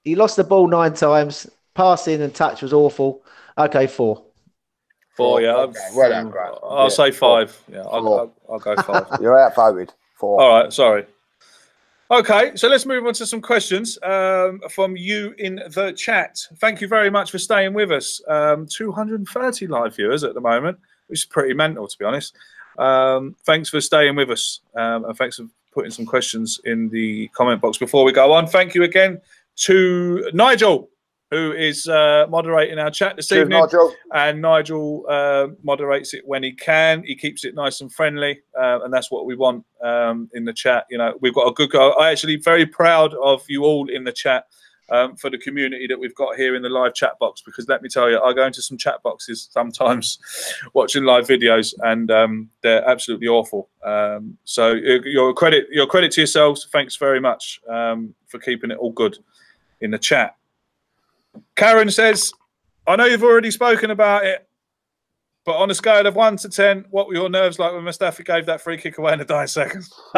he 0.04 0.16
lost 0.16 0.36
the 0.38 0.43
ball 0.45 0.68
nine 0.68 0.93
times. 0.93 1.49
Passing 1.74 2.22
and 2.22 2.34
touch 2.34 2.62
was 2.62 2.72
awful. 2.72 3.24
Okay, 3.58 3.88
four. 3.88 4.24
Four, 5.18 5.41
yeah. 5.41 5.56
Okay, 5.56 5.80
well 5.95 6.10
done, 6.12 6.30
Grant. 6.30 6.56
I'll 6.64 6.84
Yeah, 6.84 6.89
say 6.89 7.12
four. 7.12 7.39
five. 7.47 7.62
Yeah, 7.72 7.80
I'll, 7.82 8.08
I'll, 8.14 8.34
I'll 8.51 8.60
go 8.60 8.76
five. 8.84 9.08
You're 9.22 9.39
outvoted. 9.39 9.91
Four. 10.20 10.39
All 10.39 10.62
right, 10.62 10.72
sorry. 10.72 11.06
Okay, 12.14 12.51
so 12.53 12.68
let's 12.68 12.86
move 12.86 13.07
on 13.07 13.16
to 13.16 13.26
some 13.26 13.41
questions 13.41 13.97
um, 14.03 14.61
from 14.70 14.95
you 14.95 15.34
in 15.39 15.55
the 15.70 15.91
chat. 15.93 16.38
Thank 16.57 16.80
you 16.80 16.88
very 16.88 17.09
much 17.09 17.32
for 17.32 17.39
staying 17.39 17.74
with 17.74 17.91
us. 17.91 18.22
Um, 18.28 18.68
230 18.68 19.66
live 19.66 19.95
viewers 19.95 20.24
at 20.24 20.36
the 20.36 20.39
moment, 20.39 20.78
which 21.07 21.22
is 21.22 21.26
pretty 21.26 21.55
mental, 21.55 21.88
to 21.88 21.97
be 21.97 22.05
honest. 22.05 22.36
Um, 22.78 23.36
thanks 23.47 23.70
for 23.70 23.82
staying 23.82 24.16
with 24.16 24.30
us, 24.30 24.61
um, 24.76 25.05
and 25.05 25.18
thanks 25.18 25.38
for 25.38 25.47
putting 25.72 25.89
some 25.89 26.05
questions 26.05 26.61
in 26.66 26.88
the 26.89 27.30
comment 27.30 27.61
box 27.61 27.80
before 27.80 28.03
we 28.03 28.11
go 28.11 28.32
on. 28.32 28.45
Thank 28.45 28.76
you 28.76 28.84
again 28.84 29.20
to 29.55 30.30
Nigel, 30.36 30.89
who 31.34 31.51
is 31.51 31.88
uh, 31.88 32.27
moderating 32.29 32.77
our 32.77 32.91
chat 32.91 33.15
this 33.15 33.27
Cheers, 33.27 33.45
evening 33.45 33.61
Nigel. 33.61 33.95
and 34.13 34.39
Nigel 34.39 35.03
uh, 35.09 35.47
moderates 35.63 36.13
it 36.13 36.21
when 36.25 36.43
he 36.43 36.51
can. 36.51 37.03
He 37.03 37.15
keeps 37.15 37.43
it 37.43 37.55
nice 37.55 37.81
and 37.81 37.91
friendly, 37.91 38.41
uh, 38.59 38.81
and 38.84 38.93
that's 38.93 39.09
what 39.09 39.25
we 39.25 39.36
want 39.36 39.65
um, 39.84 40.29
in 40.34 40.45
the 40.45 40.53
chat. 40.53 40.86
You 40.91 40.99
know, 40.99 41.13
we've 41.21 41.34
got 41.34 41.47
a 41.47 41.53
good 41.53 41.71
go. 41.71 41.91
I 41.93 42.11
actually 42.11 42.36
very 42.36 42.67
proud 42.67 43.15
of 43.15 43.43
you 43.49 43.63
all 43.63 43.89
in 43.89 44.03
the 44.03 44.11
chat 44.11 44.45
um, 44.89 45.15
for 45.15 45.31
the 45.31 45.39
community 45.39 45.88
that 45.88 45.99
we've 45.99 46.13
got 46.13 46.36
here 46.36 46.55
in 46.55 46.61
the 46.61 46.69
live 46.69 46.93
chat 46.93 47.17
box. 47.19 47.41
Because 47.41 47.67
let 47.67 47.81
me 47.81 47.89
tell 47.89 48.11
you, 48.11 48.21
I 48.21 48.31
go 48.34 48.45
into 48.45 48.61
some 48.61 48.77
chat 48.77 49.01
boxes 49.01 49.49
sometimes 49.51 50.19
watching 50.73 51.03
live 51.03 51.25
videos, 51.25 51.73
and 51.79 52.11
um, 52.11 52.49
they're 52.61 52.88
absolutely 52.88 53.27
awful. 53.27 53.69
Um, 53.84 54.38
so 54.43 54.73
uh, 54.73 55.01
your 55.03 55.34
credit, 55.34 55.65
your 55.71 55.88
credit 55.88 56.11
to 56.11 56.21
yourselves. 56.21 56.67
Thanks 56.71 56.95
very 56.95 57.19
much 57.19 57.59
um, 57.67 58.13
for 58.27 58.38
keeping 58.38 58.69
it 58.69 58.77
all 58.77 58.91
good 58.91 59.17
in 59.81 59.89
the 59.89 59.97
chat. 59.97 60.36
Karen 61.55 61.91
says, 61.91 62.34
I 62.88 62.95
know 62.95 63.05
you've 63.05 63.23
already 63.23 63.51
spoken 63.51 63.91
about 63.91 64.25
it, 64.25 64.47
but 65.45 65.57
on 65.57 65.69
a 65.69 65.75
scale 65.75 66.07
of 66.07 66.15
one 66.15 66.38
to 66.38 66.49
10, 66.49 66.86
what 66.89 67.07
were 67.07 67.15
your 67.15 67.29
nerves 67.29 67.59
like 67.59 67.73
when 67.73 67.84
Mustafi 67.84 68.23
gave 68.23 68.45
that 68.45 68.61
free 68.61 68.77
kick 68.77 68.97
away 68.97 69.13
in 69.13 69.19
the 69.19 69.25
dying 69.25 69.47
seconds? 69.47 69.93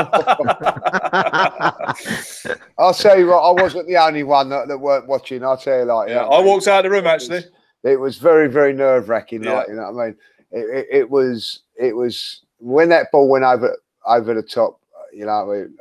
I'll 2.77 2.93
tell 2.93 3.17
you 3.19 3.27
what, 3.27 3.39
I 3.39 3.61
wasn't 3.61 3.87
the 3.87 3.97
only 3.97 4.23
one 4.23 4.49
that, 4.49 4.67
that 4.67 4.77
weren't 4.77 5.07
watching. 5.07 5.43
I'll 5.43 5.57
tell 5.57 5.79
you, 5.79 5.85
like, 5.85 6.09
yeah, 6.09 6.15
know, 6.15 6.29
I 6.29 6.41
walked 6.41 6.67
out 6.67 6.85
of 6.85 6.91
the 6.91 6.95
room 6.95 7.07
actually. 7.07 7.43
It 7.83 7.99
was 7.99 8.17
very, 8.17 8.47
very 8.49 8.73
nerve 8.73 9.09
wracking. 9.09 9.43
Yeah. 9.43 9.53
Like, 9.53 9.67
you 9.67 9.75
know 9.75 9.91
what 9.91 10.01
I 10.01 10.05
mean? 10.07 10.17
It, 10.51 10.59
it, 10.59 10.87
it 10.91 11.09
was, 11.09 11.61
it 11.75 11.95
was 11.95 12.41
when 12.59 12.89
that 12.89 13.11
ball 13.11 13.27
went 13.27 13.45
over 13.45 13.77
over 14.05 14.33
the 14.33 14.43
top. 14.43 14.79
You 15.13 15.25
know, 15.25 15.51
I 15.51 15.55
mean? 15.55 15.77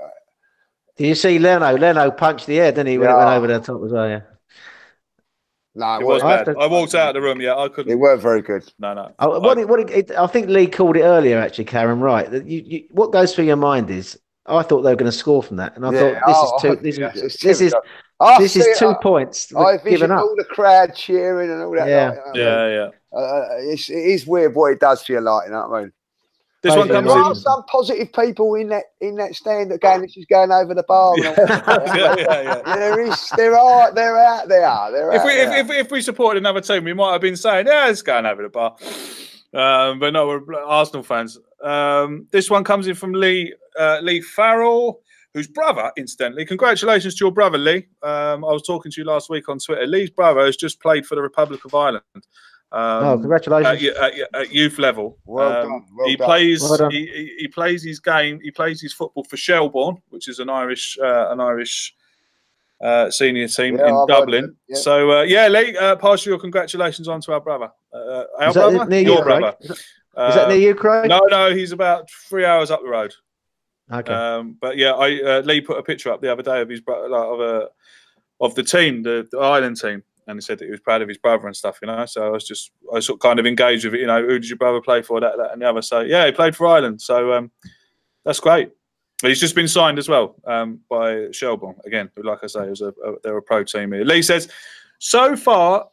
Did 0.96 1.06
you 1.06 1.14
see 1.14 1.38
Leno? 1.38 1.76
Leno 1.76 2.10
punched 2.10 2.46
the 2.46 2.60
air, 2.60 2.72
didn't 2.72 2.88
he? 2.88 2.98
When 2.98 3.10
it 3.10 3.16
went 3.16 3.30
over 3.30 3.46
the 3.46 3.58
top 3.58 3.82
as 3.84 3.92
well. 3.92 4.08
Yeah. 4.08 4.20
No, 5.74 5.94
It 5.96 6.00
it, 6.00 6.06
was 6.06 6.22
was, 6.22 6.22
I 6.22 6.36
bad. 6.44 6.52
to- 6.54 6.58
I 6.58 6.66
walked 6.66 6.94
out 6.94 7.08
of 7.08 7.14
the 7.14 7.20
room. 7.22 7.40
Yeah, 7.40 7.56
I 7.56 7.68
couldn't. 7.68 7.98
weren't 7.98 8.20
very 8.22 8.42
good. 8.42 8.64
No, 8.78 8.94
no. 8.94 9.12
Oh, 9.18 9.40
what 9.40 9.58
I- 9.58 9.62
it, 9.62 9.68
what 9.68 9.80
it, 9.80 9.90
it, 9.90 10.10
I 10.12 10.26
think 10.26 10.48
Lee 10.48 10.66
called 10.66 10.96
it 10.96 11.02
earlier, 11.02 11.38
actually, 11.38 11.64
Karen. 11.66 12.00
Right. 12.00 12.30
You, 12.32 12.62
you, 12.64 12.84
what 12.90 13.12
goes 13.12 13.34
through 13.34 13.44
your 13.46 13.56
mind 13.56 13.90
is, 13.90 14.18
I 14.46 14.62
thought 14.62 14.82
they 14.82 14.90
were 14.90 14.96
going 14.96 15.10
to 15.10 15.16
score 15.16 15.42
from 15.42 15.56
that, 15.56 15.74
and 15.76 15.86
I 15.86 15.90
Yeah, 15.92 15.98
thought 15.98 16.26
this 16.26 16.36
oh, 16.36 16.56
is 16.56 16.62
two. 16.62 16.76
This 16.82 16.98
yes, 16.98 17.16
is 17.16 17.36
this 17.38 17.60
is. 17.60 17.74
I 18.20 18.38
this 18.38 18.54
is 18.56 18.78
two 18.78 18.88
I- 18.90 19.02
points 19.02 19.52
I 19.54 19.76
given 19.78 20.10
up. 20.12 20.20
all 20.20 20.34
the 20.36 20.44
crowd 20.44 20.94
cheering 20.94 21.50
and 21.50 21.62
all 21.62 21.72
that. 21.74 21.88
Yeah. 21.88 22.08
like, 22.10 22.36
you 22.36 22.44
know, 22.44 22.68
Yeah, 22.68 22.90
yeah. 23.12 23.18
Uh, 23.18 23.44
it's, 23.72 23.90
it 23.90 23.94
is 23.96 24.26
weird 24.26 24.54
what 24.54 24.72
it 24.72 24.80
does 24.80 25.02
for 25.04 25.12
your 25.12 25.20
like, 25.20 25.46
you 25.46 25.52
know 25.52 25.68
what 25.68 25.76
I 25.78 25.82
mean? 25.82 25.92
This 26.64 26.74
one 26.74 26.88
There 26.88 26.96
comes 26.96 27.08
not. 27.08 27.26
are 27.26 27.34
some 27.34 27.62
positive 27.64 28.10
people 28.14 28.54
in 28.54 28.68
that 28.68 28.84
in 29.02 29.16
that 29.16 29.34
stand 29.34 29.70
that 29.70 29.82
going, 29.82 30.00
this 30.00 30.16
is 30.16 30.24
going 30.24 30.50
over 30.50 30.72
the 30.72 30.82
bar. 30.84 31.12
yeah, 31.18 31.34
yeah, 31.36 32.16
yeah. 32.16 32.62
There 32.64 33.00
is, 33.02 33.28
there 33.36 33.54
are, 33.58 33.92
they're 33.92 34.16
out 34.16 34.48
there. 34.48 34.62
They're 34.90 35.12
If 35.12 35.20
out 35.20 35.26
we 35.26 35.32
if, 35.32 35.70
if, 35.70 35.84
if 35.86 35.90
we 35.90 36.00
supported 36.00 36.38
another 36.38 36.62
team, 36.62 36.84
we 36.84 36.94
might 36.94 37.12
have 37.12 37.20
been 37.20 37.36
saying, 37.36 37.66
"Yeah, 37.66 37.90
it's 37.90 38.00
going 38.00 38.24
over 38.24 38.42
the 38.42 38.48
bar," 38.48 38.76
um, 39.52 39.98
but 39.98 40.14
no, 40.14 40.26
we're 40.26 40.54
Arsenal 40.64 41.02
fans. 41.02 41.38
Um, 41.62 42.28
this 42.30 42.48
one 42.48 42.64
comes 42.64 42.86
in 42.86 42.94
from 42.94 43.12
Lee 43.12 43.54
uh, 43.78 43.98
Lee 44.00 44.22
Farrell, 44.22 45.02
whose 45.34 45.48
brother, 45.48 45.92
incidentally, 45.98 46.46
congratulations 46.46 47.14
to 47.16 47.26
your 47.26 47.32
brother 47.32 47.58
Lee. 47.58 47.86
Um, 48.02 48.42
I 48.42 48.52
was 48.52 48.62
talking 48.62 48.90
to 48.90 49.00
you 49.02 49.06
last 49.06 49.28
week 49.28 49.50
on 49.50 49.58
Twitter. 49.58 49.86
Lee's 49.86 50.08
brother 50.08 50.46
has 50.46 50.56
just 50.56 50.80
played 50.80 51.04
for 51.04 51.14
the 51.14 51.20
Republic 51.20 51.62
of 51.66 51.74
Ireland. 51.74 52.04
Um, 52.74 53.04
oh, 53.04 53.18
congratulations! 53.18 53.96
at, 53.96 54.14
at, 54.18 54.34
at 54.34 54.52
youth 54.52 54.78
level. 54.78 55.18
Well 55.24 55.46
Um, 55.48 55.68
done, 55.68 55.84
well 55.96 56.08
he 56.08 56.16
done. 56.16 56.26
plays. 56.26 56.60
Well 56.62 56.76
done. 56.76 56.90
he, 56.90 57.06
he, 57.06 57.34
he 57.40 57.48
plays 57.48 57.84
his 57.84 58.00
game. 58.00 58.40
He 58.42 58.50
plays 58.50 58.80
his 58.80 58.92
football 58.92 59.24
for 59.24 59.36
Shelbourne, 59.36 59.98
which 60.08 60.26
is 60.28 60.38
an 60.40 60.50
Irish 60.50 60.98
uh, 61.00 61.30
an 61.30 61.38
Irish 61.40 61.94
uh, 62.82 63.10
senior 63.10 63.46
team 63.48 63.76
Yeah, 63.76 63.88
in 63.88 63.94
I've 63.94 64.08
Dublin. 64.08 64.56
yeah. 64.68 64.76
So 64.76 65.12
uh, 65.18 65.22
yeah, 65.22 65.46
Lee, 65.48 65.76
uh, 65.76 65.94
pass 65.96 66.26
your 66.26 66.38
congratulations 66.38 67.06
on 67.06 67.20
to 67.22 67.32
our 67.32 67.40
brother. 67.40 67.70
Uh, 67.92 68.24
our 68.40 68.48
Is 68.48 68.54
that 68.54 68.70
brother, 68.72 68.86
near 68.90 69.00
your 69.02 69.16
you, 69.18 69.22
Craig? 69.22 69.40
brother. 69.40 69.56
Is 69.60 69.68
that- 69.68 69.78
Is 70.28 70.34
that 70.34 70.44
Uh, 70.44 70.48
near 70.48 70.58
you, 70.58 70.74
Craig? 70.74 71.08
no, 71.08 71.20
no, 71.30 71.54
he's 71.54 71.72
about 71.72 72.08
three 72.28 72.44
hours 72.44 72.70
up 72.70 72.82
the 72.82 72.88
road. 72.88 73.12
Okay. 73.92 74.12
Um, 74.12 74.56
but 74.60 74.76
yeah, 74.76 74.92
I 74.92 75.20
uh, 75.22 75.40
Lee 75.42 75.60
put 75.60 75.78
a 75.78 75.82
picture 75.82 76.10
up 76.10 76.20
the 76.22 76.32
other 76.32 76.42
day 76.42 76.60
of 76.60 76.68
his 76.68 76.80
brother, 76.80 77.08
like, 77.08 77.26
of 77.26 77.40
a 77.40 77.68
of 78.40 78.54
the 78.56 78.62
team, 78.64 79.02
the, 79.02 79.26
the 79.30 79.38
Ireland 79.38 79.76
team, 79.80 80.02
and 80.26 80.36
he 80.36 80.40
said 80.40 80.58
that 80.58 80.64
he 80.64 80.70
was 80.70 80.80
proud 80.80 81.02
of 81.02 81.08
his 81.08 81.18
brother 81.18 81.46
and 81.46 81.56
stuff. 81.56 81.78
You 81.82 81.88
know, 81.88 82.06
so 82.06 82.26
I 82.26 82.30
was 82.30 82.44
just 82.44 82.70
I 82.90 82.96
was 82.96 83.06
sort 83.06 83.16
of 83.18 83.20
kind 83.20 83.38
of 83.38 83.46
engaged 83.46 83.84
with 83.84 83.94
it. 83.94 84.00
You 84.00 84.06
know, 84.06 84.22
who 84.22 84.38
did 84.38 84.48
your 84.48 84.58
brother 84.58 84.80
play 84.80 85.02
for? 85.02 85.20
That, 85.20 85.36
that, 85.36 85.52
and 85.52 85.62
the 85.62 85.68
other. 85.68 85.82
So 85.82 86.00
yeah, 86.00 86.26
he 86.26 86.32
played 86.32 86.56
for 86.56 86.66
Ireland. 86.66 87.00
So 87.00 87.32
um, 87.32 87.50
that's 88.24 88.40
great. 88.40 88.70
But 89.22 89.28
he's 89.28 89.40
just 89.40 89.54
been 89.54 89.68
signed 89.68 89.98
as 89.98 90.08
well 90.08 90.36
um, 90.46 90.80
by 90.88 91.30
Shelbourne 91.30 91.76
again. 91.84 92.10
Like 92.16 92.40
I 92.42 92.46
say, 92.46 92.64
it 92.64 92.70
was 92.70 92.80
a, 92.82 92.88
a 92.88 93.14
they're 93.22 93.36
a 93.36 93.42
pro 93.42 93.64
team 93.64 93.92
here. 93.92 94.04
Lee 94.04 94.22
says, 94.22 94.48
so 94.98 95.36
far. 95.36 95.88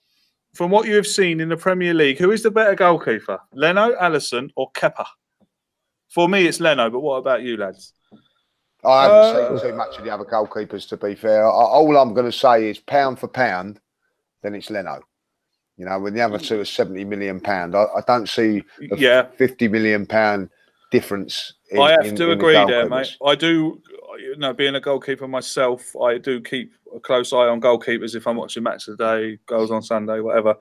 From 0.53 0.69
what 0.69 0.85
you 0.85 0.95
have 0.95 1.07
seen 1.07 1.39
in 1.39 1.47
the 1.47 1.55
Premier 1.55 1.93
League, 1.93 2.17
who 2.17 2.31
is 2.31 2.43
the 2.43 2.51
better 2.51 2.75
goalkeeper, 2.75 3.39
Leno, 3.53 3.95
Alisson, 3.95 4.49
or 4.57 4.69
Kepa? 4.73 5.05
For 6.09 6.27
me, 6.27 6.45
it's 6.45 6.59
Leno. 6.59 6.89
But 6.89 6.99
what 6.99 7.15
about 7.15 7.41
you, 7.41 7.55
lads? 7.55 7.93
I 8.83 9.03
haven't 9.03 9.17
Uh, 9.17 9.59
seen 9.59 9.69
too 9.69 9.77
much 9.77 9.97
of 9.97 10.03
the 10.03 10.09
other 10.09 10.25
goalkeepers, 10.25 10.89
to 10.89 10.97
be 10.97 11.15
fair. 11.15 11.45
All 11.45 11.95
I'm 11.95 12.13
going 12.13 12.29
to 12.29 12.37
say 12.37 12.69
is 12.69 12.79
pound 12.79 13.17
for 13.17 13.29
pound, 13.29 13.79
then 14.41 14.55
it's 14.55 14.69
Leno. 14.69 15.01
You 15.77 15.85
know, 15.85 15.99
when 15.99 16.13
the 16.13 16.21
other 16.21 16.37
two 16.37 16.59
are 16.59 16.65
70 16.65 17.05
million 17.05 17.39
pound, 17.39 17.75
I, 17.75 17.83
I 17.83 18.01
don't 18.05 18.27
see 18.29 18.63
a 18.91 18.97
Yeah, 18.97 19.27
50 19.37 19.67
million 19.67 20.05
pound 20.05 20.49
difference. 20.91 21.53
In, 21.71 21.79
I 21.79 21.91
have 21.91 22.05
in- 22.05 22.15
to 22.17 22.23
in 22.23 22.37
the 22.37 22.45
agree 22.45 22.65
there, 22.65 22.87
mate. 22.87 23.15
I 23.25 23.35
do, 23.35 23.81
you 24.19 24.35
know, 24.37 24.53
being 24.53 24.75
a 24.75 24.81
goalkeeper 24.81 25.27
myself, 25.27 25.95
I 25.95 26.17
do 26.17 26.41
keep 26.41 26.73
a 26.95 26.99
close 26.99 27.33
eye 27.33 27.47
on 27.47 27.61
goalkeepers 27.61 28.15
if 28.15 28.27
I'm 28.27 28.35
watching 28.35 28.63
match 28.63 28.87
of 28.87 28.97
the 28.97 29.03
day, 29.03 29.39
goals 29.47 29.71
on 29.71 29.81
Sunday, 29.81 30.19
whatever. 30.19 30.55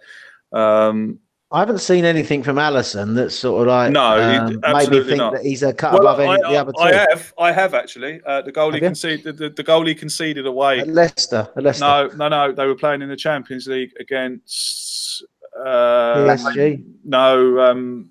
Um, 0.52 1.19
I 1.52 1.59
haven't 1.59 1.78
seen 1.78 2.05
anything 2.05 2.44
from 2.44 2.56
Alisson 2.56 3.16
that's 3.16 3.35
sort 3.35 3.62
of 3.62 3.68
like 3.68 3.90
No, 3.90 4.20
um, 4.20 4.60
made 4.72 4.90
me 4.90 5.02
think 5.02 5.18
not. 5.18 5.32
that 5.32 5.44
he's 5.44 5.64
a 5.64 5.74
cut 5.74 5.93
well, 5.94 6.02
above 6.02 6.20
any 6.20 6.31
I, 6.31 6.35
of 6.36 6.43
the 6.43 6.60
other 6.60 6.72
two. 6.72 6.82
I 6.82 6.93
have, 6.93 7.35
I 7.39 7.51
have 7.52 7.74
actually. 7.74 8.20
Uh, 8.24 8.43
the 8.43 8.52
goalie 8.52 8.78
conceded, 8.78 9.36
the, 9.36 9.51
the 9.51 9.64
goalie 9.64 9.98
conceded 9.98 10.47
away. 10.47 10.78
At 10.78 10.89
Leicester, 10.89 11.48
at 11.56 11.62
Leicester. 11.64 11.85
No, 11.85 12.06
no, 12.16 12.28
no. 12.28 12.52
They 12.52 12.66
were 12.66 12.77
playing 12.77 13.02
in 13.02 13.09
the 13.09 13.16
Champions 13.16 13.66
League 13.66 13.93
against. 13.98 15.24
Uh, 15.59 16.14
PSG, 16.36 16.85
no, 17.05 17.59
um, 17.60 18.10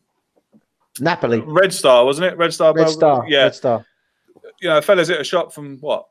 Napoli, 0.99 1.39
Red 1.39 1.73
Star, 1.73 2.03
wasn't 2.03 2.27
it? 2.27 2.37
Red 2.37 2.53
Star. 2.53 2.73
Red 2.73 2.89
Star, 2.89 3.25
Yeah, 3.27 3.43
Red 3.43 3.55
Star. 3.55 3.85
you 4.61 4.67
know, 4.69 4.81
fellas 4.81 5.07
hit 5.07 5.19
a 5.21 5.23
shot 5.23 5.53
from 5.53 5.77
what 5.79 6.05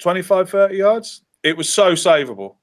25, 0.00 0.48
30 0.48 0.76
yards. 0.76 1.22
It 1.42 1.56
was 1.56 1.68
so 1.68 1.92
savable. 1.92 2.54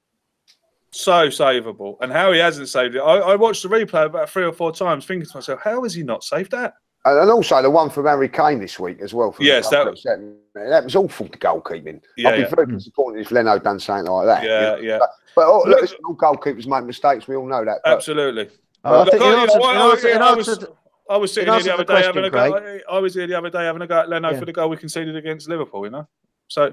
So 0.92 1.28
savable, 1.28 1.96
and 2.00 2.12
how 2.12 2.32
he 2.32 2.38
hasn't 2.38 2.68
saved 2.68 2.94
it. 2.94 3.00
I, 3.00 3.16
I 3.18 3.36
watched 3.36 3.62
the 3.62 3.68
replay 3.68 4.06
about 4.06 4.28
three 4.30 4.44
or 4.44 4.52
four 4.52 4.72
times, 4.72 5.04
thinking 5.06 5.28
to 5.28 5.36
myself, 5.36 5.60
how 5.62 5.82
has 5.82 5.94
he 5.94 6.02
not 6.02 6.22
saved 6.22 6.50
that? 6.52 6.74
And 7.04 7.18
and 7.18 7.30
also 7.30 7.60
the 7.62 7.70
one 7.70 7.90
from 7.90 8.06
Harry 8.06 8.28
Kane 8.28 8.60
this 8.60 8.78
week 8.78 9.00
as 9.00 9.12
well. 9.12 9.32
from 9.32 9.44
Yes, 9.44 9.68
that- 9.70 9.86
that, 10.04 10.36
that 10.54 10.84
was 10.84 10.94
awful 10.94 11.26
the 11.26 11.38
goalkeeping. 11.38 12.00
Yeah, 12.16 12.28
I'd 12.28 12.36
be 12.36 12.42
yeah. 12.42 12.54
very 12.54 12.66
disappointed 12.66 13.22
if 13.22 13.30
Leno 13.32 13.58
done 13.58 13.80
something 13.80 14.10
like 14.12 14.26
that. 14.26 14.42
you 14.44 14.48
Yeah, 14.50 14.60
know. 14.60 14.76
yeah. 14.76 14.98
But, 14.98 15.10
but 15.34 15.46
oh, 15.46 15.64
Look- 15.66 15.80
listen, 15.80 15.98
all 16.06 16.14
goalkeepers 16.14 16.66
make 16.66 16.84
mistakes. 16.84 17.26
We 17.26 17.34
all 17.36 17.46
know 17.48 17.64
that. 17.64 17.78
But 17.82 17.94
Absolutely. 17.94 18.50
Uh, 18.84 18.88
I 19.00 19.04
Look, 19.04 19.14
I- 19.14 19.42
answer- 19.42 19.60
I- 19.60 19.64
I- 19.74 19.90
answer- 19.90 20.08
in 20.10 20.22
I 20.22 20.34
was- 20.34 20.48
answer 20.48 20.66
to- 20.66 20.72
I 21.10 21.16
was 21.16 21.32
sitting 21.34 21.52
here 21.52 21.62
the 21.62 21.74
other 21.74 21.84
the 21.84 21.94
day 21.94 22.02
having 22.02 22.24
a 22.24 22.30
go. 22.30 22.50
question, 22.52 22.80
I 22.90 22.98
was 23.00 23.14
here 23.14 23.26
the 23.26 23.34
other 23.36 23.50
day 23.50 23.64
having 23.64 23.82
a 23.82 23.86
go 23.86 23.98
at 23.98 24.08
Leno 24.08 24.30
Yeah. 24.30 24.38
for 24.38 24.44
the 24.44 24.52
goal 24.52 24.68
we 24.70 24.76
conceded 24.76 25.16
against 25.16 25.48
Liverpool. 25.48 25.84
You 25.84 25.90
know, 25.90 26.08
so 26.48 26.72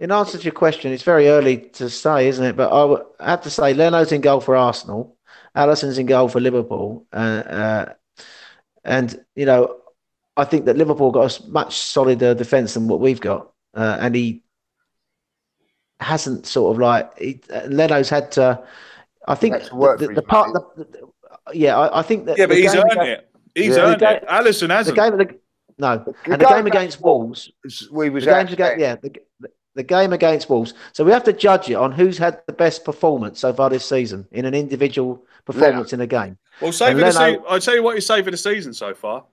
In 0.00 0.10
answer 0.10 0.36
to 0.38 0.44
your 0.44 0.52
question, 0.52 0.92
it's 0.92 1.02
very 1.04 1.28
early 1.28 1.58
to 1.74 1.88
say, 1.88 2.28
isn't 2.28 2.44
it? 2.44 2.56
But 2.56 2.72
I 3.20 3.30
have 3.30 3.42
to 3.42 3.50
say 3.50 3.72
Leno's 3.72 4.10
in 4.10 4.20
goal 4.20 4.40
for 4.40 4.56
Arsenal, 4.56 5.16
Alisson's 5.56 5.98
in 5.98 6.06
goal 6.06 6.28
for 6.28 6.40
Liverpool, 6.40 7.06
uh, 7.12 7.16
uh, 7.16 7.92
and 8.84 9.24
you 9.36 9.46
know, 9.46 9.76
I 10.36 10.44
think 10.44 10.64
that 10.64 10.76
Liverpool 10.76 11.12
got 11.12 11.38
a 11.38 11.46
much 11.50 11.78
solider 11.78 12.34
defence 12.34 12.74
than 12.74 12.88
what 12.88 12.98
we've 12.98 13.20
got, 13.20 13.52
uh, 13.76 13.98
and 14.00 14.14
he 14.14 14.42
hasn't 16.00 16.46
sort 16.46 16.74
of 16.74 16.80
like 16.80 17.16
he, 17.18 17.40
uh, 17.52 17.66
Leno's 17.66 18.08
had 18.08 18.32
to. 18.32 18.60
I 19.28 19.36
think 19.36 19.54
Had 19.62 19.72
work 19.72 20.00
the, 20.00 20.06
for 20.06 20.14
the, 20.14 20.22
part, 20.22 20.52
money. 20.52 20.64
the, 20.76 20.84
the- 20.84 21.08
yeah, 21.54 21.78
I, 21.78 22.00
I 22.00 22.02
think 22.02 22.26
that 22.26 22.38
yeah, 22.38 22.46
but 22.46 22.56
he's 22.56 22.72
game 22.72 22.82
earned 22.82 22.98
aga- 22.98 23.12
it. 23.12 23.28
He's 23.54 23.76
Yeah. 23.76 23.82
earned 23.82 24.00
The 24.00 24.16
it. 24.16 24.26
Alisson 24.26 24.70
hasn't. 24.70 24.96
The 24.96 25.10
game, 25.10 25.16
the, 25.18 25.38
no, 25.78 25.98
The 26.24 26.32
and 26.32 26.40
the 26.42 26.46
game 26.46 26.66
against 26.66 27.00
Wolves. 27.00 27.52
we 27.92 28.10
was 28.10 28.24
The 28.24 28.30
games 28.32 28.50
outstanding. 28.50 28.54
against, 28.54 28.80
yeah, 28.80 29.10
the, 29.40 29.50
the 29.74 29.82
game 29.82 30.12
against 30.12 30.50
Wolves. 30.50 30.74
So 30.92 31.04
we 31.04 31.12
have 31.12 31.24
to 31.24 31.32
judge 31.32 31.70
it 31.70 31.74
on 31.74 31.92
who's 31.92 32.18
had 32.18 32.42
the 32.46 32.52
best 32.52 32.84
performance 32.84 33.40
so 33.40 33.52
far 33.52 33.70
this 33.70 33.88
season 33.88 34.26
in 34.32 34.44
an 34.44 34.54
individual 34.54 35.24
performance 35.46 35.92
in 35.92 36.00
a 36.00 36.06
game. 36.06 36.36
Well, 36.60 36.72
save 36.72 36.92
And 36.98 37.00
the 37.00 37.12
se- 37.12 37.38
I'll 37.48 37.60
tell 37.60 37.74
you 37.74 37.82
what 37.82 37.94
he's 37.94 38.06
saved 38.06 38.26
for 38.26 38.30
the 38.30 38.36
season 38.36 38.74
so 38.74 38.92
far, 38.94 39.24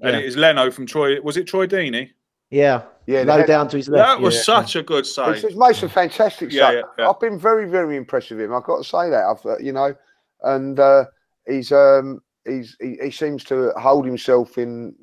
and 0.00 0.12
Yeah. 0.14 0.18
it 0.20 0.24
is 0.24 0.36
Leno 0.36 0.70
from 0.70 0.86
Troy. 0.86 1.20
Was 1.20 1.36
it 1.36 1.44
Troy 1.46 1.66
Deeney? 1.66 2.10
Yeah, 2.50 2.82
Yeah, 3.06 3.20
the 3.24 3.32
low 3.32 3.38
head- 3.38 3.46
down 3.46 3.68
to 3.68 3.76
his 3.76 3.88
left. 3.88 4.06
That 4.06 4.20
was 4.20 4.34
yeah. 4.34 4.42
such 4.42 4.76
a 4.76 4.82
good 4.82 5.00
It's, 5.00 5.14
save. 5.14 5.44
it's 5.44 5.54
most 5.56 5.82
a 5.82 5.88
fantastic 5.88 6.52
Yeah, 6.52 6.68
save. 6.68 6.74
yeah, 6.78 6.82
yeah. 6.98 7.08
I've 7.10 7.20
been 7.20 7.38
very, 7.38 7.68
very 7.68 7.96
impressed 7.96 8.30
with 8.30 8.40
him. 8.40 8.52
I've 8.54 8.64
got 8.64 8.78
to 8.78 8.84
say 8.84 9.08
that. 9.10 9.24
I've, 9.24 9.44
uh, 9.46 9.58
you 9.58 9.72
know, 9.72 9.94
and 10.42 10.78
uh, 10.80 11.04
he's 11.46 11.70
um, 11.72 12.20
he's 12.46 12.76
he, 12.80 12.98
he 13.02 13.10
seems 13.10 13.44
to 13.44 13.70
hold 13.76 14.04
himself 14.06 14.58
in 14.58 14.94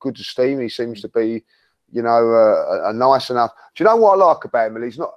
good 0.00 0.18
esteem. 0.18 0.60
He 0.60 0.68
seems 0.68 1.00
to 1.00 1.08
be, 1.08 1.42
you 1.92 2.02
know, 2.02 2.08
uh, 2.10 2.86
a, 2.86 2.90
a 2.90 2.92
nice 2.92 3.30
enough. 3.30 3.52
Do 3.74 3.82
you 3.84 3.88
know 3.88 3.96
what 3.96 4.20
I 4.20 4.24
like 4.24 4.44
about 4.44 4.68
him? 4.68 4.82
He's 4.82 4.98
not. 4.98 5.12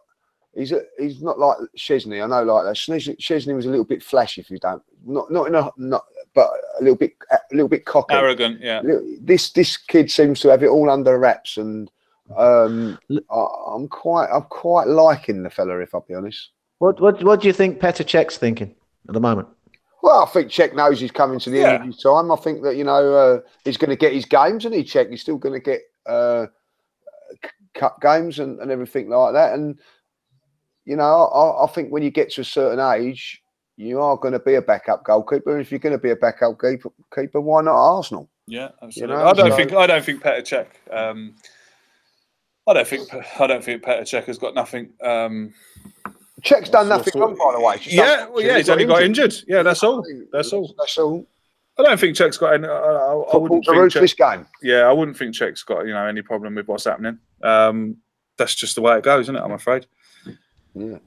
He's 0.56 0.72
a, 0.72 0.82
he's 0.98 1.22
not 1.22 1.38
like 1.38 1.58
Szczesny. 1.78 2.24
I 2.24 2.28
know, 2.28 2.44
like 2.44 2.66
that. 2.66 2.76
Szczesny, 2.76 3.18
Szczesny 3.18 3.56
was 3.56 3.68
a 3.68 3.70
little 3.70 3.86
bit 3.86 4.02
flashy, 4.02 4.42
if 4.42 4.50
you 4.50 4.58
don't, 4.58 4.82
not 5.06 5.32
not 5.32 5.48
in 5.48 5.56
a 5.56 5.70
not, 5.78 6.06
but 6.34 6.50
a 6.80 6.82
little 6.82 6.96
bit 6.96 7.14
a 7.32 7.38
little 7.52 7.68
bit 7.68 7.86
cocky. 7.86 8.16
Arrogant, 8.16 8.60
yeah. 8.60 8.82
This 9.22 9.52
this 9.52 9.78
kid 9.78 10.10
seems 10.10 10.40
to 10.42 10.50
have 10.50 10.64
it 10.64 10.70
all 10.70 10.90
under 10.90 11.20
wraps, 11.20 11.58
and 11.58 11.92
um, 12.36 12.98
I, 13.12 13.46
I'm 13.68 13.88
quite 13.88 14.30
I'm 14.34 14.44
quite 14.44 14.88
liking 14.88 15.44
the 15.44 15.50
fella, 15.52 15.80
if 15.80 15.94
I'll 15.94 16.06
be 16.08 16.16
honest. 16.16 16.50
What, 16.80 17.00
what, 17.02 17.24
what 17.24 17.42
do 17.42 17.48
you 17.48 17.54
think 17.54 17.80
Petr 17.80 18.06
Cech's 18.06 18.38
thinking 18.38 18.76
at 19.08 19.14
the 19.14 19.20
moment? 19.20 19.48
Well, 20.04 20.24
I 20.24 20.28
think 20.28 20.52
Cech 20.52 20.76
knows 20.76 21.00
he's 21.00 21.12
coming 21.12 21.40
to 21.40 21.50
the 21.50 21.64
end 21.64 21.76
of 21.82 21.88
his 21.88 21.98
time. 21.98 22.32
I 22.32 22.36
think 22.36 22.62
that 22.64 22.78
you 22.78 22.84
know 22.84 23.14
uh, 23.16 23.40
he's 23.66 23.78
going 23.78 23.90
to 23.90 23.96
get 23.96 24.14
his 24.14 24.26
games, 24.26 24.64
and 24.66 24.74
he 24.74 24.84
Cech 24.84 25.10
he's 25.10 25.22
still 25.22 25.38
going 25.38 25.54
to 25.54 25.60
get 25.60 25.82
uh, 26.06 26.46
c- 26.46 26.52
cup 27.78 28.02
games 28.02 28.40
and, 28.40 28.60
and 28.60 28.72
everything 28.72 29.10
like 29.10 29.34
that. 29.34 29.54
And 29.54 29.80
you 30.86 30.96
know, 30.96 31.04
I, 31.04 31.66
I 31.66 31.68
think 31.68 31.92
when 31.92 32.04
you 32.04 32.12
get 32.12 32.32
to 32.32 32.42
a 32.42 32.46
certain 32.46 32.80
age, 32.80 33.42
you 33.76 34.02
are 34.02 34.18
going 34.18 34.34
to 34.34 34.40
be 34.40 34.56
a 34.56 34.62
backup 34.62 35.04
goalkeeper. 35.04 35.52
And 35.52 35.62
if 35.62 35.72
you're 35.72 35.80
going 35.80 35.96
to 35.96 36.02
be 36.02 36.12
a 36.12 36.16
backup 36.16 36.60
keeper, 36.60 36.90
keeper 37.14 37.40
why 37.42 37.62
not 37.62 37.76
Arsenal? 37.76 38.30
Yeah, 38.48 38.70
absolutely. 38.82 39.16
know, 39.16 39.26
I 39.26 39.34
don't 39.34 39.52
so- 39.52 39.58
think 39.58 39.74
I 39.74 39.88
don't 39.88 40.04
think 40.04 40.22
Petr 40.24 40.42
Cech. 40.42 40.96
Um, 40.96 41.36
I 42.68 42.74
don't 42.74 42.88
think 42.88 43.10
I 43.40 43.48
don't 43.48 43.64
think 43.64 43.84
Petr 43.84 44.02
Cech 44.02 44.26
has 44.26 44.38
got 44.38 44.56
nothing. 44.56 44.90
Um, 45.04 45.54
Cech's 46.42 46.70
done 46.70 46.88
nothing 46.90 47.14
sort- 47.14 47.38
wong, 47.38 47.38
by 47.38 47.58
the 47.58 47.66
way. 47.66 47.78
He's 47.78 47.96
yeah, 47.96 48.18
done- 48.18 48.34
well, 48.34 48.44
yeah, 48.44 48.58
he's 48.58 48.70
only 48.70 48.86
got 48.86 49.04
injured. 49.04 49.36
Yeah, 49.48 49.64
that's 49.64 49.84
all. 49.84 50.06
That's 50.32 50.54
all. 50.54 50.74
That's 50.78 50.98
all. 50.98 51.28
I 51.80 51.84
don't 51.84 52.00
think 52.00 52.16
Cech's 52.16 52.38
got 52.38 52.54
any. 52.54 52.68
I, 52.68 52.72
I, 52.72 53.14
I 53.34 53.38
wouldn't 53.38 53.66
think 53.66 53.78
ruthless 53.78 54.14
Cech, 54.14 54.36
game. 54.36 54.48
Yeah, 54.64 54.88
I 54.88 54.92
wouldn't 54.94 55.18
think 55.18 55.36
Cech's 55.36 55.64
got 55.64 55.86
you 55.86 55.94
know 55.94 56.06
any 56.06 56.22
problem 56.22 56.56
with 56.56 56.68
what's 56.68 56.86
happening. 56.86 57.20
Um, 57.48 57.98
that's 58.38 58.56
just 58.56 58.76
the 58.76 58.82
way 58.82 58.98
it 58.98 59.04
goes, 59.04 59.26
isn't 59.26 59.36
it? 59.36 59.42
I'm 59.42 59.52
afraid. 59.52 59.88
Yeah. 60.76 60.98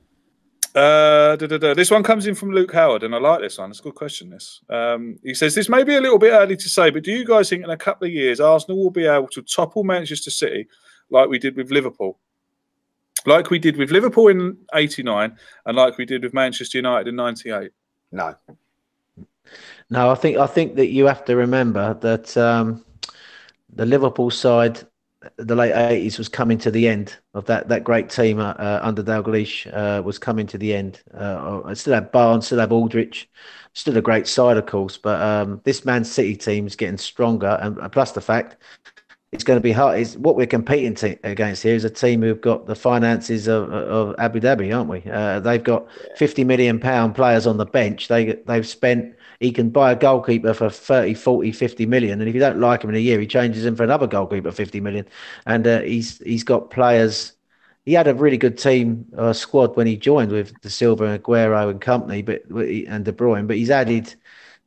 Uh, 0.74 1.34
da, 1.34 1.46
da, 1.48 1.58
da. 1.58 1.74
This 1.74 1.90
one 1.90 2.04
comes 2.04 2.26
in 2.28 2.36
from 2.36 2.52
Luke 2.52 2.72
Howard, 2.72 3.02
and 3.02 3.12
I 3.12 3.18
like 3.18 3.40
this 3.40 3.58
one. 3.58 3.70
It's 3.70 3.80
a 3.80 3.82
good 3.82 3.96
question. 3.96 4.30
This 4.30 4.60
um, 4.70 5.18
he 5.24 5.34
says 5.34 5.54
this 5.54 5.68
may 5.68 5.82
be 5.82 5.96
a 5.96 6.00
little 6.00 6.18
bit 6.18 6.32
early 6.32 6.56
to 6.56 6.68
say, 6.68 6.90
but 6.90 7.02
do 7.02 7.10
you 7.10 7.24
guys 7.24 7.48
think 7.50 7.64
in 7.64 7.70
a 7.70 7.76
couple 7.76 8.06
of 8.06 8.12
years 8.12 8.38
Arsenal 8.38 8.78
will 8.78 8.90
be 8.90 9.06
able 9.06 9.26
to 9.28 9.42
topple 9.42 9.82
Manchester 9.82 10.30
City 10.30 10.68
like 11.10 11.28
we 11.28 11.40
did 11.40 11.56
with 11.56 11.72
Liverpool, 11.72 12.20
like 13.26 13.50
we 13.50 13.58
did 13.58 13.76
with 13.76 13.90
Liverpool 13.90 14.28
in 14.28 14.56
'89, 14.72 15.36
and 15.66 15.76
like 15.76 15.98
we 15.98 16.04
did 16.04 16.22
with 16.22 16.34
Manchester 16.34 16.78
United 16.78 17.08
in 17.08 17.16
'98? 17.16 17.72
No. 18.12 18.36
No, 19.90 20.10
I 20.10 20.14
think 20.14 20.36
I 20.36 20.46
think 20.46 20.76
that 20.76 20.90
you 20.90 21.06
have 21.06 21.24
to 21.24 21.34
remember 21.34 21.94
that 21.94 22.36
um, 22.36 22.84
the 23.74 23.86
Liverpool 23.86 24.30
side, 24.30 24.80
the 25.36 25.54
late 25.54 25.74
eighties, 25.74 26.18
was 26.18 26.28
coming 26.28 26.58
to 26.58 26.70
the 26.70 26.88
end 26.88 27.16
of 27.34 27.44
that 27.46 27.68
that 27.68 27.84
great 27.84 28.08
team 28.08 28.38
uh, 28.38 28.52
uh, 28.52 28.80
under 28.82 29.02
Dalglish 29.02 29.66
uh, 29.72 30.02
was 30.02 30.18
coming 30.18 30.46
to 30.46 30.58
the 30.58 30.74
end. 30.74 31.02
Uh, 31.12 31.60
I 31.64 31.74
still 31.74 31.94
have 31.94 32.10
Barnes, 32.10 32.46
still 32.46 32.58
have 32.58 32.72
Aldridge, 32.72 33.28
still 33.74 33.96
a 33.98 34.02
great 34.02 34.26
side, 34.26 34.56
of 34.56 34.66
course. 34.66 34.96
But 34.96 35.20
um, 35.20 35.60
this 35.64 35.84
Man 35.84 36.04
City 36.04 36.36
team 36.36 36.66
is 36.66 36.76
getting 36.76 36.98
stronger, 36.98 37.58
and 37.60 37.78
uh, 37.80 37.88
plus 37.88 38.12
the 38.12 38.20
fact 38.20 38.56
it's 39.32 39.44
going 39.44 39.58
to 39.58 39.62
be 39.62 39.72
hard. 39.72 40.00
Is 40.00 40.16
what 40.16 40.36
we're 40.36 40.46
competing 40.46 40.94
to, 40.96 41.18
against 41.22 41.62
here 41.62 41.74
is 41.74 41.84
a 41.84 41.90
team 41.90 42.22
who've 42.22 42.40
got 42.40 42.66
the 42.66 42.74
finances 42.74 43.46
of, 43.46 43.70
of 43.70 44.14
Abu 44.18 44.40
Dhabi, 44.40 44.74
aren't 44.74 44.88
we? 44.88 45.02
Uh, 45.10 45.40
they've 45.40 45.62
got 45.62 45.86
fifty 46.16 46.44
million 46.44 46.80
pound 46.80 47.14
players 47.14 47.46
on 47.46 47.58
the 47.58 47.66
bench. 47.66 48.08
They 48.08 48.40
they've 48.46 48.66
spent. 48.66 49.14
He 49.40 49.52
can 49.52 49.70
buy 49.70 49.92
a 49.92 49.96
goalkeeper 49.96 50.52
for 50.52 50.68
30, 50.68 51.14
40, 51.14 51.52
50 51.52 51.86
million, 51.86 52.20
and 52.20 52.28
if 52.28 52.34
you 52.34 52.40
don't 52.40 52.60
like 52.60 52.84
him 52.84 52.90
in 52.90 52.96
a 52.96 53.00
year, 53.00 53.18
he 53.18 53.26
changes 53.26 53.64
him 53.64 53.74
for 53.74 53.84
another 53.84 54.06
goalkeeper, 54.06 54.52
fifty 54.52 54.80
million. 54.80 55.06
And 55.46 55.66
uh, 55.66 55.80
he's 55.80 56.18
he's 56.18 56.44
got 56.44 56.70
players. 56.70 57.32
He 57.86 57.94
had 57.94 58.06
a 58.06 58.14
really 58.14 58.36
good 58.36 58.58
team 58.58 59.06
uh, 59.16 59.32
squad 59.32 59.76
when 59.76 59.86
he 59.86 59.96
joined 59.96 60.30
with 60.30 60.60
De 60.60 60.68
Silva 60.68 61.04
and 61.04 61.24
Aguero 61.24 61.70
and 61.70 61.80
company, 61.80 62.20
but 62.20 62.44
and 62.50 63.04
De 63.04 63.12
Bruyne. 63.12 63.46
But 63.46 63.56
he's 63.56 63.70
added 63.70 64.14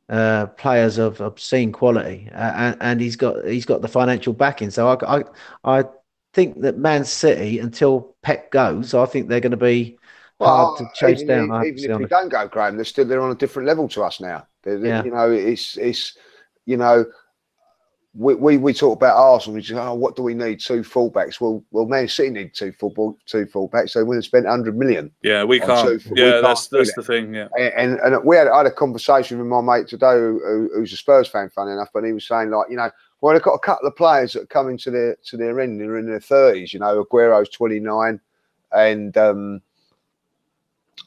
uh, 0.08 0.46
players 0.46 0.98
of 0.98 1.20
obscene 1.20 1.70
quality, 1.70 2.28
uh, 2.32 2.52
and, 2.56 2.76
and 2.80 3.00
he's 3.00 3.14
got 3.14 3.44
he's 3.46 3.64
got 3.64 3.80
the 3.80 3.88
financial 3.88 4.32
backing. 4.32 4.70
So 4.70 4.88
I, 4.88 5.18
I 5.18 5.24
I 5.62 5.84
think 6.32 6.62
that 6.62 6.78
Man 6.78 7.04
City 7.04 7.60
until 7.60 8.16
Pep 8.22 8.50
goes, 8.50 8.92
I 8.92 9.06
think 9.06 9.28
they're 9.28 9.38
going 9.38 9.52
to 9.52 9.56
be 9.56 9.96
hard 10.40 10.78
to 10.78 10.88
chase 10.94 11.22
even, 11.22 11.48
down. 11.48 11.60
To 11.60 11.66
Even 11.66 11.90
if 11.92 11.98
they 12.00 12.06
don't 12.06 12.28
go, 12.28 12.48
Graham, 12.48 12.74
they're 12.74 12.84
still 12.84 13.04
they're 13.04 13.22
on 13.22 13.30
a 13.30 13.36
different 13.36 13.68
level 13.68 13.88
to 13.90 14.02
us 14.02 14.20
now. 14.20 14.46
They're, 14.64 14.78
they're- 14.78 14.88
Yeah. 14.88 15.04
You 15.04 15.10
know, 15.12 15.30
it's 15.30 15.76
it's 15.76 16.16
you 16.66 16.76
know, 16.76 17.04
we, 18.16 18.34
we 18.36 18.56
we 18.58 18.72
talk 18.72 18.96
about 18.96 19.16
Arsenal. 19.16 19.56
We 19.56 19.62
say, 19.62 19.74
oh, 19.74 19.94
what 19.94 20.14
do 20.14 20.22
we 20.22 20.34
need? 20.34 20.60
Two 20.60 20.82
fullbacks. 20.82 21.40
Well, 21.40 21.64
well, 21.72 21.84
Man 21.86 22.06
City 22.06 22.30
need 22.30 22.54
two 22.54 22.70
football 22.72 23.18
two 23.26 23.44
fullbacks. 23.46 23.90
So 23.90 24.04
we 24.04 24.14
have 24.16 24.24
spent 24.24 24.46
hundred 24.46 24.78
million. 24.78 25.10
Yeah, 25.22 25.42
we 25.44 25.58
can't. 25.58 26.00
two- 26.00 26.10
we 26.14 26.22
yeah, 26.22 26.30
can't 26.32 26.42
that's 26.44 26.68
that's 26.68 26.94
that. 26.94 27.02
the 27.02 27.06
thing. 27.06 27.34
Yeah, 27.34 27.48
And, 27.58 27.98
and 27.98 28.14
and 28.14 28.24
we 28.24 28.36
had 28.36 28.46
I 28.48 28.58
had 28.58 28.66
a 28.66 28.70
conversation 28.70 29.38
with 29.38 29.48
my 29.48 29.60
mate 29.60 29.88
today, 29.88 30.14
who, 30.14 30.40
who- 30.44 30.70
who's 30.74 30.92
a 30.92 30.96
Spurs 30.96 31.26
fan, 31.28 31.50
funny 31.50 31.72
enough, 31.72 31.88
but 31.92 32.04
he 32.04 32.12
was 32.12 32.26
saying 32.26 32.50
like, 32.50 32.66
you 32.70 32.76
know, 32.76 32.90
well, 33.20 33.34
they've 33.34 33.42
got 33.42 33.54
a 33.54 33.58
couple 33.58 33.88
of 33.88 33.96
players 33.96 34.34
that 34.34 34.42
are 34.42 34.46
coming 34.46 34.78
to 34.78 34.90
their 34.92 35.16
to 35.26 35.36
their 35.36 35.58
end. 35.60 35.80
They're 35.80 35.98
in 35.98 36.06
their 36.06 36.20
thirties. 36.20 36.72
You 36.72 36.78
know, 36.80 37.00
Aguero's 37.04 37.48
twenty 37.48 37.80
nine, 37.80 38.20
and 38.72 39.16
um, 39.18 39.60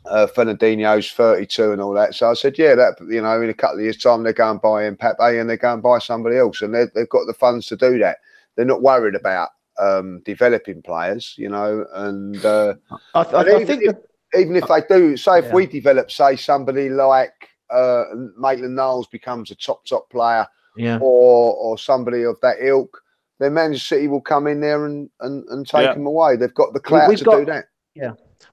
uh, 0.06 0.28
Fernandinho's 0.28 1.12
32 1.12 1.72
and 1.72 1.82
all 1.82 1.94
that. 1.94 2.16
So 2.16 2.30
I 2.30 2.34
said, 2.34 2.58
yeah, 2.58 2.76
that 2.76 2.96
you 3.10 3.22
know, 3.22 3.42
in 3.42 3.50
a 3.50 3.54
couple 3.54 3.78
of 3.78 3.84
years' 3.84 3.98
time, 3.98 4.24
they're 4.24 4.34
going 4.34 4.58
to 4.58 4.62
buy 4.62 4.90
Mbappe 4.90 5.40
and 5.40 5.50
they're 5.50 5.58
going 5.58 5.78
to 5.80 5.82
buy 5.82 6.00
somebody 6.00 6.38
else, 6.38 6.62
and 6.62 6.74
they've 6.74 6.92
they've 6.94 7.10
got 7.10 7.26
the 7.28 7.34
funds 7.34 7.68
to 7.68 7.76
do 7.78 7.98
that. 8.00 8.18
They're 8.56 8.66
not 8.66 8.82
worried 8.82 9.16
about 9.16 9.50
um, 9.80 10.22
developing 10.26 10.82
players, 10.82 11.36
you 11.38 11.50
know, 11.50 11.86
and 11.94 12.44
uh, 12.46 12.74
I, 13.14 13.20
I, 13.20 13.24
But 13.24 13.48
I 13.50 13.52
even 13.56 13.68
think 13.68 13.84
if- 13.84 13.96
that, 13.96 14.04
even 14.40 14.56
if 14.56 14.68
they 14.68 14.82
do, 14.90 15.16
say 15.16 15.40
if 15.40 15.46
Yeah. 15.46 15.54
we 15.54 15.66
develop, 15.68 16.12
say 16.12 16.36
somebody 16.36 16.90
like 16.90 17.34
uh, 17.70 18.04
Maitland 18.38 18.76
Niles 18.76 19.08
becomes 19.08 19.52
a 19.52 19.56
top 19.56 19.86
top 19.86 20.10
player, 20.10 20.48
yeah. 20.76 20.98
or 21.02 21.54
or 21.56 21.78
somebody 21.78 22.24
of 22.24 22.38
that 22.42 22.58
ilk, 22.62 23.02
then 23.40 23.54
Manchester 23.54 23.96
City 23.96 24.08
will 24.08 24.22
come 24.22 24.48
in 24.48 24.60
there 24.62 24.86
and 24.86 25.10
and, 25.22 25.44
and 25.50 25.68
take 25.68 25.84
Yeah. 25.86 25.94
them 25.94 26.06
away. 26.08 26.36
They've 26.36 26.54
got 26.54 26.74
the 26.74 26.80
clout 26.80 27.08
we've 27.10 27.20
to 27.20 27.26
got- 27.26 27.38
do 27.40 27.46
that. 27.46 27.66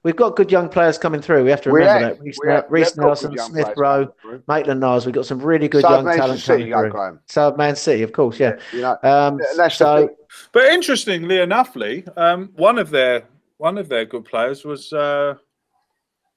We've 0.03 0.15
got 0.15 0.35
good 0.35 0.51
young 0.51 0.69
players 0.69 0.97
coming 0.97 1.21
through. 1.21 1.43
We 1.43 1.49
have 1.49 1.61
to 1.61 1.71
remember 1.71 2.05
have- 2.07 2.17
that. 2.17 2.23
Reiss, 2.23 2.37
we 2.43 2.51
have- 2.51 2.65
Reiss 2.69 2.89
have 2.89 2.97
got 2.97 3.19
good 3.19 3.31
Nelson, 3.35 3.51
Smith 3.53 3.73
players 3.73 3.77
Rowe. 4.23 4.39
Maitland 4.47 4.79
Niles. 4.79 5.05
We've 5.05 5.15
got 5.15 5.25
some 5.25 5.39
really 5.41 5.67
good 5.67 5.81
So 5.81 5.89
young 5.89 6.05
Manchester 6.05 6.21
talent 6.27 6.39
City, 6.41 6.69
coming 6.69 6.83
through. 6.83 6.91
Graham. 6.91 7.19
So 7.27 7.55
Man 7.57 7.75
City, 7.75 8.03
of 8.03 8.11
course, 8.11 8.39
yeah. 8.39 8.57
You 8.71 8.81
know, 8.81 8.97
Um, 9.03 9.39
so 9.69 10.09
but 10.51 10.65
interestingly 10.65 11.39
enough, 11.39 11.75
Lee, 11.75 12.03
um, 12.17 12.49
one 12.55 12.77
of 12.77 12.89
their 12.89 13.23
one 13.57 13.77
of 13.77 13.87
their 13.89 14.05
good 14.05 14.25
players 14.25 14.65
was 14.65 14.91
uh, 14.93 15.35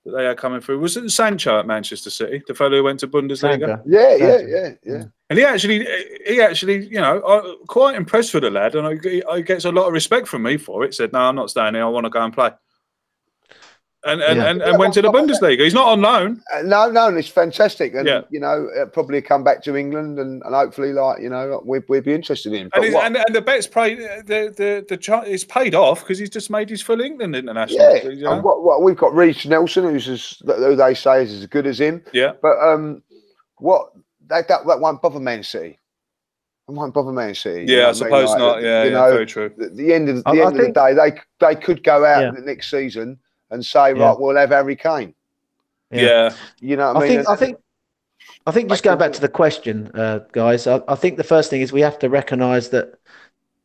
that 0.05 0.13
they 0.13 0.27
are 0.27 0.35
coming 0.35 0.61
through. 0.61 0.79
Was 0.79 0.97
it 0.97 1.11
Sancho 1.11 1.59
at 1.59 1.67
Manchester 1.67 2.11
City, 2.11 2.43
the 2.47 2.55
fellow 2.55 2.77
who 2.79 2.85
went 2.85 3.01
to 3.01 3.09
Bundesliga? 3.09 3.37
Sancho. 3.67 3.83
Yeah, 3.87 4.15
yeah, 4.15 4.39
yeah, 4.47 4.71
yeah. 4.85 5.03
And 5.29 5.39
he 5.39 5.45
actually, 5.45 5.87
he 6.27 6.41
actually, 6.41 6.87
you 6.87 7.01
know, 7.01 7.21
I, 7.27 7.57
quite 7.67 7.97
impressed 7.97 8.33
with 8.33 8.45
the 8.45 8.51
lad, 8.51 8.75
and 8.77 8.87
I, 8.87 9.23
I 9.31 9.41
gets 9.43 9.65
a 9.67 9.73
lot 9.73 9.87
of 9.89 9.93
respect 9.93 10.27
from 10.29 10.45
me 10.45 10.57
for 10.57 10.85
it. 10.85 10.95
Said, 10.95 11.13
"No, 11.13 11.19
I'm 11.19 11.35
not 11.35 11.51
staying 11.51 11.75
here. 11.75 11.85
I 11.85 11.89
want 11.89 12.05
to 12.05 12.11
go 12.11 12.23
and 12.23 12.33
play." 12.33 12.51
And 14.05 14.23
and, 14.23 14.39
Yeah. 14.39 14.51
and, 14.51 14.63
and 14.63 14.79
went 14.79 14.95
to 14.95 15.03
the 15.03 15.11
Bundesliga. 15.11 15.59
He's 15.65 15.75
not 15.75 15.89
on 15.89 16.01
loan. 16.03 16.41
Uh, 16.55 16.63
no, 16.63 16.89
no, 16.89 17.09
and 17.09 17.19
it's 17.19 17.27
fantastic, 17.29 17.95
and 17.95 18.07
Yeah. 18.07 18.21
you 18.31 18.39
know, 18.39 18.69
uh, 18.81 18.87
probably 18.87 19.21
come 19.21 19.43
back 19.43 19.61
to 19.65 19.77
England, 19.77 20.21
and, 20.21 20.41
and 20.45 20.55
hopefully, 20.55 20.93
like 20.93 21.21
you 21.21 21.29
know, 21.29 21.61
we'd, 21.67 21.83
we'd 21.89 22.05
be 22.05 22.15
interested 22.15 22.53
in. 22.53 22.67
him. 22.67 22.71
And, 22.75 22.95
what- 22.95 23.05
and, 23.07 23.17
and 23.17 23.35
the 23.35 23.43
bet's 23.43 23.67
paid. 23.67 23.99
The 23.99 24.55
the 24.57 24.87
the 24.89 24.97
chart 24.97 25.27
is 25.27 25.45
paid 25.45 25.75
off 25.75 26.01
because 26.01 26.17
he's 26.17 26.31
just 26.31 26.49
made 26.49 26.71
his 26.71 26.81
full 26.81 27.01
England 27.01 27.35
international. 27.35 27.81
yeah, 27.97 28.09
you 28.09 28.23
know? 28.23 28.35
and 28.35 28.45
what, 28.45 28.63
what 28.63 28.83
we've 28.85 28.97
got 28.97 29.13
Reiss 29.15 29.45
Nelson, 29.47 29.83
who's 29.83 30.09
as, 30.09 30.41
who 30.47 30.77
they 30.77 30.95
say 30.95 31.25
is 31.25 31.33
as 31.33 31.47
good 31.47 31.67
as 31.67 31.81
him. 31.81 32.01
yeah. 32.13 32.35
But 32.41 32.57
um, 32.61 33.03
what 33.57 33.91
that 34.29 34.47
that, 34.47 34.65
that 34.69 34.79
won't 34.79 35.03
bother 35.03 35.19
Man 35.19 35.43
City. 35.43 35.77
It 36.69 36.73
won't 36.73 36.95
bother 36.95 37.11
Man 37.13 37.35
City. 37.35 37.63
you 37.71 37.79
Yeah, 37.79 37.83
know 37.83 37.83
I 37.83 37.87
what 37.89 37.95
mean? 37.95 38.05
suppose 38.11 38.29
Like, 38.31 38.39
not. 38.39 38.63
Yeah, 38.63 38.85
you 38.85 38.91
yeah, 38.91 38.97
know, 38.97 39.11
very 39.13 39.27
true. 39.27 39.51
the, 39.59 39.71
the 39.71 39.93
end 39.93 40.09
of 40.09 40.17
the, 40.17 40.23
I- 40.27 40.33
end 40.35 40.41
I 40.41 40.45
of 40.49 40.55
the 40.55 40.71
day, 40.73 40.95
they 40.95 41.21
they 41.55 41.61
could 41.61 41.83
go 41.83 42.05
out 42.05 42.21
Yeah. 42.23 42.31
the 42.31 42.43
next 42.47 42.71
season 42.71 43.19
and 43.51 43.65
say, 43.65 43.95
Yeah. 43.95 44.09
right, 44.09 44.19
we'll 44.19 44.37
have 44.37 44.51
Harry 44.51 44.77
Kane. 44.77 45.15
Yeah, 45.91 46.35
You 46.61 46.77
know 46.77 46.93
what 46.93 47.03
I 47.03 47.07
I 47.07 47.09
mean? 47.09 47.19
think 47.19 47.29
I 47.29 47.37
think 47.37 47.59
I 48.47 48.51
think 48.51 48.69
just 48.69 48.83
going 48.83 48.99
back 48.99 49.13
to 49.13 49.21
the 49.21 49.29
question, 49.29 49.91
uh, 49.95 50.21
guys. 50.33 50.67
I, 50.67 50.81
I 50.89 50.95
think 50.95 51.17
the 51.17 51.25
first 51.25 51.51
thing 51.51 51.61
is 51.63 51.73
we 51.73 51.81
have 51.81 51.99
to 52.01 52.09
recognise 52.11 52.71
that 52.71 52.95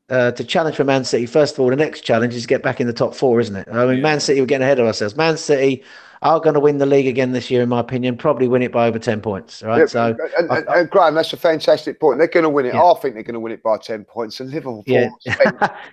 uh, 0.09 0.31
to 0.31 0.43
challenge 0.43 0.75
for 0.77 0.83
Man 0.83 1.03
City. 1.03 1.25
First 1.25 1.55
of 1.55 1.59
all, 1.61 1.69
the 1.69 1.75
next 1.75 2.01
challenge 2.01 2.33
is 2.35 2.43
to 2.43 2.47
get 2.47 2.63
back 2.63 2.79
in 2.81 2.87
the 2.87 2.93
top 2.93 3.15
four, 3.15 3.39
isn't 3.39 3.55
it? 3.55 3.67
I 3.71 3.85
mean, 3.85 3.97
Yeah. 3.97 4.03
Man 4.03 4.19
City 4.19 4.39
we're 4.41 4.47
getting 4.47 4.63
ahead 4.63 4.79
of 4.79 4.85
ourselves. 4.87 5.15
Man 5.17 5.37
City 5.37 5.83
are 6.23 6.39
going 6.39 6.53
to 6.55 6.59
win 6.59 6.77
the 6.77 6.85
league 6.85 7.05
again 7.07 7.31
this 7.33 7.51
year, 7.51 7.61
in 7.61 7.69
my 7.69 7.79
opinion. 7.79 8.17
Probably 8.17 8.47
win 8.47 8.61
it 8.61 8.71
by 8.71 8.87
over 8.87 8.97
ten 8.97 9.21
points. 9.21 9.61
Right? 9.61 9.79
Yeah, 9.79 9.85
so 9.85 10.15
and, 10.37 10.51
I- 10.51 10.57
and, 10.57 10.67
and 10.69 10.89
Graham, 10.89 11.13
that's 11.15 11.33
a 11.33 11.37
fantastic 11.37 11.99
point. 11.99 12.17
They're 12.17 12.27
going 12.27 12.43
to 12.43 12.49
win 12.49 12.65
it. 12.65 12.73
Yeah. 12.73 12.83
I 12.83 12.93
think 12.99 13.13
they're 13.13 13.23
going 13.23 13.33
to 13.35 13.39
win 13.39 13.51
it 13.51 13.61
by 13.61 13.77
ten 13.77 14.03
points. 14.05 14.39
And 14.39 14.49
Liverpool, 14.49 14.83
yeah, 14.87 15.09
is, 15.25 15.35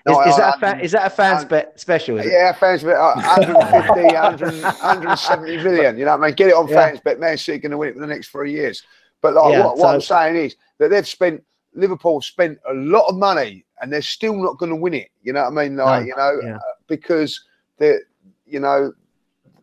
No, 0.06 0.20
is 0.22 0.36
that 0.36 0.54
a 0.54 0.56
I- 0.56 0.60
fa- 0.78 0.80
is 0.84 0.92
that 0.92 1.06
a 1.06 1.10
fans 1.10 1.44
bet 1.44 1.78
special? 1.78 2.18
Is 2.18 2.26
it? 2.26 2.32
yeah, 2.32 2.52
fans 2.52 2.82
bet 2.82 2.96
uh, 2.96 3.12
150, 3.16 4.14
100, 4.14 4.62
170 4.62 5.56
million. 5.58 5.98
You 5.98 6.04
know 6.04 6.12
what 6.16 6.24
I 6.24 6.26
mean? 6.28 6.34
Get 6.34 6.48
it 6.48 6.54
on 6.54 6.68
Yeah. 6.68 6.88
fans 6.88 7.00
bet. 7.00 7.20
Man 7.20 7.36
City 7.36 7.58
going 7.58 7.72
to 7.72 7.78
win 7.78 7.90
it 7.90 7.94
for 7.94 8.00
the 8.00 8.06
next 8.06 8.28
three 8.28 8.52
years. 8.52 8.82
But 9.22 9.34
like 9.34 9.62
what, 9.64 9.76
what 9.78 9.94
I'm 9.94 10.00
saying 10.00 10.36
is 10.36 10.56
that 10.78 10.88
they've 10.88 11.06
spent 11.06 11.42
Liverpool 11.74 12.20
spent 12.22 12.58
a 12.68 12.74
lot 12.74 13.06
of 13.08 13.16
money 13.16 13.64
and 13.82 13.92
they're 13.92 14.02
still 14.02 14.34
not 14.34 14.58
going 14.58 14.70
to 14.70 14.76
win 14.76 14.94
it. 14.94 15.08
You 15.22 15.32
know 15.32 15.42
what 15.48 15.58
I 15.58 15.64
mean? 15.64 15.76
Like 15.76 16.02
No, 16.02 16.06
you 16.06 16.16
know 16.46 16.54
uh, 16.54 16.58
because 16.86 17.38
they're 17.78 18.00
you 18.46 18.60
know 18.60 18.92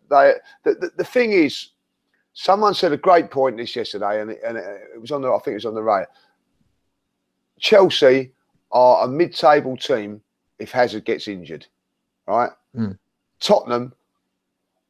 they 0.09 0.33
the, 0.63 0.73
the, 0.75 0.91
the 0.97 1.03
thing 1.03 1.31
is 1.31 1.69
someone 2.33 2.73
said 2.73 2.91
a 2.91 2.97
great 2.97 3.31
point 3.31 3.57
this 3.57 3.75
yesterday 3.75 4.21
and 4.21 4.31
it, 4.31 4.39
and 4.45 4.57
it, 4.57 5.01
was 5.01 5.11
on 5.11 5.21
the 5.21 5.29
I 5.29 5.39
think 5.39 5.53
it 5.53 5.55
was 5.55 5.65
on 5.65 5.75
the 5.75 5.83
radio. 5.83 6.07
Chelsea 7.59 8.31
are 8.71 9.05
a 9.05 9.07
mid-table 9.07 9.75
team 9.75 10.21
if 10.59 10.71
Hazard 10.71 11.05
gets 11.05 11.27
injured, 11.27 11.65
right? 12.27 12.51
Mm. 12.75 12.97
Tottenham 13.39 13.93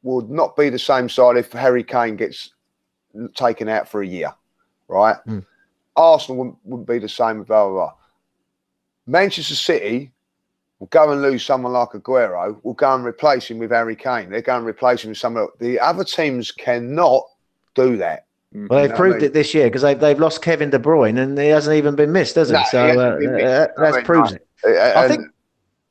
would 0.02 0.30
not 0.30 0.56
be 0.56 0.68
the 0.68 0.78
same 0.78 1.08
side 1.08 1.36
if 1.36 1.52
Harry 1.52 1.82
Kane 1.82 2.16
gets 2.16 2.52
taken 3.34 3.68
out 3.68 3.88
for 3.88 4.02
a 4.02 4.06
year, 4.06 4.32
right? 4.88 5.16
Mm. 5.26 5.44
Arsenal 5.96 6.38
wouldn't, 6.38 6.58
wouldn't 6.64 6.88
be 6.88 6.98
the 6.98 7.08
same, 7.08 7.42
blah, 7.42 7.66
blah, 7.66 7.72
blah. 7.72 7.92
Manchester 9.06 9.54
City 9.54 10.12
will 10.78 10.86
go 10.88 11.10
and 11.10 11.22
lose 11.22 11.44
someone 11.44 11.72
like 11.72 11.90
Aguero, 11.90 12.58
We'll 12.62 12.74
go 12.74 12.94
and 12.94 13.04
replace 13.04 13.48
him 13.50 13.58
with 13.58 13.70
Harry 13.70 13.96
Kane. 13.96 14.30
They're 14.30 14.42
going 14.42 14.62
to 14.62 14.68
replace 14.68 15.02
him 15.02 15.10
with 15.10 15.18
someone 15.18 15.44
else. 15.44 15.52
The 15.58 15.80
other 15.80 16.04
teams 16.04 16.52
cannot 16.52 17.24
do 17.74 17.96
that. 17.96 18.26
Well, 18.52 18.80
they've 18.80 18.90
know 18.90 18.96
proved 18.96 19.16
I 19.16 19.18
mean? 19.18 19.26
it 19.26 19.32
this 19.34 19.52
year 19.52 19.66
because 19.66 19.82
they've 19.82 19.98
they've 19.98 20.18
lost 20.18 20.40
Kevin 20.40 20.70
De 20.70 20.78
Bruyne 20.78 21.18
and 21.18 21.36
he 21.38 21.48
hasn't 21.48 21.76
even 21.76 21.94
been 21.96 22.12
missed, 22.12 22.36
has 22.36 22.48
he? 22.48 22.54
No, 22.54 22.60
he 22.60 22.66
so 22.66 22.86
hasn't 22.86 23.00
uh, 23.00 23.16
been 23.18 23.32
missed. 23.34 23.44
uh, 23.44 23.68
I 23.76 23.82
that 23.82 23.94
mean, 23.96 24.04
proves 24.04 24.32
like, 24.32 24.46
it. 24.64 24.96
Uh, 24.96 25.00
I 25.00 25.08
think- 25.08 25.26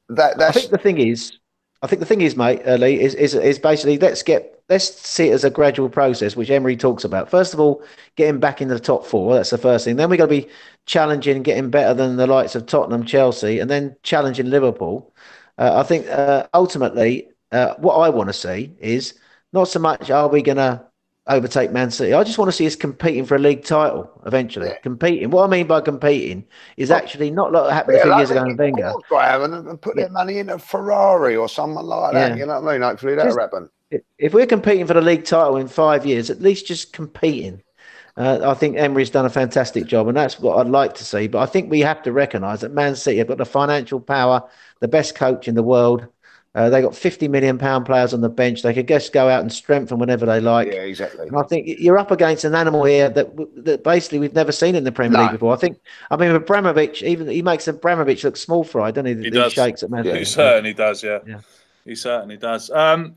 that 0.10 0.42
I 0.42 0.52
think 0.52 0.72
the 0.72 0.78
thing 0.78 0.98
is, 1.00 1.38
I 1.82 1.88
think 1.88 2.00
the 2.00 2.06
thing 2.06 2.22
is, 2.22 2.36
mate, 2.36 2.62
uh, 2.66 2.76
Lee, 2.76 3.00
is, 3.00 3.14
is 3.14 3.36
is 3.36 3.60
basically 3.60 3.98
let's 4.00 4.24
get 4.24 4.64
let's 4.70 4.86
see 4.86 5.30
it 5.30 5.34
as 5.34 5.44
a 5.44 5.50
gradual 5.50 5.90
process, 5.90 6.36
which 6.36 6.50
Emery 6.50 6.76
talks 6.76 7.04
about. 7.04 7.30
First 7.30 7.54
of 7.54 7.60
all, 7.60 7.84
getting 8.16 8.40
back 8.40 8.62
into 8.62 8.74
the 8.74 8.80
top 8.80 9.06
four. 9.06 9.36
That's 9.36 9.52
the 9.52 9.58
first 9.58 9.86
thing. 9.86 9.96
Then 9.96 10.10
we 10.10 10.18
got 10.18 10.26
to 10.26 10.42
be 10.42 10.50
challenging, 10.86 11.44
getting 11.44 11.70
better 11.70 11.94
than 11.94 12.16
the 12.16 12.28
likes 12.28 12.56
of 12.56 12.66
Tottenham, 12.66 13.06
Chelsea, 13.06 13.60
and 13.60 13.70
then 13.70 13.96
challenging 14.04 14.50
Liverpool. 14.50 15.14
Uh, 15.58 15.74
I 15.76 15.84
think 15.84 16.08
uh, 16.08 16.48
ultimately, 16.54 17.30
uh, 17.52 17.76
what 17.76 17.96
I 17.96 18.10
want 18.10 18.30
to 18.30 18.34
see 18.34 18.76
is 18.80 19.14
not 19.54 19.68
so 19.68 19.80
much 19.80 20.10
are 20.10 20.28
we 20.28 20.42
going 20.42 20.58
to 20.58 20.84
overtake 21.30 21.72
Man 21.72 21.92
City. 21.92 22.14
I 22.14 22.24
just 22.24 22.38
want 22.38 22.50
to 22.50 22.52
see 22.52 22.66
us 22.68 22.76
competing 22.76 23.26
for 23.26 23.36
a 23.36 23.40
league 23.40 23.64
title 23.64 24.10
eventually. 24.26 24.68
Yeah. 24.68 24.78
Competing. 24.80 25.30
What 25.30 25.44
I 25.44 25.48
mean 25.48 25.68
by 25.68 25.82
competing 25.82 26.46
is 26.78 26.90
Well, 26.90 26.98
actually 27.00 27.32
not 27.32 27.52
like 27.52 27.64
what 27.64 27.74
happened 27.74 27.98
a 27.98 28.02
few 28.02 28.12
like 28.12 28.20
years 28.20 28.32
ago 28.32 28.44
in 28.46 28.58
Wenger. 28.58 28.94
Graham, 29.10 29.44
and, 29.44 29.68
and 29.68 29.82
put 29.82 29.96
their 29.96 30.10
money 30.10 30.40
in 30.40 30.50
a 30.50 30.60
Ferrari 30.60 31.36
or 31.36 31.50
someone 31.50 31.86
like 31.86 32.14
that. 32.14 32.30
Yeah. 32.32 32.36
You 32.38 32.46
know 32.46 32.60
what 32.62 32.70
I 32.70 32.74
mean? 32.74 32.82
Hopefully 32.82 33.16
that'll 33.16 33.30
Just- 33.32 33.40
happen. 33.40 33.70
if 34.18 34.34
we're 34.34 34.46
competing 34.46 34.86
for 34.88 34.94
the 34.94 35.02
league 35.02 35.26
title 35.26 35.58
in 35.58 35.68
five 35.68 36.06
years, 36.06 36.30
at 36.30 36.42
least 36.42 36.66
just 36.68 36.94
competing. 36.94 37.62
Uh, 38.18 38.40
I 38.50 38.56
think 38.56 38.78
Emery's 38.78 39.12
done 39.12 39.28
a 39.28 39.30
fantastic 39.30 39.86
job, 39.86 40.08
and 40.08 40.18
that's 40.18 40.40
what 40.40 40.58
I'd 40.58 40.72
like 40.72 40.96
to 40.96 41.06
see. 41.06 41.28
But 41.28 41.40
I 41.40 41.46
think 41.46 41.70
we 41.70 41.82
have 41.82 42.02
to 42.02 42.12
recognise 42.12 42.62
that 42.62 42.74
Man 42.74 42.96
City 42.96 43.20
have 43.20 43.28
got 43.28 43.38
the 43.38 43.46
financial 43.46 44.00
power, 44.00 44.42
the 44.80 44.88
best 44.88 45.14
coach 45.14 45.48
in 45.48 45.54
the 45.54 45.62
world. 45.62 46.08
Uh, 46.58 46.72
they 46.72 46.82
got 46.82 46.96
fifty 46.96 47.28
million 47.28 47.58
pound 47.60 47.86
players 47.86 48.16
on 48.16 48.22
the 48.22 48.30
bench. 48.30 48.64
They 48.64 48.74
could 48.74 48.88
just 48.88 49.14
go 49.14 49.30
out 49.30 49.42
and 49.42 49.54
strengthen 49.54 50.00
whenever 50.00 50.26
they 50.26 50.40
like. 50.40 50.68
yeah, 50.68 50.82
exactly. 50.82 51.28
And 51.28 51.38
I 51.38 51.44
think 51.44 51.68
you're 51.80 52.00
up 52.00 52.10
against 52.10 52.46
an 52.46 52.56
animal 52.56 52.84
here 52.84 53.10
that 53.10 53.30
that 53.64 53.84
basically 53.84 54.18
we've 54.18 54.34
never 54.34 54.52
seen 54.52 54.74
in 54.76 54.84
the 54.84 54.92
Premier 54.92 55.20
No. 55.20 55.24
League 55.26 55.34
before. 55.34 55.54
I 55.54 55.58
think, 55.58 55.78
I 56.10 56.16
mean, 56.18 56.32
Abramovich, 56.32 57.04
even 57.04 57.28
he 57.28 57.44
makes 57.44 57.68
Abramovich 57.68 58.24
look 58.24 58.36
small 58.38 58.64
fry, 58.64 58.90
doesn't 58.90 59.06
he? 59.06 59.14
He 59.26 59.30
These 59.30 59.34
does. 59.34 59.54
shakes 59.54 59.84
at 59.84 59.92
Man 59.92 60.04
Yeah. 60.04 60.16
He 60.18 60.26
certainly 60.26 60.74
does, 60.74 61.04
yeah. 61.04 61.20
Yeah. 61.28 61.42
He 61.86 61.94
certainly 61.94 62.38
does. 62.38 62.72
Um, 62.72 63.14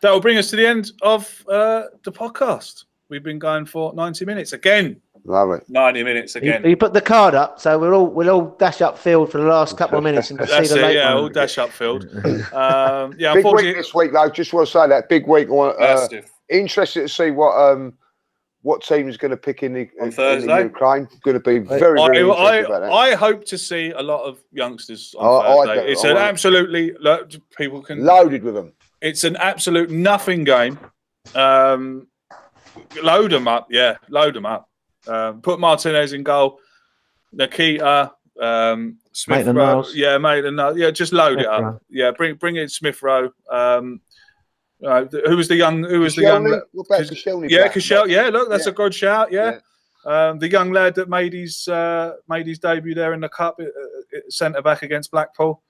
that 0.00 0.10
will 0.10 0.20
bring 0.20 0.38
us 0.38 0.48
to 0.50 0.56
the 0.56 0.66
end 0.66 0.92
of 1.02 1.44
uh, 1.46 1.82
the 2.04 2.12
podcast. 2.12 2.84
We've 3.10 3.22
been 3.22 3.38
going 3.38 3.66
for 3.66 3.92
90 3.94 4.24
minutes 4.24 4.54
again. 4.54 5.00
Lovely. 5.28 5.58
90 5.68 6.02
minutes 6.04 6.36
again. 6.36 6.64
you 6.64 6.74
put 6.76 6.94
the 6.94 7.02
card 7.02 7.34
up, 7.34 7.60
so 7.60 7.78
we'll 7.78 7.92
all 7.92 8.06
we'll 8.06 8.30
all 8.30 8.56
dash 8.58 8.78
upfield 8.78 9.30
for 9.30 9.36
the 9.38 9.46
last 9.46 9.76
couple 9.76 9.98
of 9.98 10.04
minutes 10.04 10.30
and 10.30 10.40
see 10.44 10.46
That's 10.46 10.70
the 10.70 10.78
it, 10.78 10.82
late 10.82 10.96
yeah, 10.96 11.12
one. 11.14 11.22
all 11.24 11.28
dash 11.28 11.56
upfield. 11.56 12.08
Um, 12.54 13.14
yeah, 13.18 13.34
Big 13.34 13.44
week 13.44 13.76
this 13.76 13.92
week, 13.94 14.12
though. 14.12 14.30
Just 14.30 14.52
want 14.54 14.66
to 14.66 14.72
say 14.72 14.88
that 14.88 15.08
big 15.10 15.26
week. 15.26 15.48
I 15.48 15.50
want- 15.50 15.80
Uh, 15.80 16.08
interested 16.48 17.02
to 17.02 17.08
see 17.08 17.30
what 17.30 17.54
um 17.56 17.92
what 18.62 18.82
team 18.82 19.06
is 19.08 19.16
going 19.18 19.30
to 19.30 19.36
pick 19.36 19.62
in 19.62 19.72
the, 19.74 19.80
in, 19.80 19.88
in 20.00 20.10
the 20.10 20.16
Thursday? 20.16 20.62
Ukraine. 20.64 21.06
Going 21.22 21.34
to 21.34 21.40
be 21.40 21.58
very 21.58 21.78
very 21.80 22.00
I, 22.00 22.06
interested 22.06 22.64
about 22.64 22.82
I, 22.84 22.86
that. 22.88 22.92
I 22.92 23.14
hope 23.14 23.44
to 23.46 23.58
see 23.58 23.90
a 23.90 24.02
lot 24.02 24.24
of 24.24 24.38
youngsters 24.50 25.14
on 25.18 25.26
I- 25.26 25.48
I 25.50 25.66
Thursday. 25.66 25.86
do, 25.86 25.92
it's 25.92 26.04
I 26.04 26.08
an 26.08 26.14
want- 26.14 26.26
absolutely 26.26 26.94
look, 27.00 27.30
people 27.56 27.82
can. 27.82 28.02
Loaded 28.04 28.42
with 28.42 28.54
them. 28.54 28.72
It's 29.02 29.24
an 29.24 29.36
absolute 29.36 29.90
nothing 29.90 30.44
game. 30.44 30.78
Um, 31.34 32.06
load 33.02 33.30
them 33.32 33.46
up, 33.46 33.68
yeah, 33.70 33.96
load 34.08 34.34
them 34.34 34.46
up. 34.46 34.67
Um, 35.08 35.40
put 35.40 35.58
Martinez 35.60 36.12
in 36.12 36.22
goal. 36.22 36.60
Nketiah, 37.34 38.12
um, 38.40 38.98
Smith 39.12 39.38
Maitland 39.46 39.58
Rowe, 39.58 39.84
yeah, 39.94 40.16
Maitland, 40.18 40.78
yeah, 40.78 40.90
just 40.90 41.12
load 41.12 41.40
it 41.40 41.46
up. 41.46 41.62
Rowe. 41.62 41.80
Yeah, 41.90 42.10
bring 42.12 42.36
bring 42.36 42.56
in 42.56 42.68
Smith 42.68 43.02
Rowe. 43.02 43.30
Um, 43.50 44.00
uh, 44.86 45.04
who 45.26 45.36
was 45.36 45.48
the 45.48 45.56
young? 45.56 45.82
Who 45.84 46.00
was 46.00 46.14
the 46.14 46.22
young? 46.22 46.44
Koscielny? 46.44 46.60
What 46.72 46.86
about 46.86 46.98
Cos- 47.00 47.10
Koscielny 47.10 47.50
Yeah, 47.50 47.68
back? 47.68 48.08
Yeah, 48.08 48.28
look, 48.28 48.48
that's 48.48 48.66
Yeah. 48.66 48.72
a 48.72 48.74
good 48.74 48.94
shout. 48.94 49.32
Yeah. 49.32 49.58
Um, 50.06 50.38
the 50.38 50.48
young 50.48 50.70
lad 50.72 50.94
that 50.94 51.08
made 51.08 51.32
his 51.32 51.66
uh, 51.68 52.12
made 52.28 52.46
his 52.46 52.58
debut 52.60 52.94
there 52.94 53.12
in 53.12 53.20
the 53.20 53.28
cup, 53.28 53.58
uh, 53.60 53.64
uh, 53.64 54.20
centre 54.30 54.62
back 54.62 54.82
against 54.82 55.10
Blackpool. 55.10 55.62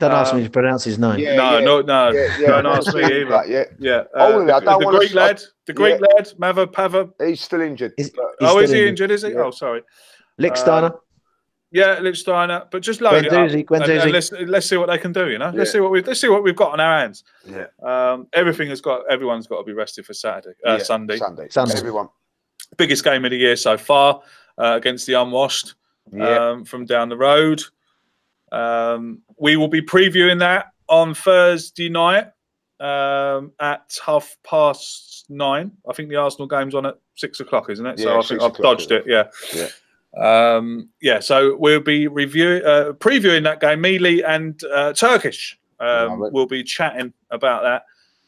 Don't 0.00 0.12
ask 0.12 0.32
me 0.32 0.40
Um, 0.40 0.44
to 0.46 0.50
pronounce 0.50 0.84
his 0.84 0.96
name. 0.98 1.18
Yeah, 1.18 1.34
no, 1.34 1.58
yeah. 1.58 1.64
no, 1.64 1.80
no, 1.80 2.10
Yeah, 2.12 2.36
yeah, 2.38 2.46
don't 2.62 2.66
ask 2.66 2.94
me 2.94 3.02
either. 3.02 3.26
Right, 3.26 3.48
yeah, 3.48 3.64
Yeah, 3.80 4.04
Oh, 4.14 4.20
uh, 4.40 4.42
I 4.56 4.60
the, 4.60 4.66
don't 4.66 4.78
the 4.80 4.84
wanna 4.86 4.98
Greek 4.98 5.10
s- 5.10 5.14
lad, 5.16 5.42
the 5.66 5.72
Greek 5.72 6.00
Yeah. 6.00 6.06
lad, 6.16 6.32
Mava 6.38 6.66
Pava. 6.66 7.10
he's 7.26 7.40
still 7.40 7.60
injured. 7.60 7.94
Is- 7.98 8.10
but- 8.10 8.24
He's 8.38 8.48
oh, 8.48 8.58
is 8.60 8.70
he 8.70 8.76
injured. 8.76 8.88
injured? 8.88 9.10
Is 9.10 9.22
he? 9.22 9.30
Yeah. 9.30 9.40
Oh, 9.46 9.50
sorry. 9.50 9.82
Lichtsteiner. 10.40 10.96
Yeah, 11.72 11.96
Lichtsteiner, 11.96 12.70
but 12.70 12.80
just 12.80 13.00
load 13.00 13.24
it 13.26 13.32
up. 13.32 13.50
And, 13.50 13.90
and 13.90 14.12
let's 14.12 14.30
let's 14.32 14.66
see 14.66 14.76
what 14.78 14.86
they 14.88 14.96
can 14.98 15.12
do. 15.12 15.28
You 15.28 15.36
know, 15.38 15.50
let's 15.54 15.70
see 15.72 15.80
what 15.80 15.90
we 15.90 16.02
let's 16.02 16.20
see 16.20 16.28
what 16.28 16.42
we've 16.42 16.56
got 16.56 16.72
on 16.72 16.80
our 16.80 17.00
hands. 17.00 17.24
Yeah. 17.44 17.66
Um, 17.82 18.26
everything 18.32 18.68
has 18.70 18.80
got 18.80 19.02
everyone's 19.10 19.46
got 19.48 19.58
to 19.58 19.64
be 19.64 19.72
rested 19.74 20.06
for 20.06 20.14
Saturday, 20.14 20.56
uh, 20.66 20.74
Yeah, 20.76 20.78
Sunday. 20.78 21.16
Sunday. 21.18 21.48
Sunday. 21.50 21.76
Everyone. 21.76 22.08
Biggest 22.78 23.04
game 23.04 23.24
of 23.26 23.32
the 23.32 23.36
year 23.36 23.56
so 23.56 23.76
far 23.76 24.22
uh, 24.56 24.74
against 24.76 25.06
the 25.06 25.14
unwashed 25.14 25.74
Yeah. 26.10 26.50
um, 26.52 26.64
from 26.64 26.86
down 26.86 27.10
the 27.10 27.18
road. 27.18 27.62
Um, 28.52 29.22
we 29.38 29.56
will 29.56 29.68
be 29.68 29.82
previewing 29.82 30.38
that 30.40 30.66
on 30.88 31.14
Thursday 31.14 31.88
night 31.88 32.28
um, 32.80 33.52
at 33.60 33.96
half 34.04 34.36
past 34.42 35.26
nine. 35.28 35.72
I 35.88 35.92
think 35.92 36.08
the 36.08 36.16
Arsenal 36.16 36.46
game's 36.46 36.74
on 36.74 36.86
at 36.86 36.98
six 37.16 37.40
o'clock, 37.40 37.70
isn't 37.70 37.86
it? 37.86 37.98
so 37.98 38.18
I 38.18 38.22
think 38.22 38.42
I've 38.42 38.56
dodged 38.56 38.92
it. 38.92 39.04
Yeah. 39.06 39.24
Yeah. 39.54 39.68
Um, 40.16 40.88
yeah. 41.02 41.20
So 41.20 41.56
we'll 41.56 41.80
be 41.80 42.08
reviewing, 42.08 42.64
uh, 42.64 42.92
previewing 42.98 43.44
that 43.44 43.60
game. 43.60 43.80
Mealy 43.80 44.24
and 44.24 44.62
uh, 44.64 44.92
Turkish 44.92 45.58
um, 45.80 46.20
will 46.32 46.46
be 46.46 46.62
chatting 46.64 47.12
about 47.30 47.62
that. 47.62 47.82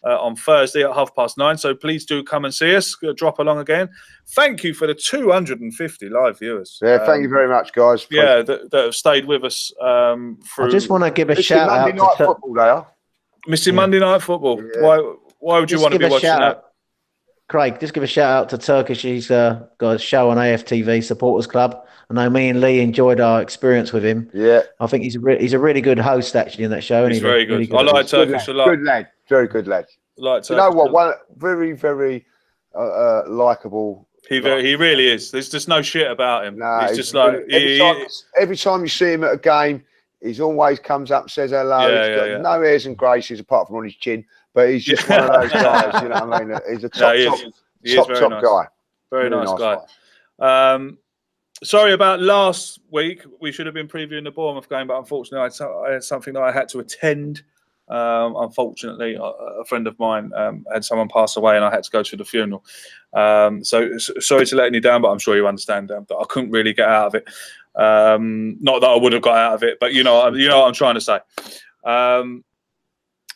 Uh, 0.04 0.20
on 0.20 0.36
Thursday 0.36 0.82
at 0.82 0.92
half 0.94 1.14
past 1.14 1.36
nine. 1.36 1.58
So 1.58 1.74
please 1.74 2.04
do 2.04 2.22
come 2.22 2.44
and 2.44 2.54
see 2.54 2.74
us. 2.74 2.96
Drop 3.16 3.38
along 3.38 3.58
again. 3.58 3.88
Thank 4.28 4.64
you 4.64 4.74
for 4.74 4.86
the 4.86 4.94
250 4.94 6.08
live 6.08 6.38
viewers. 6.38 6.78
Yeah, 6.82 6.98
thank 6.98 7.16
um, 7.18 7.22
you 7.22 7.28
very 7.28 7.48
much, 7.48 7.72
guys. 7.72 8.06
Yeah, 8.10 8.42
that, 8.42 8.70
that, 8.70 8.84
have 8.84 8.94
stayed 8.94 9.26
with 9.26 9.44
us 9.44 9.72
um, 9.80 10.38
through. 10.44 10.68
I 10.68 10.70
just 10.70 10.88
want 10.88 11.04
to 11.04 11.10
give 11.10 11.30
a 11.30 11.42
shout 11.42 11.68
Monday 11.68 11.92
out 12.00 12.06
night 12.06 12.16
to 12.18 12.26
football, 12.26 12.54
there. 12.54 12.86
Missing 13.46 13.74
yeah. 13.74 13.80
Monday 13.80 13.98
night 13.98 14.22
football. 14.22 14.62
Yeah. 14.62 14.82
Why? 14.82 15.14
Why 15.38 15.58
would 15.58 15.70
you 15.70 15.76
just 15.76 15.82
want 15.82 15.94
to 15.94 15.98
be 15.98 16.08
watching 16.08 16.28
that? 16.28 16.42
Out. 16.42 16.64
Craig, 17.48 17.80
just 17.80 17.94
give 17.94 18.04
a 18.04 18.06
shout 18.06 18.30
out 18.30 18.48
to 18.50 18.58
Turkish. 18.58 19.02
He's 19.02 19.28
uh, 19.28 19.66
got 19.78 19.96
a 19.96 19.98
show 19.98 20.30
on 20.30 20.36
AFTV 20.36 21.02
Supporters 21.02 21.48
Club. 21.48 21.84
I 22.08 22.14
know 22.14 22.30
me 22.30 22.48
and 22.48 22.60
Lee 22.60 22.80
enjoyed 22.80 23.20
our 23.20 23.42
experience 23.42 23.92
with 23.92 24.04
him. 24.04 24.30
Yeah, 24.32 24.62
I 24.78 24.86
think 24.86 25.02
he's 25.02 25.16
a 25.16 25.20
re- 25.20 25.40
he's 25.40 25.52
a 25.52 25.58
really 25.58 25.80
good 25.80 25.98
host 25.98 26.36
actually 26.36 26.64
in 26.64 26.70
that 26.70 26.84
show. 26.84 27.08
He's 27.08 27.18
very 27.18 27.44
good. 27.44 27.54
Really 27.54 27.66
good. 27.66 27.76
I 27.76 27.82
like 27.82 28.06
Turkish 28.06 28.46
a 28.48 28.52
lot. 28.52 28.68
Good 28.68 28.82
lad, 28.82 29.08
very 29.30 29.48
good 29.48 29.66
lad. 29.66 29.86
Like 30.18 30.46
you 30.50 30.56
know 30.56 30.70
what? 30.70 30.92
One 30.92 31.14
very 31.36 31.72
very 31.72 32.26
uh, 32.74 32.78
uh, 32.78 33.24
likable. 33.26 34.06
He 34.28 34.38
very, 34.38 34.62
he 34.62 34.76
really 34.76 35.08
is. 35.08 35.30
There's 35.30 35.48
just 35.48 35.66
no 35.66 35.80
shit 35.80 36.10
about 36.10 36.44
him. 36.44 36.58
Nah, 36.58 36.82
he's, 36.82 36.90
he's 36.90 36.98
just 36.98 37.14
like 37.14 37.36
every, 37.50 37.72
he, 37.72 37.78
time, 37.78 37.96
every 38.38 38.56
time 38.56 38.82
you 38.82 38.88
see 38.88 39.12
him 39.12 39.24
at 39.24 39.32
a 39.32 39.38
game, 39.38 39.82
he's 40.20 40.40
always 40.40 40.78
comes 40.78 41.10
up 41.10 41.22
and 41.22 41.30
says 41.30 41.52
hello. 41.52 41.88
Yeah, 41.88 42.06
he's 42.06 42.16
got 42.16 42.26
yeah, 42.26 42.32
yeah. 42.32 42.42
no 42.42 42.60
airs 42.60 42.84
and 42.84 42.98
graces 42.98 43.40
apart 43.40 43.66
from 43.66 43.76
on 43.76 43.84
his 43.84 43.96
chin, 43.96 44.24
but 44.52 44.68
he's 44.68 44.84
just 44.84 45.08
one 45.08 45.20
of 45.20 45.40
those 45.40 45.52
guys. 45.52 46.02
You 46.02 46.10
know 46.10 46.26
what 46.26 46.42
I 46.42 46.44
mean? 46.44 46.58
He's 46.70 46.84
a 46.84 46.88
top 46.90 47.16
no, 47.16 47.50
he 47.82 47.96
top, 47.96 48.08
top, 48.08 48.18
top 48.18 48.30
nice. 48.30 48.42
guy. 48.42 48.66
Very, 49.10 49.28
very 49.28 49.30
nice, 49.30 49.48
nice, 49.48 49.58
guy. 50.38 50.74
Um, 50.74 50.98
sorry 51.62 51.92
about 51.92 52.20
last 52.20 52.80
week. 52.90 53.22
We 53.40 53.52
should 53.52 53.66
have 53.66 53.74
been 53.74 53.88
previewing 53.88 54.24
the 54.24 54.30
Bournemouth 54.30 54.68
game, 54.68 54.86
but 54.86 54.98
unfortunately, 54.98 55.50
I 55.88 55.92
had 55.92 56.04
something 56.04 56.34
that 56.34 56.42
I 56.42 56.52
had 56.52 56.68
to 56.70 56.80
attend. 56.80 57.42
Um, 57.90 58.36
unfortunately, 58.36 59.18
a 59.20 59.64
friend 59.64 59.86
of 59.88 59.98
mine 59.98 60.30
um, 60.36 60.64
had 60.72 60.84
someone 60.84 61.08
pass 61.08 61.36
away, 61.36 61.56
and 61.56 61.64
I 61.64 61.70
had 61.70 61.82
to 61.82 61.90
go 61.90 62.02
to 62.02 62.16
the 62.16 62.24
funeral. 62.24 62.64
Um, 63.12 63.64
so, 63.64 63.98
sorry 63.98 64.46
to 64.46 64.56
letting 64.56 64.74
you 64.74 64.80
down, 64.80 65.02
but 65.02 65.10
I'm 65.10 65.18
sure 65.18 65.36
you 65.36 65.48
understand 65.48 65.90
um, 65.90 66.06
that 66.08 66.16
I 66.16 66.24
couldn't 66.28 66.52
really 66.52 66.72
get 66.72 66.88
out 66.88 67.08
of 67.08 67.14
it. 67.16 67.28
Um, 67.74 68.56
not 68.60 68.80
that 68.80 68.90
I 68.90 68.96
would 68.96 69.12
have 69.12 69.22
got 69.22 69.36
out 69.36 69.54
of 69.54 69.62
it, 69.64 69.78
but 69.80 69.92
you 69.92 70.04
know, 70.04 70.32
you 70.32 70.48
know 70.48 70.60
what 70.60 70.68
I'm 70.68 70.74
trying 70.74 70.94
to 70.94 71.00
say. 71.00 71.18
Um, 71.84 72.44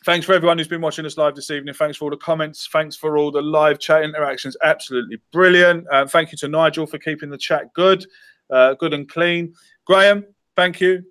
thanks 0.05 0.25
for 0.25 0.33
everyone 0.33 0.57
who's 0.57 0.67
been 0.67 0.81
watching 0.81 1.05
us 1.05 1.17
live 1.17 1.35
this 1.35 1.51
evening. 1.51 1.73
Thanks 1.73 1.97
for 1.97 2.05
all 2.05 2.11
the 2.11 2.17
comments. 2.17 2.69
Thanks 2.71 2.95
for 2.95 3.17
all 3.17 3.31
the 3.31 3.41
live 3.41 3.79
chat 3.79 4.03
interactions. 4.03 4.55
Absolutely 4.63 5.19
brilliant. 5.33 5.85
Uh, 5.91 6.07
thank 6.07 6.31
you 6.31 6.37
to 6.37 6.47
Nigel 6.47 6.85
for 6.85 6.97
keeping 6.97 7.29
the 7.29 7.37
chat 7.37 7.73
good, 7.73 8.05
uh, 8.49 8.75
good 8.75 8.93
and 8.93 9.09
clean. 9.09 9.53
Graham, 9.85 10.25
thank 10.55 10.79
you 10.79 11.03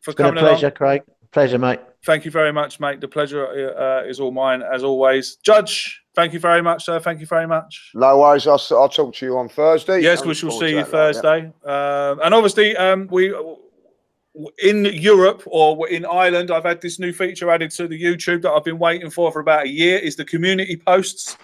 for 0.00 0.10
it's 0.10 0.18
coming. 0.18 0.34
Been 0.34 0.44
a 0.44 0.48
pleasure, 0.48 0.66
along. 0.66 0.76
Craig. 0.76 1.02
Pleasure, 1.32 1.58
mate. 1.58 1.80
Thank 2.06 2.24
you 2.24 2.30
very 2.30 2.52
much, 2.52 2.78
mate. 2.78 3.00
The 3.00 3.08
pleasure 3.08 3.74
uh, 3.76 4.08
is 4.08 4.20
all 4.20 4.30
mine, 4.30 4.62
as 4.62 4.84
always. 4.84 5.38
Judge, 5.42 6.00
thank 6.14 6.32
you 6.32 6.38
very 6.38 6.62
much, 6.62 6.84
sir. 6.84 7.00
Thank 7.00 7.18
you 7.18 7.26
very 7.26 7.48
much. 7.48 7.90
No 7.94 8.20
worries. 8.20 8.46
I'll, 8.46 8.62
I'll 8.70 8.88
talk 8.88 9.12
to 9.16 9.26
you 9.26 9.36
on 9.36 9.48
Thursday. 9.48 10.00
Yes, 10.02 10.24
we 10.24 10.32
shall 10.32 10.52
see 10.52 10.70
you 10.70 10.84
Thursday. 10.84 11.50
yeah. 11.64 12.10
um, 12.10 12.20
and 12.22 12.32
obviously, 12.32 12.76
um, 12.76 13.08
we 13.10 13.34
in 14.62 14.84
Europe 14.84 15.42
or 15.46 15.88
in 15.88 16.06
Ireland, 16.06 16.52
I've 16.52 16.62
had 16.62 16.80
this 16.80 17.00
new 17.00 17.12
feature 17.12 17.50
added 17.50 17.72
to 17.72 17.88
the 17.88 18.00
YouTube 18.00 18.42
that 18.42 18.52
I've 18.52 18.62
been 18.62 18.78
waiting 18.78 19.10
for 19.10 19.32
for 19.32 19.40
about 19.40 19.64
a 19.64 19.68
year. 19.68 19.98
Is 19.98 20.14
the 20.14 20.24
community 20.24 20.76
posts, 20.76 21.36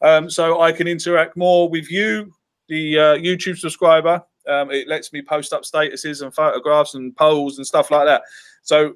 um, 0.00 0.30
so 0.30 0.62
I 0.62 0.72
can 0.72 0.88
interact 0.88 1.36
more 1.36 1.68
with 1.68 1.90
you, 1.90 2.32
the 2.70 2.98
uh, 2.98 3.02
YouTube 3.16 3.58
subscriber. 3.58 4.22
Um, 4.48 4.70
it 4.70 4.88
lets 4.88 5.12
me 5.12 5.20
post 5.20 5.52
up 5.52 5.64
statuses 5.64 6.22
and 6.22 6.34
photographs 6.34 6.94
and 6.94 7.14
polls 7.16 7.58
and 7.58 7.66
stuff 7.66 7.90
like 7.90 8.06
that. 8.06 8.22
So 8.62 8.94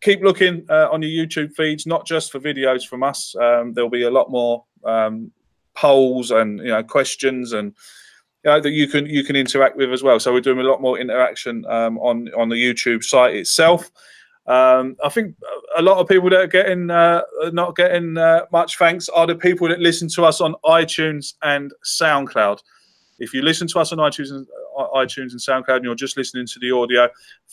keep 0.00 0.22
looking 0.22 0.66
uh, 0.68 0.88
on 0.90 1.02
your 1.02 1.26
YouTube 1.26 1.54
feeds, 1.54 1.86
not 1.86 2.06
just 2.06 2.32
for 2.32 2.40
videos 2.40 2.86
from 2.86 3.02
us. 3.02 3.34
Um, 3.36 3.72
there'll 3.72 3.90
be 3.90 4.04
a 4.04 4.10
lot 4.10 4.30
more 4.30 4.64
um, 4.84 5.30
polls 5.74 6.30
and 6.30 6.58
you 6.58 6.68
know 6.68 6.82
questions 6.82 7.52
and 7.52 7.74
you 8.44 8.50
know, 8.50 8.60
that 8.60 8.70
you 8.70 8.88
can 8.88 9.06
you 9.06 9.24
can 9.24 9.36
interact 9.36 9.76
with 9.76 9.92
as 9.92 10.02
well. 10.02 10.18
So 10.18 10.32
we're 10.32 10.40
doing 10.40 10.58
a 10.58 10.70
lot 10.70 10.80
more 10.80 10.98
interaction 10.98 11.64
um, 11.66 11.98
on 11.98 12.28
on 12.36 12.48
the 12.48 12.56
YouTube 12.56 13.04
site 13.04 13.34
itself. 13.34 13.90
Um, 14.46 14.96
I 15.04 15.10
think 15.10 15.36
a 15.76 15.82
lot 15.82 15.98
of 15.98 16.08
people 16.08 16.30
that 16.30 16.40
are 16.40 16.46
getting 16.46 16.90
uh, 16.90 17.22
not 17.52 17.76
getting 17.76 18.16
uh, 18.16 18.46
much 18.50 18.78
thanks 18.78 19.08
are 19.10 19.26
the 19.26 19.34
people 19.34 19.68
that 19.68 19.80
listen 19.80 20.08
to 20.08 20.24
us 20.24 20.40
on 20.40 20.54
iTunes 20.64 21.34
and 21.42 21.72
SoundCloud. 21.84 22.60
If 23.18 23.34
you 23.34 23.42
listen 23.42 23.68
to 23.68 23.80
us 23.80 23.92
on 23.92 23.98
iTunes 23.98 24.30
and 24.30 24.46
iTunes 24.76 25.32
and 25.32 25.40
SoundCloud, 25.40 25.76
and 25.76 25.84
you're 25.84 25.94
just 25.94 26.16
listening 26.16 26.46
to 26.46 26.58
the 26.58 26.70
audio, 26.70 27.08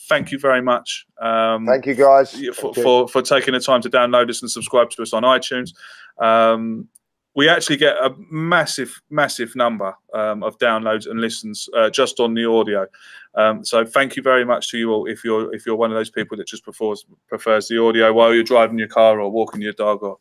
thank 0.08 0.30
you 0.30 0.38
very 0.38 0.62
much. 0.62 1.06
Um, 1.20 1.66
thank 1.66 1.86
you 1.86 1.94
guys 1.94 2.32
for, 2.54 2.74
for, 2.74 3.08
for 3.08 3.22
taking 3.22 3.54
the 3.54 3.60
time 3.60 3.82
to 3.82 3.90
download 3.90 4.30
us 4.30 4.42
and 4.42 4.50
subscribe 4.50 4.90
to 4.90 5.02
us 5.02 5.12
on 5.12 5.22
iTunes. 5.22 5.74
Um, 6.22 6.88
we 7.34 7.48
actually 7.48 7.76
get 7.76 7.96
a 7.98 8.14
massive, 8.30 9.00
massive 9.10 9.54
number 9.54 9.94
um, 10.12 10.42
of 10.42 10.58
downloads 10.58 11.08
and 11.08 11.20
listens 11.20 11.68
uh, 11.76 11.88
just 11.88 12.18
on 12.18 12.34
the 12.34 12.44
audio. 12.44 12.86
Um, 13.34 13.64
so 13.64 13.84
thank 13.84 14.16
you 14.16 14.22
very 14.22 14.44
much 14.44 14.70
to 14.70 14.78
you 14.78 14.90
all. 14.90 15.06
If 15.06 15.22
you're 15.22 15.54
if 15.54 15.64
you're 15.64 15.76
one 15.76 15.92
of 15.92 15.96
those 15.96 16.10
people 16.10 16.36
that 16.38 16.48
just 16.48 16.64
prefers 16.64 17.04
prefers 17.28 17.68
the 17.68 17.80
audio 17.80 18.12
while 18.12 18.34
you're 18.34 18.42
driving 18.42 18.78
your 18.78 18.88
car 18.88 19.20
or 19.20 19.30
walking 19.30 19.62
your 19.62 19.74
dog 19.74 20.02
or 20.02 20.18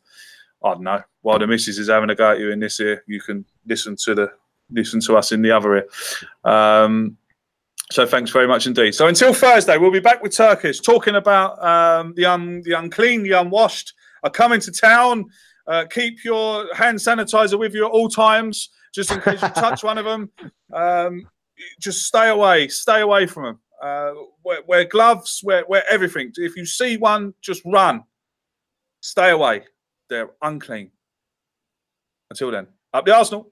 I 0.64 0.74
don't 0.74 0.84
know 0.84 1.02
while 1.22 1.40
the 1.40 1.48
missus 1.48 1.80
is 1.80 1.90
having 1.90 2.10
a 2.10 2.16
go 2.16 2.32
at 2.32 2.40
you 2.40 2.52
in 2.52 2.60
this 2.60 2.80
ear, 2.80 3.04
you 3.08 3.20
can 3.20 3.46
listen 3.66 3.96
to 4.04 4.16
the 4.16 4.32
listen 4.70 5.00
to 5.02 5.16
us 5.16 5.32
in 5.32 5.42
the 5.42 5.52
other 5.52 5.78
ear. 5.78 5.88
Um, 6.44 7.18
so 7.92 8.06
thanks 8.06 8.32
very 8.32 8.48
much 8.48 8.68
indeed. 8.68 8.94
So 8.96 9.08
until 9.08 9.34
Thursday, 9.34 9.78
we'll 9.78 9.92
be 9.92 10.00
back 10.00 10.22
with 10.22 10.36
Turkish 10.36 10.82
talking 10.82 11.16
about 11.16 11.64
um, 11.64 12.14
the 12.16 12.26
un, 12.26 12.62
the 12.64 12.74
unclean, 12.74 13.24
the 13.24 13.32
unwashed 13.32 13.94
are 14.24 14.30
coming 14.30 14.60
to 14.62 14.72
town. 14.72 15.26
Uh, 15.68 15.86
keep 15.90 16.24
your 16.24 16.74
hand 16.76 16.98
sanitizer 16.98 17.58
with 17.58 17.74
you 17.74 17.86
at 17.86 17.92
all 17.92 18.10
times, 18.10 18.70
just 18.94 19.12
in 19.12 19.22
case 19.22 19.42
you 19.42 19.50
touch 19.50 19.84
one 19.84 19.98
of 19.98 20.06
them. 20.06 20.30
Um, 20.74 21.28
just 21.80 22.06
stay 22.06 22.30
away, 22.30 22.68
stay 22.68 23.02
away 23.02 23.26
from 23.26 23.44
them. 23.44 23.60
Uh, 23.82 24.14
wear, 24.44 24.62
wear, 24.68 24.86
gloves, 24.86 25.42
wear, 25.44 25.64
wear 25.68 25.84
everything. 25.90 26.32
If 26.36 26.56
you 26.56 26.66
see 26.66 26.98
one, 26.98 27.34
just 27.42 27.62
run. 27.66 28.04
Stay 29.02 29.30
away. 29.30 29.64
They're 30.10 30.32
unclean. 30.42 30.92
Until 32.30 32.52
then, 32.52 32.68
up 32.94 33.06
the 33.06 33.16
Arsenal. 33.16 33.52